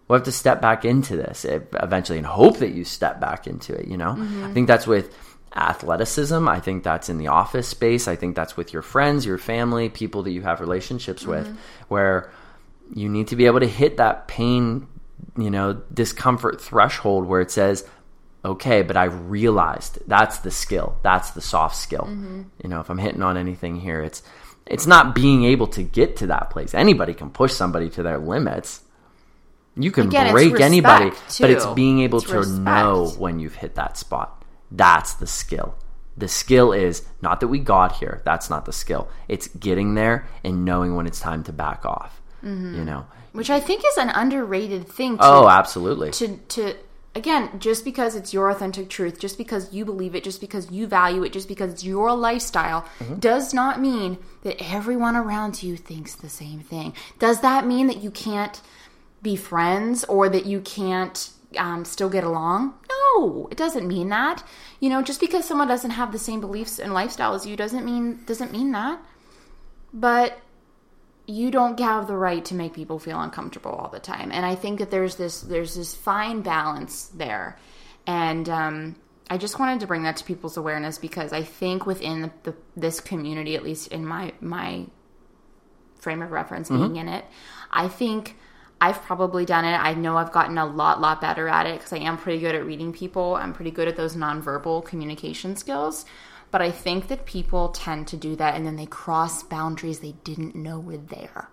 We'll 0.06 0.18
have 0.18 0.26
to 0.26 0.32
step 0.32 0.60
back 0.60 0.84
into 0.84 1.16
this 1.16 1.44
eventually 1.44 2.18
and 2.18 2.26
hope 2.26 2.58
that 2.58 2.72
you 2.72 2.84
step 2.84 3.20
back 3.20 3.46
into 3.46 3.74
it, 3.74 3.88
you 3.88 3.96
know? 3.96 4.14
Mm-hmm. 4.14 4.44
I 4.44 4.52
think 4.52 4.66
that's 4.66 4.86
with 4.86 5.14
athleticism. 5.54 6.48
I 6.48 6.60
think 6.60 6.82
that's 6.82 7.08
in 7.08 7.18
the 7.18 7.28
office 7.28 7.68
space. 7.68 8.08
I 8.08 8.16
think 8.16 8.34
that's 8.34 8.56
with 8.56 8.72
your 8.72 8.82
friends, 8.82 9.24
your 9.24 9.38
family, 9.38 9.88
people 9.88 10.22
that 10.24 10.32
you 10.32 10.42
have 10.42 10.60
relationships 10.60 11.22
mm-hmm. 11.22 11.30
with, 11.30 11.58
where 11.88 12.30
you 12.94 13.08
need 13.08 13.28
to 13.28 13.36
be 13.36 13.46
able 13.46 13.60
to 13.60 13.68
hit 13.68 13.96
that 13.98 14.28
pain, 14.28 14.86
you 15.36 15.50
know, 15.50 15.82
discomfort 15.92 16.60
threshold 16.60 17.26
where 17.26 17.40
it 17.40 17.50
says, 17.50 17.86
okay, 18.44 18.82
but 18.82 18.96
I 18.96 19.04
realized 19.04 19.98
that's 20.06 20.38
the 20.38 20.50
skill. 20.50 20.98
That's 21.02 21.30
the 21.30 21.40
soft 21.40 21.76
skill. 21.76 22.02
Mm-hmm. 22.02 22.42
You 22.62 22.68
know, 22.68 22.80
if 22.80 22.90
I'm 22.90 22.98
hitting 22.98 23.22
on 23.22 23.36
anything 23.36 23.80
here, 23.80 24.02
it's 24.02 24.22
it's 24.66 24.86
not 24.86 25.14
being 25.14 25.44
able 25.44 25.66
to 25.68 25.82
get 25.82 26.16
to 26.16 26.28
that 26.28 26.50
place. 26.50 26.74
Anybody 26.74 27.14
can 27.14 27.30
push 27.30 27.52
somebody 27.52 27.90
to 27.90 28.02
their 28.02 28.18
limits. 28.18 28.80
You 29.76 29.90
can 29.90 30.06
Again, 30.06 30.32
break 30.32 30.60
anybody, 30.60 31.06
respect, 31.06 31.40
but 31.40 31.50
it's 31.50 31.66
being 31.66 32.00
able 32.00 32.20
It's 32.20 32.30
to 32.30 32.38
respect. 32.38 32.60
know 32.60 33.12
when 33.18 33.40
you've 33.40 33.56
hit 33.56 33.74
that 33.74 33.96
spot. 33.98 34.43
That's 34.76 35.14
the 35.14 35.26
skill. 35.26 35.76
The 36.16 36.28
skill 36.28 36.72
is 36.72 37.02
not 37.22 37.40
that 37.40 37.48
we 37.48 37.58
got 37.58 37.96
here. 37.96 38.22
That's 38.24 38.48
not 38.48 38.66
the 38.66 38.72
skill. 38.72 39.08
It's 39.28 39.48
getting 39.48 39.94
there 39.94 40.26
and 40.44 40.64
knowing 40.64 40.94
when 40.94 41.06
it's 41.06 41.20
time 41.20 41.42
to 41.44 41.52
back 41.52 41.84
off. 41.84 42.20
You 42.42 42.48
mm-hmm. 42.48 42.84
know. 42.84 43.06
Which 43.32 43.50
I 43.50 43.58
think 43.58 43.82
is 43.84 43.96
an 43.96 44.10
underrated 44.10 44.86
thing. 44.86 45.16
To, 45.18 45.24
Oh, 45.24 45.48
absolutely. 45.48 46.12
to 46.12 46.36
to 46.36 46.76
again 47.14 47.58
just 47.58 47.84
because 47.84 48.14
it's 48.14 48.32
your 48.32 48.50
authentic 48.50 48.88
truth 48.88 49.18
just 49.18 49.38
because 49.38 49.72
you 49.72 49.84
believe 49.84 50.14
it 50.14 50.24
just 50.24 50.40
because 50.40 50.70
you 50.70 50.86
value 50.86 51.22
it 51.22 51.32
just 51.32 51.48
because 51.48 51.72
it's 51.72 51.84
your 51.84 52.12
lifestyle 52.12 52.82
mm-hmm. 52.98 53.18
does 53.18 53.54
not 53.54 53.80
mean 53.80 54.18
that 54.42 54.60
everyone 54.60 55.14
around 55.14 55.62
you 55.62 55.76
thinks 55.76 56.16
the 56.16 56.28
same 56.28 56.60
thing 56.60 56.92
does 57.18 57.40
that 57.40 57.66
mean 57.66 57.86
that 57.86 57.98
you 57.98 58.10
can't 58.10 58.60
be 59.22 59.36
friends 59.36 60.04
or 60.04 60.28
that 60.28 60.44
you 60.44 60.60
can't 60.60 61.30
um, 61.58 61.84
still 61.84 62.08
get 62.08 62.24
along? 62.24 62.74
No 62.88 63.04
it 63.50 63.56
doesn't 63.56 63.86
mean 63.86 64.08
that. 64.08 64.44
You 64.80 64.90
know 64.90 65.02
just 65.02 65.20
because 65.20 65.44
someone 65.46 65.68
doesn't 65.68 65.92
have 65.92 66.12
the 66.12 66.18
same 66.18 66.40
beliefs 66.40 66.78
and 66.78 66.92
lifestyle 66.92 67.34
as 67.34 67.46
you 67.46 67.56
doesn't 67.56 67.84
mean 67.84 68.20
doesn't 68.26 68.52
mean 68.52 68.72
that. 68.72 69.00
But 69.92 70.38
you 71.26 71.50
don't 71.50 71.78
have 71.80 72.06
the 72.06 72.16
right 72.16 72.44
to 72.44 72.54
make 72.54 72.74
people 72.74 72.98
feel 72.98 73.20
uncomfortable 73.20 73.70
all 73.70 73.88
the 73.88 74.00
time. 74.00 74.30
And 74.32 74.44
i 74.44 74.54
think 74.54 74.78
that 74.78 74.90
there's 74.90 75.16
this 75.16 75.40
there's 75.40 75.74
this 75.74 75.94
fine 75.94 76.42
balance 76.42 77.06
there. 77.06 77.58
And 78.06 78.48
um, 78.48 78.96
i 79.30 79.38
just 79.38 79.58
wanted 79.58 79.80
to 79.80 79.86
bring 79.86 80.02
that 80.02 80.16
to 80.18 80.24
people's 80.24 80.56
awareness 80.56 80.98
because 80.98 81.32
i 81.32 81.42
think 81.42 81.86
within 81.86 82.22
the, 82.22 82.30
the, 82.42 82.54
this 82.76 83.00
community 83.00 83.56
at 83.56 83.64
least 83.64 83.88
in 83.88 84.04
my 84.04 84.32
my 84.40 84.86
frame 85.98 86.20
of 86.20 86.30
reference 86.30 86.68
being 86.68 86.96
in 86.96 87.08
it 87.08 87.24
i 87.70 87.88
think 87.88 88.36
i've 88.80 89.00
probably 89.02 89.44
done 89.44 89.64
it. 89.64 89.76
I 89.76 89.94
know 89.94 90.16
i've 90.16 90.32
gotten 90.32 90.58
a 90.58 90.66
lot 90.66 91.00
lot 91.00 91.20
better 91.20 91.48
at 91.48 91.66
it 91.66 91.78
because 91.78 91.92
i 91.92 91.98
am 91.98 92.18
pretty 92.18 92.40
good 92.40 92.54
at 92.54 92.66
reading 92.66 92.92
people. 92.92 93.34
I'm 93.36 93.52
pretty 93.52 93.70
good 93.70 93.88
at 93.88 93.96
those 93.96 94.16
nonverbal 94.16 94.84
communication 94.84 95.56
skills. 95.56 96.04
But 96.50 96.62
i 96.62 96.70
think 96.70 97.08
that 97.08 97.26
people 97.26 97.70
tend 97.70 98.08
to 98.08 98.16
do 98.16 98.36
that 98.36 98.54
and 98.54 98.66
then 98.66 98.76
they 98.76 98.86
cross 98.86 99.42
boundaries 99.42 100.00
they 100.00 100.14
didn't 100.24 100.54
know 100.54 100.78
were 100.78 100.98
there. 100.98 101.48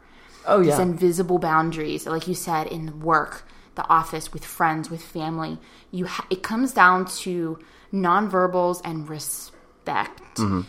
Oh 0.46 0.60
these 0.60 0.70
yeah. 0.70 0.82
invisible 0.82 1.40
boundaries 1.40 2.06
like 2.06 2.28
you 2.28 2.36
said 2.36 2.68
in 2.68 3.00
work 3.00 3.46
the 3.76 3.88
office 3.88 4.34
with 4.34 4.44
friends 4.46 4.90
with 4.90 5.02
family. 5.02 5.58
You 5.92 6.06
ha- 6.06 6.28
it 6.30 6.44
comes 6.44 6.74
down 6.74 7.06
to 7.24 7.60
nonverbals 7.94 8.82
and 8.84 9.08
respect. 9.10 10.36
Mm-hmm. 10.36 10.62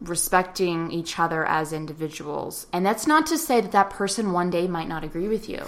respecting 0.00 0.90
each 0.90 1.18
other 1.18 1.46
as 1.46 1.72
individuals. 1.72 2.66
And 2.72 2.84
that's 2.84 3.06
not 3.06 3.26
to 3.26 3.38
say 3.38 3.60
that 3.60 3.72
that 3.72 3.90
person 3.90 4.32
one 4.32 4.50
day 4.50 4.66
might 4.66 4.88
not 4.88 5.04
agree 5.04 5.28
with 5.28 5.48
you 5.48 5.64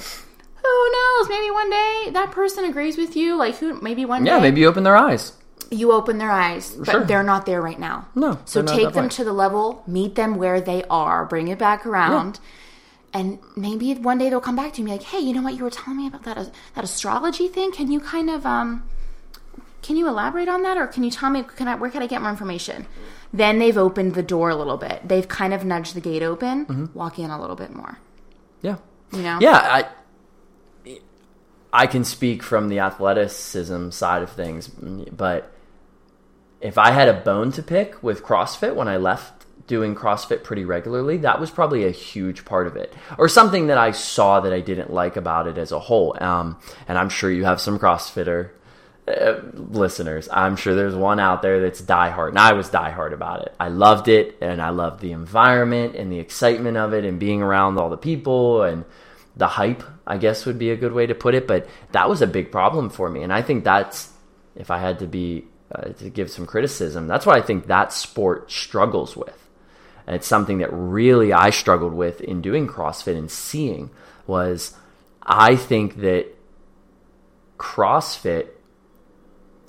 who 0.67 0.91
knows 0.97 1.29
maybe 1.29 1.51
one 1.51 1.71
day 1.71 2.11
that 2.13 2.31
person 2.33 2.65
agrees 2.65 2.97
with 2.97 3.17
you 3.17 3.37
like 3.37 3.57
who 3.57 3.81
maybe 3.81 4.05
one 4.05 4.25
yeah, 4.25 4.33
day 4.33 4.37
Yeah, 4.37 4.43
maybe 4.43 4.61
you 4.63 4.69
open 4.69 4.85
their 4.85 4.97
eyes. 4.97 5.33
you 5.71 5.91
open 5.93 6.19
their 6.19 6.31
eyes, 6.31 6.75
but 6.79 6.91
Sure. 6.93 7.05
they're 7.05 7.23
not 7.25 7.45
there 7.47 7.61
right 7.61 7.79
now. 7.79 8.07
No, 8.15 8.39
So 8.45 8.63
take 8.63 8.93
them 8.93 9.09
to 9.11 9.25
the 9.25 9.33
level, 9.33 9.83
meet 9.87 10.15
them 10.15 10.37
where 10.37 10.61
they 10.61 10.85
are, 10.89 11.25
bring 11.25 11.49
it 11.49 11.59
back 11.59 11.85
around, 11.87 12.39
and 13.13 13.39
maybe 13.57 13.95
one 13.95 14.19
day 14.19 14.29
they'll 14.31 14.41
come 14.41 14.57
back 14.57 14.73
to 14.75 14.83
you 14.83 14.89
like, 14.89 15.03
"Hey, 15.03 15.21
you 15.21 15.33
know 15.35 15.43
what? 15.43 15.55
You 15.57 15.65
were 15.65 15.71
telling 15.71 15.97
me 15.99 16.07
about 16.07 16.23
that 16.25 16.37
that 16.75 16.85
astrology 16.85 17.49
thing. 17.49 17.73
Can 17.73 17.91
you 17.91 17.99
kind 18.01 18.29
of 18.31 18.45
um, 18.47 18.83
can 19.83 19.97
you 19.97 20.07
elaborate 20.09 20.49
on 20.49 20.63
that, 20.63 20.77
or 20.77 20.87
can 20.87 21.03
you 21.03 21.11
tell 21.11 21.31
me 21.31 21.43
can 21.43 21.67
I 21.69 21.75
where 21.77 21.91
can 21.91 22.03
I 22.03 22.07
get 22.07 22.21
more 22.21 22.31
information?" 22.31 22.87
Then 23.33 23.59
they've 23.59 23.77
opened 23.77 24.15
the 24.15 24.23
door 24.23 24.51
a 24.51 24.57
little 24.57 24.77
bit. 24.77 25.09
They've 25.09 25.27
kind 25.27 25.53
of 25.55 25.65
nudged 25.65 25.95
the 25.95 26.01
gate 26.01 26.23
open. 26.23 26.67
Mm-hmm. 26.67 26.87
Walk 26.99 27.19
in 27.19 27.31
a 27.31 27.41
little 27.41 27.57
bit 27.57 27.75
more. 27.75 27.99
Yeah. 28.63 28.77
You 29.13 29.23
know? 29.23 29.39
Yeah, 29.41 29.59
I 29.79 29.85
I 31.77 31.87
can 31.87 32.05
speak 32.05 32.43
from 32.43 32.71
the 32.71 32.79
athleticism 32.79 33.91
side 33.91 34.23
of 34.23 34.31
things, 34.31 34.67
but 34.67 35.53
if 36.63 36.79
I 36.79 36.91
had 36.91 37.09
a 37.09 37.21
bone 37.21 37.53
to 37.53 37.63
pick 37.63 38.03
with 38.03 38.25
CrossFit 38.25 38.75
when 38.75 38.89
I 38.89 38.97
left 38.97 39.45
doing 39.67 39.95
CrossFit 39.95 40.43
pretty 40.43 40.65
regularly, 40.65 41.19
that 41.19 41.39
was 41.39 41.51
probably 41.51 41.85
a 41.85 41.91
huge 41.91 42.47
part 42.47 42.67
of 42.67 42.77
it, 42.77 42.95
or 43.19 43.29
something 43.29 43.67
that 43.67 43.77
I 43.77 43.91
saw 43.91 44.41
that 44.41 44.55
I 44.55 44.61
didn't 44.61 44.91
like 44.91 45.17
about 45.17 45.49
it 45.49 45.59
as 45.59 45.71
a 45.71 45.79
whole. 45.79 46.17
Um, 46.19 46.59
and 46.89 46.97
I'm 46.97 47.11
sure 47.11 47.31
you 47.31 47.45
have 47.45 47.61
some 47.61 47.79
CrossFitter 47.79 48.53
uh, 49.07 49.35
listeners. 49.53 50.31
I'm 50.33 50.57
sure 50.57 50.75
there's 50.75 50.95
one 50.95 51.21
out 51.21 51.43
there 51.43 51.61
that's 51.61 51.83
diehard, 51.83 52.31
and 52.31 52.39
I 52.39 52.55
was 52.55 52.71
diehard 52.71 53.13
about 53.13 53.43
it. 53.43 53.55
I 53.61 53.69
loved 53.69 54.09
it, 54.09 54.39
and 54.41 54.63
I 54.63 54.71
loved 54.71 55.01
the 55.01 55.13
environment 55.13 55.95
and 55.95 56.11
the 56.11 56.21
excitement 56.21 56.79
of 56.79 56.95
it, 56.95 57.05
and 57.05 57.21
being 57.21 57.43
around 57.43 57.79
all 57.79 57.91
the 57.91 57.99
people 57.99 58.63
and 58.63 58.87
the 59.37 59.49
hype. 59.49 59.83
I 60.07 60.19
guess 60.19 60.47
would 60.47 60.59
be 60.59 60.71
a 60.71 60.77
good 60.77 60.93
way 60.93 61.07
to 61.07 61.15
put 61.15 61.35
it, 61.35 61.47
but 61.47 61.67
that 61.93 62.09
was 62.09 62.23
a 62.23 62.27
big 62.27 62.53
problem 62.53 62.91
for 62.91 63.09
me, 63.09 63.23
and 63.23 63.33
I 63.33 63.43
think 63.43 63.65
that's 63.65 64.13
if 64.55 64.71
I 64.71 64.79
had 64.79 64.99
to 65.01 65.07
be 65.07 65.45
uh, 65.75 65.91
to 65.91 66.11
give 66.11 66.31
some 66.31 66.47
criticism, 66.47 67.07
that's 67.07 67.27
what 67.27 67.37
I 67.37 67.43
think 67.43 67.67
that 67.67 67.93
sport 67.93 68.51
struggles 68.51 69.17
with. 69.17 69.49
And 70.07 70.15
it's 70.15 70.27
something 70.27 70.59
that 70.59 70.73
really 70.73 71.33
I 71.33 71.51
struggled 71.51 71.93
with 71.93 72.21
in 72.21 72.41
doing 72.41 72.69
CrossFit 72.69 73.19
and 73.19 73.31
seeing 73.31 73.91
was 74.27 74.77
I 75.23 75.57
think 75.57 75.97
that 75.97 76.27
CrossFit 77.59 78.49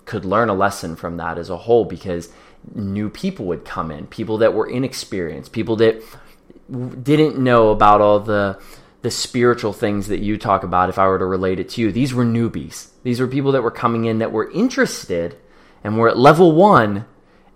could 0.06 0.24
learn 0.24 0.50
a 0.50 0.54
lesson 0.54 0.96
from 0.96 1.18
that 1.18 1.38
as 1.38 1.50
a 1.50 1.58
whole 1.58 1.84
because 1.84 2.30
new 2.74 3.10
people 3.10 3.46
would 3.46 3.66
come 3.66 3.92
in, 3.92 4.08
people 4.08 4.38
that 4.38 4.54
were 4.54 4.70
inexperienced, 4.70 5.52
people 5.52 5.76
that 5.78 6.02
didn't 7.04 7.38
know 7.38 7.70
about 7.70 8.02
all 8.02 8.20
the 8.20 8.60
the 9.02 9.12
spiritual 9.12 9.74
things 9.74 10.08
that 10.08 10.20
you 10.20 10.38
talk 10.38 10.64
about 10.64 10.90
if 10.90 10.98
I 10.98 11.08
were 11.08 11.20
to 11.20 11.26
relate 11.26 11.60
it 11.60 11.70
to 11.70 11.82
you. 11.82 11.92
These 11.92 12.14
were 12.14 12.26
newbies. 12.26 12.90
These 13.04 13.20
were 13.20 13.28
people 13.28 13.52
that 13.54 13.64
were 13.64 13.72
coming 13.72 14.06
in 14.06 14.20
that 14.20 14.32
were 14.32 14.52
interested 14.52 15.38
and 15.84 15.98
were 15.98 16.10
at 16.10 16.18
level 16.18 16.52
1 16.54 17.06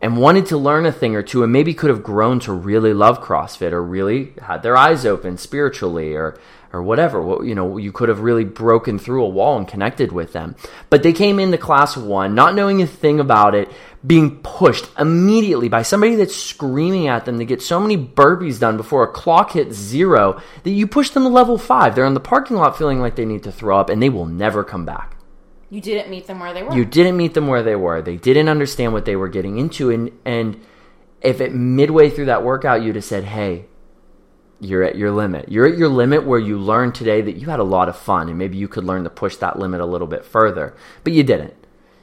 and 0.01 0.17
wanted 0.17 0.47
to 0.47 0.57
learn 0.57 0.85
a 0.85 0.91
thing 0.91 1.15
or 1.15 1.21
two 1.21 1.43
and 1.43 1.51
maybe 1.53 1.73
could 1.73 1.89
have 1.89 2.03
grown 2.03 2.39
to 2.41 2.53
really 2.53 2.93
love 2.93 3.21
CrossFit 3.21 3.71
or 3.71 3.83
really 3.83 4.33
had 4.41 4.63
their 4.63 4.75
eyes 4.75 5.05
open 5.05 5.37
spiritually 5.37 6.15
or 6.15 6.39
or 6.73 6.81
whatever. 6.81 7.21
Well, 7.21 7.43
you 7.43 7.55
know, 7.55 7.77
you 7.77 7.91
could 7.91 8.09
have 8.09 8.21
really 8.21 8.45
broken 8.45 8.97
through 8.97 9.23
a 9.23 9.29
wall 9.29 9.57
and 9.57 9.67
connected 9.67 10.11
with 10.11 10.33
them. 10.33 10.55
But 10.89 11.03
they 11.03 11.13
came 11.13 11.39
into 11.39 11.57
class 11.57 11.97
one, 11.97 12.33
not 12.33 12.55
knowing 12.55 12.81
a 12.81 12.87
thing 12.87 13.19
about 13.19 13.55
it, 13.55 13.69
being 14.05 14.37
pushed 14.41 14.89
immediately 14.97 15.69
by 15.69 15.83
somebody 15.83 16.15
that's 16.15 16.35
screaming 16.35 17.07
at 17.07 17.25
them 17.25 17.37
to 17.37 17.45
get 17.45 17.61
so 17.61 17.79
many 17.79 17.97
burpees 17.97 18.59
done 18.59 18.75
before 18.75 19.03
a 19.03 19.11
clock 19.11 19.51
hits 19.51 19.75
zero 19.75 20.41
that 20.63 20.71
you 20.71 20.87
push 20.87 21.11
them 21.11 21.23
to 21.23 21.29
level 21.29 21.57
five. 21.57 21.93
They're 21.93 22.05
in 22.05 22.15
the 22.15 22.19
parking 22.19 22.57
lot 22.57 22.77
feeling 22.77 22.99
like 22.99 23.15
they 23.15 23.25
need 23.25 23.43
to 23.43 23.51
throw 23.51 23.79
up 23.79 23.89
and 23.89 24.01
they 24.01 24.09
will 24.09 24.25
never 24.25 24.63
come 24.63 24.85
back. 24.85 25.17
You 25.69 25.81
didn't 25.81 26.09
meet 26.09 26.27
them 26.27 26.39
where 26.39 26.53
they 26.53 26.63
were. 26.63 26.75
You 26.75 26.83
didn't 26.83 27.15
meet 27.15 27.33
them 27.33 27.47
where 27.47 27.63
they 27.63 27.75
were. 27.75 28.01
They 28.01 28.17
didn't 28.17 28.49
understand 28.49 28.91
what 28.91 29.05
they 29.05 29.15
were 29.15 29.29
getting 29.29 29.57
into. 29.57 29.91
And, 29.91 30.11
and 30.25 30.59
if 31.21 31.39
at 31.39 31.53
midway 31.53 32.09
through 32.09 32.25
that 32.25 32.43
workout 32.43 32.81
you'd 32.81 32.95
have 32.95 33.05
said, 33.05 33.23
hey, 33.23 33.65
you're 34.59 34.83
at 34.83 34.95
your 34.95 35.11
limit. 35.11 35.49
You're 35.49 35.67
at 35.67 35.77
your 35.77 35.89
limit 35.89 36.25
where 36.25 36.39
you 36.39 36.57
learned 36.57 36.95
today 36.95 37.21
that 37.21 37.37
you 37.37 37.49
had 37.49 37.59
a 37.59 37.63
lot 37.63 37.87
of 37.87 37.97
fun 37.97 38.29
and 38.29 38.37
maybe 38.37 38.57
you 38.57 38.67
could 38.67 38.83
learn 38.83 39.03
to 39.03 39.09
push 39.09 39.35
that 39.37 39.59
limit 39.59 39.79
a 39.79 39.85
little 39.85 40.07
bit 40.07 40.25
further. 40.25 40.75
But 41.03 41.13
you 41.13 41.23
didn't. 41.23 41.53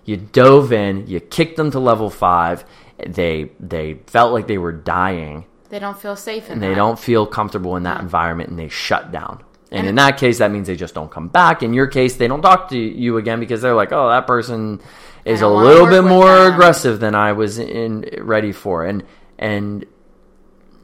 You 0.09 0.17
dove 0.17 0.73
in, 0.73 1.07
you 1.07 1.21
kicked 1.21 1.57
them 1.57 1.71
to 1.73 1.79
level 1.79 2.11
five. 2.11 2.65
They 3.05 3.53
they 3.61 4.01
felt 4.07 4.33
like 4.33 4.47
they 4.47 4.59
were 4.59 4.73
dying 4.73 5.45
they 5.71 5.79
don't 5.79 5.99
feel 6.01 6.17
safe 6.17 6.47
in 6.47 6.53
and 6.53 6.63
that. 6.63 6.69
they 6.69 6.75
don't 6.75 6.99
feel 6.99 7.27
comfortable 7.27 7.77
in 7.77 7.83
that 7.83 8.01
environment 8.01 8.51
and 8.51 8.59
they 8.59 8.69
shut 8.69 9.13
down. 9.13 9.43
And 9.71 9.87
in 9.87 9.97
that 9.97 10.17
case, 10.17 10.39
that 10.39 10.51
means 10.51 10.67
they 10.67 10.77
just 10.77 10.95
don't 10.95 11.11
come 11.11 11.29
back. 11.29 11.63
In 11.63 11.75
your 11.75 11.87
case, 11.87 12.17
they 12.17 12.27
don't 12.27 12.41
talk 12.41 12.71
to 12.71 12.79
you 12.79 13.19
again 13.19 13.39
because 13.39 13.61
they're 13.61 13.75
like, 13.75 13.93
"Oh, 13.93 14.09
that 14.09 14.27
person 14.27 14.81
is 15.27 15.43
a 15.43 15.49
little 15.49 15.87
bit 15.87 16.05
more 16.05 16.45
them." 16.45 16.55
aggressive 16.55 17.01
than 17.01 17.15
I 17.15 17.33
was 17.33 17.59
in 17.59 18.09
ready 18.19 18.53
for." 18.53 18.87
And 18.87 19.05
and 19.39 19.85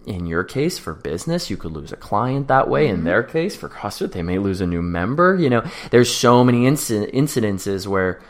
in 0.04 0.26
your 0.26 0.44
case, 0.44 0.78
for 0.78 0.92
business, 0.92 1.48
you 1.48 1.56
could 1.56 1.72
lose 1.72 1.92
a 1.92 1.96
client 1.96 2.48
that 2.48 2.68
way. 2.68 2.88
Mm-hmm. 2.88 2.94
In 2.94 3.04
their 3.04 3.22
case, 3.22 3.56
for 3.56 3.70
CrossFit, 3.70 4.12
they 4.12 4.22
may 4.22 4.38
lose 4.38 4.60
a 4.60 4.66
new 4.66 4.82
member. 4.82 5.34
You 5.34 5.48
know, 5.48 5.64
there's 5.90 6.14
so 6.14 6.44
many 6.44 6.64
inci- 6.64 7.10
incidences 7.14 7.86
where 7.86 8.20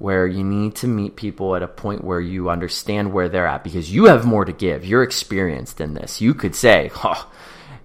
where 0.00 0.26
you 0.26 0.42
need 0.42 0.74
to 0.74 0.86
meet 0.86 1.14
people 1.14 1.54
at 1.54 1.62
a 1.62 1.68
point 1.68 2.02
where 2.02 2.20
you 2.20 2.48
understand 2.48 3.12
where 3.12 3.28
they're 3.28 3.46
at 3.46 3.62
because 3.62 3.92
you 3.92 4.06
have 4.06 4.24
more 4.24 4.46
to 4.46 4.52
give. 4.52 4.82
You're 4.82 5.02
experienced 5.02 5.78
in 5.78 5.92
this. 5.92 6.22
You 6.22 6.32
could 6.32 6.54
say, 6.54 6.90
oh, 7.04 7.30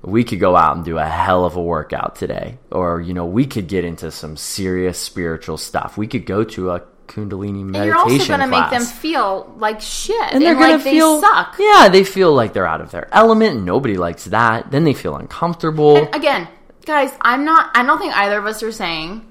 we 0.02 0.24
could 0.24 0.40
go 0.40 0.56
out 0.56 0.78
and 0.78 0.86
do 0.86 0.98
a 0.98 1.06
hell 1.06 1.44
of 1.44 1.58
a 1.58 1.62
workout 1.62 2.16
today. 2.16 2.58
Or, 2.72 3.02
you 3.02 3.14
know, 3.14 3.26
we 3.26 3.46
could 3.46 3.68
get 3.68 3.84
into 3.84 4.12
some 4.12 4.38
serious 4.38 4.98
spiritual 4.98 5.58
stuff. 5.58 5.98
We 5.98 6.08
could 6.08 6.26
go 6.26 6.46
to 6.46 6.72
a 6.72 6.84
Kundalini 7.08 7.66
meditation 7.66 7.76
And 7.76 7.86
you're 7.86 7.98
also 7.98 8.28
going 8.28 8.40
to 8.40 8.48
make 8.48 8.70
them 8.70 8.86
feel 8.86 9.54
like 9.58 9.82
shit. 9.82 10.16
and 10.32 10.42
they're 10.42 10.56
like 10.56 10.82
gonna 10.82 10.84
feel 10.84 11.20
suck. 11.20 11.58
Yeah, 11.60 11.90
they 11.90 12.06
feel 12.06 12.34
like 12.34 12.54
they're 12.54 12.66
out 12.66 12.80
of 12.80 12.92
their 12.92 13.14
element, 13.14 13.58
and 13.58 13.66
nobody 13.66 13.98
likes 13.98 14.24
that. 14.26 14.72
Then 14.72 14.86
they 14.86 14.94
feel 14.94 15.16
uncomfortable. 15.18 15.98
Again, 16.14 16.48
guys, 16.86 17.12
I'm 17.22 17.44
not. 17.44 17.72
I 17.76 17.86
don't 17.86 18.00
think 18.00 18.16
either 18.16 18.40
of 18.40 18.46
us 18.46 18.64
are 18.64 18.72
saying 18.72 19.22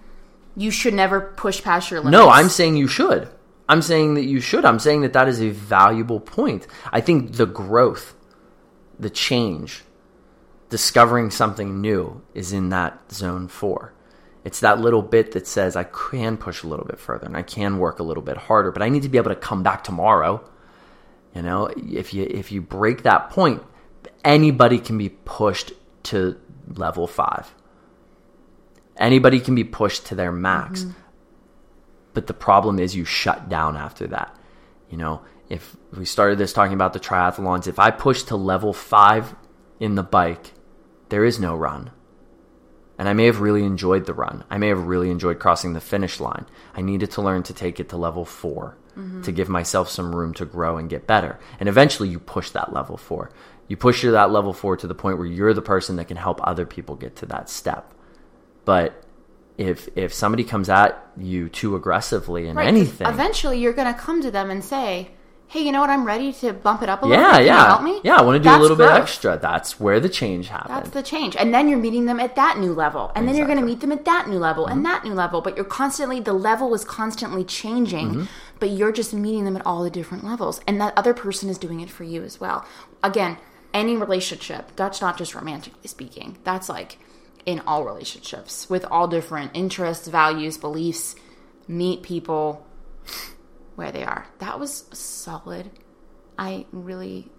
you 0.57 0.71
should 0.71 0.95
never 0.95 1.21
push 1.21 1.63
past 1.63 1.91
your 1.91 2.01
limits. 2.01 2.13
No, 2.13 2.29
I'm 2.29 2.49
saying 2.49 2.77
you 2.77 2.89
should. 2.89 3.29
I'm 3.69 3.83
saying 3.83 4.15
that 4.15 4.25
you 4.25 4.41
should. 4.41 4.65
I'm 4.65 4.79
saying 4.79 5.03
that 5.03 5.15
that 5.15 5.29
is 5.29 5.41
a 5.41 5.51
valuable 5.51 6.21
point. 6.21 6.67
I 6.93 7.01
think 7.01 7.33
the 7.33 7.47
growth, 7.47 8.15
the 8.99 9.11
change, 9.11 9.83
discovering 10.69 11.31
something 11.31 11.81
new 11.81 12.23
is 12.35 12.53
in 12.53 12.69
that 12.71 13.11
zone 13.11 13.49
four. 13.49 13.93
It's 14.45 14.61
that 14.61 14.79
little 14.79 15.01
bit 15.01 15.33
that 15.33 15.47
says 15.47 15.75
I 15.77 15.85
can 15.85 16.37
push 16.37 16.63
a 16.63 16.67
little 16.67 16.85
bit 16.85 16.99
further 16.99 17.27
and 17.27 17.37
I 17.37 17.43
can 17.43 17.79
work 17.79 17.99
a 17.99 18.03
little 18.03 18.23
bit 18.23 18.37
harder, 18.37 18.71
but 18.71 18.83
I 18.83 18.91
need 18.91 19.03
to 19.03 19.09
be 19.09 19.17
able 19.17 19.31
to 19.31 19.37
come 19.37 19.63
back 19.63 19.83
tomorrow 19.85 20.45
You 21.35 21.43
know, 21.43 21.67
if 21.67 22.15
you 22.15 22.25
if 22.31 22.53
you 22.53 22.61
break 22.61 23.03
that 23.03 23.31
point, 23.31 23.63
anybody 24.25 24.79
can 24.79 24.99
be 24.99 25.09
pushed 25.09 25.73
to 26.05 26.37
level 26.69 27.07
5. 27.07 27.55
Anybody 28.97 29.41
can 29.41 29.55
be 29.55 29.65
pushed 29.65 30.07
to 30.07 30.15
their 30.15 30.33
max. 30.33 30.83
Mm-hmm. 30.83 31.01
But 32.13 32.27
the 32.29 32.35
problem 32.35 32.79
is 32.79 32.95
you 32.95 33.05
shut 33.05 33.49
down 33.49 33.77
after 33.77 34.07
that. 34.09 34.37
You 34.89 34.97
know, 34.97 35.23
if 35.49 35.77
we 35.93 36.05
started 36.05 36.39
this 36.39 36.53
talking 36.53 36.75
about 36.75 36.93
the 36.93 37.01
triathlons, 37.01 37.67
if 37.67 37.79
I 37.79 37.91
push 37.91 38.23
to 38.25 38.37
level 38.37 38.73
5 38.73 39.35
in 39.81 39.97
the 39.97 40.03
bike, 40.03 40.53
there 41.09 41.25
is 41.25 41.41
no 41.41 41.57
run. 41.57 41.91
And 42.97 43.09
I 43.09 43.13
may 43.13 43.27
have 43.27 43.41
really 43.41 43.65
enjoyed 43.65 44.07
the 44.07 44.15
run. 44.15 44.45
I 44.49 44.59
may 44.59 44.69
have 44.69 44.87
really 44.87 45.11
enjoyed 45.11 45.41
crossing 45.41 45.73
the 45.73 45.81
finish 45.81 46.21
line. 46.21 46.47
I 46.75 46.81
needed 46.81 47.11
to 47.13 47.23
learn 47.23 47.43
to 47.45 47.53
take 47.53 47.81
it 47.81 47.89
to 47.89 47.97
level 47.97 48.25
4 48.25 48.79
to 49.23 49.33
give 49.33 49.49
myself 49.49 49.91
some 49.91 50.15
room 50.15 50.33
to 50.35 50.45
grow 50.45 50.79
and 50.79 50.89
get 50.89 51.09
better. 51.09 51.41
And 51.59 51.69
eventually 51.69 52.09
you 52.09 52.21
push 52.21 52.51
that 52.51 52.73
level 52.73 52.97
4. 52.97 53.29
You 53.67 53.77
push 53.77 54.03
to 54.03 54.13
that 54.13 54.31
level 54.31 54.53
4 54.53 54.77
to 54.77 54.87
the 54.87 54.95
point 54.95 55.19
where 55.19 55.27
you're 55.27 55.53
the 55.53 55.61
person 55.63 55.97
that 55.97 56.07
can 56.07 56.17
help 56.17 56.39
other 56.45 56.65
people 56.65 56.95
get 56.95 57.17
to 57.17 57.27
that 57.27 57.51
step. 57.51 57.93
But 58.65 59.03
if 59.59 59.89
if 59.97 60.13
somebody 60.13 60.45
comes 60.45 60.69
at 60.69 61.01
you 61.17 61.49
too 61.49 61.77
aggressively 61.77 62.49
in 62.49 62.57
Right, 62.57 62.67
anything, 62.67 63.07
Eventually, 63.07 63.59
you're 63.61 63.73
going 63.73 63.93
to 63.93 63.99
come 63.99 64.21
to 64.23 64.31
them 64.31 64.51
and 64.51 64.65
say, 64.65 65.11
"Hey, 65.47 65.61
you 65.61 65.71
know 65.71 65.81
what? 65.81 65.91
I'm 65.91 66.05
ready 66.05 66.33
to 66.33 66.53
bump 66.53 66.83
it 66.83 66.89
up 66.89 67.03
a 67.03 67.07
little 67.07 67.23
yeah, 67.23 67.33
bit. 67.33 67.37
Can 67.39 67.47
yeah, 67.47 67.67
help 67.67 67.83
me? 67.83 68.01
yeah, 68.03 68.17
I 68.17 68.23
want 68.23 68.35
to 68.37 68.41
do 68.41 68.45
That's 68.45 68.59
a 68.59 68.63
little 68.63 68.77
bit 68.77 68.91
extra. 68.91 69.39
That's 69.39 69.79
where 69.79 70.01
the 70.01 70.09
change 70.09 70.49
happens. 70.49 70.71
That's 70.75 70.91
the 70.91 71.03
change. 71.03 71.37
And 71.37 71.55
then 71.55 71.69
you're 71.69 71.79
meeting 71.79 72.07
them 72.07 72.19
at 72.19 72.35
that 72.35 72.59
new 72.59 72.73
level. 72.73 73.13
And 73.15 73.29
then 73.29 73.37
you're 73.37 73.47
going 73.47 73.59
to 73.59 73.63
Mm-hmm. 73.63 73.71
meet 73.71 73.81
them 73.81 73.93
at 73.93 74.05
that 74.07 74.29
new 74.29 74.39
level 74.39 74.67
and 74.67 74.85
that 74.87 75.05
new 75.05 75.15
level. 75.15 75.41
But 75.41 75.55
you're 75.57 75.65
constantly, 75.65 76.19
the 76.21 76.33
level 76.33 76.75
is 76.75 76.85
constantly 76.85 77.45
changing, 77.45 78.09
Mm-hmm. 78.11 78.25
but 78.59 78.71
you're 78.71 78.93
just 78.93 79.15
meeting 79.15 79.45
them 79.45 79.57
at 79.57 79.65
all 79.65 79.85
the 79.85 79.91
different 79.91 80.25
levels. 80.25 80.61
And 80.67 80.81
that 80.81 80.95
other 80.97 81.15
person 81.15 81.49
is 81.49 81.59
doing 81.59 81.79
it 81.81 81.91
for 81.91 82.03
you 82.03 82.25
as 82.25 82.41
well. 82.41 82.67
Again, 83.05 83.37
any 83.73 83.97
relationship, 83.97 84.73
that's 84.75 85.01
not 85.01 85.17
just 85.17 85.35
romantically 85.37 85.87
speaking. 85.89 86.39
That's 86.43 86.69
like 86.69 86.99
in 87.47 87.61
all 87.67 87.85
relationships 87.85 88.69
with 88.71 88.85
all 88.87 89.07
different 89.09 89.51
interests, 89.55 90.09
values, 90.09 90.59
beliefs. 90.59 91.17
Meet 91.67 92.03
people 92.03 92.67
where 93.77 93.91
they 93.91 94.05
are. 94.05 94.27
That 94.39 94.61
was 94.61 94.85
solid. 94.93 95.71
I 96.39 96.67
really 96.73 97.31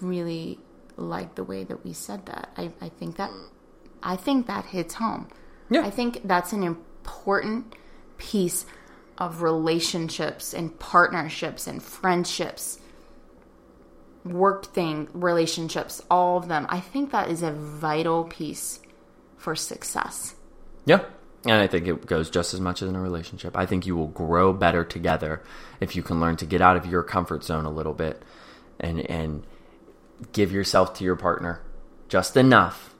really 0.00 0.58
like 0.96 1.34
the 1.34 1.44
way 1.44 1.64
that 1.64 1.84
we 1.84 1.92
said 1.92 2.26
that. 2.26 2.50
I, 2.56 2.72
I 2.80 2.88
think 2.88 3.16
that 3.16 3.30
I 4.02 4.16
think 4.16 4.46
that 4.46 4.66
hits 4.66 4.94
home. 4.94 5.28
Yeah. 5.70 5.84
I 5.84 5.90
think 5.90 6.20
that's 6.24 6.52
an 6.52 6.62
important 6.62 7.74
piece 8.18 8.66
of 9.16 9.42
relationships 9.42 10.52
and 10.52 10.78
partnerships 10.78 11.66
and 11.66 11.82
friendships, 11.82 12.80
work 14.24 14.66
thing 14.66 15.08
relationships, 15.14 16.02
all 16.10 16.36
of 16.36 16.48
them. 16.48 16.66
I 16.68 16.80
think 16.80 17.12
that 17.12 17.30
is 17.30 17.42
a 17.42 17.52
vital 17.52 18.24
piece 18.24 18.80
for 19.44 19.54
success. 19.54 20.34
Yeah. 20.86 21.04
And 21.44 21.60
I 21.60 21.66
think 21.66 21.86
it 21.86 22.06
goes 22.06 22.30
just 22.30 22.54
as 22.54 22.60
much 22.60 22.80
as 22.80 22.88
in 22.88 22.96
a 22.96 23.00
relationship. 23.00 23.56
I 23.56 23.66
think 23.66 23.84
you 23.86 23.94
will 23.94 24.08
grow 24.08 24.54
better 24.54 24.84
together 24.84 25.42
if 25.78 25.94
you 25.94 26.02
can 26.02 26.18
learn 26.18 26.36
to 26.38 26.46
get 26.46 26.62
out 26.62 26.78
of 26.78 26.86
your 26.86 27.02
comfort 27.02 27.44
zone 27.44 27.66
a 27.66 27.70
little 27.70 27.92
bit 27.92 28.22
and 28.80 29.00
and 29.10 29.44
give 30.32 30.50
yourself 30.50 30.94
to 30.94 31.04
your 31.04 31.16
partner 31.16 31.60
just 32.08 32.36
enough 32.36 32.94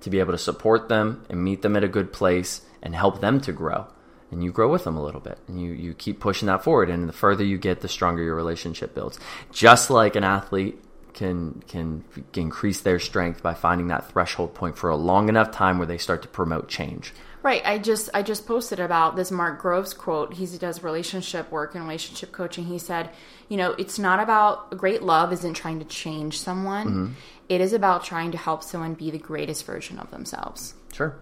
to 0.00 0.10
be 0.10 0.20
able 0.20 0.32
to 0.32 0.38
support 0.38 0.88
them 0.88 1.24
and 1.28 1.42
meet 1.42 1.62
them 1.62 1.76
at 1.76 1.82
a 1.82 1.88
good 1.88 2.12
place 2.12 2.62
and 2.80 2.94
help 2.94 3.20
them 3.20 3.40
to 3.40 3.52
grow. 3.52 3.88
And 4.30 4.44
you 4.44 4.52
grow 4.52 4.70
with 4.70 4.84
them 4.84 4.96
a 4.96 5.02
little 5.02 5.20
bit 5.20 5.38
and 5.48 5.60
you, 5.60 5.72
you 5.72 5.94
keep 5.94 6.20
pushing 6.20 6.46
that 6.46 6.62
forward. 6.62 6.88
And 6.88 7.08
the 7.08 7.12
further 7.12 7.44
you 7.44 7.58
get, 7.58 7.80
the 7.80 7.88
stronger 7.88 8.22
your 8.22 8.36
relationship 8.36 8.94
builds. 8.94 9.18
Just 9.50 9.90
like 9.90 10.14
an 10.14 10.24
athlete 10.24 10.80
can 11.14 11.62
can 11.68 12.04
increase 12.34 12.80
their 12.80 12.98
strength 12.98 13.42
by 13.42 13.54
finding 13.54 13.88
that 13.88 14.10
threshold 14.10 14.54
point 14.54 14.76
for 14.76 14.90
a 14.90 14.96
long 14.96 15.28
enough 15.28 15.50
time 15.50 15.78
where 15.78 15.86
they 15.86 15.98
start 15.98 16.22
to 16.22 16.28
promote 16.28 16.68
change. 16.68 17.12
Right. 17.42 17.62
I 17.64 17.78
just 17.78 18.08
I 18.14 18.22
just 18.22 18.46
posted 18.46 18.78
about 18.78 19.16
this 19.16 19.30
Mark 19.30 19.60
Groves 19.60 19.94
quote. 19.94 20.34
He 20.34 20.46
does 20.58 20.82
relationship 20.82 21.50
work 21.50 21.74
and 21.74 21.84
relationship 21.84 22.30
coaching. 22.30 22.66
He 22.66 22.78
said, 22.78 23.10
you 23.48 23.56
know, 23.56 23.72
it's 23.72 23.98
not 23.98 24.20
about 24.20 24.76
great 24.76 25.02
love 25.02 25.32
isn't 25.32 25.54
trying 25.54 25.80
to 25.80 25.84
change 25.84 26.38
someone. 26.38 27.16
It 27.48 27.60
is 27.60 27.72
about 27.72 28.04
trying 28.04 28.30
to 28.32 28.38
help 28.38 28.62
someone 28.62 28.94
be 28.94 29.10
the 29.10 29.18
greatest 29.18 29.66
version 29.66 29.98
of 29.98 30.10
themselves. 30.10 30.74
Sure. 30.92 31.16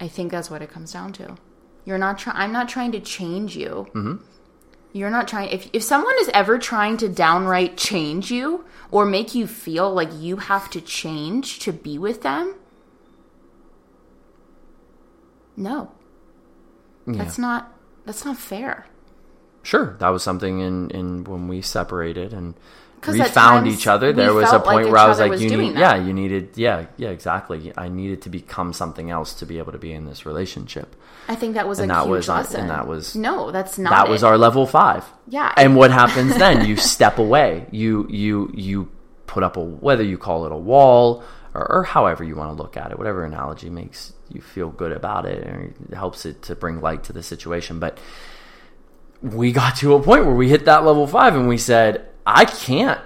I 0.00 0.08
think 0.08 0.30
that's 0.30 0.50
what 0.50 0.62
it 0.62 0.70
comes 0.70 0.92
down 0.92 1.12
to. 1.14 1.36
You're 1.84 1.98
not 1.98 2.18
trying. 2.18 2.36
I'm 2.36 2.52
not 2.52 2.68
trying 2.68 2.92
to 2.92 3.00
change 3.00 3.56
you. 3.56 3.86
Mm-hmm. 3.94 4.16
You're 4.96 5.10
not 5.10 5.28
trying. 5.28 5.50
If 5.50 5.68
if 5.74 5.82
someone 5.82 6.14
is 6.20 6.30
ever 6.32 6.56
trying 6.56 6.96
to 6.98 7.08
downright 7.08 7.76
change 7.76 8.30
you 8.30 8.64
or 8.90 9.04
make 9.04 9.34
you 9.34 9.46
feel 9.46 9.92
like 9.92 10.08
you 10.14 10.38
have 10.38 10.70
to 10.70 10.80
change 10.80 11.58
to 11.60 11.72
be 11.72 11.98
with 11.98 12.22
them, 12.22 12.54
no, 15.54 15.90
that's 17.06 17.36
not. 17.36 17.74
That's 18.06 18.24
not 18.24 18.38
fair. 18.38 18.86
Sure, 19.66 19.96
that 19.98 20.08
was 20.10 20.22
something 20.22 20.60
in, 20.60 20.90
in 20.90 21.24
when 21.24 21.48
we 21.48 21.60
separated 21.60 22.32
and 22.32 22.54
we 23.08 23.20
found 23.24 23.66
each 23.68 23.86
other. 23.86 24.12
There 24.12 24.32
was 24.32 24.52
a 24.52 24.60
point 24.60 24.84
like 24.84 24.92
where 24.92 24.98
I 24.98 25.08
was 25.08 25.18
like, 25.18 25.30
was 25.32 25.42
"You 25.42 25.56
need, 25.56 25.74
that. 25.74 25.80
yeah, 25.80 25.96
you 25.96 26.12
needed, 26.12 26.50
yeah, 26.54 26.86
yeah, 26.96 27.10
exactly. 27.10 27.72
I 27.76 27.88
needed 27.88 28.22
to 28.22 28.30
become 28.30 28.72
something 28.72 29.10
else 29.10 29.34
to 29.34 29.46
be 29.46 29.58
able 29.58 29.72
to 29.72 29.78
be 29.78 29.92
in 29.92 30.06
this 30.06 30.24
relationship." 30.24 30.94
I 31.28 31.34
think 31.34 31.54
that 31.54 31.66
was 31.66 31.80
And 31.80 31.90
a 31.90 31.94
that 31.94 32.06
huge 32.06 32.28
was- 32.28 32.54
and 32.54 32.70
that 32.70 32.86
was- 32.86 33.16
no, 33.16 33.50
that's 33.50 33.76
not. 33.78 33.90
that 33.90 34.08
was 34.08 34.22
our 34.22 34.38
level 34.38 34.66
five. 34.66 35.04
Yeah. 35.28 35.52
And 35.56 35.74
what 35.76 35.90
happens 35.90 36.36
then? 36.44 36.64
You 36.64 36.76
step 36.76 37.18
away. 37.18 37.66
You 37.72 38.06
you 38.08 38.50
you 38.54 38.88
put 39.26 39.42
up 39.42 39.56
a 39.56 39.60
whether 39.60 40.04
you 40.04 40.16
call 40.18 40.46
it 40.46 40.52
a 40.52 40.56
wall 40.56 41.24
or, 41.54 41.66
or 41.78 41.82
however 41.82 42.22
you 42.22 42.36
want 42.36 42.56
to 42.56 42.62
look 42.62 42.76
at 42.76 42.92
it, 42.92 42.98
whatever 42.98 43.24
analogy 43.24 43.68
makes 43.70 44.12
you 44.32 44.40
feel 44.40 44.70
good 44.70 44.92
about 44.92 45.26
it 45.26 45.44
or 45.46 45.74
helps 45.94 46.24
it 46.24 46.42
to 46.42 46.54
bring 46.54 46.80
light 46.80 47.02
to 47.04 47.12
the 47.12 47.22
situation. 47.22 47.78
But 47.80 47.98
we 49.22 49.52
got 49.52 49.76
to 49.76 49.94
a 49.94 50.02
point 50.02 50.26
where 50.26 50.34
we 50.34 50.48
hit 50.48 50.64
that 50.66 50.84
level 50.84 51.06
five 51.06 51.34
and 51.34 51.48
we 51.48 51.58
said, 51.58 52.08
I 52.26 52.44
can't. 52.44 53.00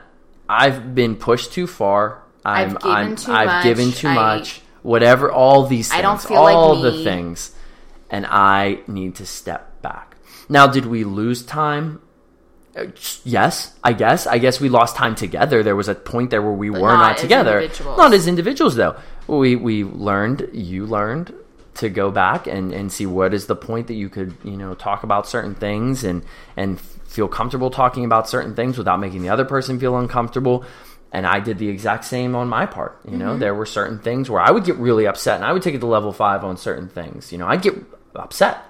I've 0.48 0.94
been 0.94 1.16
pushed 1.16 1.52
too 1.52 1.66
far. 1.66 2.22
I'm, 2.44 2.76
I've 2.76 2.82
given 2.82 2.90
I'm, 2.90 3.16
too 3.16 3.32
I've 3.32 3.46
much. 3.46 3.64
given 3.64 3.92
too 3.92 4.08
I- 4.08 4.14
much. 4.14 4.60
Whatever, 4.82 5.30
all 5.30 5.66
these 5.66 5.88
things, 5.90 5.98
I 5.98 6.00
don't 6.00 6.22
feel 6.22 6.42
like 6.42 6.54
all 6.54 6.80
the 6.80 7.04
things, 7.04 7.54
and 8.08 8.24
I 8.26 8.78
need 8.86 9.16
to 9.16 9.26
step 9.26 9.82
back. 9.82 10.16
Now, 10.48 10.66
did 10.68 10.86
we 10.86 11.04
lose 11.04 11.42
time? 11.44 12.00
Uh, 12.74 12.86
Yes, 13.24 13.76
I 13.84 13.92
guess. 13.92 14.26
I 14.26 14.38
guess 14.38 14.58
we 14.58 14.70
lost 14.70 14.96
time 14.96 15.14
together. 15.14 15.62
There 15.62 15.76
was 15.76 15.88
a 15.88 15.94
point 15.94 16.30
there 16.30 16.40
where 16.40 16.54
we 16.54 16.70
were 16.70 16.78
not 16.78 17.08
not, 17.10 17.18
together. 17.18 17.68
Not 17.84 18.14
as 18.14 18.26
individuals, 18.26 18.74
though. 18.74 18.96
We 19.26 19.54
we 19.54 19.84
learned. 19.84 20.48
You 20.54 20.86
learned 20.86 21.34
to 21.80 21.90
go 21.90 22.10
back 22.10 22.46
and, 22.46 22.72
and 22.72 22.90
see 22.92 23.06
what 23.06 23.34
is 23.34 23.46
the 23.46 23.56
point 23.56 23.88
that 23.88 23.94
you 23.94 24.08
could 24.08 24.34
you 24.44 24.56
know 24.56 24.74
talk 24.74 25.02
about 25.02 25.26
certain 25.26 25.54
things 25.54 26.04
and 26.04 26.22
and 26.56 26.80
feel 26.80 27.28
comfortable 27.28 27.70
talking 27.70 28.04
about 28.04 28.28
certain 28.28 28.54
things 28.54 28.78
without 28.78 29.00
making 29.00 29.22
the 29.22 29.28
other 29.28 29.44
person 29.44 29.78
feel 29.78 29.98
uncomfortable. 29.98 30.64
And 31.12 31.26
I 31.26 31.40
did 31.40 31.58
the 31.58 31.68
exact 31.68 32.04
same 32.04 32.36
on 32.36 32.48
my 32.48 32.66
part. 32.66 33.00
You 33.04 33.16
know, 33.16 33.30
mm-hmm. 33.30 33.40
there 33.40 33.52
were 33.52 33.66
certain 33.66 33.98
things 33.98 34.30
where 34.30 34.40
I 34.40 34.52
would 34.52 34.64
get 34.64 34.76
really 34.76 35.08
upset, 35.08 35.34
and 35.36 35.44
I 35.44 35.52
would 35.52 35.60
take 35.60 35.74
it 35.74 35.80
to 35.80 35.86
level 35.86 36.12
five 36.12 36.44
on 36.44 36.56
certain 36.56 36.88
things. 36.88 37.32
You 37.32 37.38
know, 37.38 37.48
I'd 37.48 37.62
get 37.62 37.74
upset 38.14 38.64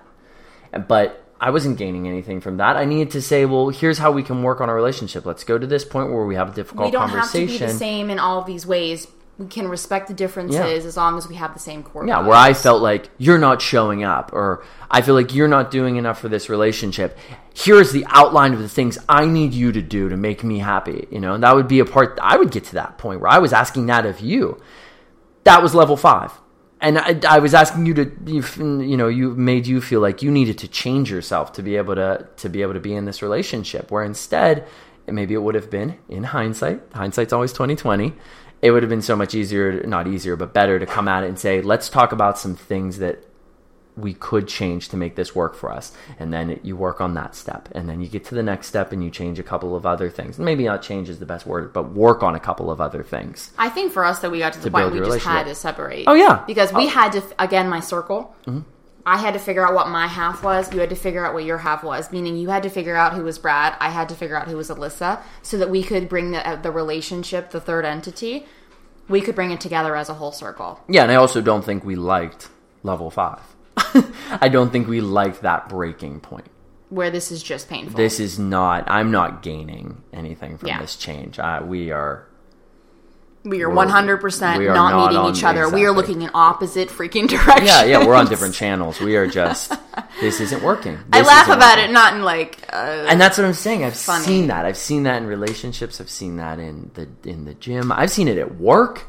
but 0.86 1.24
I 1.40 1.50
wasn't 1.50 1.78
gaining 1.78 2.06
anything 2.06 2.40
from 2.40 2.58
that. 2.58 2.76
I 2.76 2.84
needed 2.84 3.12
to 3.12 3.22
say, 3.22 3.44
well, 3.46 3.70
here's 3.70 3.98
how 3.98 4.12
we 4.12 4.22
can 4.22 4.42
work 4.42 4.60
on 4.60 4.68
our 4.68 4.74
relationship. 4.74 5.24
Let's 5.24 5.44
go 5.44 5.58
to 5.58 5.66
this 5.66 5.84
point 5.84 6.12
where 6.12 6.24
we 6.24 6.34
have 6.34 6.50
a 6.50 6.54
difficult 6.54 6.86
we 6.86 6.92
don't 6.92 7.08
have 7.08 7.30
to 7.32 7.38
conversation. 7.38 7.66
be 7.66 7.72
the 7.72 7.78
same 7.78 8.10
in 8.10 8.18
all 8.18 8.38
of 8.38 8.46
these 8.46 8.66
ways. 8.66 9.06
We 9.40 9.46
can 9.46 9.68
respect 9.68 10.06
the 10.08 10.12
differences 10.12 10.58
Yeah. 10.58 10.66
as 10.66 10.98
long 10.98 11.16
as 11.16 11.26
we 11.26 11.36
have 11.36 11.54
the 11.54 11.60
same 11.60 11.82
core. 11.82 12.06
Yeah, 12.06 12.20
where 12.20 12.36
I 12.36 12.52
felt 12.52 12.82
like 12.82 13.08
you're 13.16 13.38
not 13.38 13.62
showing 13.62 14.04
up, 14.04 14.34
or 14.34 14.62
I 14.90 15.00
feel 15.00 15.14
like 15.14 15.34
you're 15.34 15.48
not 15.48 15.70
doing 15.70 15.96
enough 15.96 16.20
for 16.20 16.28
this 16.28 16.50
relationship. 16.50 17.16
Here's 17.54 17.90
the 17.90 18.04
outline 18.08 18.52
of 18.52 18.58
the 18.58 18.68
things 18.68 18.98
I 19.08 19.24
need 19.24 19.54
you 19.54 19.72
to 19.72 19.80
do 19.80 20.10
to 20.10 20.16
make 20.18 20.44
me 20.44 20.58
happy. 20.58 21.08
You 21.10 21.20
know, 21.20 21.32
and 21.32 21.42
that 21.42 21.54
would 21.54 21.68
be 21.68 21.80
a 21.80 21.86
part. 21.86 22.18
I 22.22 22.36
would 22.36 22.50
get 22.50 22.64
to 22.64 22.74
that 22.74 22.98
point 22.98 23.22
where 23.22 23.30
I 23.32 23.38
was 23.38 23.54
asking 23.54 23.86
that 23.86 24.04
of 24.04 24.20
you. 24.20 24.60
That 25.44 25.62
was 25.62 25.74
level 25.74 25.96
five, 25.96 26.32
and 26.82 26.98
I, 26.98 27.18
I 27.26 27.38
was 27.38 27.54
asking 27.54 27.86
you 27.86 27.94
to, 27.94 28.12
you, 28.26 28.44
you 28.58 28.96
know, 28.98 29.08
you 29.08 29.30
made 29.34 29.66
you 29.66 29.80
feel 29.80 30.00
like 30.00 30.20
you 30.22 30.30
needed 30.30 30.58
to 30.58 30.68
change 30.68 31.10
yourself 31.10 31.54
to 31.54 31.62
be 31.62 31.76
able 31.76 31.94
to 31.94 32.26
to 32.36 32.48
be 32.50 32.60
able 32.60 32.74
to 32.74 32.80
be 32.80 32.94
in 32.94 33.06
this 33.06 33.22
relationship. 33.22 33.90
Where 33.90 34.04
instead, 34.04 34.66
maybe 35.08 35.32
it 35.32 35.42
would 35.42 35.54
have 35.54 35.70
been 35.70 35.96
in 36.10 36.24
hindsight. 36.24 36.82
Hindsight's 36.92 37.32
always 37.32 37.54
twenty 37.54 37.74
twenty 37.74 38.12
it 38.62 38.70
would 38.70 38.82
have 38.82 38.90
been 38.90 39.02
so 39.02 39.16
much 39.16 39.34
easier, 39.34 39.82
not 39.86 40.06
easier, 40.06 40.36
but 40.36 40.52
better 40.52 40.78
to 40.78 40.86
come 40.86 41.08
at 41.08 41.24
it 41.24 41.28
and 41.28 41.38
say, 41.38 41.62
let's 41.62 41.88
talk 41.88 42.12
about 42.12 42.38
some 42.38 42.54
things 42.54 42.98
that 42.98 43.24
we 43.96 44.14
could 44.14 44.46
change 44.48 44.88
to 44.90 44.96
make 44.96 45.14
this 45.16 45.34
work 45.34 45.54
for 45.54 45.70
us. 45.70 45.92
And 46.18 46.32
then 46.32 46.60
you 46.62 46.76
work 46.76 47.00
on 47.00 47.14
that 47.14 47.34
step. 47.34 47.68
And 47.72 47.88
then 47.88 48.00
you 48.00 48.08
get 48.08 48.24
to 48.26 48.34
the 48.34 48.42
next 48.42 48.68
step 48.68 48.92
and 48.92 49.02
you 49.04 49.10
change 49.10 49.38
a 49.38 49.42
couple 49.42 49.74
of 49.76 49.84
other 49.84 50.08
things. 50.08 50.38
Maybe 50.38 50.64
not 50.64 50.80
change 50.82 51.08
is 51.08 51.18
the 51.18 51.26
best 51.26 51.44
word, 51.46 51.72
but 51.72 51.90
work 51.92 52.22
on 52.22 52.34
a 52.34 52.40
couple 52.40 52.70
of 52.70 52.80
other 52.80 53.02
things. 53.02 53.50
I 53.58 53.68
think 53.68 53.92
for 53.92 54.04
us 54.04 54.20
that 54.20 54.30
we 54.30 54.38
got 54.38 54.52
to 54.54 54.58
the 54.60 54.66
To 54.66 54.70
point 54.70 54.92
we 54.92 55.00
just 55.00 55.24
had 55.24 55.44
to 55.44 55.54
separate. 55.54 56.04
Oh, 56.06 56.14
yeah. 56.14 56.44
because 56.46 56.72
we 56.72 56.86
Oh. 56.86 56.88
had 56.88 57.12
to 57.12 57.22
again 57.38 57.68
my 57.68 57.80
circle. 57.80 58.34
Mm-hmm. 58.46 58.60
I 59.10 59.16
had 59.16 59.32
to 59.34 59.40
figure 59.40 59.66
out 59.66 59.74
what 59.74 59.88
my 59.88 60.06
half 60.06 60.44
was. 60.44 60.72
You 60.72 60.78
had 60.78 60.90
to 60.90 60.96
figure 60.96 61.26
out 61.26 61.34
what 61.34 61.42
your 61.44 61.58
half 61.58 61.82
was. 61.82 62.12
Meaning, 62.12 62.36
you 62.36 62.48
had 62.50 62.62
to 62.62 62.70
figure 62.70 62.94
out 62.94 63.12
who 63.14 63.24
was 63.24 63.40
Brad. 63.40 63.74
I 63.80 63.90
had 63.90 64.08
to 64.10 64.14
figure 64.14 64.36
out 64.36 64.46
who 64.46 64.56
was 64.56 64.70
Alyssa, 64.70 65.20
so 65.42 65.58
that 65.58 65.68
we 65.68 65.82
could 65.82 66.08
bring 66.08 66.30
the 66.30 66.46
uh, 66.48 66.54
the 66.56 66.70
relationship, 66.70 67.50
the 67.50 67.60
third 67.60 67.84
entity, 67.84 68.46
we 69.08 69.20
could 69.20 69.34
bring 69.34 69.50
it 69.50 69.60
together 69.60 69.96
as 69.96 70.08
a 70.08 70.14
whole 70.14 70.30
circle. 70.30 70.80
Yeah, 70.88 71.02
and 71.02 71.10
I 71.10 71.16
also 71.16 71.40
don't 71.40 71.64
think 71.64 71.84
we 71.84 71.96
liked 71.96 72.48
level 72.84 73.10
five. 73.10 73.42
I 74.40 74.48
don't 74.48 74.70
think 74.70 74.86
we 74.86 75.00
liked 75.00 75.42
that 75.42 75.68
breaking 75.68 76.20
point. 76.20 76.46
Where 76.90 77.10
this 77.10 77.32
is 77.32 77.42
just 77.42 77.68
painful. 77.68 77.96
This 77.96 78.20
is 78.20 78.38
not. 78.38 78.88
I'm 78.88 79.10
not 79.10 79.42
gaining 79.42 80.02
anything 80.12 80.56
from 80.56 80.68
Yeah. 80.68 80.80
this 80.80 80.94
change. 80.94 81.40
I, 81.40 81.60
we 81.62 81.90
are. 81.90 82.26
We 83.44 83.62
are 83.62 83.68
we're- 83.68 83.76
one 83.76 83.88
hundred 83.88 84.18
percent 84.18 84.58
we 84.58 84.68
are 84.68 84.74
not 84.74 84.90
not 84.90 85.06
meeting 85.10 85.24
on- 85.24 85.34
each 85.36 85.44
other. 85.44 85.68
We 85.68 85.84
are 85.86 85.92
looking 85.92 86.22
in 86.22 86.30
opposite 86.34 86.88
freaking 86.88 87.26
directions. 87.28 87.66
Yeah, 87.68 87.84
yeah. 87.84 88.06
We're 88.06 88.14
on 88.14 88.26
different 88.28 88.54
channels. 88.54 89.00
We 89.00 89.16
are 89.16 89.26
just. 89.26 89.72
this 90.20 90.40
isn't 90.40 90.62
working. 90.62 90.98
I 91.12 91.18
This 91.20 91.26
laugh 91.28 91.48
about 91.48 91.76
working. 91.78 91.90
it, 91.90 91.92
not 91.92 92.14
in 92.14 92.22
like. 92.22 92.62
Uh, 92.72 93.06
and 93.08 93.20
that's 93.20 93.38
what 93.38 93.46
I'm 93.46 93.54
saying. 93.54 93.84
I've 93.84 93.96
Funny. 93.96 94.24
seen 94.24 94.46
that. 94.48 94.66
I've 94.66 94.76
seen 94.76 95.04
that 95.04 95.16
in 95.22 95.26
relationships. 95.26 96.00
I've 96.00 96.10
seen 96.10 96.36
that 96.36 96.58
in 96.58 96.90
the 96.94 97.08
in 97.28 97.44
the 97.46 97.54
gym. 97.54 97.90
I've 97.92 98.10
seen 98.10 98.28
it 98.28 98.36
at 98.38 98.56
work. 98.56 99.06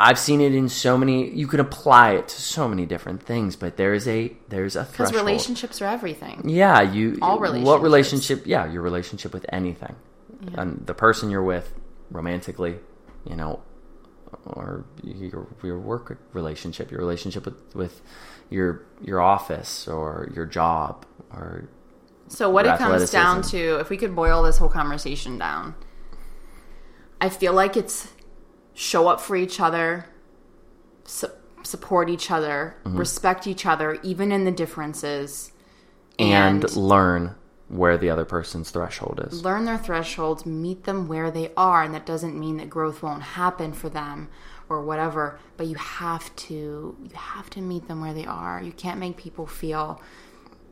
I've 0.00 0.18
seen 0.18 0.40
it 0.40 0.54
in 0.54 0.68
so 0.68 0.96
many. 0.96 1.28
You 1.30 1.48
can 1.48 1.58
apply 1.58 2.12
it 2.12 2.28
to 2.28 2.40
so 2.40 2.68
many 2.68 2.86
different 2.86 3.20
things, 3.22 3.56
but 3.56 3.76
there 3.76 3.94
is 3.94 4.06
a 4.06 4.32
there's 4.48 4.76
a 4.76 4.84
because 4.84 5.12
relationships 5.12 5.82
are 5.82 5.86
everything. 5.86 6.42
Yeah, 6.48 6.82
you. 6.82 7.18
All 7.20 7.38
relationships. 7.40 7.66
What 7.68 7.82
relationship? 7.82 8.42
Yeah, 8.46 8.70
your 8.70 8.82
relationship 8.82 9.32
with 9.32 9.44
anything, 9.48 9.96
and 10.54 10.86
the 10.86 10.94
person 10.94 11.30
you're 11.30 11.42
with, 11.42 11.72
romantically, 12.10 12.78
you 13.28 13.36
know, 13.36 13.60
or 14.44 14.84
your 15.02 15.46
your 15.62 15.78
work 15.78 16.18
relationship, 16.32 16.90
your 16.90 17.00
relationship 17.00 17.44
with 17.44 17.74
with 17.74 18.00
your 18.50 18.82
your 19.02 19.20
office 19.20 19.86
or 19.88 20.28
your 20.34 20.46
job 20.46 21.04
or 21.32 21.68
So 22.28 22.50
what 22.50 22.66
it 22.66 22.78
comes 22.78 23.10
down 23.10 23.42
to, 23.42 23.78
if 23.80 23.88
we 23.90 23.96
could 23.96 24.14
boil 24.14 24.42
this 24.42 24.58
whole 24.58 24.68
conversation 24.68 25.38
down, 25.38 25.74
I 27.20 27.28
feel 27.28 27.52
like 27.52 27.76
it's 27.76 28.12
show 28.74 29.08
up 29.08 29.20
for 29.20 29.34
each 29.36 29.60
other, 29.60 30.06
su- 31.04 31.30
support 31.62 32.08
each 32.08 32.30
other, 32.30 32.76
Mm-hmm. 32.84 32.96
respect 32.98 33.46
each 33.46 33.66
other, 33.66 33.98
even 34.02 34.30
in 34.32 34.44
the 34.44 34.52
differences, 34.52 35.52
and, 36.18 36.64
And- 36.64 36.76
learn 36.76 37.34
where 37.68 37.98
the 37.98 38.10
other 38.10 38.24
person's 38.24 38.70
threshold 38.70 39.22
is. 39.28 39.44
learn 39.44 39.64
their 39.64 39.78
thresholds, 39.78 40.46
meet 40.46 40.84
them 40.84 41.06
where 41.06 41.30
they 41.30 41.52
are, 41.56 41.82
and 41.82 41.94
that 41.94 42.06
doesn't 42.06 42.38
mean 42.38 42.56
that 42.56 42.70
growth 42.70 43.02
won't 43.02 43.22
happen 43.22 43.72
for 43.72 43.88
them 43.88 44.28
or 44.68 44.82
whatever, 44.82 45.38
but 45.56 45.66
you 45.66 45.76
have 45.76 46.34
to 46.36 46.96
you 47.02 47.10
have 47.14 47.48
to 47.50 47.60
meet 47.60 47.88
them 47.88 48.00
where 48.00 48.14
they 48.14 48.26
are. 48.26 48.62
You 48.62 48.72
can't 48.72 49.00
make 49.00 49.16
people 49.16 49.46
feel 49.46 50.00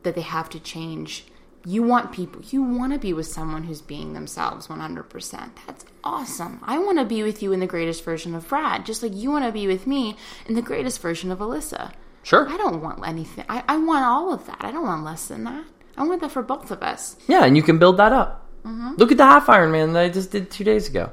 that 0.03 0.15
they 0.15 0.21
have 0.21 0.49
to 0.51 0.59
change. 0.59 1.25
You 1.65 1.83
want 1.83 2.11
people 2.11 2.41
you 2.49 2.63
want 2.63 2.93
to 2.93 2.99
be 2.99 3.13
with 3.13 3.27
someone 3.27 3.63
who's 3.63 3.81
being 3.81 4.13
themselves 4.13 4.67
100%. 4.67 5.51
That's 5.67 5.85
awesome. 6.03 6.59
I 6.63 6.79
want 6.79 6.97
to 6.99 7.05
be 7.05 7.23
with 7.23 7.43
you 7.43 7.53
in 7.53 7.59
the 7.59 7.67
greatest 7.67 8.03
version 8.03 8.33
of 8.35 8.47
Brad, 8.47 8.85
just 8.85 9.03
like 9.03 9.15
you 9.15 9.29
want 9.31 9.45
to 9.45 9.51
be 9.51 9.67
with 9.67 9.85
me 9.85 10.15
in 10.45 10.55
the 10.55 10.61
greatest 10.61 11.01
version 11.01 11.31
of 11.31 11.39
Alyssa. 11.39 11.93
Sure. 12.23 12.47
I 12.49 12.57
don't 12.57 12.81
want 12.81 13.07
anything. 13.07 13.45
I, 13.47 13.63
I 13.67 13.77
want 13.77 14.03
all 14.03 14.33
of 14.33 14.45
that. 14.47 14.57
I 14.61 14.71
don't 14.71 14.85
want 14.85 15.03
less 15.03 15.27
than 15.27 15.43
that. 15.45 15.65
I 15.97 16.03
want 16.03 16.21
that 16.21 16.31
for 16.31 16.43
both 16.43 16.71
of 16.71 16.83
us. 16.83 17.17
Yeah, 17.27 17.43
and 17.43 17.57
you 17.57 17.63
can 17.63 17.79
build 17.79 17.97
that 17.97 18.13
up. 18.13 18.45
Mm-hmm. 18.63 18.95
Look 18.97 19.11
at 19.11 19.17
the 19.17 19.25
half 19.25 19.47
Ironman 19.47 19.93
that 19.93 20.03
I 20.03 20.09
just 20.09 20.31
did 20.31 20.51
two 20.51 20.63
days 20.63 20.87
ago. 20.87 21.11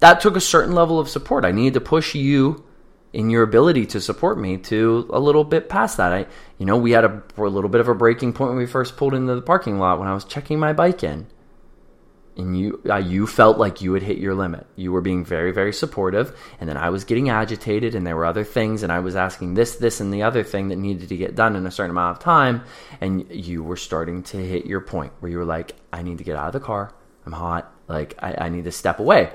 That 0.00 0.20
took 0.20 0.36
a 0.36 0.40
certain 0.40 0.74
level 0.74 0.98
of 0.98 1.08
support. 1.08 1.44
I 1.44 1.52
needed 1.52 1.74
to 1.74 1.80
push 1.80 2.14
you 2.14 2.64
in 3.12 3.30
your 3.30 3.44
ability 3.44 3.86
to 3.86 4.00
support 4.00 4.38
me 4.38 4.58
to 4.58 5.08
a 5.10 5.20
little 5.20 5.44
bit 5.44 5.68
past 5.68 5.96
that. 5.98 6.12
I, 6.12 6.26
you 6.58 6.66
know, 6.66 6.76
we 6.76 6.90
had 6.90 7.04
a, 7.04 7.22
a 7.36 7.42
little 7.42 7.70
bit 7.70 7.80
of 7.80 7.88
a 7.88 7.94
breaking 7.94 8.32
point 8.32 8.50
when 8.50 8.58
we 8.58 8.66
first 8.66 8.96
pulled 8.96 9.14
into 9.14 9.34
the 9.34 9.42
parking 9.42 9.78
lot 9.78 10.00
when 10.00 10.08
I 10.08 10.14
was 10.14 10.24
checking 10.24 10.58
my 10.58 10.72
bike 10.72 11.04
in, 11.04 11.28
and 12.36 12.58
you, 12.58 12.80
uh, 12.88 12.96
you 12.96 13.26
felt 13.26 13.58
like 13.58 13.80
you 13.80 13.92
had 13.94 14.02
hit 14.02 14.18
your 14.18 14.34
limit. 14.34 14.66
You 14.76 14.92
were 14.92 15.00
being 15.00 15.24
very, 15.24 15.52
very 15.52 15.72
supportive, 15.72 16.36
and 16.60 16.68
then 16.68 16.76
I 16.76 16.90
was 16.90 17.04
getting 17.04 17.28
agitated, 17.28 17.94
and 17.94 18.06
there 18.06 18.16
were 18.16 18.24
other 18.26 18.44
things, 18.44 18.82
and 18.82 18.90
I 18.90 18.98
was 19.00 19.14
asking 19.16 19.54
this, 19.54 19.76
this, 19.76 20.00
and 20.00 20.12
the 20.12 20.22
other 20.22 20.42
thing 20.42 20.68
that 20.68 20.76
needed 20.76 21.08
to 21.08 21.16
get 21.16 21.34
done 21.34 21.56
in 21.56 21.66
a 21.66 21.70
certain 21.70 21.90
amount 21.90 22.16
of 22.18 22.22
time, 22.22 22.62
and 23.00 23.24
you 23.30 23.62
were 23.62 23.76
starting 23.76 24.22
to 24.24 24.36
hit 24.36 24.66
your 24.66 24.80
point 24.80 25.12
where 25.20 25.30
you 25.30 25.38
were 25.38 25.44
like, 25.44 25.74
I 25.92 26.02
need 26.02 26.18
to 26.18 26.24
get 26.24 26.36
out 26.36 26.48
of 26.48 26.52
the 26.52 26.60
car. 26.60 26.92
I'm 27.26 27.32
hot. 27.32 27.72
Like 27.88 28.14
I, 28.18 28.46
I 28.46 28.48
need 28.48 28.64
to 28.64 28.72
step 28.72 28.98
away. 28.98 29.30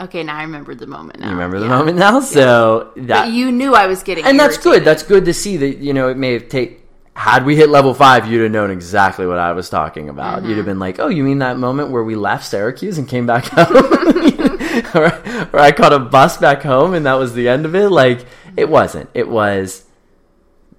Okay, 0.00 0.22
now 0.22 0.38
I 0.38 0.42
remember 0.42 0.74
the 0.74 0.86
moment 0.86 1.20
now. 1.20 1.26
You 1.26 1.32
remember 1.32 1.58
the 1.58 1.66
Yeah. 1.66 1.76
moment 1.76 1.98
now? 1.98 2.20
So 2.20 2.90
that 2.96 3.26
But 3.26 3.32
you 3.32 3.52
knew 3.52 3.74
I 3.74 3.86
was 3.86 4.02
getting 4.02 4.24
and 4.24 4.40
that's 4.40 4.56
good. 4.56 4.82
That's 4.84 5.02
good 5.02 5.26
to 5.26 5.34
see 5.34 5.56
that 5.58 5.78
you 5.78 5.92
know 5.92 6.08
it 6.08 6.16
may 6.16 6.32
have 6.32 6.48
take 6.48 6.79
had 7.14 7.44
we 7.44 7.56
hit 7.56 7.68
level 7.68 7.92
five, 7.92 8.26
you'd 8.26 8.42
have 8.42 8.52
known 8.52 8.70
exactly 8.70 9.26
what 9.26 9.38
I 9.38 9.52
was 9.52 9.68
talking 9.68 10.08
about. 10.08 10.38
Mm-hmm. 10.38 10.48
You'd 10.48 10.56
have 10.58 10.66
been 10.66 10.78
like, 10.78 10.98
"Oh, 10.98 11.08
you 11.08 11.22
mean 11.22 11.38
that 11.38 11.58
moment 11.58 11.90
where 11.90 12.04
we 12.04 12.14
left 12.14 12.46
Syracuse 12.46 12.98
and 12.98 13.08
came 13.08 13.26
back 13.26 13.44
home, 13.52 13.76
or, 14.94 15.06
or 15.52 15.58
I 15.58 15.72
caught 15.76 15.92
a 15.92 15.98
bus 15.98 16.38
back 16.38 16.62
home 16.62 16.94
and 16.94 17.04
that 17.06 17.14
was 17.14 17.34
the 17.34 17.48
end 17.48 17.66
of 17.66 17.74
it?" 17.74 17.90
Like 17.90 18.24
it 18.56 18.68
wasn't. 18.68 19.10
It 19.14 19.28
was. 19.28 19.84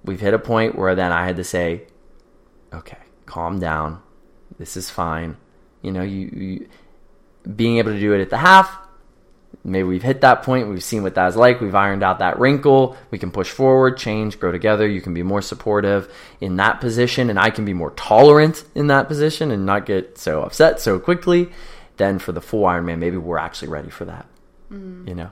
We've 0.04 0.20
hit 0.20 0.34
a 0.34 0.38
point 0.38 0.76
where 0.76 0.94
then 0.94 1.12
I 1.12 1.24
had 1.26 1.36
to 1.36 1.44
say, 1.44 1.86
"Okay, 2.72 2.98
calm 3.26 3.60
down. 3.60 4.02
This 4.58 4.76
is 4.76 4.90
fine." 4.90 5.36
You 5.82 5.92
know, 5.92 6.02
you, 6.02 6.26
you 6.32 6.68
being 7.54 7.78
able 7.78 7.92
to 7.92 8.00
do 8.00 8.14
it 8.14 8.20
at 8.20 8.30
the 8.30 8.38
half 8.38 8.78
maybe 9.64 9.86
we've 9.86 10.02
hit 10.02 10.20
that 10.22 10.42
point 10.42 10.68
we've 10.68 10.82
seen 10.82 11.02
what 11.02 11.14
that's 11.14 11.36
like 11.36 11.60
we've 11.60 11.74
ironed 11.74 12.02
out 12.02 12.18
that 12.18 12.38
wrinkle 12.38 12.96
we 13.10 13.18
can 13.18 13.30
push 13.30 13.50
forward 13.50 13.96
change 13.96 14.38
grow 14.40 14.50
together 14.50 14.86
you 14.86 15.00
can 15.00 15.14
be 15.14 15.22
more 15.22 15.42
supportive 15.42 16.12
in 16.40 16.56
that 16.56 16.80
position 16.80 17.30
and 17.30 17.38
i 17.38 17.50
can 17.50 17.64
be 17.64 17.74
more 17.74 17.90
tolerant 17.92 18.64
in 18.74 18.88
that 18.88 19.08
position 19.08 19.50
and 19.50 19.64
not 19.64 19.86
get 19.86 20.18
so 20.18 20.42
upset 20.42 20.80
so 20.80 20.98
quickly 20.98 21.50
then 21.96 22.18
for 22.18 22.32
the 22.32 22.40
full 22.40 22.64
ironman 22.64 22.98
maybe 22.98 23.16
we're 23.16 23.38
actually 23.38 23.68
ready 23.68 23.90
for 23.90 24.04
that 24.04 24.26
mm. 24.70 25.06
you 25.08 25.14
know? 25.14 25.30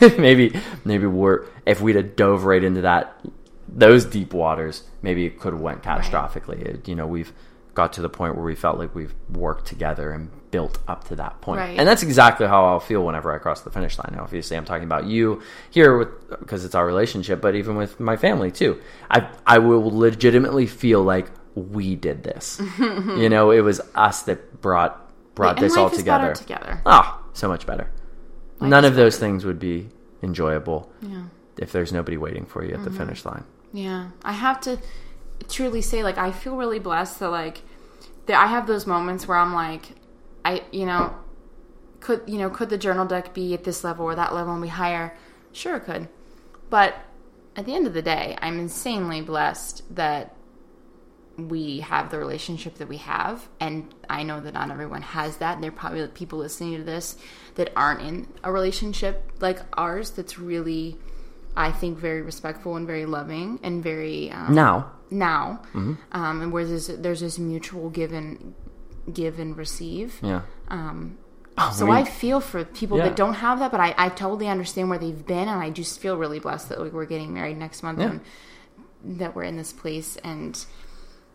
Maybe 0.18 0.58
maybe 0.84 1.06
we're 1.06 1.46
if 1.64 1.80
we'd 1.80 1.96
have 1.96 2.14
dove 2.14 2.44
right 2.44 2.62
into 2.62 2.82
that 2.82 3.18
those 3.66 4.04
deep 4.04 4.34
waters 4.34 4.82
maybe 5.00 5.24
it 5.24 5.38
could 5.38 5.52
have 5.52 5.62
went 5.62 5.82
catastrophically. 5.82 6.60
It- 6.60 6.88
you 6.88 6.94
know 6.94 7.06
we've 7.06 7.32
got 7.74 7.92
to 7.94 8.02
the 8.02 8.08
point 8.08 8.34
where 8.36 8.44
we 8.44 8.54
felt 8.54 8.78
like 8.78 8.94
we've 8.94 9.14
worked 9.32 9.66
together 9.66 10.10
and 10.12 10.30
built 10.50 10.78
up 10.88 11.04
to 11.04 11.14
that 11.16 11.40
point 11.40 11.60
Right. 11.60 11.78
and 11.78 11.86
that's 11.86 12.02
exactly 12.02 12.46
how 12.46 12.64
I'll 12.64 12.80
feel 12.80 13.04
whenever 13.06 13.32
I 13.32 13.38
cross 13.38 13.60
the 13.60 13.70
finish 13.70 13.96
line. 13.98 14.12
Now, 14.16 14.22
obviously, 14.24 14.56
I'm 14.56 14.64
talking 14.64 14.84
about 14.84 15.04
you 15.06 15.42
here 15.70 15.96
with 15.96 16.08
because 16.40 16.64
it's 16.64 16.74
our 16.74 16.84
relationship, 16.84 17.40
but 17.40 17.54
even 17.54 17.76
with 17.76 18.00
my 18.00 18.16
family 18.16 18.50
too. 18.50 18.80
I 19.10 19.28
I 19.46 19.58
will 19.58 19.96
legitimately 19.96 20.66
feel 20.66 21.02
like 21.02 21.30
we 21.54 21.94
did 21.96 22.22
this. 22.24 22.60
you 22.78 23.28
know, 23.28 23.50
it 23.52 23.60
was 23.60 23.80
us 23.94 24.22
that 24.22 24.60
brought 24.60 25.08
brought 25.36 25.56
and 25.56 25.64
this 25.64 25.76
life 25.76 25.82
all 25.82 25.90
together. 25.90 26.28
better 26.28 26.34
together. 26.40 26.82
Ah, 26.84 27.20
so 27.32 27.46
much 27.48 27.64
better. 27.66 27.88
None 28.60 28.84
of 28.84 28.94
those 28.96 29.16
things 29.18 29.44
would 29.44 29.58
be 29.60 29.88
enjoyable 30.22 30.90
Yeah. 31.00 31.22
if 31.58 31.72
there's 31.72 31.92
nobody 31.92 32.16
waiting 32.16 32.44
for 32.44 32.64
you 32.64 32.70
at 32.72 32.80
Mm-hmm. 32.80 32.84
the 32.84 32.90
finish 32.98 33.24
line. 33.24 33.44
Yeah, 33.72 34.08
I 34.24 34.32
have 34.32 34.60
to 34.62 34.78
truly 35.48 35.82
say, 35.82 36.02
like, 36.02 36.18
I 36.18 36.32
feel 36.32 36.56
really 36.56 36.78
blessed 36.78 37.20
that, 37.20 37.30
like, 37.30 37.62
that 38.26 38.40
I 38.40 38.46
have 38.46 38.66
those 38.66 38.86
moments 38.86 39.26
where 39.26 39.38
I'm 39.38 39.54
like, 39.54 39.82
I, 40.44 40.62
you 40.72 40.86
know, 40.86 41.16
could 42.00 42.22
you 42.26 42.38
know, 42.38 42.48
could 42.48 42.70
the 42.70 42.78
journal 42.78 43.06
deck 43.06 43.34
be 43.34 43.52
at 43.54 43.64
this 43.64 43.84
level 43.84 44.04
or 44.06 44.14
that 44.14 44.34
level 44.34 44.54
and 44.54 44.62
be 44.62 44.68
higher? 44.68 45.16
Sure, 45.52 45.76
it 45.76 45.84
could, 45.84 46.08
but 46.70 46.94
at 47.56 47.66
the 47.66 47.74
end 47.74 47.86
of 47.86 47.94
the 47.94 48.02
day, 48.02 48.36
I'm 48.40 48.58
insanely 48.58 49.20
blessed 49.20 49.94
that 49.94 50.36
we 51.36 51.80
have 51.80 52.10
the 52.10 52.18
relationship 52.18 52.76
that 52.76 52.88
we 52.88 52.98
have, 52.98 53.48
and 53.58 53.92
I 54.08 54.22
know 54.22 54.40
that 54.40 54.54
not 54.54 54.70
everyone 54.70 55.02
has 55.02 55.38
that. 55.38 55.54
And 55.54 55.64
there 55.64 55.70
are 55.70 55.74
probably 55.74 56.06
people 56.08 56.38
listening 56.38 56.76
to 56.76 56.84
this 56.84 57.16
that 57.56 57.72
aren't 57.74 58.00
in 58.02 58.28
a 58.44 58.52
relationship 58.52 59.32
like 59.40 59.58
ours. 59.76 60.10
That's 60.10 60.38
really, 60.38 60.98
I 61.56 61.72
think, 61.72 61.98
very 61.98 62.22
respectful 62.22 62.76
and 62.76 62.86
very 62.86 63.06
loving 63.06 63.58
and 63.62 63.82
very 63.82 64.30
um, 64.30 64.54
now, 65.10 65.60
Mm-hmm. 65.74 65.94
um, 66.12 66.42
and 66.42 66.52
where 66.52 66.64
there's 66.64 66.86
there's 66.88 67.20
this 67.20 67.38
mutual 67.38 67.90
give 67.90 68.12
and 68.12 68.54
give 69.12 69.38
and 69.38 69.56
receive. 69.56 70.18
yeah. 70.22 70.42
Um, 70.68 71.18
Oh, 71.58 71.72
so 71.74 71.84
we- 71.86 71.92
I 71.92 72.04
feel 72.04 72.40
for 72.40 72.64
people 72.64 72.96
Yeah. 72.98 73.04
that 73.08 73.16
don't 73.16 73.34
have 73.34 73.58
that, 73.58 73.70
but 73.70 73.80
I, 73.80 73.94
I 73.98 74.08
totally 74.08 74.48
understand 74.48 74.88
where 74.88 74.98
they've 74.98 75.26
been, 75.26 75.48
and 75.48 75.60
I 75.60 75.68
just 75.70 75.98
feel 76.00 76.16
really 76.16 76.38
blessed 76.38 76.68
that 76.70 76.92
we're 76.92 77.04
getting 77.06 77.34
married 77.34 77.58
next 77.58 77.82
month 77.82 77.98
Yeah. 77.98 78.10
and 78.12 79.18
that 79.18 79.34
we're 79.34 79.42
in 79.42 79.56
this 79.56 79.72
place. 79.72 80.16
And 80.24 80.64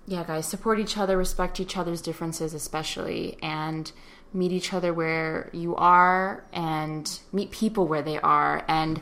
yeah, 0.07 0.23
guys, 0.23 0.47
support 0.47 0.79
each 0.79 0.97
other, 0.97 1.17
respect 1.17 1.59
each 1.59 1.77
other's 1.77 2.01
differences, 2.01 2.53
especially, 2.55 3.37
and 3.43 3.91
meet 4.33 4.51
each 4.51 4.73
other 4.73 4.93
where 4.93 5.49
you 5.53 5.75
are, 5.75 6.43
and 6.53 7.19
meet 7.31 7.51
people 7.51 7.85
where 7.87 8.01
they 8.01 8.19
are, 8.19 8.63
and 8.67 9.01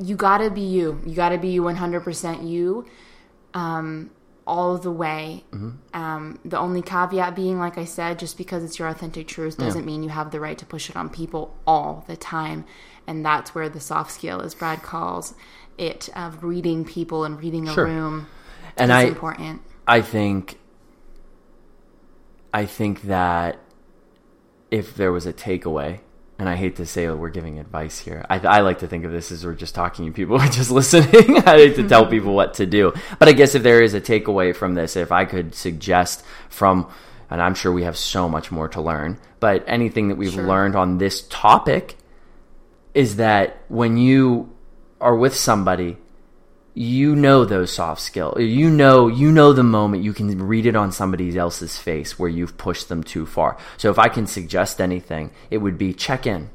you 0.00 0.16
gotta 0.16 0.50
be 0.50 0.62
you. 0.62 1.00
You 1.06 1.14
gotta 1.14 1.38
be 1.38 1.48
you 1.48 1.62
100% 1.62 2.48
you. 2.48 2.86
Um, 3.54 4.10
all 4.46 4.76
the 4.76 4.90
way. 4.90 5.42
Um, 5.94 6.38
the 6.44 6.58
only 6.58 6.82
caveat 6.82 7.34
being, 7.34 7.58
like 7.58 7.78
I 7.78 7.86
said, 7.86 8.18
just 8.18 8.36
because 8.36 8.62
it's 8.62 8.78
your 8.78 8.88
authentic 8.88 9.26
truth 9.26 9.56
doesn't 9.56 9.86
mean 9.86 10.02
you 10.02 10.10
have 10.10 10.32
the 10.32 10.40
right 10.40 10.58
to 10.58 10.66
push 10.66 10.90
it 10.90 10.96
on 10.96 11.08
people 11.08 11.56
all 11.66 12.04
the 12.06 12.16
time. 12.16 12.66
And 13.06 13.24
that's 13.24 13.54
where 13.54 13.70
the 13.70 13.80
soft 13.80 14.10
skill, 14.10 14.42
as 14.42 14.54
Brad 14.54 14.82
calls 14.82 15.34
it, 15.78 16.10
of 16.14 16.44
reading 16.44 16.84
people 16.84 17.24
and 17.24 17.40
reading 17.40 17.68
a 17.68 17.72
Sure. 17.72 17.86
room 17.86 18.26
And 18.76 18.90
is 18.90 18.96
I, 18.96 19.02
important. 19.04 19.62
I 19.86 20.02
think 20.02 20.58
I 22.52 22.66
think 22.66 23.02
that 23.02 23.58
if 24.70 24.94
there 24.94 25.10
was 25.10 25.26
a 25.26 25.32
takeaway, 25.32 26.00
and 26.38 26.48
I 26.48 26.56
hate 26.56 26.76
to 26.76 26.86
say 26.86 27.06
that 27.06 27.16
we're 27.16 27.30
giving 27.30 27.58
advice 27.58 27.98
here. 27.98 28.26
I, 28.28 28.38
I 28.40 28.60
like 28.60 28.80
to 28.80 28.88
think 28.88 29.04
of 29.04 29.12
this 29.12 29.30
as 29.30 29.46
we're 29.46 29.54
just 29.54 29.74
talking 29.74 30.06
to 30.06 30.12
people 30.12 30.36
are 30.40 30.48
just 30.48 30.70
listening. 30.70 31.38
I 31.46 31.56
hate 31.58 31.76
to 31.76 31.88
tell 31.88 32.02
mm-hmm. 32.02 32.10
people 32.10 32.34
what 32.34 32.54
to 32.54 32.66
do. 32.66 32.92
But 33.18 33.28
I 33.28 33.32
guess 33.32 33.54
if 33.54 33.62
there 33.62 33.82
is 33.82 33.94
a 33.94 34.00
takeaway 34.00 34.54
from 34.54 34.74
this, 34.74 34.96
if 34.96 35.12
I 35.12 35.24
could 35.24 35.54
suggest 35.54 36.24
from, 36.48 36.90
and 37.30 37.40
I'm 37.40 37.54
sure 37.54 37.72
we 37.72 37.84
have 37.84 37.96
so 37.96 38.28
much 38.28 38.50
more 38.50 38.68
to 38.68 38.80
learn, 38.80 39.18
but 39.38 39.64
anything 39.66 40.08
that 40.08 40.16
we've 40.16 40.32
Sure. 40.32 40.46
learned 40.46 40.74
on 40.74 40.98
this 40.98 41.22
topic 41.28 41.96
is 42.94 43.16
that 43.16 43.58
when 43.68 43.96
you 43.96 44.50
are 45.00 45.14
with 45.14 45.34
somebody 45.34 45.98
you 46.74 47.14
know 47.14 47.44
those 47.44 47.72
soft 47.72 48.00
skills. 48.02 48.38
You 48.40 48.68
know, 48.68 49.06
you 49.06 49.30
know 49.30 49.52
the 49.52 49.62
moment 49.62 50.02
you 50.02 50.12
can 50.12 50.42
read 50.42 50.66
it 50.66 50.74
on 50.74 50.90
somebody 50.90 51.36
else's 51.38 51.78
face 51.78 52.18
where 52.18 52.28
you've 52.28 52.58
pushed 52.58 52.88
them 52.88 53.04
too 53.04 53.26
far. 53.26 53.56
So 53.76 53.90
if 53.90 53.98
I 53.98 54.08
can 54.08 54.26
suggest 54.26 54.80
anything, 54.80 55.30
it 55.50 55.58
would 55.58 55.78
be 55.78 55.94
check 55.94 56.26
in. 56.26 56.50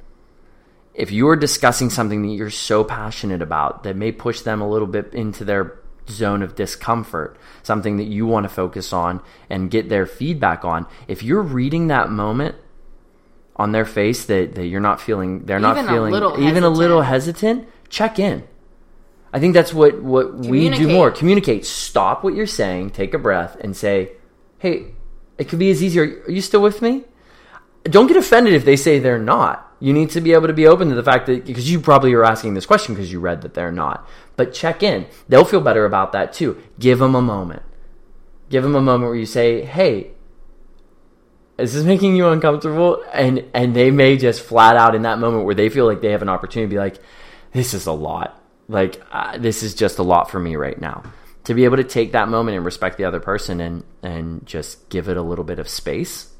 If 0.93 1.11
you're 1.11 1.37
discussing 1.37 1.89
something 1.89 2.21
that 2.23 2.33
you're 2.33 2.49
so 2.49 2.83
passionate 2.83 3.41
about 3.41 3.83
that 3.83 3.95
may 3.95 4.11
push 4.11 4.41
them 4.41 4.59
a 4.59 4.69
little 4.69 4.87
bit 4.87 5.13
into 5.13 5.45
their 5.45 5.79
zone 6.09 6.41
of 6.43 6.55
discomfort, 6.55 7.37
something 7.63 7.95
that 7.97 8.03
you 8.03 8.25
want 8.25 8.43
to 8.43 8.49
focus 8.49 8.91
on 8.91 9.21
and 9.49 9.71
get 9.71 9.87
their 9.87 10.05
feedback 10.05 10.65
on, 10.65 10.85
if 11.07 11.23
you're 11.23 11.41
reading 11.41 11.87
that 11.87 12.09
moment 12.09 12.55
on 13.55 13.71
their 13.71 13.85
face 13.85 14.25
that, 14.25 14.55
that 14.55 14.65
you're 14.65 14.81
not 14.81 14.99
feeling, 14.99 15.45
they're 15.45 15.59
not 15.59 15.77
Even 15.77 15.89
a 15.89 15.93
feeling 15.93 16.11
little 16.11 16.43
even 16.43 16.63
a 16.63 16.69
little 16.69 17.01
hesitant. 17.03 17.59
hesitant, 17.63 17.89
check 17.89 18.19
in. 18.19 18.45
I 19.31 19.39
think 19.39 19.53
that's 19.53 19.73
what 19.73 20.01
what 20.01 20.35
we 20.35 20.69
do 20.69 20.87
more. 20.87 21.11
Communicate. 21.11 21.65
Stop 21.65 22.23
what 22.23 22.33
you're 22.33 22.47
saying. 22.47 22.91
Take 22.91 23.13
a 23.13 23.19
breath 23.19 23.57
and 23.61 23.75
say, 23.75 24.13
"Hey, 24.57 24.93
it 25.37 25.47
could 25.47 25.59
be 25.59 25.69
as 25.69 25.83
easy. 25.83 25.99
Are 25.99 26.03
you, 26.03 26.21
are 26.27 26.31
you 26.31 26.41
still 26.41 26.61
with 26.61 26.81
me?" 26.81 27.03
Don't 27.83 28.07
get 28.07 28.17
offended 28.17 28.53
if 28.53 28.65
they 28.65 28.75
say 28.75 28.99
they're 28.99 29.19
not. 29.19 29.65
You 29.79 29.93
need 29.93 30.09
to 30.11 30.21
be 30.21 30.33
able 30.33 30.47
to 30.47 30.53
be 30.53 30.67
open 30.67 30.89
to 30.89 30.95
the 30.95 31.03
fact 31.03 31.27
that 31.27 31.45
because 31.45 31.71
you 31.71 31.79
probably 31.79 32.13
are 32.13 32.25
asking 32.25 32.53
this 32.53 32.65
question 32.65 32.93
because 32.93 33.11
you 33.11 33.19
read 33.19 33.41
that 33.43 33.53
they're 33.53 33.71
not. 33.71 34.07
But 34.35 34.53
check 34.53 34.83
in. 34.83 35.05
They'll 35.29 35.45
feel 35.45 35.61
better 35.61 35.85
about 35.85 36.11
that 36.11 36.33
too. 36.33 36.61
Give 36.79 36.99
them 36.99 37.15
a 37.15 37.21
moment. 37.21 37.61
Give 38.49 38.63
them 38.63 38.75
a 38.75 38.81
moment 38.81 39.09
where 39.11 39.19
you 39.19 39.27
say, 39.27 39.61
"Hey, 39.63 40.11
is 41.57 41.73
this 41.73 41.85
making 41.85 42.15
you 42.15 42.27
uncomfortable?" 42.27 43.03
And 43.13 43.45
and 43.53 43.75
they 43.75 43.91
may 43.91 44.17
just 44.17 44.41
flat 44.41 44.75
out 44.75 44.95
in 44.95 45.03
that 45.03 45.19
moment 45.19 45.45
where 45.45 45.55
they 45.55 45.69
feel 45.69 45.85
like 45.85 46.01
they 46.01 46.11
have 46.11 46.23
an 46.23 46.29
opportunity 46.29 46.67
to 46.67 46.75
be 46.75 46.79
like, 46.79 46.97
"This 47.53 47.75
is 47.75 47.85
a 47.85 47.93
lot. 47.93 48.38
Like 48.69 49.01
uh, 49.11 49.37
this 49.37 49.61
is 49.63 49.73
just 49.75 49.99
a 49.99 50.03
lot 50.03 50.31
for 50.31 50.39
me 50.39 50.55
right 50.55 50.79
now." 50.79 51.03
To 51.45 51.53
be 51.55 51.65
able 51.65 51.77
to 51.77 51.83
take 51.83 52.11
that 52.11 52.29
moment 52.29 52.55
and 52.57 52.63
respect 52.65 52.97
the 52.97 53.05
other 53.05 53.19
person 53.19 53.59
and 53.59 53.83
and 54.03 54.45
just 54.45 54.87
give 54.89 55.09
it 55.09 55.17
a 55.17 55.21
little 55.21 55.43
bit 55.45 55.57
of 55.59 55.67
space, 55.67 56.31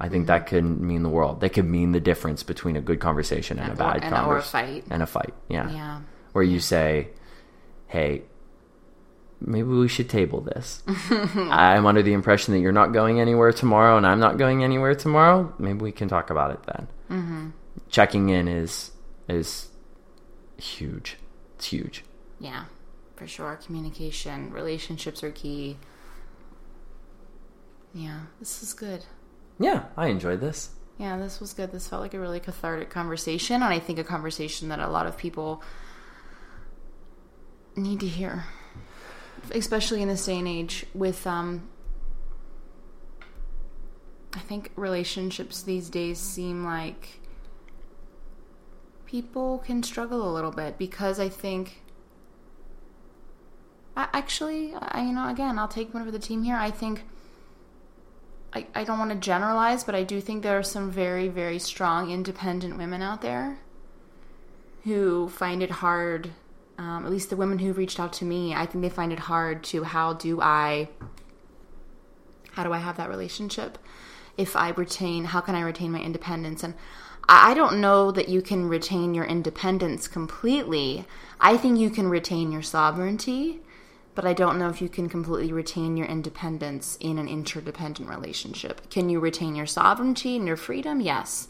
I 0.00 0.08
think 0.08 0.26
that 0.28 0.46
could 0.46 0.64
mean 0.64 1.02
the 1.02 1.08
world. 1.10 1.40
That 1.40 1.50
could 1.50 1.66
mean 1.66 1.92
the 1.92 2.00
difference 2.00 2.42
between 2.42 2.76
a 2.76 2.80
good 2.80 2.98
conversation 3.00 3.58
and 3.58 3.68
a 3.68 3.70
And- 3.70 3.78
bad 3.78 4.02
and- 4.02 4.26
or 4.26 4.38
a 4.38 4.42
fight. 4.42 4.84
and 4.90 5.02
a 5.02 5.06
fight. 5.06 5.34
Yeah. 5.48 5.70
Yeah. 5.70 6.00
where 6.32 6.42
you 6.44 6.58
say, 6.58 7.08
"Hey, 7.86 8.22
maybe 9.40 9.68
we 9.68 9.88
should 9.88 10.08
table 10.08 10.40
this. 10.40 10.82
I'm 11.10 11.84
under 11.86 12.02
the 12.02 12.12
impression 12.14 12.54
that 12.54 12.60
you're 12.60 12.72
not 12.72 12.92
going 12.92 13.20
anywhere 13.20 13.52
tomorrow, 13.52 13.96
and 13.96 14.06
I'm 14.06 14.18
not 14.20 14.38
going 14.38 14.64
anywhere 14.64 14.94
tomorrow. 14.94 15.52
Maybe 15.58 15.78
we 15.80 15.92
can 15.92 16.08
talk 16.08 16.30
about 16.30 16.50
it 16.52 16.60
then." 16.72 16.88
Mm-hmm. 17.10 17.46
Checking 17.90 18.30
in 18.30 18.48
is 18.48 18.90
is 19.28 19.68
huge. 20.56 21.18
It's 21.64 21.70
huge. 21.70 22.04
Yeah, 22.40 22.64
for 23.16 23.26
sure. 23.26 23.58
Communication, 23.64 24.52
relationships 24.52 25.24
are 25.24 25.30
key. 25.30 25.78
Yeah, 27.94 28.20
this 28.38 28.62
is 28.62 28.74
good. 28.74 29.06
Yeah, 29.58 29.84
I 29.96 30.08
enjoyed 30.08 30.42
this. 30.42 30.72
Yeah, 30.98 31.16
this 31.16 31.40
was 31.40 31.54
good. 31.54 31.72
This 31.72 31.88
felt 31.88 32.02
like 32.02 32.12
a 32.12 32.20
really 32.20 32.38
cathartic 32.38 32.90
conversation, 32.90 33.62
and 33.62 33.72
I 33.72 33.78
think 33.78 33.98
a 33.98 34.04
conversation 34.04 34.68
that 34.68 34.78
a 34.78 34.90
lot 34.90 35.06
of 35.06 35.16
people 35.16 35.62
need 37.76 38.00
to 38.00 38.08
hear, 38.08 38.44
especially 39.50 40.02
in 40.02 40.08
this 40.08 40.26
day 40.26 40.38
and 40.38 40.46
age. 40.46 40.84
With, 40.92 41.26
um, 41.26 41.66
I 44.34 44.40
think 44.40 44.70
relationships 44.76 45.62
these 45.62 45.88
days 45.88 46.18
seem 46.18 46.62
like 46.62 47.20
people 49.14 49.62
can 49.64 49.80
struggle 49.80 50.28
a 50.28 50.34
little 50.34 50.50
bit 50.50 50.76
because 50.76 51.20
I 51.20 51.28
think. 51.28 51.82
I, 53.96 54.08
actually, 54.12 54.74
I, 54.74 55.04
you 55.04 55.12
know, 55.12 55.28
again, 55.28 55.56
I'll 55.56 55.68
take 55.68 55.94
one 55.94 56.04
for 56.04 56.10
the 56.10 56.18
team 56.18 56.42
here. 56.42 56.56
I 56.56 56.72
think 56.72 57.04
I, 58.52 58.66
I 58.74 58.82
don't 58.82 58.98
want 58.98 59.12
to 59.12 59.16
generalize, 59.16 59.84
but 59.84 59.94
I 59.94 60.02
do 60.02 60.20
think 60.20 60.42
there 60.42 60.58
are 60.58 60.64
some 60.64 60.90
very, 60.90 61.28
very 61.28 61.60
strong 61.60 62.10
independent 62.10 62.76
women 62.76 63.02
out 63.02 63.22
there 63.22 63.60
who 64.82 65.28
find 65.28 65.62
it 65.62 65.70
hard. 65.70 66.30
Um, 66.76 67.04
at 67.04 67.12
least 67.12 67.30
the 67.30 67.36
women 67.36 67.60
who 67.60 67.72
reached 67.72 68.00
out 68.00 68.14
to 68.14 68.24
me, 68.24 68.52
I 68.52 68.66
think 68.66 68.82
they 68.82 68.88
find 68.88 69.12
it 69.12 69.20
hard 69.20 69.62
to 69.70 69.84
how 69.84 70.14
do 70.14 70.40
I, 70.40 70.88
how 72.50 72.64
do 72.64 72.72
I 72.72 72.78
have 72.78 72.96
that 72.96 73.08
relationship? 73.08 73.78
If 74.36 74.56
I 74.56 74.70
retain, 74.70 75.26
how 75.26 75.40
can 75.40 75.54
I 75.54 75.60
retain 75.60 75.92
my 75.92 76.00
independence? 76.00 76.64
And 76.64 76.74
I 77.28 77.54
don't 77.54 77.80
know 77.80 78.10
that 78.10 78.28
you 78.28 78.42
can 78.42 78.68
retain 78.68 79.14
your 79.14 79.24
independence 79.24 80.08
completely. 80.08 81.06
I 81.40 81.56
think 81.56 81.78
you 81.78 81.90
can 81.90 82.08
retain 82.08 82.52
your 82.52 82.62
sovereignty, 82.62 83.60
but 84.14 84.24
I 84.26 84.32
don't 84.32 84.58
know 84.58 84.68
if 84.68 84.82
you 84.82 84.88
can 84.88 85.08
completely 85.08 85.52
retain 85.52 85.96
your 85.96 86.06
independence 86.06 86.96
in 87.00 87.18
an 87.18 87.28
interdependent 87.28 88.08
relationship. 88.08 88.90
Can 88.90 89.08
you 89.08 89.20
retain 89.20 89.54
your 89.54 89.66
sovereignty 89.66 90.36
and 90.36 90.46
your 90.46 90.56
freedom? 90.56 91.00
Yes. 91.00 91.48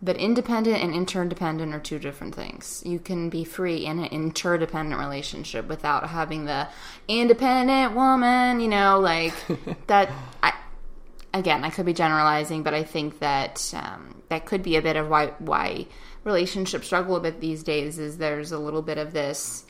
But 0.00 0.16
independent 0.16 0.82
and 0.82 0.94
interdependent 0.94 1.74
are 1.74 1.80
two 1.80 1.98
different 1.98 2.34
things. 2.34 2.82
You 2.86 3.00
can 3.00 3.28
be 3.28 3.42
free 3.44 3.84
in 3.84 3.98
an 3.98 4.06
interdependent 4.06 5.00
relationship 5.00 5.66
without 5.66 6.08
having 6.08 6.44
the 6.44 6.68
independent 7.08 7.94
woman, 7.94 8.60
you 8.60 8.68
know, 8.68 9.00
like 9.00 9.34
that. 9.88 10.10
I, 10.42 10.54
again, 11.34 11.64
I 11.64 11.70
could 11.70 11.86
be 11.86 11.92
generalizing, 11.92 12.62
but 12.62 12.74
I 12.74 12.84
think 12.84 13.18
that 13.20 13.72
um, 13.74 14.22
that 14.28 14.46
could 14.46 14.62
be 14.62 14.76
a 14.76 14.82
bit 14.82 14.96
of 14.96 15.08
why 15.08 15.28
why 15.38 15.86
relationships 16.24 16.86
struggle 16.86 17.16
a 17.16 17.20
bit 17.20 17.40
these 17.40 17.62
days. 17.62 17.98
Is 17.98 18.18
there's 18.18 18.52
a 18.52 18.58
little 18.58 18.82
bit 18.82 18.98
of 18.98 19.12
this 19.12 19.64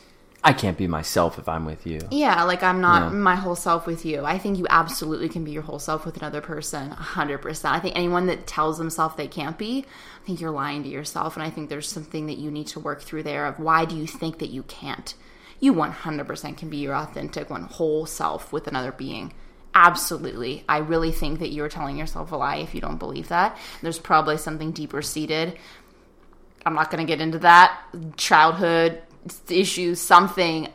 I 0.44 0.52
can't 0.52 0.78
be 0.78 0.86
myself 0.86 1.36
if 1.39 1.48
I'm 1.48 1.64
with 1.64 1.85
you. 1.85 2.01
yeah, 2.12 2.44
like 2.44 2.62
I'm 2.62 2.80
not 2.80 3.10
Yeah. 3.12 3.18
my 3.18 3.35
whole 3.35 3.56
self 3.56 3.86
with 3.86 4.05
you. 4.06 4.24
I 4.24 4.39
think 4.39 4.56
you 4.56 4.66
absolutely 4.70 5.28
can 5.28 5.43
be 5.44 5.51
your 5.51 5.62
whole 5.64 5.80
self 5.80 6.06
with 6.06 6.16
another 6.16 6.40
person, 6.40 6.90
100%. 6.90 7.64
I 7.72 7.80
think 7.80 7.97
anyone 7.97 8.26
that 8.26 8.47
tells 8.47 8.78
themselves 8.78 9.16
they 9.16 9.26
can't 9.26 9.59
be, 9.59 9.85
I 10.22 10.26
think 10.26 10.40
you're 10.40 10.52
lying 10.52 10.85
to 10.85 10.89
yourself. 10.89 11.36
And 11.36 11.43
I 11.43 11.51
think 11.51 11.68
there's 11.68 11.89
something 11.89 12.26
that 12.26 12.39
you 12.39 12.52
need 12.52 12.68
to 12.68 12.80
work 12.80 13.02
through 13.02 13.24
there 13.24 13.47
of 13.47 13.59
why 13.59 13.85
do 13.85 13.97
you 13.97 14.06
think 14.06 14.39
that 14.39 14.51
you 14.51 14.62
can't? 14.62 15.12
You 15.59 15.74
100% 15.74 16.56
can 16.56 16.70
be 16.70 16.76
your 16.76 16.94
authentic, 16.94 17.51
one 17.51 17.64
whole 17.64 18.06
self 18.06 18.52
with 18.52 18.68
another 18.68 18.93
being. 18.93 19.32
Absolutely. 19.74 20.65
I 20.69 20.78
really 20.78 21.12
think 21.12 21.39
that 21.40 21.51
you're 21.51 21.69
telling 21.69 21.97
yourself 21.97 22.32
a 22.32 22.36
lie 22.36 22.57
if 22.57 22.74
you 22.74 22.81
don't 22.81 22.99
believe 22.99 23.28
that. 23.28 23.57
There's 23.82 23.99
probably 23.99 24.36
something 24.36 24.73
deeper 24.73 25.03
seated. 25.03 25.59
I'm 26.66 26.74
not 26.74 26.90
going 26.90 27.07
to 27.07 27.11
get 27.11 27.20
into 27.20 27.39
that. 27.40 27.81
Childhood 28.16 29.03
issues, 29.49 30.01
something. 30.01 30.69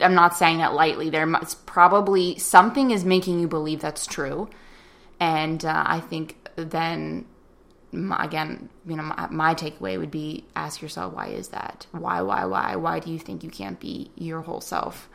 I'm 0.00 0.14
not 0.14 0.36
saying 0.36 0.58
that 0.58 0.74
lightly. 0.74 1.10
There 1.10 1.26
must 1.26 1.64
probably 1.66 2.38
something 2.38 2.90
is 2.90 3.04
making 3.04 3.40
you 3.40 3.48
believe 3.48 3.80
that's 3.80 4.06
true, 4.06 4.48
and 5.20 5.64
uh, 5.64 5.84
I 5.86 6.00
think 6.00 6.36
then 6.56 7.26
my, 7.92 8.24
again, 8.24 8.68
you 8.86 8.96
know, 8.96 9.02
my, 9.02 9.28
my 9.30 9.54
takeaway 9.54 9.98
would 9.98 10.10
be 10.10 10.44
ask 10.56 10.82
yourself 10.82 11.14
why 11.14 11.28
is 11.28 11.48
that? 11.48 11.86
Why, 11.92 12.22
why, 12.22 12.44
why? 12.46 12.76
Why 12.76 12.98
do 12.98 13.10
you 13.10 13.18
think 13.18 13.44
you 13.44 13.50
can't 13.50 13.78
be 13.78 14.10
your 14.16 14.40
whole 14.40 14.60
self 14.60 15.08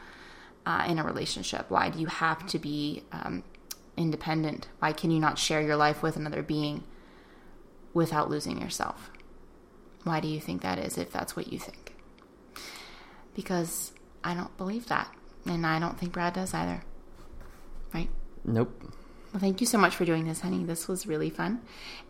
uh, 0.67 0.83
in 0.85 0.99
a 0.99 1.03
relationship? 1.03 1.65
Why 1.69 1.89
do 1.89 1.97
you 1.97 2.07
have 2.07 2.45
to 2.47 2.59
be 2.59 3.03
um, 3.13 3.41
independent? 3.95 4.67
Why 4.79 4.91
can 4.91 5.11
you 5.11 5.19
not 5.19 5.39
share 5.39 5.61
your 5.61 5.77
life 5.77 6.03
with 6.03 6.17
another 6.17 6.43
being 6.43 6.83
without 7.93 8.29
losing 8.29 8.61
yourself? 8.61 9.09
Why 10.03 10.19
do 10.19 10.27
you 10.27 10.41
think 10.41 10.61
that 10.63 10.77
is 10.77 10.97
if 10.97 11.09
that's 11.09 11.37
what 11.37 11.53
you 11.53 11.57
think? 11.57 11.95
Because 13.33 13.93
I 14.25 14.33
don't 14.33 14.55
believe 14.57 14.87
that. 14.87 15.09
And 15.45 15.65
I 15.65 15.79
don't 15.79 15.97
think 15.97 16.11
Brad 16.11 16.33
does 16.33 16.53
either. 16.53 16.83
Right? 17.93 18.09
Nope. 18.43 18.91
Well, 19.31 19.39
thank 19.39 19.61
you 19.61 19.67
so 19.67 19.77
much 19.77 19.95
for 19.95 20.03
doing 20.03 20.27
this, 20.27 20.41
honey. 20.41 20.65
This 20.65 20.89
was 20.89 21.07
really 21.07 21.29
fun. 21.29 21.61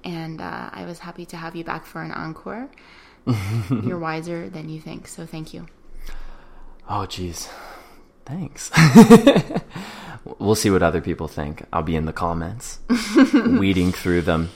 And 0.04 0.42
uh, 0.42 0.72
I 0.74 0.86
was 0.86 0.98
happy 1.00 1.28
to 1.28 1.38
have 1.38 1.56
you 1.56 1.64
back 1.64 1.86
for 1.86 2.02
an 2.02 2.12
encore. 2.12 2.72
You're 3.70 4.00
wiser 4.00 4.50
than 4.50 4.68
you 4.68 4.82
think. 4.82 5.08
So 5.08 5.28
thank 5.28 5.54
you. 5.54 5.68
Oh, 6.90 7.06
jeez. 7.06 7.50
Thanks. 8.28 8.70
We'll 10.40 10.56
see 10.56 10.70
what 10.70 10.84
other 10.84 11.00
people 11.00 11.28
think. 11.28 11.64
I'll 11.72 11.84
be 11.84 11.96
in 11.96 12.06
the 12.06 12.12
comments, 12.14 12.80
weeding 13.34 13.94
through 13.94 14.22
them, 14.24 14.50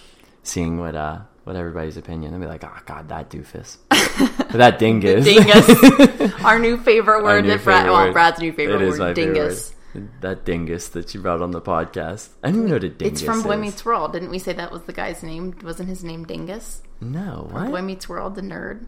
seeing 0.43 0.77
what 0.79 0.95
uh 0.95 1.19
what 1.45 1.55
everybody's 1.55 1.95
opinion. 1.97 2.33
I'll 2.33 2.39
be 2.41 2.45
like, 2.45 2.63
oh 2.65 2.77
god, 2.85 3.07
that 3.09 3.29
doofus, 3.29 3.77
that 4.51 4.79
dingus, 4.79 5.23
dingus. 5.23 6.43
Our 6.43 6.59
new 6.59 6.77
favorite 6.77 7.23
word 7.23 7.45
new 7.45 7.51
that 7.51 7.63
Brad, 7.63 7.83
favorite 7.83 7.93
well. 7.93 8.11
Brad's 8.11 8.39
new 8.39 8.51
favorite 8.51 8.79
word, 8.81 8.99
my 8.99 9.13
favorite 9.13 9.33
dingus. 9.33 9.73
word. 9.95 10.09
That 10.21 10.45
dingus 10.45 10.89
that 10.89 11.13
you 11.13 11.21
brought 11.21 11.41
on 11.41 11.51
the 11.51 11.61
podcast. 11.61 12.29
I 12.43 12.47
didn't 12.47 12.63
even 12.63 12.67
know 12.69 12.75
what 12.75 12.83
a 12.83 12.89
dingus 12.89 13.21
It's 13.21 13.25
from 13.25 13.41
Boy. 13.41 13.57
Meets 13.57 13.85
World. 13.85 14.13
Didn't 14.13 14.29
we 14.29 14.39
say 14.39 14.53
that 14.53 14.71
was 14.71 14.81
the 14.83 14.93
guy's 14.93 15.23
name? 15.23 15.55
Wasn't 15.63 15.87
his 15.87 16.03
name 16.03 16.25
Dingus? 16.25 16.81
No, 16.99 17.47
what 17.51 17.71
Boy 17.71 17.81
Meets 17.81 18.09
World, 18.09 18.35
the 18.35 18.41
nerd. 18.41 18.85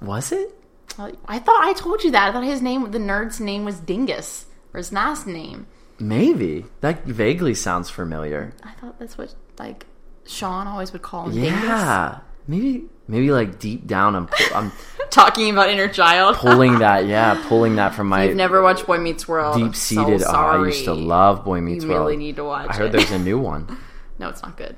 was 0.00 0.32
it? 0.32 0.54
I 0.98 1.38
thought 1.38 1.64
I 1.64 1.72
told 1.72 2.04
you 2.04 2.10
that. 2.12 2.28
I 2.28 2.32
thought 2.32 2.44
his 2.44 2.62
name, 2.62 2.90
the 2.90 2.98
nerd's 2.98 3.40
name 3.40 3.64
was 3.64 3.80
Dingus, 3.80 4.46
or 4.74 4.78
his 4.78 4.92
last 4.92 5.26
name. 5.26 5.66
Maybe 5.98 6.64
that 6.80 7.04
vaguely 7.04 7.54
sounds 7.54 7.90
familiar. 7.90 8.52
I 8.62 8.72
thought 8.72 8.98
that's 8.98 9.16
what 9.16 9.34
like 9.58 9.86
Shawn 10.26 10.66
always 10.66 10.92
would 10.92 11.02
call 11.02 11.26
him. 11.26 11.34
Dingus. 11.34 11.62
Yeah, 11.62 12.20
maybe 12.46 12.84
maybe 13.06 13.30
like 13.30 13.58
deep 13.58 13.86
down, 13.86 14.16
I'm 14.16 14.28
I'm 14.54 14.72
Talking 15.10 15.50
about 15.50 15.68
inner 15.68 15.88
child. 15.88 16.36
pulling 16.36 16.78
that. 16.78 17.04
Yeah, 17.12 17.42
pulling 17.46 17.76
that 17.76 17.94
from 17.94 18.08
my 18.08 18.24
You've 18.24 18.36
never 18.36 18.62
watched 18.62 18.86
Boy 18.86 18.96
Meets 18.98 19.28
World. 19.28 19.58
Deep 19.58 19.74
seated. 19.74 20.22
So 20.22 20.28
oh. 20.30 20.32
I 20.34 20.64
used 20.66 20.84
to 20.84 20.94
love 20.94 21.44
Boy 21.44 21.60
Meets 21.60 21.84
You 21.84 21.90
World. 21.90 22.06
really 22.06 22.16
need 22.16 22.36
to 22.36 22.44
watch 22.44 22.70
I 22.70 22.74
heard 22.74 22.86
it. 22.86 22.92
there's 22.92 23.10
a 23.10 23.18
new 23.18 23.38
one. 23.38 23.78
No, 24.18 24.28
it's 24.28 24.42
not 24.42 24.56
good. 24.56 24.76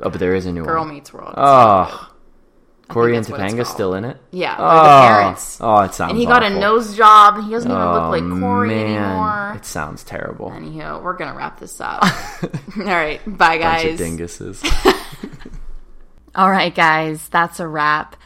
Oh, 0.00 0.08
but 0.08 0.20
there 0.20 0.36
is 0.36 0.46
a 0.46 0.52
new 0.52 0.62
Girl 0.62 0.84
one. 0.84 0.94
Meets 0.94 1.12
World. 1.12 1.34
Oh, 1.36 2.07
Cory 2.88 3.16
and 3.16 3.24
that's 3.24 3.38
Topanga 3.54 3.66
still 3.66 3.94
in 3.94 4.04
it. 4.04 4.16
yeah, 4.30 4.56
Oh, 4.58 4.82
the 4.82 5.08
parents. 5.14 5.58
oh, 5.60 5.80
it 5.82 5.92
sounds. 5.94 6.10
and 6.12 6.18
he 6.18 6.24
got 6.26 6.42
a 6.42 6.50
nose 6.58 6.96
job. 6.96 7.42
He 7.44 7.50
doesn't 7.50 7.70
even 7.70 7.82
look 7.82 8.02
Oh, 8.04 8.10
like 8.10 8.40
Cory 8.40 8.68
man. 8.68 9.02
anymore. 9.04 9.52
It 9.56 9.64
sounds 9.66 10.02
terrible. 10.04 10.50
Anywho, 10.50 11.02
we're 11.02 11.16
gonna 11.16 11.36
wrap 11.36 11.60
this 11.60 11.80
up. 11.80 12.02
All 12.78 12.84
right, 12.84 13.20
bye 13.26 13.58
guys. 13.58 13.98
Bunch 13.98 13.98
guys. 13.98 14.00
of 14.00 14.06
dinguses. 14.62 15.50
All 16.34 16.50
right, 16.50 16.74
guys, 16.74 17.28
that's 17.28 17.58
a 17.60 17.66
wrap. 17.66 18.16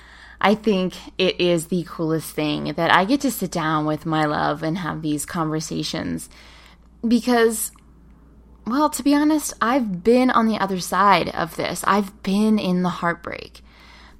I 0.40 0.54
think 0.54 0.94
it 1.18 1.40
is 1.40 1.66
the 1.66 1.84
coolest 1.88 2.30
thing 2.34 2.72
that 2.74 2.92
I 2.92 3.04
get 3.04 3.20
to 3.22 3.30
sit 3.30 3.50
down 3.52 3.86
with 3.86 4.04
my 4.06 4.24
love 4.24 4.62
and 4.62 4.76
have 4.78 5.00
these 5.00 5.24
conversations 5.24 6.28
because, 7.06 7.70
well, 8.66 8.90
to 8.90 9.02
be 9.02 9.14
honest, 9.14 9.54
I've 9.60 10.02
been 10.02 10.30
on 10.30 10.46
the 10.48 10.58
other 10.58 10.80
side 10.80 11.28
of 11.30 11.54
this. 11.56 11.84
I've 11.86 12.22
been 12.22 12.58
in 12.58 12.82
the 12.82 12.88
heartbreak. 12.88 13.60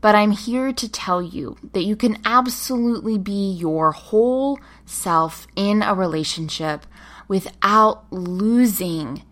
But 0.02 0.16
I'm 0.16 0.32
here 0.32 0.72
to 0.72 0.88
tell 0.90 1.22
you 1.22 1.56
that 1.72 1.84
you 1.84 1.96
can 1.96 2.18
absolutely 2.24 3.16
be 3.16 3.52
your 3.52 3.92
whole 3.92 4.58
self 4.84 5.46
in 5.56 5.80
a 5.82 5.94
relationship 5.94 6.84
without 7.28 8.12
losing 8.12 9.22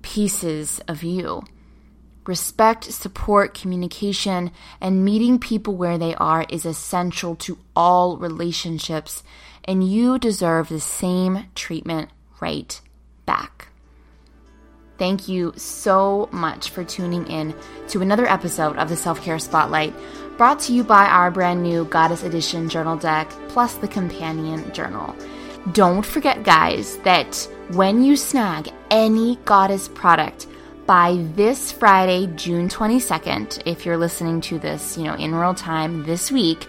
pieces 0.00 0.80
of 0.88 1.02
you. 1.02 1.42
Respect, 2.26 2.84
support, 2.84 3.52
communication, 3.52 4.50
and 4.80 5.04
meeting 5.04 5.38
people 5.38 5.76
where 5.76 5.98
they 5.98 6.14
are 6.14 6.46
is 6.48 6.64
essential 6.64 7.36
to 7.36 7.58
all 7.76 8.16
relationships, 8.16 9.22
and 9.64 9.86
you 9.86 10.18
deserve 10.18 10.70
the 10.70 10.80
same 10.80 11.46
treatment 11.54 12.08
right 12.40 12.80
back. 13.26 13.68
Thank 14.98 15.28
you 15.28 15.52
so 15.56 16.28
much 16.32 16.70
for 16.70 16.82
tuning 16.82 17.26
in 17.28 17.54
to 17.88 18.02
another 18.02 18.26
episode 18.26 18.76
of 18.76 18.88
the 18.88 18.96
Self 18.96 19.22
Care 19.22 19.38
Spotlight, 19.38 19.94
brought 20.36 20.58
to 20.60 20.72
you 20.72 20.82
by 20.82 21.06
our 21.06 21.30
brand 21.30 21.62
new 21.62 21.84
Goddess 21.84 22.24
Edition 22.24 22.68
journal 22.68 22.96
deck, 22.96 23.30
plus 23.48 23.74
the 23.74 23.86
companion 23.86 24.72
journal. 24.72 25.14
Don't 25.72 26.04
forget, 26.04 26.42
guys, 26.42 26.96
that 26.98 27.36
when 27.70 28.02
you 28.02 28.16
snag 28.16 28.70
any 28.90 29.36
Goddess 29.44 29.88
product, 29.88 30.48
by 30.88 31.22
this 31.34 31.70
Friday, 31.70 32.28
June 32.34 32.66
22nd, 32.66 33.62
if 33.66 33.84
you're 33.84 33.98
listening 33.98 34.40
to 34.40 34.58
this, 34.58 34.96
you 34.96 35.04
know, 35.04 35.14
in 35.14 35.34
real 35.34 35.52
time 35.52 36.02
this 36.04 36.32
week, 36.32 36.66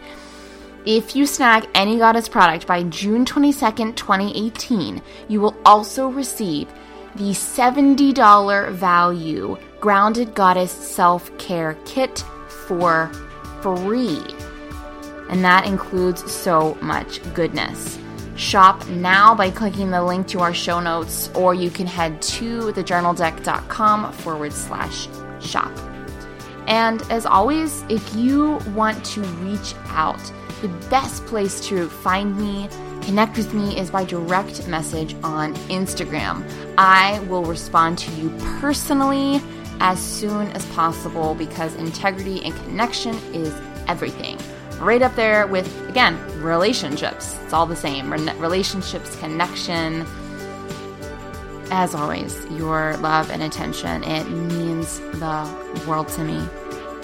if 0.85 1.15
you 1.15 1.25
snag 1.25 1.69
any 1.73 1.97
Goddess 1.97 2.27
product 2.27 2.67
by 2.67 2.83
June 2.83 3.23
22nd, 3.23 3.95
2018, 3.95 5.01
you 5.29 5.39
will 5.39 5.55
also 5.65 6.09
receive 6.09 6.67
the 7.15 7.31
$70 7.31 8.71
value 8.71 9.57
Grounded 9.79 10.33
Goddess 10.35 10.71
Self 10.71 11.35
Care 11.37 11.77
Kit 11.85 12.23
for 12.47 13.11
free. 13.61 14.23
And 15.29 15.43
that 15.43 15.65
includes 15.65 16.31
so 16.31 16.75
much 16.81 17.21
goodness. 17.33 17.99
Shop 18.35 18.87
now 18.87 19.35
by 19.35 19.51
clicking 19.51 19.91
the 19.91 20.01
link 20.01 20.27
to 20.27 20.39
our 20.39 20.53
show 20.53 20.79
notes, 20.79 21.29
or 21.35 21.53
you 21.53 21.69
can 21.69 21.85
head 21.85 22.21
to 22.21 22.71
thejournaldeck.com 22.71 24.13
forward 24.13 24.53
slash 24.53 25.07
shop. 25.41 25.71
And 26.67 27.01
as 27.11 27.25
always, 27.25 27.83
if 27.89 28.15
you 28.15 28.59
want 28.75 29.03
to 29.05 29.21
reach 29.21 29.73
out, 29.87 30.21
the 30.61 30.69
best 30.89 31.25
place 31.25 31.59
to 31.67 31.89
find 31.89 32.37
me, 32.37 32.69
connect 33.01 33.37
with 33.37 33.53
me, 33.53 33.77
is 33.77 33.89
by 33.89 34.03
direct 34.03 34.67
message 34.67 35.15
on 35.23 35.55
Instagram. 35.69 36.43
I 36.77 37.19
will 37.21 37.43
respond 37.43 37.97
to 37.99 38.11
you 38.11 38.29
personally 38.59 39.41
as 39.79 39.99
soon 39.99 40.47
as 40.49 40.65
possible 40.67 41.35
because 41.35 41.75
integrity 41.75 42.43
and 42.43 42.55
connection 42.63 43.15
is 43.33 43.53
everything. 43.87 44.37
Right 44.79 45.01
up 45.01 45.15
there 45.15 45.47
with, 45.47 45.89
again, 45.89 46.17
relationships. 46.41 47.37
It's 47.43 47.53
all 47.53 47.65
the 47.65 47.75
same. 47.75 48.11
Relationships, 48.39 49.15
connection. 49.17 50.05
As 51.71 51.93
always, 51.93 52.45
your 52.51 52.95
love 52.97 53.29
and 53.29 53.43
attention. 53.43 54.03
It 54.03 54.29
means 54.29 54.99
the 54.99 55.83
world 55.87 56.07
to 56.09 56.23
me. 56.23 56.47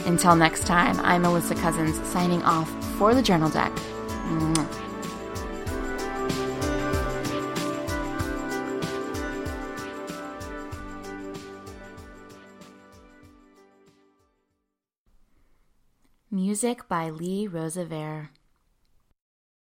Until 0.05 0.35
next 0.35 0.65
time, 0.65 0.99
I'm 0.99 1.23
Melissa 1.23 1.55
Cousins 1.55 1.99
signing 2.07 2.43
off 2.43 2.69
for 2.97 3.13
the 3.13 3.22
Journal 3.22 3.49
Deck. 3.49 3.72
Music 16.35 16.89
by 16.89 17.09
Lee 17.09 17.47
Rosevere. 17.47 18.29